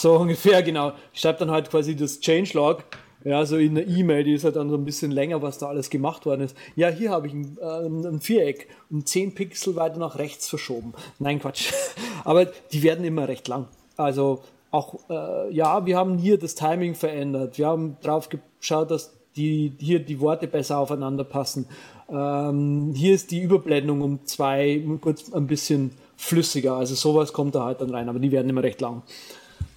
So 0.00 0.14
ungefähr, 0.18 0.62
genau. 0.62 0.92
Ich 1.12 1.20
schreibe 1.20 1.40
dann 1.40 1.50
halt 1.50 1.70
quasi 1.70 1.94
das 1.94 2.20
Changelog, 2.20 2.84
ja, 3.22 3.44
so 3.44 3.58
in 3.58 3.76
einer 3.76 3.86
E-Mail, 3.86 4.24
die 4.24 4.32
ist 4.32 4.44
halt 4.44 4.56
dann 4.56 4.70
so 4.70 4.76
ein 4.76 4.84
bisschen 4.86 5.10
länger, 5.10 5.42
was 5.42 5.58
da 5.58 5.66
alles 5.66 5.90
gemacht 5.90 6.24
worden 6.24 6.40
ist. 6.40 6.56
Ja, 6.74 6.88
hier 6.88 7.10
habe 7.10 7.26
ich 7.26 7.34
ein, 7.34 7.58
äh, 7.60 8.08
ein 8.08 8.20
Viereck 8.20 8.68
um 8.90 9.04
10 9.04 9.34
Pixel 9.34 9.76
weiter 9.76 9.98
nach 9.98 10.18
rechts 10.18 10.48
verschoben. 10.48 10.94
Nein, 11.18 11.38
Quatsch. 11.38 11.70
Aber 12.24 12.46
die 12.46 12.82
werden 12.82 13.04
immer 13.04 13.28
recht 13.28 13.46
lang. 13.46 13.68
Also 13.98 14.40
auch, 14.70 15.00
äh, 15.10 15.52
ja, 15.52 15.84
wir 15.84 15.98
haben 15.98 16.16
hier 16.16 16.38
das 16.38 16.54
Timing 16.54 16.94
verändert. 16.94 17.58
Wir 17.58 17.66
haben 17.66 17.98
drauf 18.02 18.30
geschaut, 18.30 18.90
dass 18.90 19.12
die, 19.36 19.72
hier 19.78 20.00
die 20.00 20.20
Worte 20.20 20.46
besser 20.46 20.78
aufeinander 20.78 21.24
passen. 21.24 21.66
Ähm, 22.08 22.94
hier 22.96 23.14
ist 23.14 23.30
die 23.32 23.42
Überblendung 23.42 24.00
um 24.00 24.24
zwei, 24.24 24.82
kurz 25.02 25.30
ein 25.30 25.46
bisschen 25.46 25.90
flüssiger. 26.16 26.74
Also 26.76 26.94
sowas 26.94 27.34
kommt 27.34 27.54
da 27.54 27.64
halt 27.64 27.82
dann 27.82 27.90
rein, 27.90 28.08
aber 28.08 28.18
die 28.18 28.32
werden 28.32 28.48
immer 28.48 28.62
recht 28.62 28.80
lang. 28.80 29.02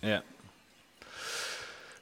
Ja. 0.04 0.22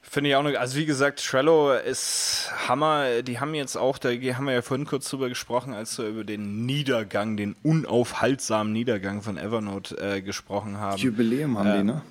Finde 0.01 0.29
ich 0.29 0.35
auch 0.35 0.43
noch, 0.43 0.53
also 0.55 0.77
wie 0.77 0.85
gesagt, 0.85 1.25
Trello 1.25 1.71
ist 1.71 2.51
Hammer. 2.67 3.21
Die 3.21 3.39
haben 3.39 3.55
jetzt 3.55 3.77
auch, 3.77 3.97
da 3.97 4.09
haben 4.09 4.45
wir 4.45 4.53
ja 4.53 4.61
vorhin 4.61 4.85
kurz 4.85 5.09
drüber 5.09 5.29
gesprochen, 5.29 5.73
als 5.73 5.97
wir 5.97 6.05
über 6.05 6.25
den 6.25 6.65
Niedergang, 6.65 7.37
den 7.37 7.55
unaufhaltsamen 7.63 8.73
Niedergang 8.73 9.21
von 9.21 9.37
Evernote 9.37 9.95
äh, 9.97 10.21
gesprochen 10.21 10.79
haben. 10.79 10.97
Jubiläum 10.97 11.57
haben 11.57 11.69
äh, 11.69 11.77
die, 11.77 11.83
ne? 11.85 12.01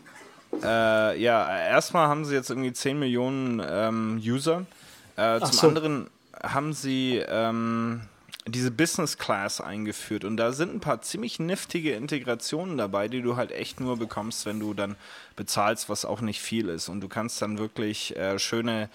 Äh, 0.63 1.21
ja, 1.23 1.59
erstmal 1.59 2.09
haben 2.09 2.25
sie 2.25 2.35
jetzt 2.35 2.49
irgendwie 2.49 2.73
10 2.73 2.99
Millionen 2.99 3.63
ähm, 3.69 4.23
User. 4.25 4.65
Äh, 5.17 5.41
zum 5.41 5.53
so. 5.53 5.69
anderen 5.69 6.07
haben 6.43 6.73
sie 6.73 7.23
ähm, 7.29 8.01
diese 8.47 8.71
Business 8.71 9.19
Class 9.19 9.61
eingeführt 9.61 10.25
und 10.25 10.37
da 10.37 10.53
sind 10.53 10.75
ein 10.75 10.81
paar 10.81 11.03
ziemlich 11.03 11.39
niftige 11.39 11.93
Integrationen 11.93 12.79
dabei, 12.79 13.09
die 13.09 13.21
du 13.21 13.37
halt 13.37 13.53
echt 13.53 13.81
nur 13.81 13.99
bekommst, 13.99 14.47
wenn 14.47 14.61
du 14.61 14.73
dann 14.73 14.97
bezahlst, 15.37 15.89
was 15.89 16.05
auch 16.05 16.23
nicht 16.23 16.41
viel 16.41 16.69
ist. 16.69 16.89
Und 16.89 17.01
du 17.03 17.09
kannst 17.09 17.43
dann 17.43 17.59
wirklich 17.59 18.17
äh, 18.17 18.39
schöne 18.39 18.89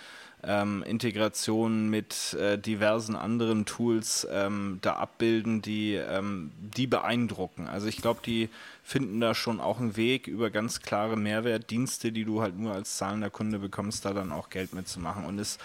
ähm, 0.45 0.83
Integrationen 0.83 1.89
mit 1.89 2.33
äh, 2.33 2.57
diversen 2.57 3.15
anderen 3.15 3.65
Tools 3.65 4.27
ähm, 4.31 4.79
da 4.81 4.93
abbilden, 4.93 5.61
die, 5.61 5.95
ähm, 5.95 6.51
die 6.59 6.87
beeindrucken. 6.87 7.67
Also 7.67 7.87
ich 7.87 7.97
glaube, 7.97 8.19
die 8.25 8.49
finden 8.83 9.19
da 9.19 9.33
schon 9.33 9.59
auch 9.59 9.79
einen 9.79 9.97
Weg 9.97 10.27
über 10.27 10.51
ganz 10.51 10.81
klare 10.81 11.17
Mehrwertdienste, 11.17 12.11
die 12.11 12.23
du 12.23 12.41
halt 12.41 12.57
nur 12.57 12.73
als 12.73 12.97
zahlender 12.97 13.31
Kunde 13.31 13.57
bekommst, 13.57 14.05
da 14.05 14.13
dann 14.13 14.31
auch 14.31 14.49
Geld 14.49 14.73
mitzumachen. 14.73 15.25
Und 15.25 15.39
es 15.39 15.57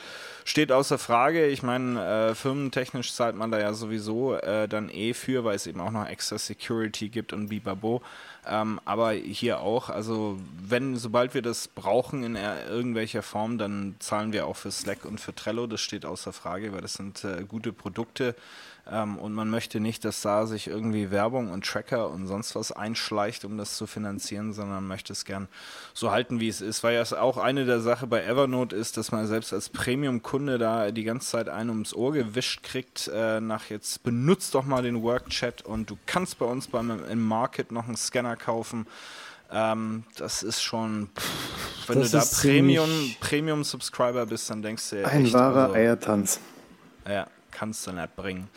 steht 0.45 0.73
außer 0.73 0.99
Frage, 0.99 1.47
ich 1.47 1.63
meine, 1.63 2.31
äh, 2.31 2.35
firmentechnisch 2.35 3.13
zahlt 3.13 3.37
man 3.37 3.51
da 3.51 3.61
ja 3.61 3.75
sowieso 3.75 4.37
äh, 4.37 4.69
dann 4.69 4.89
eh 4.89 5.13
für, 5.13 5.45
weil 5.45 5.57
es 5.57 5.67
eben 5.67 5.81
auch 5.81 5.91
noch 5.91 6.07
extra 6.07 6.39
Security 6.39 7.11
gibt 7.11 7.35
und 7.35 7.49
Bibabo. 7.49 8.01
Ähm, 8.47 8.81
aber 8.85 9.13
hier 9.13 9.61
auch, 9.61 9.91
also 9.91 10.39
wenn, 10.63 10.97
sobald 10.97 11.35
wir 11.35 11.43
das 11.43 11.69
brauchen 11.69 12.23
in 12.25 12.37
irgendwelcher 12.37 13.23
Form, 13.23 13.59
dann 13.59 13.97
zahlen 13.99 14.33
wir 14.33 14.47
auch 14.47 14.57
für 14.57 14.71
Slack 14.71 15.05
und 15.05 15.21
für 15.21 15.35
Trello, 15.35 15.67
das 15.67 15.81
steht 15.81 16.07
außer 16.07 16.33
Frage, 16.33 16.73
weil 16.73 16.81
das 16.81 16.95
sind 16.95 17.23
äh, 17.25 17.45
gute 17.47 17.73
Produkte 17.73 18.35
ähm, 18.91 19.19
und 19.19 19.33
man 19.33 19.49
möchte 19.51 19.79
nicht, 19.79 20.05
dass 20.05 20.21
da 20.21 20.47
sich 20.47 20.67
irgendwie 20.67 21.11
Werbung 21.11 21.51
und 21.51 21.65
Tracker 21.65 22.11
und 22.11 22.27
sonst 22.27 22.57
was 22.57 22.73
einschleicht, 22.73 23.45
um 23.45 23.57
das 23.57 23.77
zu 23.77 23.87
finanzieren, 23.87 24.53
sondern 24.53 24.87
möchte 24.87 25.13
es 25.13 25.25
gern 25.25 25.49
so 25.95 26.11
halten, 26.11 26.41
wie 26.41 26.49
es 26.49 26.61
ist. 26.61 26.83
Weil 26.83 26.95
ja 26.95 27.03
auch 27.19 27.37
eine 27.37 27.67
der 27.67 27.81
Sachen 27.81 28.09
bei 28.09 28.25
Evernote 28.25 28.75
ist, 28.75 28.97
dass 28.97 29.13
man 29.13 29.27
selbst 29.29 29.53
als 29.53 29.69
Premium-Kunde 29.69 30.59
da 30.59 30.91
die 30.91 31.05
ganze 31.05 31.29
Zeit 31.29 31.49
einen 31.49 31.71
ums 31.71 31.95
Ohr 31.95 32.13
gewischt 32.13 32.65
kriegt, 32.65 33.09
äh, 33.15 33.41
nach 33.41 33.71
jetzt 33.71 34.03
benutzt 34.03 34.55
doch 34.55 34.65
mal 34.65 34.83
den 34.83 35.03
Workchat 35.03 35.63
und 35.63 35.89
du 35.89 35.97
kannst 36.07 36.39
bei 36.39 36.47
uns 36.47 36.67
beim 36.67 36.91
im 37.05 37.25
Market 37.25 37.71
noch 37.71 37.87
einen 37.87 37.97
Scanner 37.97 38.37
kaufen. 38.37 38.87
Ähm, 39.53 40.05
das 40.17 40.43
ist 40.43 40.63
schon, 40.63 41.11
pff, 41.17 41.89
wenn 41.89 42.01
das 42.01 42.11
du 42.11 42.19
da 42.19 42.25
Premium, 42.25 42.91
Premium 43.21 43.63
bist, 44.29 44.51
dann 44.51 44.63
denkst 44.63 44.91
du 44.91 45.01
ja 45.01 45.09
Ein 45.09 45.25
echt, 45.25 45.35
wahrer 45.35 45.63
also, 45.65 45.75
Eiertanz. 45.75 46.41
Ja, 47.09 47.27
kannst 47.51 47.87
du 47.87 47.93
nicht 47.93 48.17
bringen. 48.17 48.49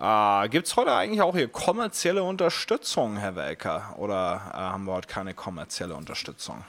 Äh, 0.00 0.48
Gibt 0.48 0.66
es 0.66 0.76
heute 0.76 0.92
eigentlich 0.92 1.22
auch 1.22 1.36
hier 1.36 1.48
kommerzielle 1.48 2.22
Unterstützung, 2.22 3.16
Herr 3.16 3.36
Welker? 3.36 3.94
Oder 3.98 4.42
äh, 4.52 4.56
haben 4.56 4.84
wir 4.84 4.94
heute 4.94 5.08
keine 5.08 5.34
kommerzielle 5.34 5.94
Unterstützung? 5.94 6.64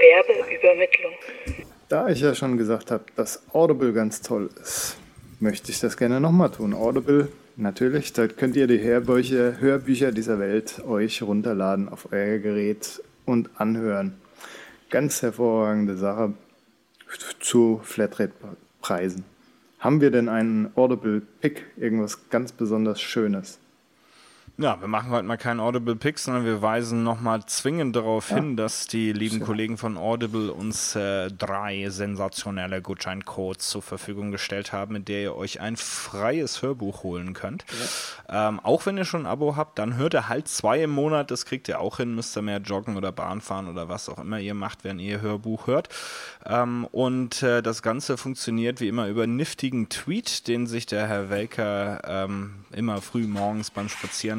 Werbeübermittlung. 0.00 1.12
Da 1.88 2.08
ich 2.08 2.20
ja 2.20 2.34
schon 2.34 2.58
gesagt 2.58 2.90
habe, 2.90 3.04
dass 3.14 3.42
Audible 3.52 3.92
ganz 3.92 4.20
toll 4.20 4.50
ist, 4.60 4.98
möchte 5.40 5.70
ich 5.70 5.80
das 5.80 5.96
gerne 5.96 6.20
nochmal 6.20 6.50
tun. 6.50 6.74
Audible, 6.74 7.28
natürlich, 7.56 8.12
da 8.12 8.26
könnt 8.28 8.56
ihr 8.56 8.66
die 8.66 8.80
Hörbücher, 8.80 9.58
Hörbücher 9.60 10.12
dieser 10.12 10.38
Welt 10.38 10.82
euch 10.86 11.22
runterladen 11.22 11.88
auf 11.88 12.12
euer 12.12 12.38
Gerät 12.38 13.02
und 13.24 13.50
anhören. 13.56 14.20
Ganz 14.90 15.22
hervorragende 15.22 15.96
Sache 15.96 16.34
zu 17.40 17.80
Flatrate-Preisen. 17.82 19.24
Haben 19.78 20.00
wir 20.00 20.10
denn 20.10 20.28
einen 20.28 20.70
Audible 20.74 21.22
Pick, 21.40 21.66
irgendwas 21.76 22.30
ganz 22.30 22.52
besonders 22.52 23.00
Schönes? 23.00 23.58
Ja, 24.58 24.80
wir 24.80 24.88
machen 24.88 25.10
heute 25.10 25.26
mal 25.26 25.36
keinen 25.36 25.60
Audible 25.60 25.96
Pick, 25.96 26.18
sondern 26.18 26.46
wir 26.46 26.62
weisen 26.62 27.02
nochmal 27.02 27.44
zwingend 27.44 27.94
darauf 27.94 28.30
ja. 28.30 28.36
hin, 28.36 28.56
dass 28.56 28.86
die 28.86 29.12
lieben 29.12 29.36
Schön. 29.36 29.46
Kollegen 29.46 29.76
von 29.76 29.98
Audible 29.98 30.50
uns 30.50 30.96
äh, 30.96 31.30
drei 31.30 31.90
sensationelle 31.90 32.80
Gutscheincodes 32.80 33.68
zur 33.68 33.82
Verfügung 33.82 34.30
gestellt 34.30 34.72
haben, 34.72 34.94
mit 34.94 35.08
der 35.08 35.20
ihr 35.20 35.36
euch 35.36 35.60
ein 35.60 35.76
freies 35.76 36.62
Hörbuch 36.62 37.02
holen 37.02 37.34
könnt. 37.34 37.66
Ja. 38.30 38.48
Ähm, 38.48 38.60
auch 38.60 38.86
wenn 38.86 38.96
ihr 38.96 39.04
schon 39.04 39.24
ein 39.24 39.26
Abo 39.26 39.56
habt, 39.56 39.78
dann 39.78 39.98
hört 39.98 40.14
ihr 40.14 40.30
halt 40.30 40.48
zwei 40.48 40.82
im 40.82 40.90
Monat, 40.90 41.30
das 41.30 41.44
kriegt 41.44 41.68
ihr 41.68 41.78
auch 41.78 41.98
hin, 41.98 42.14
müsst 42.14 42.34
ihr 42.34 42.42
mehr 42.42 42.60
joggen 42.60 42.96
oder 42.96 43.12
Bahn 43.12 43.42
fahren 43.42 43.68
oder 43.68 43.90
was 43.90 44.08
auch 44.08 44.18
immer 44.18 44.40
ihr 44.40 44.54
macht, 44.54 44.84
wenn 44.84 44.98
ihr 44.98 45.20
Hörbuch 45.20 45.66
hört. 45.66 45.90
Ähm, 46.46 46.86
und 46.92 47.42
äh, 47.42 47.62
das 47.62 47.82
Ganze 47.82 48.16
funktioniert 48.16 48.80
wie 48.80 48.88
immer 48.88 49.08
über 49.08 49.24
einen 49.24 49.36
niftigen 49.36 49.90
Tweet, 49.90 50.48
den 50.48 50.66
sich 50.66 50.86
der 50.86 51.06
Herr 51.08 51.28
Welker 51.28 52.00
ähm, 52.06 52.64
immer 52.72 53.02
früh 53.02 53.26
morgens 53.26 53.70
beim 53.70 53.90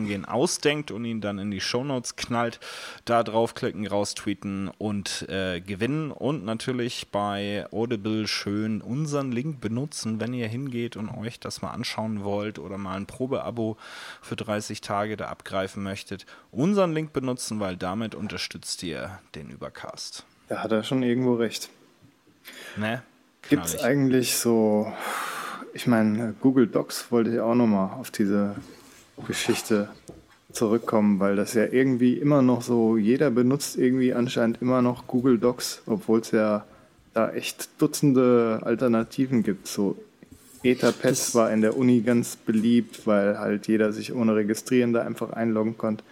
Spazierengehen 0.08 0.26
ausdenkt 0.26 0.92
und 0.92 1.06
ihn 1.06 1.22
dann 1.22 1.40
in 1.40 1.52
die 1.52 1.62
Shownotes 1.62 2.16
knallt. 2.16 2.60
Da 3.06 3.24
draufklicken, 3.24 3.86
raustweeten 3.88 4.70
und 4.78 5.28
äh, 5.30 5.60
gewinnen. 5.60 6.12
Und 6.12 6.46
natürlich 6.46 7.10
bei 7.12 7.66
Audible 7.72 8.28
schön 8.28 8.82
unseren 8.82 9.32
Link 9.32 9.60
benutzen, 9.60 10.20
wenn 10.20 10.34
ihr 10.34 10.48
hingeht 10.48 10.96
und 10.96 11.10
euch 11.10 11.40
das 11.40 11.62
mal 11.62 11.72
anschauen 11.72 12.24
wollt 12.24 12.60
oder 12.60 12.78
mal 12.78 12.96
ein 12.96 13.06
Probeabo 13.06 13.78
für 14.22 14.36
30 14.36 14.82
Tage 14.82 15.18
da 15.18 15.28
abgreifen 15.28 15.84
möchtet. 15.84 16.26
Unseren 16.52 16.94
Link 16.94 17.14
benutzen, 17.14 17.60
weil 17.60 17.76
damit 17.78 18.16
unterstützt 18.16 18.84
ihr 18.84 19.20
den 19.36 19.50
Übercast. 19.50 20.26
Da 20.48 20.64
hat 20.64 20.72
er 20.72 20.84
schon 20.84 21.04
irgendwo 21.04 21.36
recht. 21.36 21.70
Ne? 22.78 23.04
Gibt 23.50 23.66
es 23.66 23.82
eigentlich 23.82 24.38
so, 24.38 24.92
ich 25.74 25.88
meine, 25.88 26.34
Google 26.42 26.68
Docs 26.68 27.12
wollte 27.12 27.32
ich 27.32 27.40
auch 27.40 27.56
nochmal 27.56 27.98
auf 27.98 28.12
diese 28.12 28.56
Geschichte 29.26 29.90
zurückkommen, 30.52 31.20
weil 31.20 31.36
das 31.36 31.54
ja 31.54 31.66
irgendwie 31.66 32.14
immer 32.14 32.42
noch 32.42 32.62
so, 32.62 32.98
jeder 32.98 33.32
benutzt 33.32 33.78
irgendwie 33.78 34.14
anscheinend 34.14 34.62
immer 34.62 34.82
noch 34.82 35.08
Google 35.08 35.38
Docs, 35.38 35.84
obwohl 35.86 36.20
es 36.20 36.32
ja 36.32 36.66
da 37.14 37.32
echt 37.32 37.70
Dutzende 37.80 38.60
Alternativen 38.64 39.44
gibt. 39.44 39.68
So 39.68 39.98
Etherpad 40.64 41.36
war 41.36 41.52
in 41.52 41.62
der 41.62 41.78
Uni 41.78 42.02
ganz 42.02 42.36
beliebt, 42.36 43.06
weil 43.06 43.40
halt 43.40 43.68
jeder 43.68 43.92
sich 43.92 44.14
ohne 44.14 44.36
Registrieren 44.36 44.94
da 44.94 45.02
einfach 45.02 45.32
einloggen 45.32 45.78
konnte. 45.78 46.04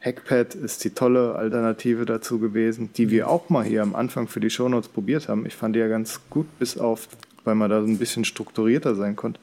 Hackpad 0.00 0.54
ist 0.54 0.84
die 0.84 0.90
tolle 0.90 1.34
Alternative 1.34 2.04
dazu 2.04 2.38
gewesen, 2.38 2.90
die 2.96 3.10
wir 3.10 3.28
auch 3.28 3.48
mal 3.48 3.64
hier 3.64 3.82
am 3.82 3.96
Anfang 3.96 4.28
für 4.28 4.38
die 4.38 4.50
Shownotes 4.50 4.88
probiert 4.88 5.28
haben. 5.28 5.44
Ich 5.44 5.56
fand 5.56 5.74
die 5.74 5.80
ja 5.80 5.88
ganz 5.88 6.20
gut, 6.30 6.46
bis 6.60 6.78
auf, 6.78 7.08
weil 7.42 7.56
man 7.56 7.68
da 7.68 7.80
so 7.80 7.86
ein 7.88 7.98
bisschen 7.98 8.24
strukturierter 8.24 8.94
sein 8.94 9.16
konnte. 9.16 9.40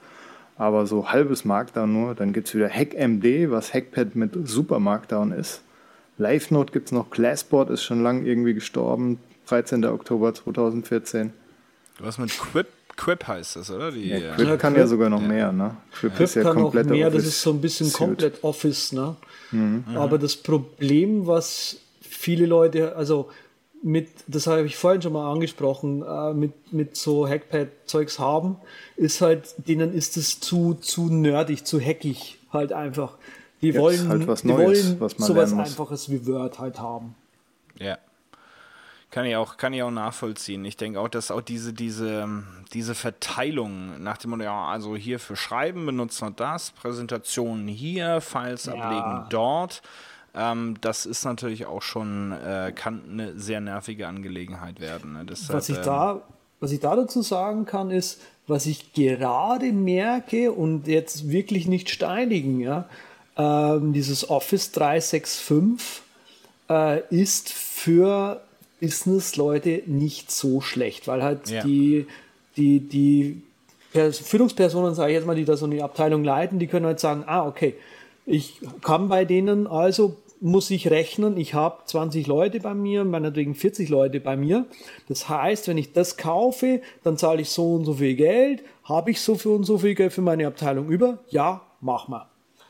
Aber 0.57 0.87
so 0.87 1.09
halbes 1.11 1.45
Markdown 1.45 1.91
nur. 1.91 2.15
Dann 2.15 2.33
gibt 2.33 2.47
es 2.47 2.55
wieder 2.55 2.69
HackMD, 2.69 3.51
was 3.51 3.73
Hackpad 3.73 4.15
mit 4.15 4.31
Super 4.47 4.79
Markdown 4.79 5.31
ist. 5.31 5.61
LiveNote 6.17 6.71
gibt 6.71 6.87
es 6.87 6.91
noch. 6.91 7.09
Classport 7.09 7.69
ist 7.69 7.83
schon 7.83 8.01
lang 8.01 8.25
irgendwie 8.25 8.53
gestorben. 8.53 9.19
13. 9.47 9.85
Oktober 9.85 10.33
2014. 10.33 11.33
Was 11.99 12.17
mit 12.17 12.29
Quip 12.37 12.67
Quip 12.97 13.27
heißt 13.27 13.57
das, 13.57 13.71
oder? 13.71 13.91
Die, 13.91 14.07
ja, 14.07 14.35
Quip 14.35 14.47
ja, 14.47 14.57
kann 14.57 14.73
Quip, 14.73 14.83
ja 14.83 14.87
sogar 14.87 15.09
noch 15.09 15.21
ja. 15.21 15.27
mehr, 15.27 15.51
ne? 15.51 15.75
Quip, 15.91 16.15
Quip 16.15 16.23
ist 16.23 16.35
ja 16.35 16.43
kann 16.43 16.55
komplett 16.55 16.87
mehr, 16.87 17.07
Office 17.07 17.23
das 17.23 17.33
ist 17.33 17.41
so 17.41 17.51
ein 17.51 17.61
bisschen 17.61 17.91
komplett 17.91 18.43
Office, 18.43 18.93
ne? 18.93 19.15
Mhm. 19.51 19.83
Aber 19.95 20.17
das 20.17 20.35
Problem, 20.37 21.27
was 21.27 21.77
viele 22.01 22.45
Leute, 22.45 22.95
also 22.95 23.29
mit, 23.85 24.09
das 24.25 24.47
habe 24.47 24.65
ich 24.65 24.77
vorhin 24.77 25.03
schon 25.03 25.13
mal 25.13 25.31
angesprochen, 25.31 26.01
äh, 26.01 26.33
mit, 26.33 26.73
mit 26.73 26.97
so 26.97 27.27
Hackpad-Zeugs 27.27 28.17
haben, 28.17 28.57
ist 28.95 29.21
halt, 29.21 29.53
denen 29.57 29.93
ist 29.93 30.17
es 30.17 30.39
zu, 30.39 30.73
zu 30.73 31.07
nerdig, 31.13 31.65
zu 31.65 31.79
hackig 31.79 32.39
halt 32.51 32.73
einfach. 32.73 33.13
Die 33.61 33.67
Jetzt 33.67 33.77
wollen, 33.77 34.09
halt 34.09 34.27
was 34.27 34.43
Neues, 34.43 34.93
die 34.93 34.99
wollen 34.99 35.11
sowas 35.17 35.53
Einfaches 35.53 36.09
wie 36.09 36.25
Word 36.25 36.57
halt 36.57 36.79
haben. 36.79 37.13
Ja. 37.77 37.99
Kann 39.11 39.25
ich 39.25 39.35
auch, 39.35 39.55
kann 39.55 39.71
ich 39.71 39.83
auch 39.83 39.91
nachvollziehen. 39.91 40.65
Ich 40.65 40.77
denke 40.77 40.99
auch, 40.99 41.07
dass 41.07 41.29
auch 41.29 41.41
diese, 41.41 41.71
diese, 41.71 42.27
diese 42.73 42.95
Verteilung 42.95 44.01
nach 44.01 44.17
dem 44.17 44.31
Motto, 44.31 44.43
ja, 44.43 44.65
also 44.65 44.95
hier 44.95 45.19
für 45.19 45.35
Schreiben 45.35 45.85
benutzen 45.85 46.29
wir 46.29 46.31
das, 46.31 46.71
Präsentationen 46.71 47.67
hier, 47.67 48.19
Files 48.19 48.65
ja. 48.65 48.73
ablegen 48.73 49.27
dort. 49.29 49.83
Ähm, 50.35 50.75
das 50.81 51.05
ist 51.05 51.23
natürlich 51.23 51.65
auch 51.65 51.81
schon, 51.81 52.31
äh, 52.31 52.73
kann 52.75 53.01
eine 53.09 53.39
sehr 53.39 53.61
nervige 53.61 54.07
Angelegenheit 54.07 54.79
werden. 54.79 55.13
Ne? 55.13 55.25
Deshalb, 55.25 55.57
was, 55.57 55.69
ich 55.69 55.77
da, 55.77 56.21
was 56.59 56.71
ich 56.71 56.79
da 56.79 56.95
dazu 56.95 57.21
sagen 57.21 57.65
kann, 57.65 57.89
ist, 57.89 58.21
was 58.47 58.65
ich 58.65 58.93
gerade 58.93 59.71
merke 59.71 60.51
und 60.51 60.87
jetzt 60.87 61.29
wirklich 61.29 61.67
nicht 61.67 61.89
steinigen, 61.89 62.59
ja, 62.59 62.87
ähm, 63.37 63.93
dieses 63.93 64.29
Office 64.29 64.71
365 64.71 66.03
äh, 66.69 67.01
ist 67.09 67.51
für 67.51 68.41
Business-Leute 68.79 69.83
nicht 69.85 70.31
so 70.31 70.61
schlecht, 70.61 71.07
weil 71.07 71.23
halt 71.23 71.49
ja. 71.49 71.63
die, 71.63 72.07
die, 72.57 72.79
die 72.79 73.41
Führungspersonen, 73.91 74.93
sage 74.93 75.11
ich 75.11 75.15
jetzt 75.15 75.25
mal, 75.25 75.35
die 75.35 75.45
da 75.45 75.55
so 75.57 75.65
eine 75.65 75.83
Abteilung 75.83 76.23
leiten, 76.23 76.59
die 76.59 76.67
können 76.67 76.85
halt 76.85 76.99
sagen, 76.99 77.23
ah, 77.25 77.45
okay, 77.45 77.75
ich 78.25 78.59
kann 78.81 79.07
bei 79.07 79.25
denen 79.25 79.67
also 79.67 80.17
muss 80.41 80.69
ich 80.69 80.89
rechnen, 80.89 81.37
ich 81.37 81.53
habe 81.53 81.77
20 81.85 82.27
Leute 82.27 82.59
bei 82.59 82.73
mir, 82.73 83.05
meinetwegen 83.05 83.55
40 83.55 83.89
Leute 83.89 84.19
bei 84.19 84.35
mir. 84.35 84.65
Das 85.07 85.29
heißt, 85.29 85.67
wenn 85.67 85.77
ich 85.77 85.93
das 85.93 86.17
kaufe, 86.17 86.81
dann 87.03 87.17
zahle 87.17 87.41
ich 87.41 87.49
so 87.49 87.75
und 87.75 87.85
so 87.85 87.95
viel 87.95 88.15
Geld. 88.15 88.63
Habe 88.83 89.11
ich 89.11 89.21
so 89.21 89.35
viel 89.35 89.51
und 89.51 89.63
so 89.63 89.77
viel 89.77 89.95
Geld 89.95 90.13
für 90.13 90.21
meine 90.21 90.45
Abteilung 90.47 90.89
über? 90.89 91.19
Ja, 91.29 91.61
mach 91.81 92.07
mal. 92.07 92.27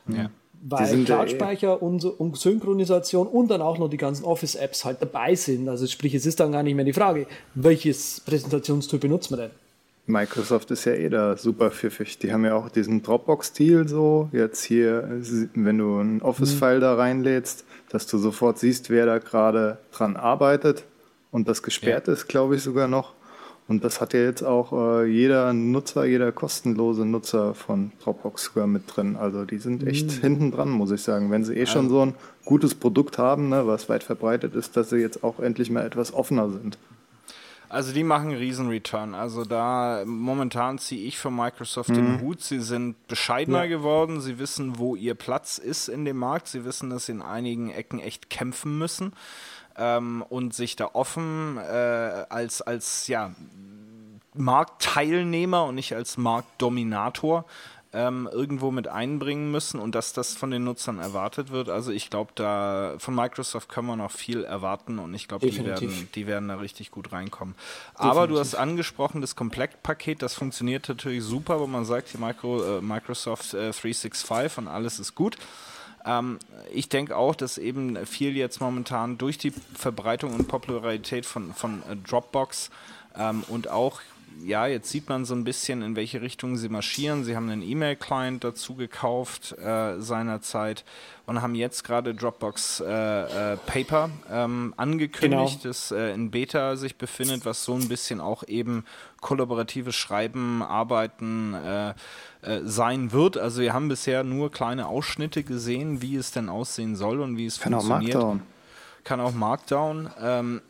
Ja. 0.07 0.29
Weil 0.67 1.03
Cloud-Speicher 1.03 1.81
und, 1.81 2.03
und 2.05 2.37
Synchronisation 2.37 3.27
und 3.27 3.49
dann 3.49 3.61
auch 3.61 3.77
noch 3.77 3.89
die 3.89 3.97
ganzen 3.97 4.25
Office-Apps 4.25 4.85
halt 4.85 5.01
dabei 5.01 5.35
sind. 5.35 5.69
Also 5.69 5.85
sprich, 5.85 6.15
es 6.15 6.25
ist 6.25 6.39
dann 6.39 6.51
gar 6.51 6.63
nicht 6.63 6.75
mehr 6.75 6.85
die 6.85 6.93
Frage, 6.93 7.27
welches 7.53 8.21
Präsentationstool 8.21 8.99
benutzt 8.99 9.29
man 9.29 9.41
denn? 9.41 9.51
Microsoft 10.07 10.69
ist 10.71 10.85
ja 10.85 10.93
eh 10.93 11.09
da 11.09 11.35
super 11.35 11.71
pfiffig. 11.71 12.19
Die 12.19 12.31
haben 12.31 12.45
ja 12.45 12.55
auch 12.55 12.69
diesen 12.69 13.01
Dropbox-Stil 13.01 13.87
so. 13.87 14.29
Jetzt 14.31 14.63
hier, 14.63 15.21
wenn 15.55 15.77
du 15.77 15.97
einen 15.97 16.21
Office-File 16.21 16.79
da 16.79 16.95
reinlädst, 16.95 17.65
dass 17.89 18.05
du 18.05 18.17
sofort 18.17 18.59
siehst, 18.59 18.89
wer 18.89 19.05
da 19.05 19.17
gerade 19.17 19.79
dran 19.91 20.15
arbeitet 20.15 20.85
und 21.31 21.47
das 21.47 21.63
gesperrt 21.63 22.07
ja. 22.07 22.13
ist, 22.13 22.27
glaube 22.27 22.55
ich 22.55 22.61
sogar 22.61 22.87
noch. 22.87 23.13
Und 23.67 23.83
das 23.83 23.99
hat 23.99 24.13
ja 24.13 24.19
jetzt 24.19 24.43
auch 24.43 24.73
äh, 24.73 25.05
jeder 25.05 25.51
Nutzer, 25.51 26.05
jeder 26.05 26.31
kostenlose 26.31 27.03
Nutzer 27.03 27.55
von 27.55 27.91
Dropbox 28.03 28.45
sogar 28.45 28.67
mit 28.67 28.83
drin. 28.95 29.15
Also 29.15 29.43
die 29.43 29.57
sind 29.57 29.87
echt 29.87 30.17
mhm. 30.17 30.21
hinten 30.21 30.51
dran, 30.51 30.69
muss 30.69 30.91
ich 30.91 31.01
sagen. 31.01 31.31
Wenn 31.31 31.43
sie 31.43 31.55
eh 31.55 31.65
schon 31.65 31.89
so 31.89 32.01
ein 32.01 32.13
gutes 32.45 32.75
Produkt 32.75 33.17
haben, 33.17 33.49
ne, 33.49 33.65
was 33.65 33.89
weit 33.89 34.03
verbreitet 34.03 34.53
ist, 34.53 34.77
dass 34.77 34.91
sie 34.91 34.97
jetzt 34.97 35.23
auch 35.23 35.39
endlich 35.39 35.71
mal 35.71 35.83
etwas 35.83 36.13
offener 36.13 36.49
sind. 36.51 36.77
Also 37.75 37.91
die 37.91 38.05
machen 38.05 38.29
einen 38.29 38.37
riesen 38.37 38.69
Return. 38.69 39.13
Also 39.13 39.43
da 39.43 40.03
momentan 40.05 40.79
ziehe 40.79 41.05
ich 41.05 41.17
von 41.17 41.35
Microsoft 41.35 41.89
mhm. 41.89 41.95
den 41.95 42.21
Hut. 42.21 42.41
Sie 42.41 42.61
sind 42.61 43.05
bescheidener 43.07 43.65
ja. 43.65 43.69
geworden. 43.69 44.21
Sie 44.21 44.39
wissen, 44.39 44.79
wo 44.79 44.95
ihr 44.95 45.13
Platz 45.13 45.57
ist 45.57 45.89
in 45.89 46.05
dem 46.05 46.15
Markt. 46.15 46.47
Sie 46.47 46.63
wissen, 46.63 46.89
dass 46.89 47.07
sie 47.07 47.11
in 47.11 47.21
einigen 47.21 47.69
Ecken 47.71 47.99
echt 47.99 48.29
kämpfen 48.29 48.77
müssen 48.77 49.11
ähm, 49.75 50.23
und 50.29 50.53
sich 50.53 50.77
da 50.77 50.91
offen 50.93 51.57
äh, 51.57 52.25
als, 52.29 52.61
als 52.61 53.07
ja, 53.07 53.35
Marktteilnehmer 54.33 55.65
und 55.65 55.75
nicht 55.75 55.93
als 55.93 56.15
Marktdominator 56.15 57.43
ähm, 57.95 58.29
irgendwo 58.31 58.71
mit 58.71 58.89
einbringen 58.89 59.51
müssen 59.51 59.79
und 59.79 59.95
dass 59.95 60.11
das 60.11 60.35
von 60.35 60.51
den 60.51 60.65
Nutzern 60.65 60.99
erwartet 60.99 61.49
wird. 61.49 61.69
Also 61.69 61.91
ich 61.91 62.09
glaube, 62.09 62.33
da 62.35 62.95
von 62.99 63.15
Microsoft 63.15 63.69
können 63.69 63.87
wir 63.87 63.95
noch 63.95 64.11
viel 64.11 64.43
erwarten 64.43 64.99
und 64.99 65.13
ich 65.13 65.29
glaube, 65.29 65.49
die 65.49 65.65
werden, 65.65 66.09
die 66.13 66.27
werden 66.27 66.49
da 66.49 66.55
richtig 66.55 66.91
gut 66.91 67.13
reinkommen. 67.13 67.55
Definitiv. 67.55 68.11
Aber 68.11 68.27
du 68.27 68.37
hast 68.37 68.55
angesprochen, 68.55 69.21
das 69.21 69.35
Komplettpaket, 69.37 70.21
das 70.21 70.35
funktioniert 70.35 70.89
natürlich 70.89 71.23
super, 71.23 71.59
wo 71.61 71.67
man 71.67 71.85
sagt, 71.85 72.13
die 72.13 72.17
Micro, 72.17 72.79
äh, 72.79 72.81
Microsoft 72.81 73.53
äh, 73.53 73.71
365 73.71 74.57
und 74.57 74.67
alles 74.67 74.99
ist 74.99 75.15
gut. 75.15 75.37
Ähm, 76.05 76.37
ich 76.73 76.89
denke 76.89 77.15
auch, 77.15 77.33
dass 77.33 77.57
eben 77.57 78.05
viel 78.05 78.35
jetzt 78.35 78.59
momentan 78.59 79.17
durch 79.17 79.37
die 79.37 79.53
Verbreitung 79.73 80.33
und 80.33 80.49
Popularität 80.49 81.25
von, 81.25 81.53
von 81.53 81.81
äh, 81.89 81.95
Dropbox 81.95 82.71
ähm, 83.17 83.43
und 83.47 83.69
auch 83.69 84.01
ja, 84.43 84.67
jetzt 84.67 84.89
sieht 84.89 85.09
man 85.09 85.25
so 85.25 85.33
ein 85.33 85.43
bisschen, 85.43 85.81
in 85.81 85.95
welche 85.95 86.21
Richtung 86.21 86.57
sie 86.57 86.69
marschieren. 86.69 87.23
Sie 87.23 87.35
haben 87.35 87.49
einen 87.49 87.61
E-Mail-Client 87.61 88.43
dazu 88.43 88.75
gekauft 88.75 89.57
äh, 89.57 89.99
seinerzeit 89.99 90.83
und 91.25 91.41
haben 91.41 91.55
jetzt 91.55 91.83
gerade 91.83 92.13
Dropbox 92.13 92.81
äh, 92.81 93.53
äh, 93.53 93.57
Paper 93.65 94.09
ähm, 94.31 94.73
angekündigt, 94.77 95.61
genau. 95.61 95.69
das 95.69 95.91
äh, 95.91 96.13
in 96.13 96.31
Beta 96.31 96.75
sich 96.75 96.97
befindet, 96.97 97.45
was 97.45 97.63
so 97.63 97.73
ein 97.75 97.87
bisschen 97.87 98.21
auch 98.21 98.43
eben 98.47 98.85
kollaboratives 99.21 99.95
Schreiben, 99.95 100.61
Arbeiten 100.61 101.53
äh, 101.53 101.89
äh, 101.89 102.61
sein 102.63 103.11
wird. 103.11 103.37
Also 103.37 103.61
wir 103.61 103.73
haben 103.73 103.87
bisher 103.87 104.23
nur 104.23 104.51
kleine 104.51 104.87
Ausschnitte 104.87 105.43
gesehen, 105.43 106.01
wie 106.01 106.15
es 106.15 106.31
denn 106.31 106.49
aussehen 106.49 106.95
soll 106.95 107.21
und 107.21 107.37
wie 107.37 107.45
es 107.45 107.59
Kann 107.59 107.73
funktioniert. 107.73 108.15
Auch 108.17 108.21
Markdown. 108.21 108.41
Kann 109.03 109.19
auch 109.19 109.33
Markdown. 109.33 110.09
Ähm, 110.21 110.61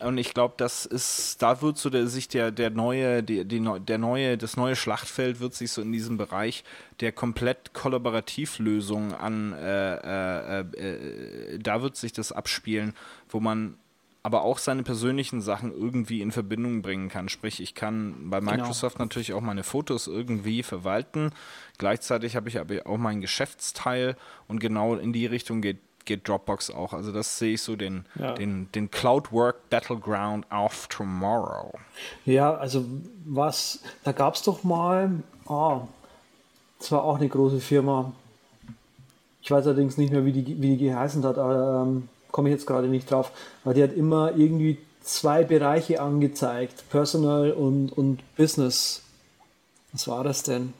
und 0.00 0.18
ich 0.18 0.34
glaube, 0.34 0.54
das 0.56 0.86
ist, 0.86 1.42
da 1.42 1.62
wird 1.62 1.78
so 1.78 1.90
der, 1.90 2.06
sich 2.06 2.28
der, 2.28 2.50
der 2.50 2.70
neue, 2.70 3.22
die, 3.22 3.44
die, 3.44 3.62
der 3.80 3.98
neue, 3.98 4.38
das 4.38 4.56
neue 4.56 4.76
Schlachtfeld 4.76 5.40
wird 5.40 5.54
sich 5.54 5.72
so 5.72 5.82
in 5.82 5.92
diesem 5.92 6.16
Bereich 6.16 6.64
der 7.00 7.12
komplett 7.12 7.72
Kollaborativlösung 7.74 9.14
an, 9.14 9.52
äh, 9.52 9.94
äh, 9.94 10.60
äh, 10.60 11.58
da 11.58 11.82
wird 11.82 11.96
sich 11.96 12.12
das 12.12 12.32
abspielen, 12.32 12.94
wo 13.28 13.40
man 13.40 13.76
aber 14.22 14.42
auch 14.42 14.58
seine 14.58 14.82
persönlichen 14.82 15.40
Sachen 15.40 15.72
irgendwie 15.72 16.20
in 16.20 16.30
Verbindung 16.30 16.82
bringen 16.82 17.08
kann. 17.08 17.28
Sprich, 17.28 17.60
ich 17.60 17.74
kann 17.74 18.28
bei 18.28 18.40
genau. 18.40 18.52
Microsoft 18.52 18.96
genau. 18.96 19.06
natürlich 19.06 19.32
auch 19.32 19.40
meine 19.40 19.64
Fotos 19.64 20.06
irgendwie 20.06 20.62
verwalten. 20.62 21.30
Gleichzeitig 21.78 22.36
habe 22.36 22.48
ich 22.48 22.58
aber 22.58 22.86
auch 22.86 22.98
meinen 22.98 23.22
Geschäftsteil 23.22 24.16
und 24.46 24.60
genau 24.60 24.96
in 24.96 25.12
die 25.12 25.26
Richtung 25.26 25.62
geht 25.62 25.78
geht 26.04 26.28
Dropbox 26.28 26.70
auch. 26.70 26.92
Also 26.92 27.12
das 27.12 27.38
sehe 27.38 27.54
ich 27.54 27.62
so 27.62 27.76
den, 27.76 28.04
ja. 28.18 28.32
den, 28.32 28.70
den 28.72 28.90
Cloud 28.90 29.32
Work 29.32 29.70
Battleground 29.70 30.46
of 30.50 30.86
Tomorrow. 30.88 31.72
Ja, 32.24 32.54
also 32.54 32.84
was, 33.24 33.80
da 34.04 34.12
gab 34.12 34.34
es 34.34 34.42
doch 34.42 34.64
mal, 34.64 35.22
ah, 35.46 35.82
das 36.78 36.92
war 36.92 37.04
auch 37.04 37.16
eine 37.16 37.28
große 37.28 37.60
Firma. 37.60 38.12
Ich 39.42 39.50
weiß 39.50 39.66
allerdings 39.66 39.96
nicht 39.96 40.12
mehr, 40.12 40.24
wie 40.24 40.32
die, 40.32 40.60
wie 40.60 40.76
die 40.76 40.88
geheißen 40.88 41.24
hat, 41.24 41.38
aber 41.38 41.86
ähm, 41.86 42.08
komme 42.30 42.48
ich 42.48 42.54
jetzt 42.54 42.66
gerade 42.66 42.88
nicht 42.88 43.10
drauf. 43.10 43.32
Aber 43.64 43.74
die 43.74 43.82
hat 43.82 43.92
immer 43.92 44.36
irgendwie 44.36 44.78
zwei 45.02 45.44
Bereiche 45.44 46.00
angezeigt, 46.00 46.88
Personal 46.90 47.52
und, 47.52 47.90
und 47.90 48.20
Business. 48.36 49.02
Was 49.92 50.08
war 50.08 50.24
das 50.24 50.42
denn? 50.42 50.72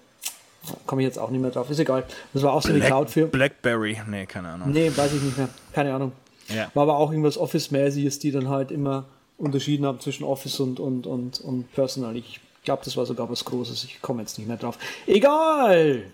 Komme 0.86 1.02
ich 1.02 1.06
jetzt 1.06 1.18
auch 1.18 1.30
nicht 1.30 1.40
mehr 1.40 1.50
drauf. 1.50 1.70
Ist 1.70 1.78
egal. 1.78 2.04
Das 2.32 2.42
war 2.42 2.52
auch 2.52 2.62
so 2.62 2.68
eine 2.68 2.80
Cloud 2.80 3.10
für. 3.10 3.26
Blackberry, 3.26 4.00
nee, 4.08 4.26
keine 4.26 4.48
Ahnung. 4.48 4.70
Nee, 4.70 4.90
weiß 4.94 5.14
ich 5.14 5.22
nicht 5.22 5.38
mehr. 5.38 5.48
Keine 5.72 5.94
Ahnung. 5.94 6.12
Ja. 6.48 6.70
War 6.74 6.82
aber 6.82 6.96
auch 6.96 7.10
irgendwas 7.10 7.38
Office-mäßiges, 7.38 8.18
die 8.18 8.30
dann 8.30 8.48
halt 8.48 8.70
immer 8.70 9.06
unterschieden 9.38 9.86
haben 9.86 10.00
zwischen 10.00 10.24
Office 10.24 10.60
und, 10.60 10.80
und, 10.80 11.06
und, 11.06 11.40
und 11.40 11.72
Personal. 11.72 12.16
Ich 12.16 12.40
glaube, 12.64 12.82
das 12.84 12.96
war 12.96 13.06
sogar 13.06 13.30
was 13.30 13.44
Großes. 13.44 13.84
Ich 13.84 14.02
komme 14.02 14.20
jetzt 14.22 14.38
nicht 14.38 14.46
mehr 14.46 14.56
drauf. 14.56 14.78
Egal! 15.06 16.04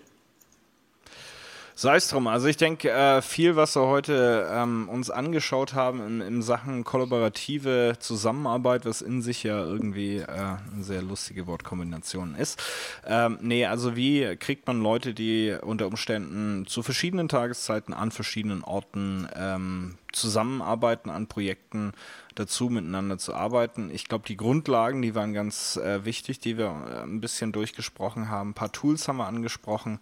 Sei 1.79 1.97
es 1.97 2.07
drum. 2.07 2.25
Also 2.25 2.47
ich 2.47 2.57
denke, 2.57 2.89
äh, 2.89 3.21
viel, 3.21 3.55
was 3.55 3.75
wir 3.75 3.85
heute 3.85 4.49
ähm, 4.51 4.89
uns 4.89 5.11
angeschaut 5.11 5.75
haben 5.75 6.01
in, 6.01 6.21
in, 6.21 6.41
Sachen 6.41 6.83
kollaborative 6.83 7.97
Zusammenarbeit, 7.99 8.87
was 8.87 9.03
in 9.03 9.21
sich 9.21 9.43
ja 9.43 9.63
irgendwie 9.63 10.17
äh, 10.17 10.25
eine 10.25 10.83
sehr 10.83 11.03
lustige 11.03 11.45
Wortkombination 11.45 12.33
ist. 12.33 12.59
Ähm, 13.05 13.37
nee, 13.41 13.67
also 13.67 13.95
wie 13.95 14.35
kriegt 14.37 14.65
man 14.65 14.81
Leute, 14.81 15.13
die 15.13 15.55
unter 15.61 15.85
Umständen 15.85 16.65
zu 16.65 16.81
verschiedenen 16.81 17.29
Tageszeiten 17.29 17.93
an 17.93 18.09
verschiedenen 18.09 18.63
Orten 18.63 19.29
ähm, 19.35 19.99
zusammenarbeiten 20.13 21.11
an 21.11 21.27
Projekten 21.27 21.93
dazu, 22.33 22.69
miteinander 22.69 23.19
zu 23.19 23.35
arbeiten. 23.35 23.91
Ich 23.91 24.07
glaube, 24.07 24.25
die 24.27 24.37
Grundlagen, 24.37 25.03
die 25.03 25.13
waren 25.13 25.33
ganz 25.33 25.77
äh, 25.77 26.05
wichtig, 26.05 26.39
die 26.39 26.57
wir 26.57 26.65
äh, 26.65 27.03
ein 27.03 27.21
bisschen 27.21 27.51
durchgesprochen 27.51 28.29
haben. 28.29 28.49
Ein 28.49 28.55
paar 28.55 28.71
Tools 28.71 29.07
haben 29.07 29.17
wir 29.17 29.27
angesprochen. 29.27 29.99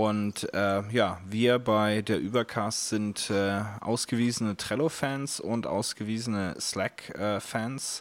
Und 0.00 0.48
äh, 0.54 0.82
ja, 0.92 1.20
wir 1.26 1.58
bei 1.58 2.00
der 2.00 2.18
Übercast 2.18 2.88
sind 2.88 3.28
äh, 3.28 3.60
ausgewiesene 3.82 4.56
Trello-Fans 4.56 5.40
und 5.40 5.66
ausgewiesene 5.66 6.54
Slack-Fans. 6.58 8.00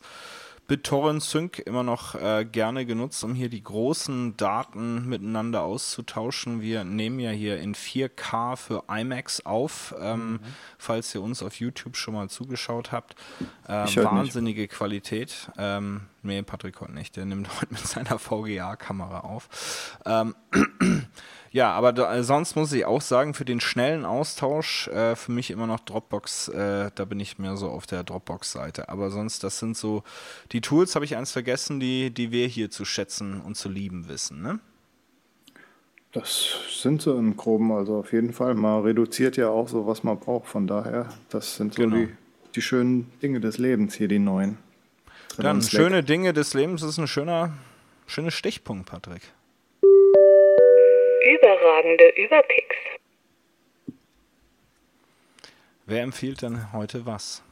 BitTorrent 0.65 1.21
Sync 1.21 1.59
immer 1.59 1.83
noch 1.83 2.15
äh, 2.15 2.45
gerne 2.45 2.85
genutzt, 2.85 3.21
um 3.25 3.35
hier 3.35 3.49
die 3.49 3.61
großen 3.61 4.37
Daten 4.37 5.09
miteinander 5.09 5.63
auszutauschen. 5.63 6.61
Wir 6.61 6.85
nehmen 6.85 7.19
ja 7.19 7.31
hier 7.31 7.59
in 7.59 7.75
4K 7.75 8.55
für 8.55 8.83
IMAX 8.87 9.45
auf, 9.45 9.93
ähm, 9.99 10.31
mhm. 10.31 10.39
falls 10.77 11.13
ihr 11.13 11.21
uns 11.21 11.43
auf 11.43 11.55
YouTube 11.55 11.97
schon 11.97 12.13
mal 12.13 12.29
zugeschaut 12.29 12.93
habt. 12.93 13.15
Äh, 13.67 13.93
wahnsinnige 14.05 14.61
nicht. 14.61 14.71
Qualität. 14.71 15.51
Ähm, 15.57 16.03
nee, 16.23 16.41
Patrick 16.43 16.79
heute 16.79 16.93
nicht, 16.93 17.17
der 17.17 17.25
nimmt 17.25 17.49
heute 17.61 17.73
mit 17.73 17.85
seiner 17.85 18.17
VGA-Kamera 18.19 19.19
auf. 19.19 19.97
Ähm, 20.05 20.33
ja, 21.51 21.71
aber 21.71 21.93
da, 21.93 22.15
äh, 22.15 22.23
sonst 22.23 22.55
muss 22.55 22.71
ich 22.71 22.85
auch 22.85 23.01
sagen, 23.01 23.33
für 23.33 23.45
den 23.45 23.59
schnellen 23.59 24.05
Austausch, 24.05 24.87
äh, 24.89 25.15
für 25.15 25.31
mich 25.31 25.49
immer 25.51 25.67
noch 25.67 25.79
Dropbox, 25.79 26.49
äh, 26.49 26.91
da 26.93 27.05
bin 27.05 27.19
ich 27.19 27.39
mehr 27.39 27.57
so 27.57 27.69
auf 27.69 27.87
der 27.87 28.03
Dropbox-Seite. 28.03 28.89
Aber 28.89 29.09
sonst, 29.09 29.43
das 29.43 29.59
sind 29.59 29.75
so, 29.75 30.03
die 30.51 30.61
Tools 30.61 30.95
habe 30.95 31.05
ich 31.05 31.15
eins 31.15 31.31
vergessen, 31.31 31.79
die, 31.79 32.11
die 32.11 32.31
wir 32.31 32.47
hier 32.47 32.69
zu 32.69 32.85
schätzen 32.85 33.41
und 33.41 33.55
zu 33.55 33.69
lieben 33.69 34.07
wissen, 34.07 34.41
ne? 34.41 34.59
Das 36.11 36.55
sind 36.81 37.03
so 37.03 37.15
im 37.15 37.37
Groben, 37.37 37.71
also 37.71 37.99
auf 37.99 38.13
jeden 38.13 38.33
Fall. 38.33 38.55
Man 38.55 38.81
reduziert 38.81 39.37
ja 39.37 39.49
auch 39.49 39.69
so, 39.69 39.85
was 39.85 40.03
man 40.03 40.19
braucht. 40.19 40.47
Von 40.47 40.65
daher, 40.65 41.09
das 41.29 41.55
sind 41.55 41.75
so 41.75 41.83
genau. 41.83 41.97
die, 41.97 42.09
die 42.55 42.63
schönen 42.63 43.11
Dinge 43.21 43.39
des 43.39 43.59
Lebens 43.59 43.93
hier, 43.93 44.07
die 44.07 44.17
neuen. 44.17 44.57
Dann 45.37 45.61
schöne 45.61 46.03
Dinge 46.03 46.33
des 46.33 46.55
Lebens 46.55 46.81
ist 46.81 46.97
ein 46.97 47.07
schöner, 47.07 47.53
schöner 48.07 48.31
Stichpunkt, 48.31 48.89
Patrick. 48.89 49.21
Überragende 51.29 52.05
Überpicks. 52.17 52.75
Wer 55.85 56.01
empfiehlt 56.01 56.41
denn 56.41 56.73
heute 56.73 57.05
was? 57.05 57.43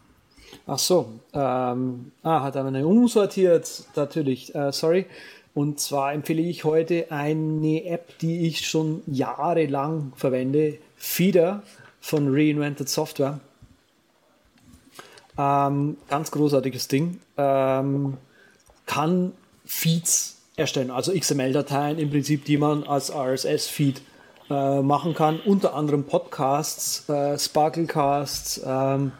Ach 0.66 0.80
so, 0.80 1.20
ähm, 1.34 2.12
ah, 2.24 2.42
hat 2.42 2.56
er 2.56 2.66
eine 2.66 2.88
umsortiert, 2.88 3.84
natürlich, 3.96 4.56
äh, 4.56 4.72
sorry. 4.72 5.06
Und 5.54 5.80
zwar 5.80 6.14
empfehle 6.14 6.42
ich 6.42 6.64
heute 6.64 7.08
eine 7.10 7.86
App, 7.86 8.18
die 8.20 8.48
ich 8.48 8.68
schon 8.68 9.04
jahrelang 9.08 10.14
verwende, 10.16 10.78
Feeder 10.96 11.64
von 12.00 12.34
Reinvented 12.34 12.90
Software. 12.90 13.40
Ähm, 15.38 15.98
ganz 16.10 16.32
großartiges 16.32 16.88
Ding. 16.88 17.20
Ähm, 17.38 18.18
kann 18.86 19.34
Feeds 19.66 20.37
erstellen, 20.58 20.90
also 20.90 21.14
XML-Dateien 21.14 22.00
im 22.00 22.10
Prinzip, 22.10 22.44
die 22.44 22.58
man 22.58 22.84
als 22.84 23.14
RSS-Feed 23.14 24.02
äh, 24.50 24.82
machen 24.82 25.14
kann. 25.14 25.40
Unter 25.46 25.76
anderem 25.76 26.04
Podcasts, 26.04 27.08
äh, 27.08 27.38
Sparklecasts 27.38 28.62
ähm, 28.66 29.12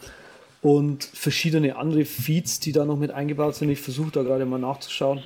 und 0.64 1.04
verschiedene 1.04 1.76
andere 1.76 2.06
Feeds, 2.06 2.60
die 2.60 2.72
da 2.72 2.86
noch 2.86 2.98
mit 2.98 3.12
eingebaut 3.12 3.56
sind. 3.56 3.70
Ich 3.70 3.80
versuche 3.80 4.10
da 4.12 4.24
gerade 4.24 4.46
mal 4.46 4.58
nachzuschauen. 4.58 5.22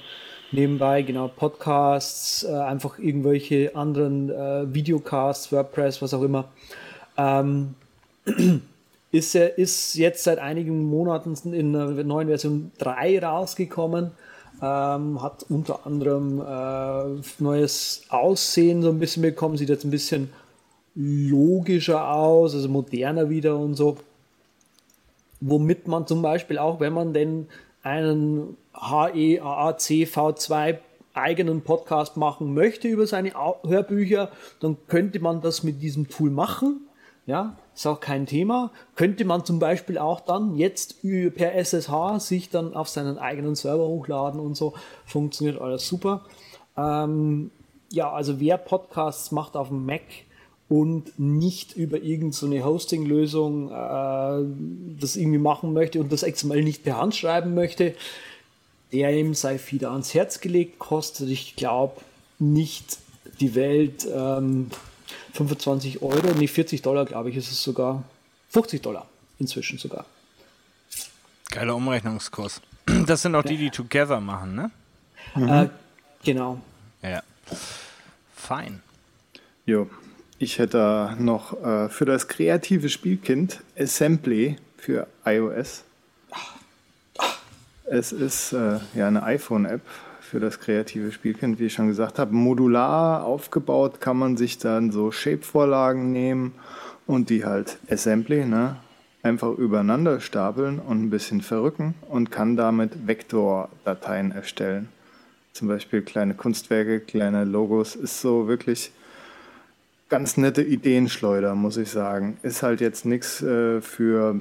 Nebenbei, 0.52 1.02
genau, 1.02 1.30
Podcasts, 1.30 2.44
äh, 2.44 2.52
einfach 2.52 3.00
irgendwelche 3.00 3.74
anderen 3.74 4.30
äh, 4.30 4.74
Videocasts, 4.74 5.54
WordPress, 5.54 6.02
was 6.02 6.14
auch 6.14 6.24
immer. 6.24 6.50
Ähm, 7.16 7.76
ist, 9.14 9.34
ist 9.34 9.96
jetzt 9.96 10.26
seit 10.26 10.40
einigen 10.40 10.84
Monaten 10.90 11.54
in 11.54 11.72
der 11.72 12.04
neuen 12.04 12.28
Version 12.28 12.74
3 12.80 13.24
rausgekommen. 13.24 14.12
Ähm, 14.62 15.22
hat 15.22 15.46
unter 15.50 15.86
anderem 15.88 16.40
äh, 16.40 17.22
neues 17.40 18.04
Aussehen 18.10 18.84
so 18.84 18.90
ein 18.90 19.00
bisschen 19.00 19.24
bekommen, 19.24 19.58
sieht 19.58 19.70
jetzt 19.70 19.86
ein 19.86 19.92
bisschen 19.92 20.32
logischer 20.94 22.14
aus, 22.14 22.54
also 22.54 22.70
moderner 22.70 23.30
wieder 23.30 23.58
und 23.58 23.76
so. 23.76 23.98
Womit 25.40 25.88
man 25.88 26.06
zum 26.06 26.22
Beispiel 26.22 26.60
auch, 26.60 26.80
wenn 26.80 26.94
man 26.94 27.14
denn 27.14 27.48
einen 27.82 28.58
HEAAC 28.74 30.06
V2 30.08 30.78
eigenen 31.14 31.62
Podcast 31.62 32.16
machen 32.18 32.54
möchte 32.54 32.88
über 32.88 33.08
seine 33.08 33.34
Hörbücher, 33.34 34.32
dann 34.60 34.78
könnte 34.88 35.20
man 35.20 35.42
das 35.42 35.64
mit 35.64 35.82
diesem 35.82 36.08
Tool 36.08 36.30
machen. 36.30 36.82
Ja, 37.26 37.58
ist 37.76 37.86
auch 37.88 38.00
kein 38.00 38.26
Thema. 38.26 38.72
Könnte 38.96 39.26
man 39.26 39.46
zum 39.46 39.60
Beispiel 39.60 39.98
auch 39.98 40.20
dann 40.20 40.56
jetzt 40.56 41.02
per 41.02 41.56
SSH 41.56 42.20
sich 42.20 42.50
dann 42.50 42.74
auf 42.74 42.90
seinen 42.90 43.18
eigenen 43.18 43.56
Server 43.56 43.88
hochladen 43.88 44.40
und 44.40 44.56
so. 44.56 44.74
Funktioniert 45.06 45.62
alles 45.62 45.88
super. 45.88 46.26
Ähm, 46.78 47.52
ja, 47.92 48.12
also 48.12 48.40
wer 48.40 48.58
Podcasts 48.58 49.32
macht 49.32 49.56
auf 49.56 49.70
dem 49.70 49.86
Mac 49.86 50.02
und 50.70 51.20
nicht 51.20 51.76
über 51.76 52.02
irgendeine 52.02 52.60
so 52.60 52.66
Hosting-Lösung 52.66 53.70
äh, 53.70 55.00
das 55.00 55.18
irgendwie 55.18 55.38
machen 55.38 55.74
möchte 55.74 56.00
und 56.00 56.12
das 56.12 56.24
XML 56.24 56.64
nicht 56.64 56.84
per 56.84 56.98
Hand 56.98 57.16
schreiben 57.16 57.54
möchte, 57.54 57.94
der 58.94 59.14
ihm 59.18 59.34
sei 59.34 59.60
wieder 59.70 59.92
ans 59.92 60.14
Herz 60.14 60.40
gelegt, 60.40 60.80
kostet, 60.80 61.30
ich 61.30 61.56
glaube, 61.56 62.00
nicht 62.40 63.00
die 63.40 63.56
Welt. 63.56 64.08
Ähm, 64.14 64.68
25 65.34 66.02
Euro, 66.02 66.34
nee, 66.38 66.48
40 66.48 66.82
Dollar, 66.82 67.06
glaube 67.06 67.30
ich, 67.30 67.38
ist 67.38 67.52
es 67.52 67.62
sogar. 67.62 68.04
50 68.50 68.82
Dollar 68.82 69.08
inzwischen 69.40 69.78
sogar. 69.78 70.06
Geiler 71.50 71.76
Umrechnungskurs. 71.76 72.62
Das 73.06 73.22
sind 73.22 73.36
auch 73.36 73.44
die, 73.44 73.58
die 73.58 73.70
Together 73.70 74.20
machen, 74.20 74.56
ne? 74.56 74.72
Mhm. 75.36 75.50
Äh, 75.50 75.70
genau. 76.24 76.60
Ja. 77.02 77.22
Fein. 78.36 78.82
Jo. 79.66 79.90
Ich 80.40 80.58
hätte 80.58 81.16
noch 81.20 81.54
äh, 81.64 81.88
für 81.90 82.06
das 82.06 82.28
kreative 82.28 82.90
Spielkind 82.90 83.62
Assembly 83.78 84.58
für 84.78 85.08
iOS. 85.24 85.84
Es 87.86 88.12
ist 88.12 88.54
äh, 88.54 88.80
ja 88.96 89.08
eine 89.08 89.22
iPhone-App 89.24 89.82
für 90.32 90.40
das 90.40 90.62
kreative 90.62 91.12
Spielkind, 91.12 91.60
wie 91.60 91.66
ich 91.66 91.74
schon 91.74 91.90
gesagt 91.90 92.18
habe. 92.18 92.34
Modular 92.34 93.26
aufgebaut 93.26 94.00
kann 94.00 94.16
man 94.16 94.38
sich 94.38 94.58
dann 94.58 94.90
so 94.90 95.12
Shape-Vorlagen 95.12 96.14
nehmen 96.14 96.54
und 97.06 97.30
die 97.30 97.44
halt 97.44 97.78
Assembly, 97.90 98.46
ne? 98.46 98.78
einfach 99.24 99.50
übereinander 99.50 100.22
stapeln 100.22 100.80
und 100.80 101.04
ein 101.04 101.10
bisschen 101.10 101.42
verrücken 101.42 101.96
und 102.08 102.32
kann 102.32 102.56
damit 102.56 103.08
Vektordateien 103.08 104.32
erstellen. 104.32 104.88
Zum 105.52 105.68
Beispiel 105.68 106.02
kleine 106.02 106.34
Kunstwerke, 106.34 107.02
kleine 107.02 107.44
Logos. 107.44 107.98
Ist 107.98 108.22
so 108.22 108.48
wirklich 108.48 108.94
ganz 110.08 110.38
nette 110.38 110.64
Ideenschleuder, 110.64 111.56
muss 111.56 111.76
ich 111.76 111.90
sagen. 111.90 112.38
Ist 112.42 112.64
halt 112.64 112.80
jetzt 112.80 113.06
nichts 113.06 113.42
äh, 113.42 113.82
für 113.82 114.40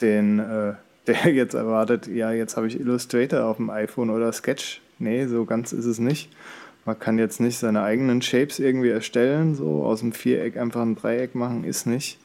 den, 0.00 0.38
äh, 0.38 0.72
der 1.06 1.30
jetzt 1.30 1.52
erwartet, 1.52 2.06
ja, 2.06 2.32
jetzt 2.32 2.56
habe 2.56 2.68
ich 2.68 2.80
Illustrator 2.80 3.44
auf 3.44 3.58
dem 3.58 3.68
iPhone 3.68 4.08
oder 4.08 4.32
Sketch 4.32 4.80
nee, 5.00 5.26
so 5.26 5.44
ganz 5.44 5.72
ist 5.72 5.86
es 5.86 5.98
nicht. 5.98 6.30
Man 6.84 6.98
kann 6.98 7.18
jetzt 7.18 7.40
nicht 7.40 7.58
seine 7.58 7.82
eigenen 7.82 8.22
Shapes 8.22 8.58
irgendwie 8.58 8.88
erstellen, 8.88 9.54
so 9.54 9.84
aus 9.84 10.00
dem 10.00 10.12
Viereck 10.12 10.56
einfach 10.56 10.80
ein 10.80 10.96
Dreieck 10.96 11.34
machen, 11.34 11.64
ist 11.64 11.86
nicht. 11.86 12.18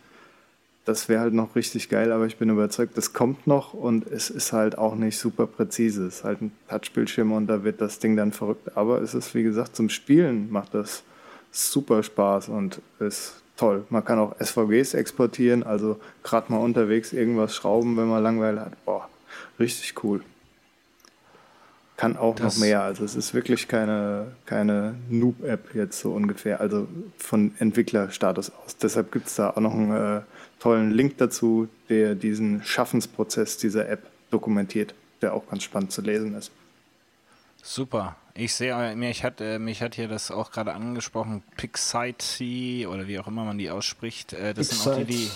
Das 0.85 1.09
wäre 1.09 1.21
halt 1.21 1.33
noch 1.33 1.55
richtig 1.55 1.89
geil, 1.89 2.11
aber 2.11 2.27
ich 2.27 2.37
bin 2.37 2.49
überzeugt, 2.49 2.95
das 2.95 3.11
kommt 3.11 3.47
noch 3.47 3.73
und 3.73 4.05
es 4.05 4.29
ist 4.29 4.53
halt 4.53 4.77
auch 4.77 4.95
nicht 4.95 5.17
super 5.17 5.47
präzise. 5.47 6.05
Es 6.05 6.17
ist 6.17 6.23
halt 6.23 6.41
ein 6.41 6.51
Touchbildschirm 6.69 7.31
und 7.31 7.47
da 7.47 7.63
wird 7.63 7.81
das 7.81 7.97
Ding 7.97 8.15
dann 8.15 8.31
verrückt. 8.31 8.77
Aber 8.77 9.01
es 9.01 9.15
ist, 9.15 9.33
wie 9.33 9.41
gesagt, 9.41 9.75
zum 9.75 9.89
Spielen 9.89 10.51
macht 10.51 10.75
das 10.75 11.03
super 11.51 12.03
Spaß 12.03 12.49
und 12.49 12.81
ist 12.99 13.41
toll. 13.57 13.85
Man 13.89 14.05
kann 14.05 14.19
auch 14.19 14.35
SVGs 14.39 14.93
exportieren, 14.93 15.63
also 15.63 15.99
gerade 16.23 16.51
mal 16.51 16.59
unterwegs 16.59 17.13
irgendwas 17.13 17.55
schrauben, 17.55 17.97
wenn 17.97 18.07
man 18.07 18.21
Langeweile 18.21 18.61
hat. 18.61 18.85
Boah, 18.85 19.09
richtig 19.59 19.95
cool. 20.03 20.21
Kann 21.97 22.17
auch 22.17 22.35
das 22.35 22.55
noch 22.55 22.61
mehr. 22.61 22.81
Also 22.81 23.05
es 23.05 23.15
ist 23.15 23.33
wirklich 23.33 23.67
keine, 23.67 24.35
keine 24.45 24.95
Noob-App 25.09 25.73
jetzt 25.75 25.99
so 25.99 26.11
ungefähr, 26.11 26.59
also 26.59 26.87
von 27.17 27.53
Entwicklerstatus 27.59 28.51
aus. 28.51 28.75
Deshalb 28.77 29.13
gibt 29.13 29.27
es 29.27 29.35
da 29.35 29.51
auch 29.51 29.61
noch 29.61 29.73
einen 29.73 30.17
äh, 30.17 30.21
tollen 30.59 30.91
Link 30.91 31.17
dazu, 31.17 31.69
der 31.87 32.15
diesen 32.15 32.63
Schaffensprozess 32.63 33.57
dieser 33.57 33.87
App 33.87 34.03
dokumentiert, 34.29 34.93
der 35.21 35.33
auch 35.33 35.47
ganz 35.47 35.63
spannend 35.63 35.93
zu 35.93 36.01
lesen 36.01 36.35
ist. 36.35 36.51
Super. 37.63 38.17
Ich 38.33 38.53
sehe, 38.53 38.95
mich 38.97 39.23
hat, 39.23 39.39
äh, 39.39 39.57
mich 39.57 39.81
hat 39.81 39.95
hier 39.95 40.09
das 40.09 40.29
auch 40.29 40.51
gerade 40.51 40.73
angesprochen, 40.73 41.41
Pixite 41.55 42.89
oder 42.89 43.07
wie 43.07 43.17
auch 43.19 43.27
immer 43.27 43.45
man 43.45 43.57
die 43.57 43.69
ausspricht. 43.69 44.33
Äh, 44.33 44.53
das 44.53 44.67
Pixite. 44.67 44.83
sind 44.83 44.93
auch 44.93 44.97
die, 44.97 45.05
die 45.05 45.31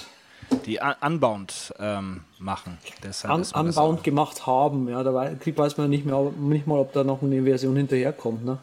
die 0.66 0.80
unbound 1.02 1.74
ähm, 1.80 2.22
machen. 2.38 2.78
Un 3.26 3.44
unbound 3.54 4.04
gemacht 4.04 4.46
haben, 4.46 4.88
ja, 4.88 5.04
da 5.04 5.14
weiß 5.14 5.78
man 5.78 5.90
nicht 5.90 6.06
mehr 6.06 6.32
nicht 6.40 6.68
mal, 6.68 6.80
ob 6.80 6.94
da 6.94 7.04
noch 7.04 7.22
eine 7.22 7.44
Version 7.44 7.76
hinterherkommt, 7.76 8.46
ne? 8.46 8.58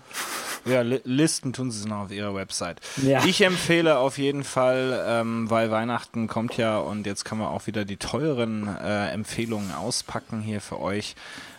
Ja, 0.66 0.82
listen 0.82 1.52
tun 1.52 1.70
sie 1.70 1.78
es 1.78 1.86
noch 1.86 2.04
auf 2.04 2.10
ihrer 2.10 2.34
Website. 2.34 2.80
Ja. 2.96 3.24
Ich 3.24 3.40
empfehle 3.42 3.98
auf 3.98 4.18
jeden 4.18 4.42
Fall, 4.42 5.04
ähm, 5.06 5.48
weil 5.48 5.70
Weihnachten 5.70 6.26
kommt 6.26 6.56
ja 6.56 6.78
und 6.78 7.06
jetzt 7.06 7.24
kann 7.24 7.38
man 7.38 7.48
auch 7.48 7.68
wieder 7.68 7.84
die 7.84 7.98
teuren 7.98 8.66
äh, 8.66 9.10
Empfehlungen 9.10 9.72
auspacken 9.72 10.40
hier 10.40 10.60
für 10.60 10.80
euch. 10.80 11.14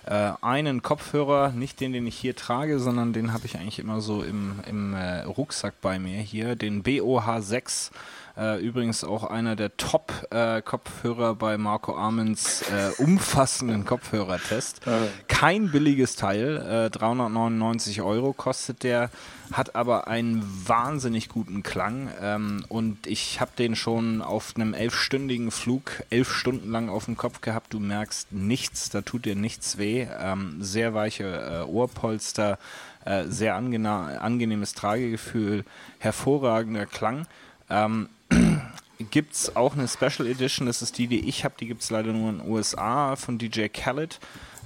Äh, 0.05 0.31
einen 0.41 0.81
Kopfhörer, 0.81 1.51
nicht 1.51 1.79
den, 1.79 1.93
den 1.93 2.05
ich 2.05 2.17
hier 2.17 2.35
trage, 2.35 2.79
sondern 2.79 3.13
den 3.13 3.31
habe 3.31 3.45
ich 3.45 3.57
eigentlich 3.57 3.79
immer 3.79 4.01
so 4.01 4.23
im, 4.23 4.59
im 4.67 4.93
äh, 4.93 5.21
Rucksack 5.21 5.75
bei 5.81 5.99
mir 5.99 6.19
hier, 6.19 6.55
den 6.55 6.83
BOH6 6.83 7.91
äh, 8.37 8.59
übrigens 8.59 9.03
auch 9.03 9.23
einer 9.23 9.55
der 9.55 9.75
Top-Kopfhörer 9.77 11.31
äh, 11.31 11.35
bei 11.35 11.57
Marco 11.57 11.95
Armens 11.95 12.61
äh, 12.61 12.91
umfassenden 13.01 13.85
Kopfhörertest. 13.85 14.81
Kein 15.27 15.71
billiges 15.71 16.15
Teil, 16.15 16.89
399 16.91 17.97
äh, 17.97 18.01
Euro 18.01 18.33
kostet 18.33 18.83
der, 18.83 19.09
hat 19.51 19.75
aber 19.75 20.07
einen 20.07 20.43
wahnsinnig 20.67 21.29
guten 21.29 21.63
Klang 21.63 22.09
ähm, 22.21 22.65
und 22.67 23.07
ich 23.07 23.39
habe 23.39 23.51
den 23.57 23.75
schon 23.75 24.21
auf 24.21 24.53
einem 24.55 24.73
elfstündigen 24.73 25.51
Flug 25.51 26.03
elf 26.09 26.31
Stunden 26.31 26.69
lang 26.71 26.89
auf 26.89 27.05
dem 27.05 27.17
Kopf 27.17 27.41
gehabt. 27.41 27.73
Du 27.73 27.79
merkst 27.79 28.31
nichts, 28.31 28.89
da 28.89 29.01
tut 29.01 29.25
dir 29.25 29.35
nichts 29.35 29.77
weh. 29.77 30.07
Ähm, 30.19 30.57
sehr 30.59 30.93
weiche 30.93 31.23
äh, 31.23 31.69
Ohrpolster, 31.69 32.59
äh, 33.05 33.25
sehr 33.25 33.55
angenehmes 33.55 34.73
Tragegefühl, 34.73 35.63
hervorragender 35.99 36.85
Klang. 36.85 37.25
Ähm, 37.69 38.09
gibt 39.11 39.33
es 39.33 39.55
auch 39.55 39.73
eine 39.73 39.87
Special 39.87 40.27
Edition, 40.27 40.67
das 40.67 40.81
ist 40.81 40.97
die, 40.97 41.07
die 41.07 41.27
ich 41.27 41.43
habe, 41.43 41.55
die 41.59 41.67
gibt 41.67 41.81
es 41.81 41.89
leider 41.89 42.13
nur 42.13 42.29
in 42.29 42.39
den 42.39 42.49
USA 42.49 43.15
von 43.15 43.37
DJ 43.37 43.67
Khaled. 43.67 44.19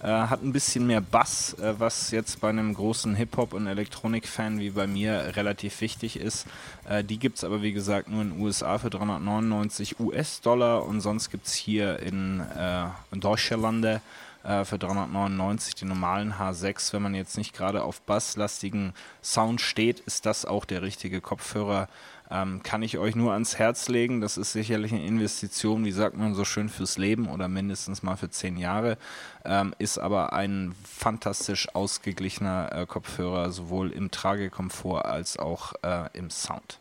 Äh, 0.03 0.07
hat 0.07 0.41
ein 0.41 0.51
bisschen 0.51 0.87
mehr 0.87 0.99
Bass, 0.99 1.53
äh, 1.59 1.75
was 1.77 2.09
jetzt 2.09 2.41
bei 2.41 2.49
einem 2.49 2.73
großen 2.73 3.13
Hip-Hop- 3.13 3.53
und 3.53 3.67
Elektronik-Fan 3.67 4.59
wie 4.59 4.71
bei 4.71 4.87
mir 4.87 5.33
relativ 5.35 5.79
wichtig 5.79 6.19
ist. 6.19 6.47
Äh, 6.89 7.03
die 7.03 7.19
gibt 7.19 7.37
es 7.37 7.43
aber 7.43 7.61
wie 7.61 7.71
gesagt 7.71 8.09
nur 8.09 8.23
in 8.23 8.31
den 8.31 8.41
USA 8.41 8.79
für 8.79 8.89
399 8.89 9.99
US-Dollar 9.99 10.85
und 10.87 11.01
sonst 11.01 11.29
gibt 11.29 11.45
es 11.45 11.53
hier 11.53 11.99
in, 11.99 12.39
äh, 12.39 12.85
in 13.11 13.19
Deutschlande 13.19 14.01
äh, 14.43 14.65
für 14.65 14.77
399 14.77 15.75
den 15.75 15.89
normalen 15.89 16.33
H6. 16.33 16.93
Wenn 16.93 17.01
man 17.01 17.15
jetzt 17.15 17.37
nicht 17.37 17.53
gerade 17.53 17.83
auf 17.83 18.01
basslastigen 18.01 18.93
Sound 19.23 19.61
steht, 19.61 19.99
ist 20.01 20.25
das 20.25 20.45
auch 20.45 20.65
der 20.65 20.81
richtige 20.81 21.21
Kopfhörer 21.21 21.87
ähm, 22.29 22.63
kann 22.63 22.81
ich 22.81 22.97
euch 22.97 23.15
nur 23.15 23.33
ans 23.33 23.59
Herz 23.59 23.89
legen. 23.89 24.21
Das 24.21 24.37
ist 24.37 24.53
sicherlich 24.53 24.93
eine 24.93 25.05
Investition, 25.05 25.83
wie 25.83 25.91
sagt 25.91 26.17
man 26.17 26.33
so 26.33 26.45
schön, 26.45 26.69
fürs 26.69 26.97
Leben 26.97 27.27
oder 27.27 27.49
mindestens 27.49 28.03
mal 28.03 28.15
für 28.15 28.29
zehn 28.29 28.55
Jahre. 28.57 28.97
Ähm, 29.43 29.75
ist 29.79 29.97
aber 29.97 30.31
ein 30.31 30.73
fantastisch 30.85 31.67
ausgeglichener 31.75 32.71
äh, 32.71 32.85
Kopfhörer, 32.85 33.51
sowohl 33.51 33.91
im 33.91 34.11
Tragekomfort 34.11 35.05
als 35.05 35.37
auch 35.37 35.73
äh, 35.83 36.07
im 36.13 36.29
Sound. 36.29 36.79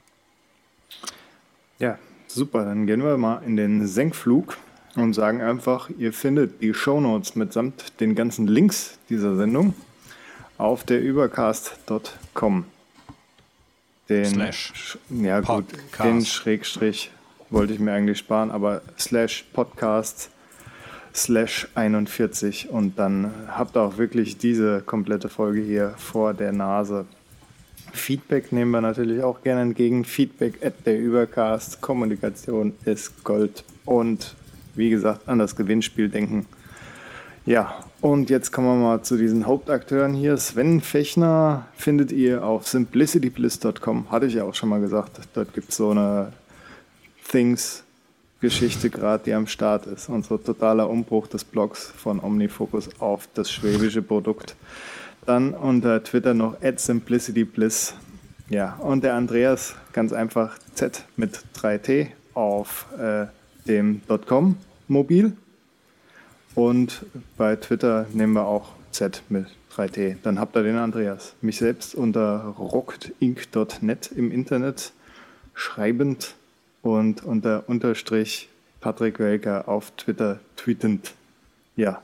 Ja, 1.81 1.99
Super, 2.33 2.65
dann 2.65 2.87
gehen 2.87 3.03
wir 3.03 3.17
mal 3.17 3.43
in 3.45 3.57
den 3.57 3.89
Senkflug 3.89 4.57
und 4.97 5.15
sagen 5.15 5.41
einfach, 5.41 5.91
ihr 5.99 6.13
findet 6.13 6.63
die 6.63 6.75
Shownotes 6.75 7.37
mitsamt 7.37 8.01
den 8.01 8.15
ganzen 8.15 8.47
Links 8.47 8.99
dieser 9.09 9.37
Sendung 9.37 9.75
auf 10.59 10.85
der 10.85 11.01
übercast.com. 11.01 12.65
Den 14.09 14.25
Slash 14.25 14.99
ja 15.09 15.41
gut, 15.41 15.69
Podcast. 15.69 16.05
den 16.05 16.25
Schrägstrich 16.25 17.11
wollte 17.49 17.73
ich 17.73 17.81
mir 17.81 17.93
eigentlich 17.93 18.19
sparen, 18.19 18.51
aber 18.51 18.83
slash 18.99 19.45
Podcast 19.53 20.31
slash 21.15 21.69
41 21.75 22.71
und 22.71 22.99
dann 22.99 23.33
habt 23.49 23.77
ihr 23.77 23.83
auch 23.83 23.99
wirklich 23.99 24.39
diese 24.39 24.81
komplette 24.81 25.29
Folge 25.29 25.61
hier 25.61 25.95
vor 25.97 26.35
der 26.35 26.53
Nase. 26.53 27.07
Feedback 27.93 28.53
nehmen 28.53 28.71
wir 28.71 28.81
natürlich 28.81 29.23
auch 29.23 29.43
gerne 29.43 29.63
entgegen. 29.63 30.05
Feedback 30.05 30.65
at 30.65 30.87
der 30.87 30.99
Übercast. 30.99 31.81
Kommunikation 31.81 32.75
ist 32.85 33.25
Gold. 33.25 33.65
Und 33.85 34.37
wie 34.75 34.91
gesagt, 34.91 35.29
an 35.29 35.39
das 35.39 35.57
Gewinnspiel 35.57 36.09
denken. 36.09 36.47
Ja, 37.47 37.75
und 38.01 38.31
jetzt 38.31 38.53
kommen 38.53 38.67
wir 38.67 38.75
mal 38.77 39.03
zu 39.03 39.17
diesen 39.17 39.47
Hauptakteuren 39.47 40.15
hier. 40.15 40.37
Sven 40.37 40.81
Fechner 40.81 41.67
findet 41.75 42.13
ihr 42.13 42.45
auf 42.45 42.69
simplicitybliss.com. 42.69 44.11
Hatte 44.11 44.27
ich 44.27 44.35
ja 44.35 44.45
auch 44.45 44.55
schon 44.55 44.69
mal 44.69 44.81
gesagt. 44.81 45.21
Dort 45.35 45.55
gibt 45.55 45.71
es 45.71 45.77
so 45.77 45.91
eine 45.91 46.33
Things-Geschichte 47.29 48.91
gerade, 48.91 49.25
die 49.25 49.35
am 49.35 49.47
Start 49.47 49.87
ist. 49.87 50.09
Unser 50.09 50.43
totaler 50.43 50.89
Umbruch 50.91 51.27
des 51.29 51.45
Blogs 51.45 51.93
von 51.97 52.21
Omnifocus 52.21 52.89
auf 53.01 53.29
das 53.35 53.51
schwäbische 53.51 54.03
Produkt. 54.03 54.55
Dann 55.27 55.55
unter 55.55 56.03
Twitter 56.03 56.35
noch 56.35 56.57
@simplicitybliss. 56.61 57.95
Ja, 58.51 58.77
und 58.77 59.05
der 59.05 59.15
Andreas 59.15 59.77
ganz 59.93 60.13
einfach 60.13 60.59
Z 60.75 61.05
mit 61.17 61.41
3T 61.55 62.09
auf 62.35 62.87
äh, 62.99 63.27
dem 63.67 64.03
.com 64.27 64.57
Mobil. 64.89 65.37
Und 66.55 67.05
bei 67.37 67.57
Twitter 67.57 68.07
nehmen 68.13 68.33
wir 68.33 68.47
auch 68.47 68.71
Z 68.91 69.23
mit 69.29 69.47
3T. 69.75 70.17
Dann 70.23 70.41
habt 70.41 70.57
ihr 70.57 70.63
den 70.63 70.77
Andreas. 70.77 71.35
Mich 71.41 71.59
selbst 71.59 71.95
unter 71.95 72.55
rockedinc.net 72.59 74.11
im 74.13 74.33
Internet 74.33 74.93
schreibend 75.55 76.35
und 76.83 77.25
unter 77.25 77.69
Unterstrich 77.69 78.49
Patrick 78.81 79.19
Welker 79.19 79.69
auf 79.69 79.93
Twitter 79.93 80.41
tweetend. 80.57 81.15
Ja, 81.77 82.03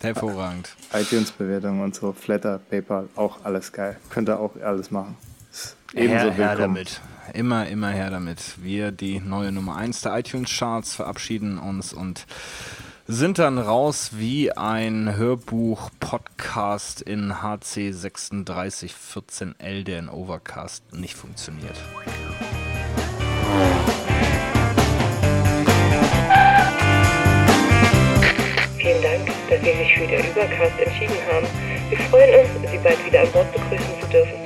Hervorragend. 0.00 0.74
iTunes-Bewertung 0.92 1.80
und 1.80 1.94
so, 1.94 2.12
Flatter, 2.12 2.60
PayPal, 2.70 3.08
auch 3.16 3.44
alles 3.44 3.72
geil. 3.72 3.96
Könnt 4.10 4.28
ihr 4.28 4.38
auch 4.38 4.54
alles 4.62 4.90
machen. 4.90 5.16
Ebenso 5.94 6.30
her, 6.30 6.34
her 6.34 6.56
damit. 6.56 7.00
Immer, 7.32 7.68
immer 7.68 7.90
her 7.90 8.10
damit. 8.10 8.62
Wir, 8.62 8.92
die 8.92 9.20
neue 9.20 9.52
Nummer 9.52 9.76
1 9.76 10.02
der 10.02 10.18
iTunes-Charts, 10.18 10.94
verabschieden 10.94 11.58
uns 11.58 11.92
und 11.92 12.26
sind 13.08 13.38
dann 13.38 13.58
raus 13.58 14.10
wie 14.14 14.50
ein 14.52 15.16
Hörbuch-Podcast 15.16 17.02
in 17.02 17.40
HC 17.40 17.90
3614L, 17.90 19.84
der 19.84 20.00
in 20.00 20.08
Overcast 20.08 20.92
nicht 20.92 21.14
funktioniert. 21.14 21.76
Vielen 28.76 29.02
Dank, 29.02 29.26
dass 29.48 29.60
Sie 29.60 29.72
sich 29.76 29.94
für 29.94 30.06
den 30.06 30.26
Übercast 30.30 30.80
entschieden 30.80 31.16
haben. 31.30 31.46
Wir 31.90 31.98
freuen 31.98 32.40
uns, 32.40 32.48
Sie 32.70 32.78
bald 32.78 33.06
wieder 33.06 33.20
an 33.20 33.30
Bord 33.30 33.52
begrüßen 33.52 34.00
zu 34.00 34.06
dürfen. 34.08 34.45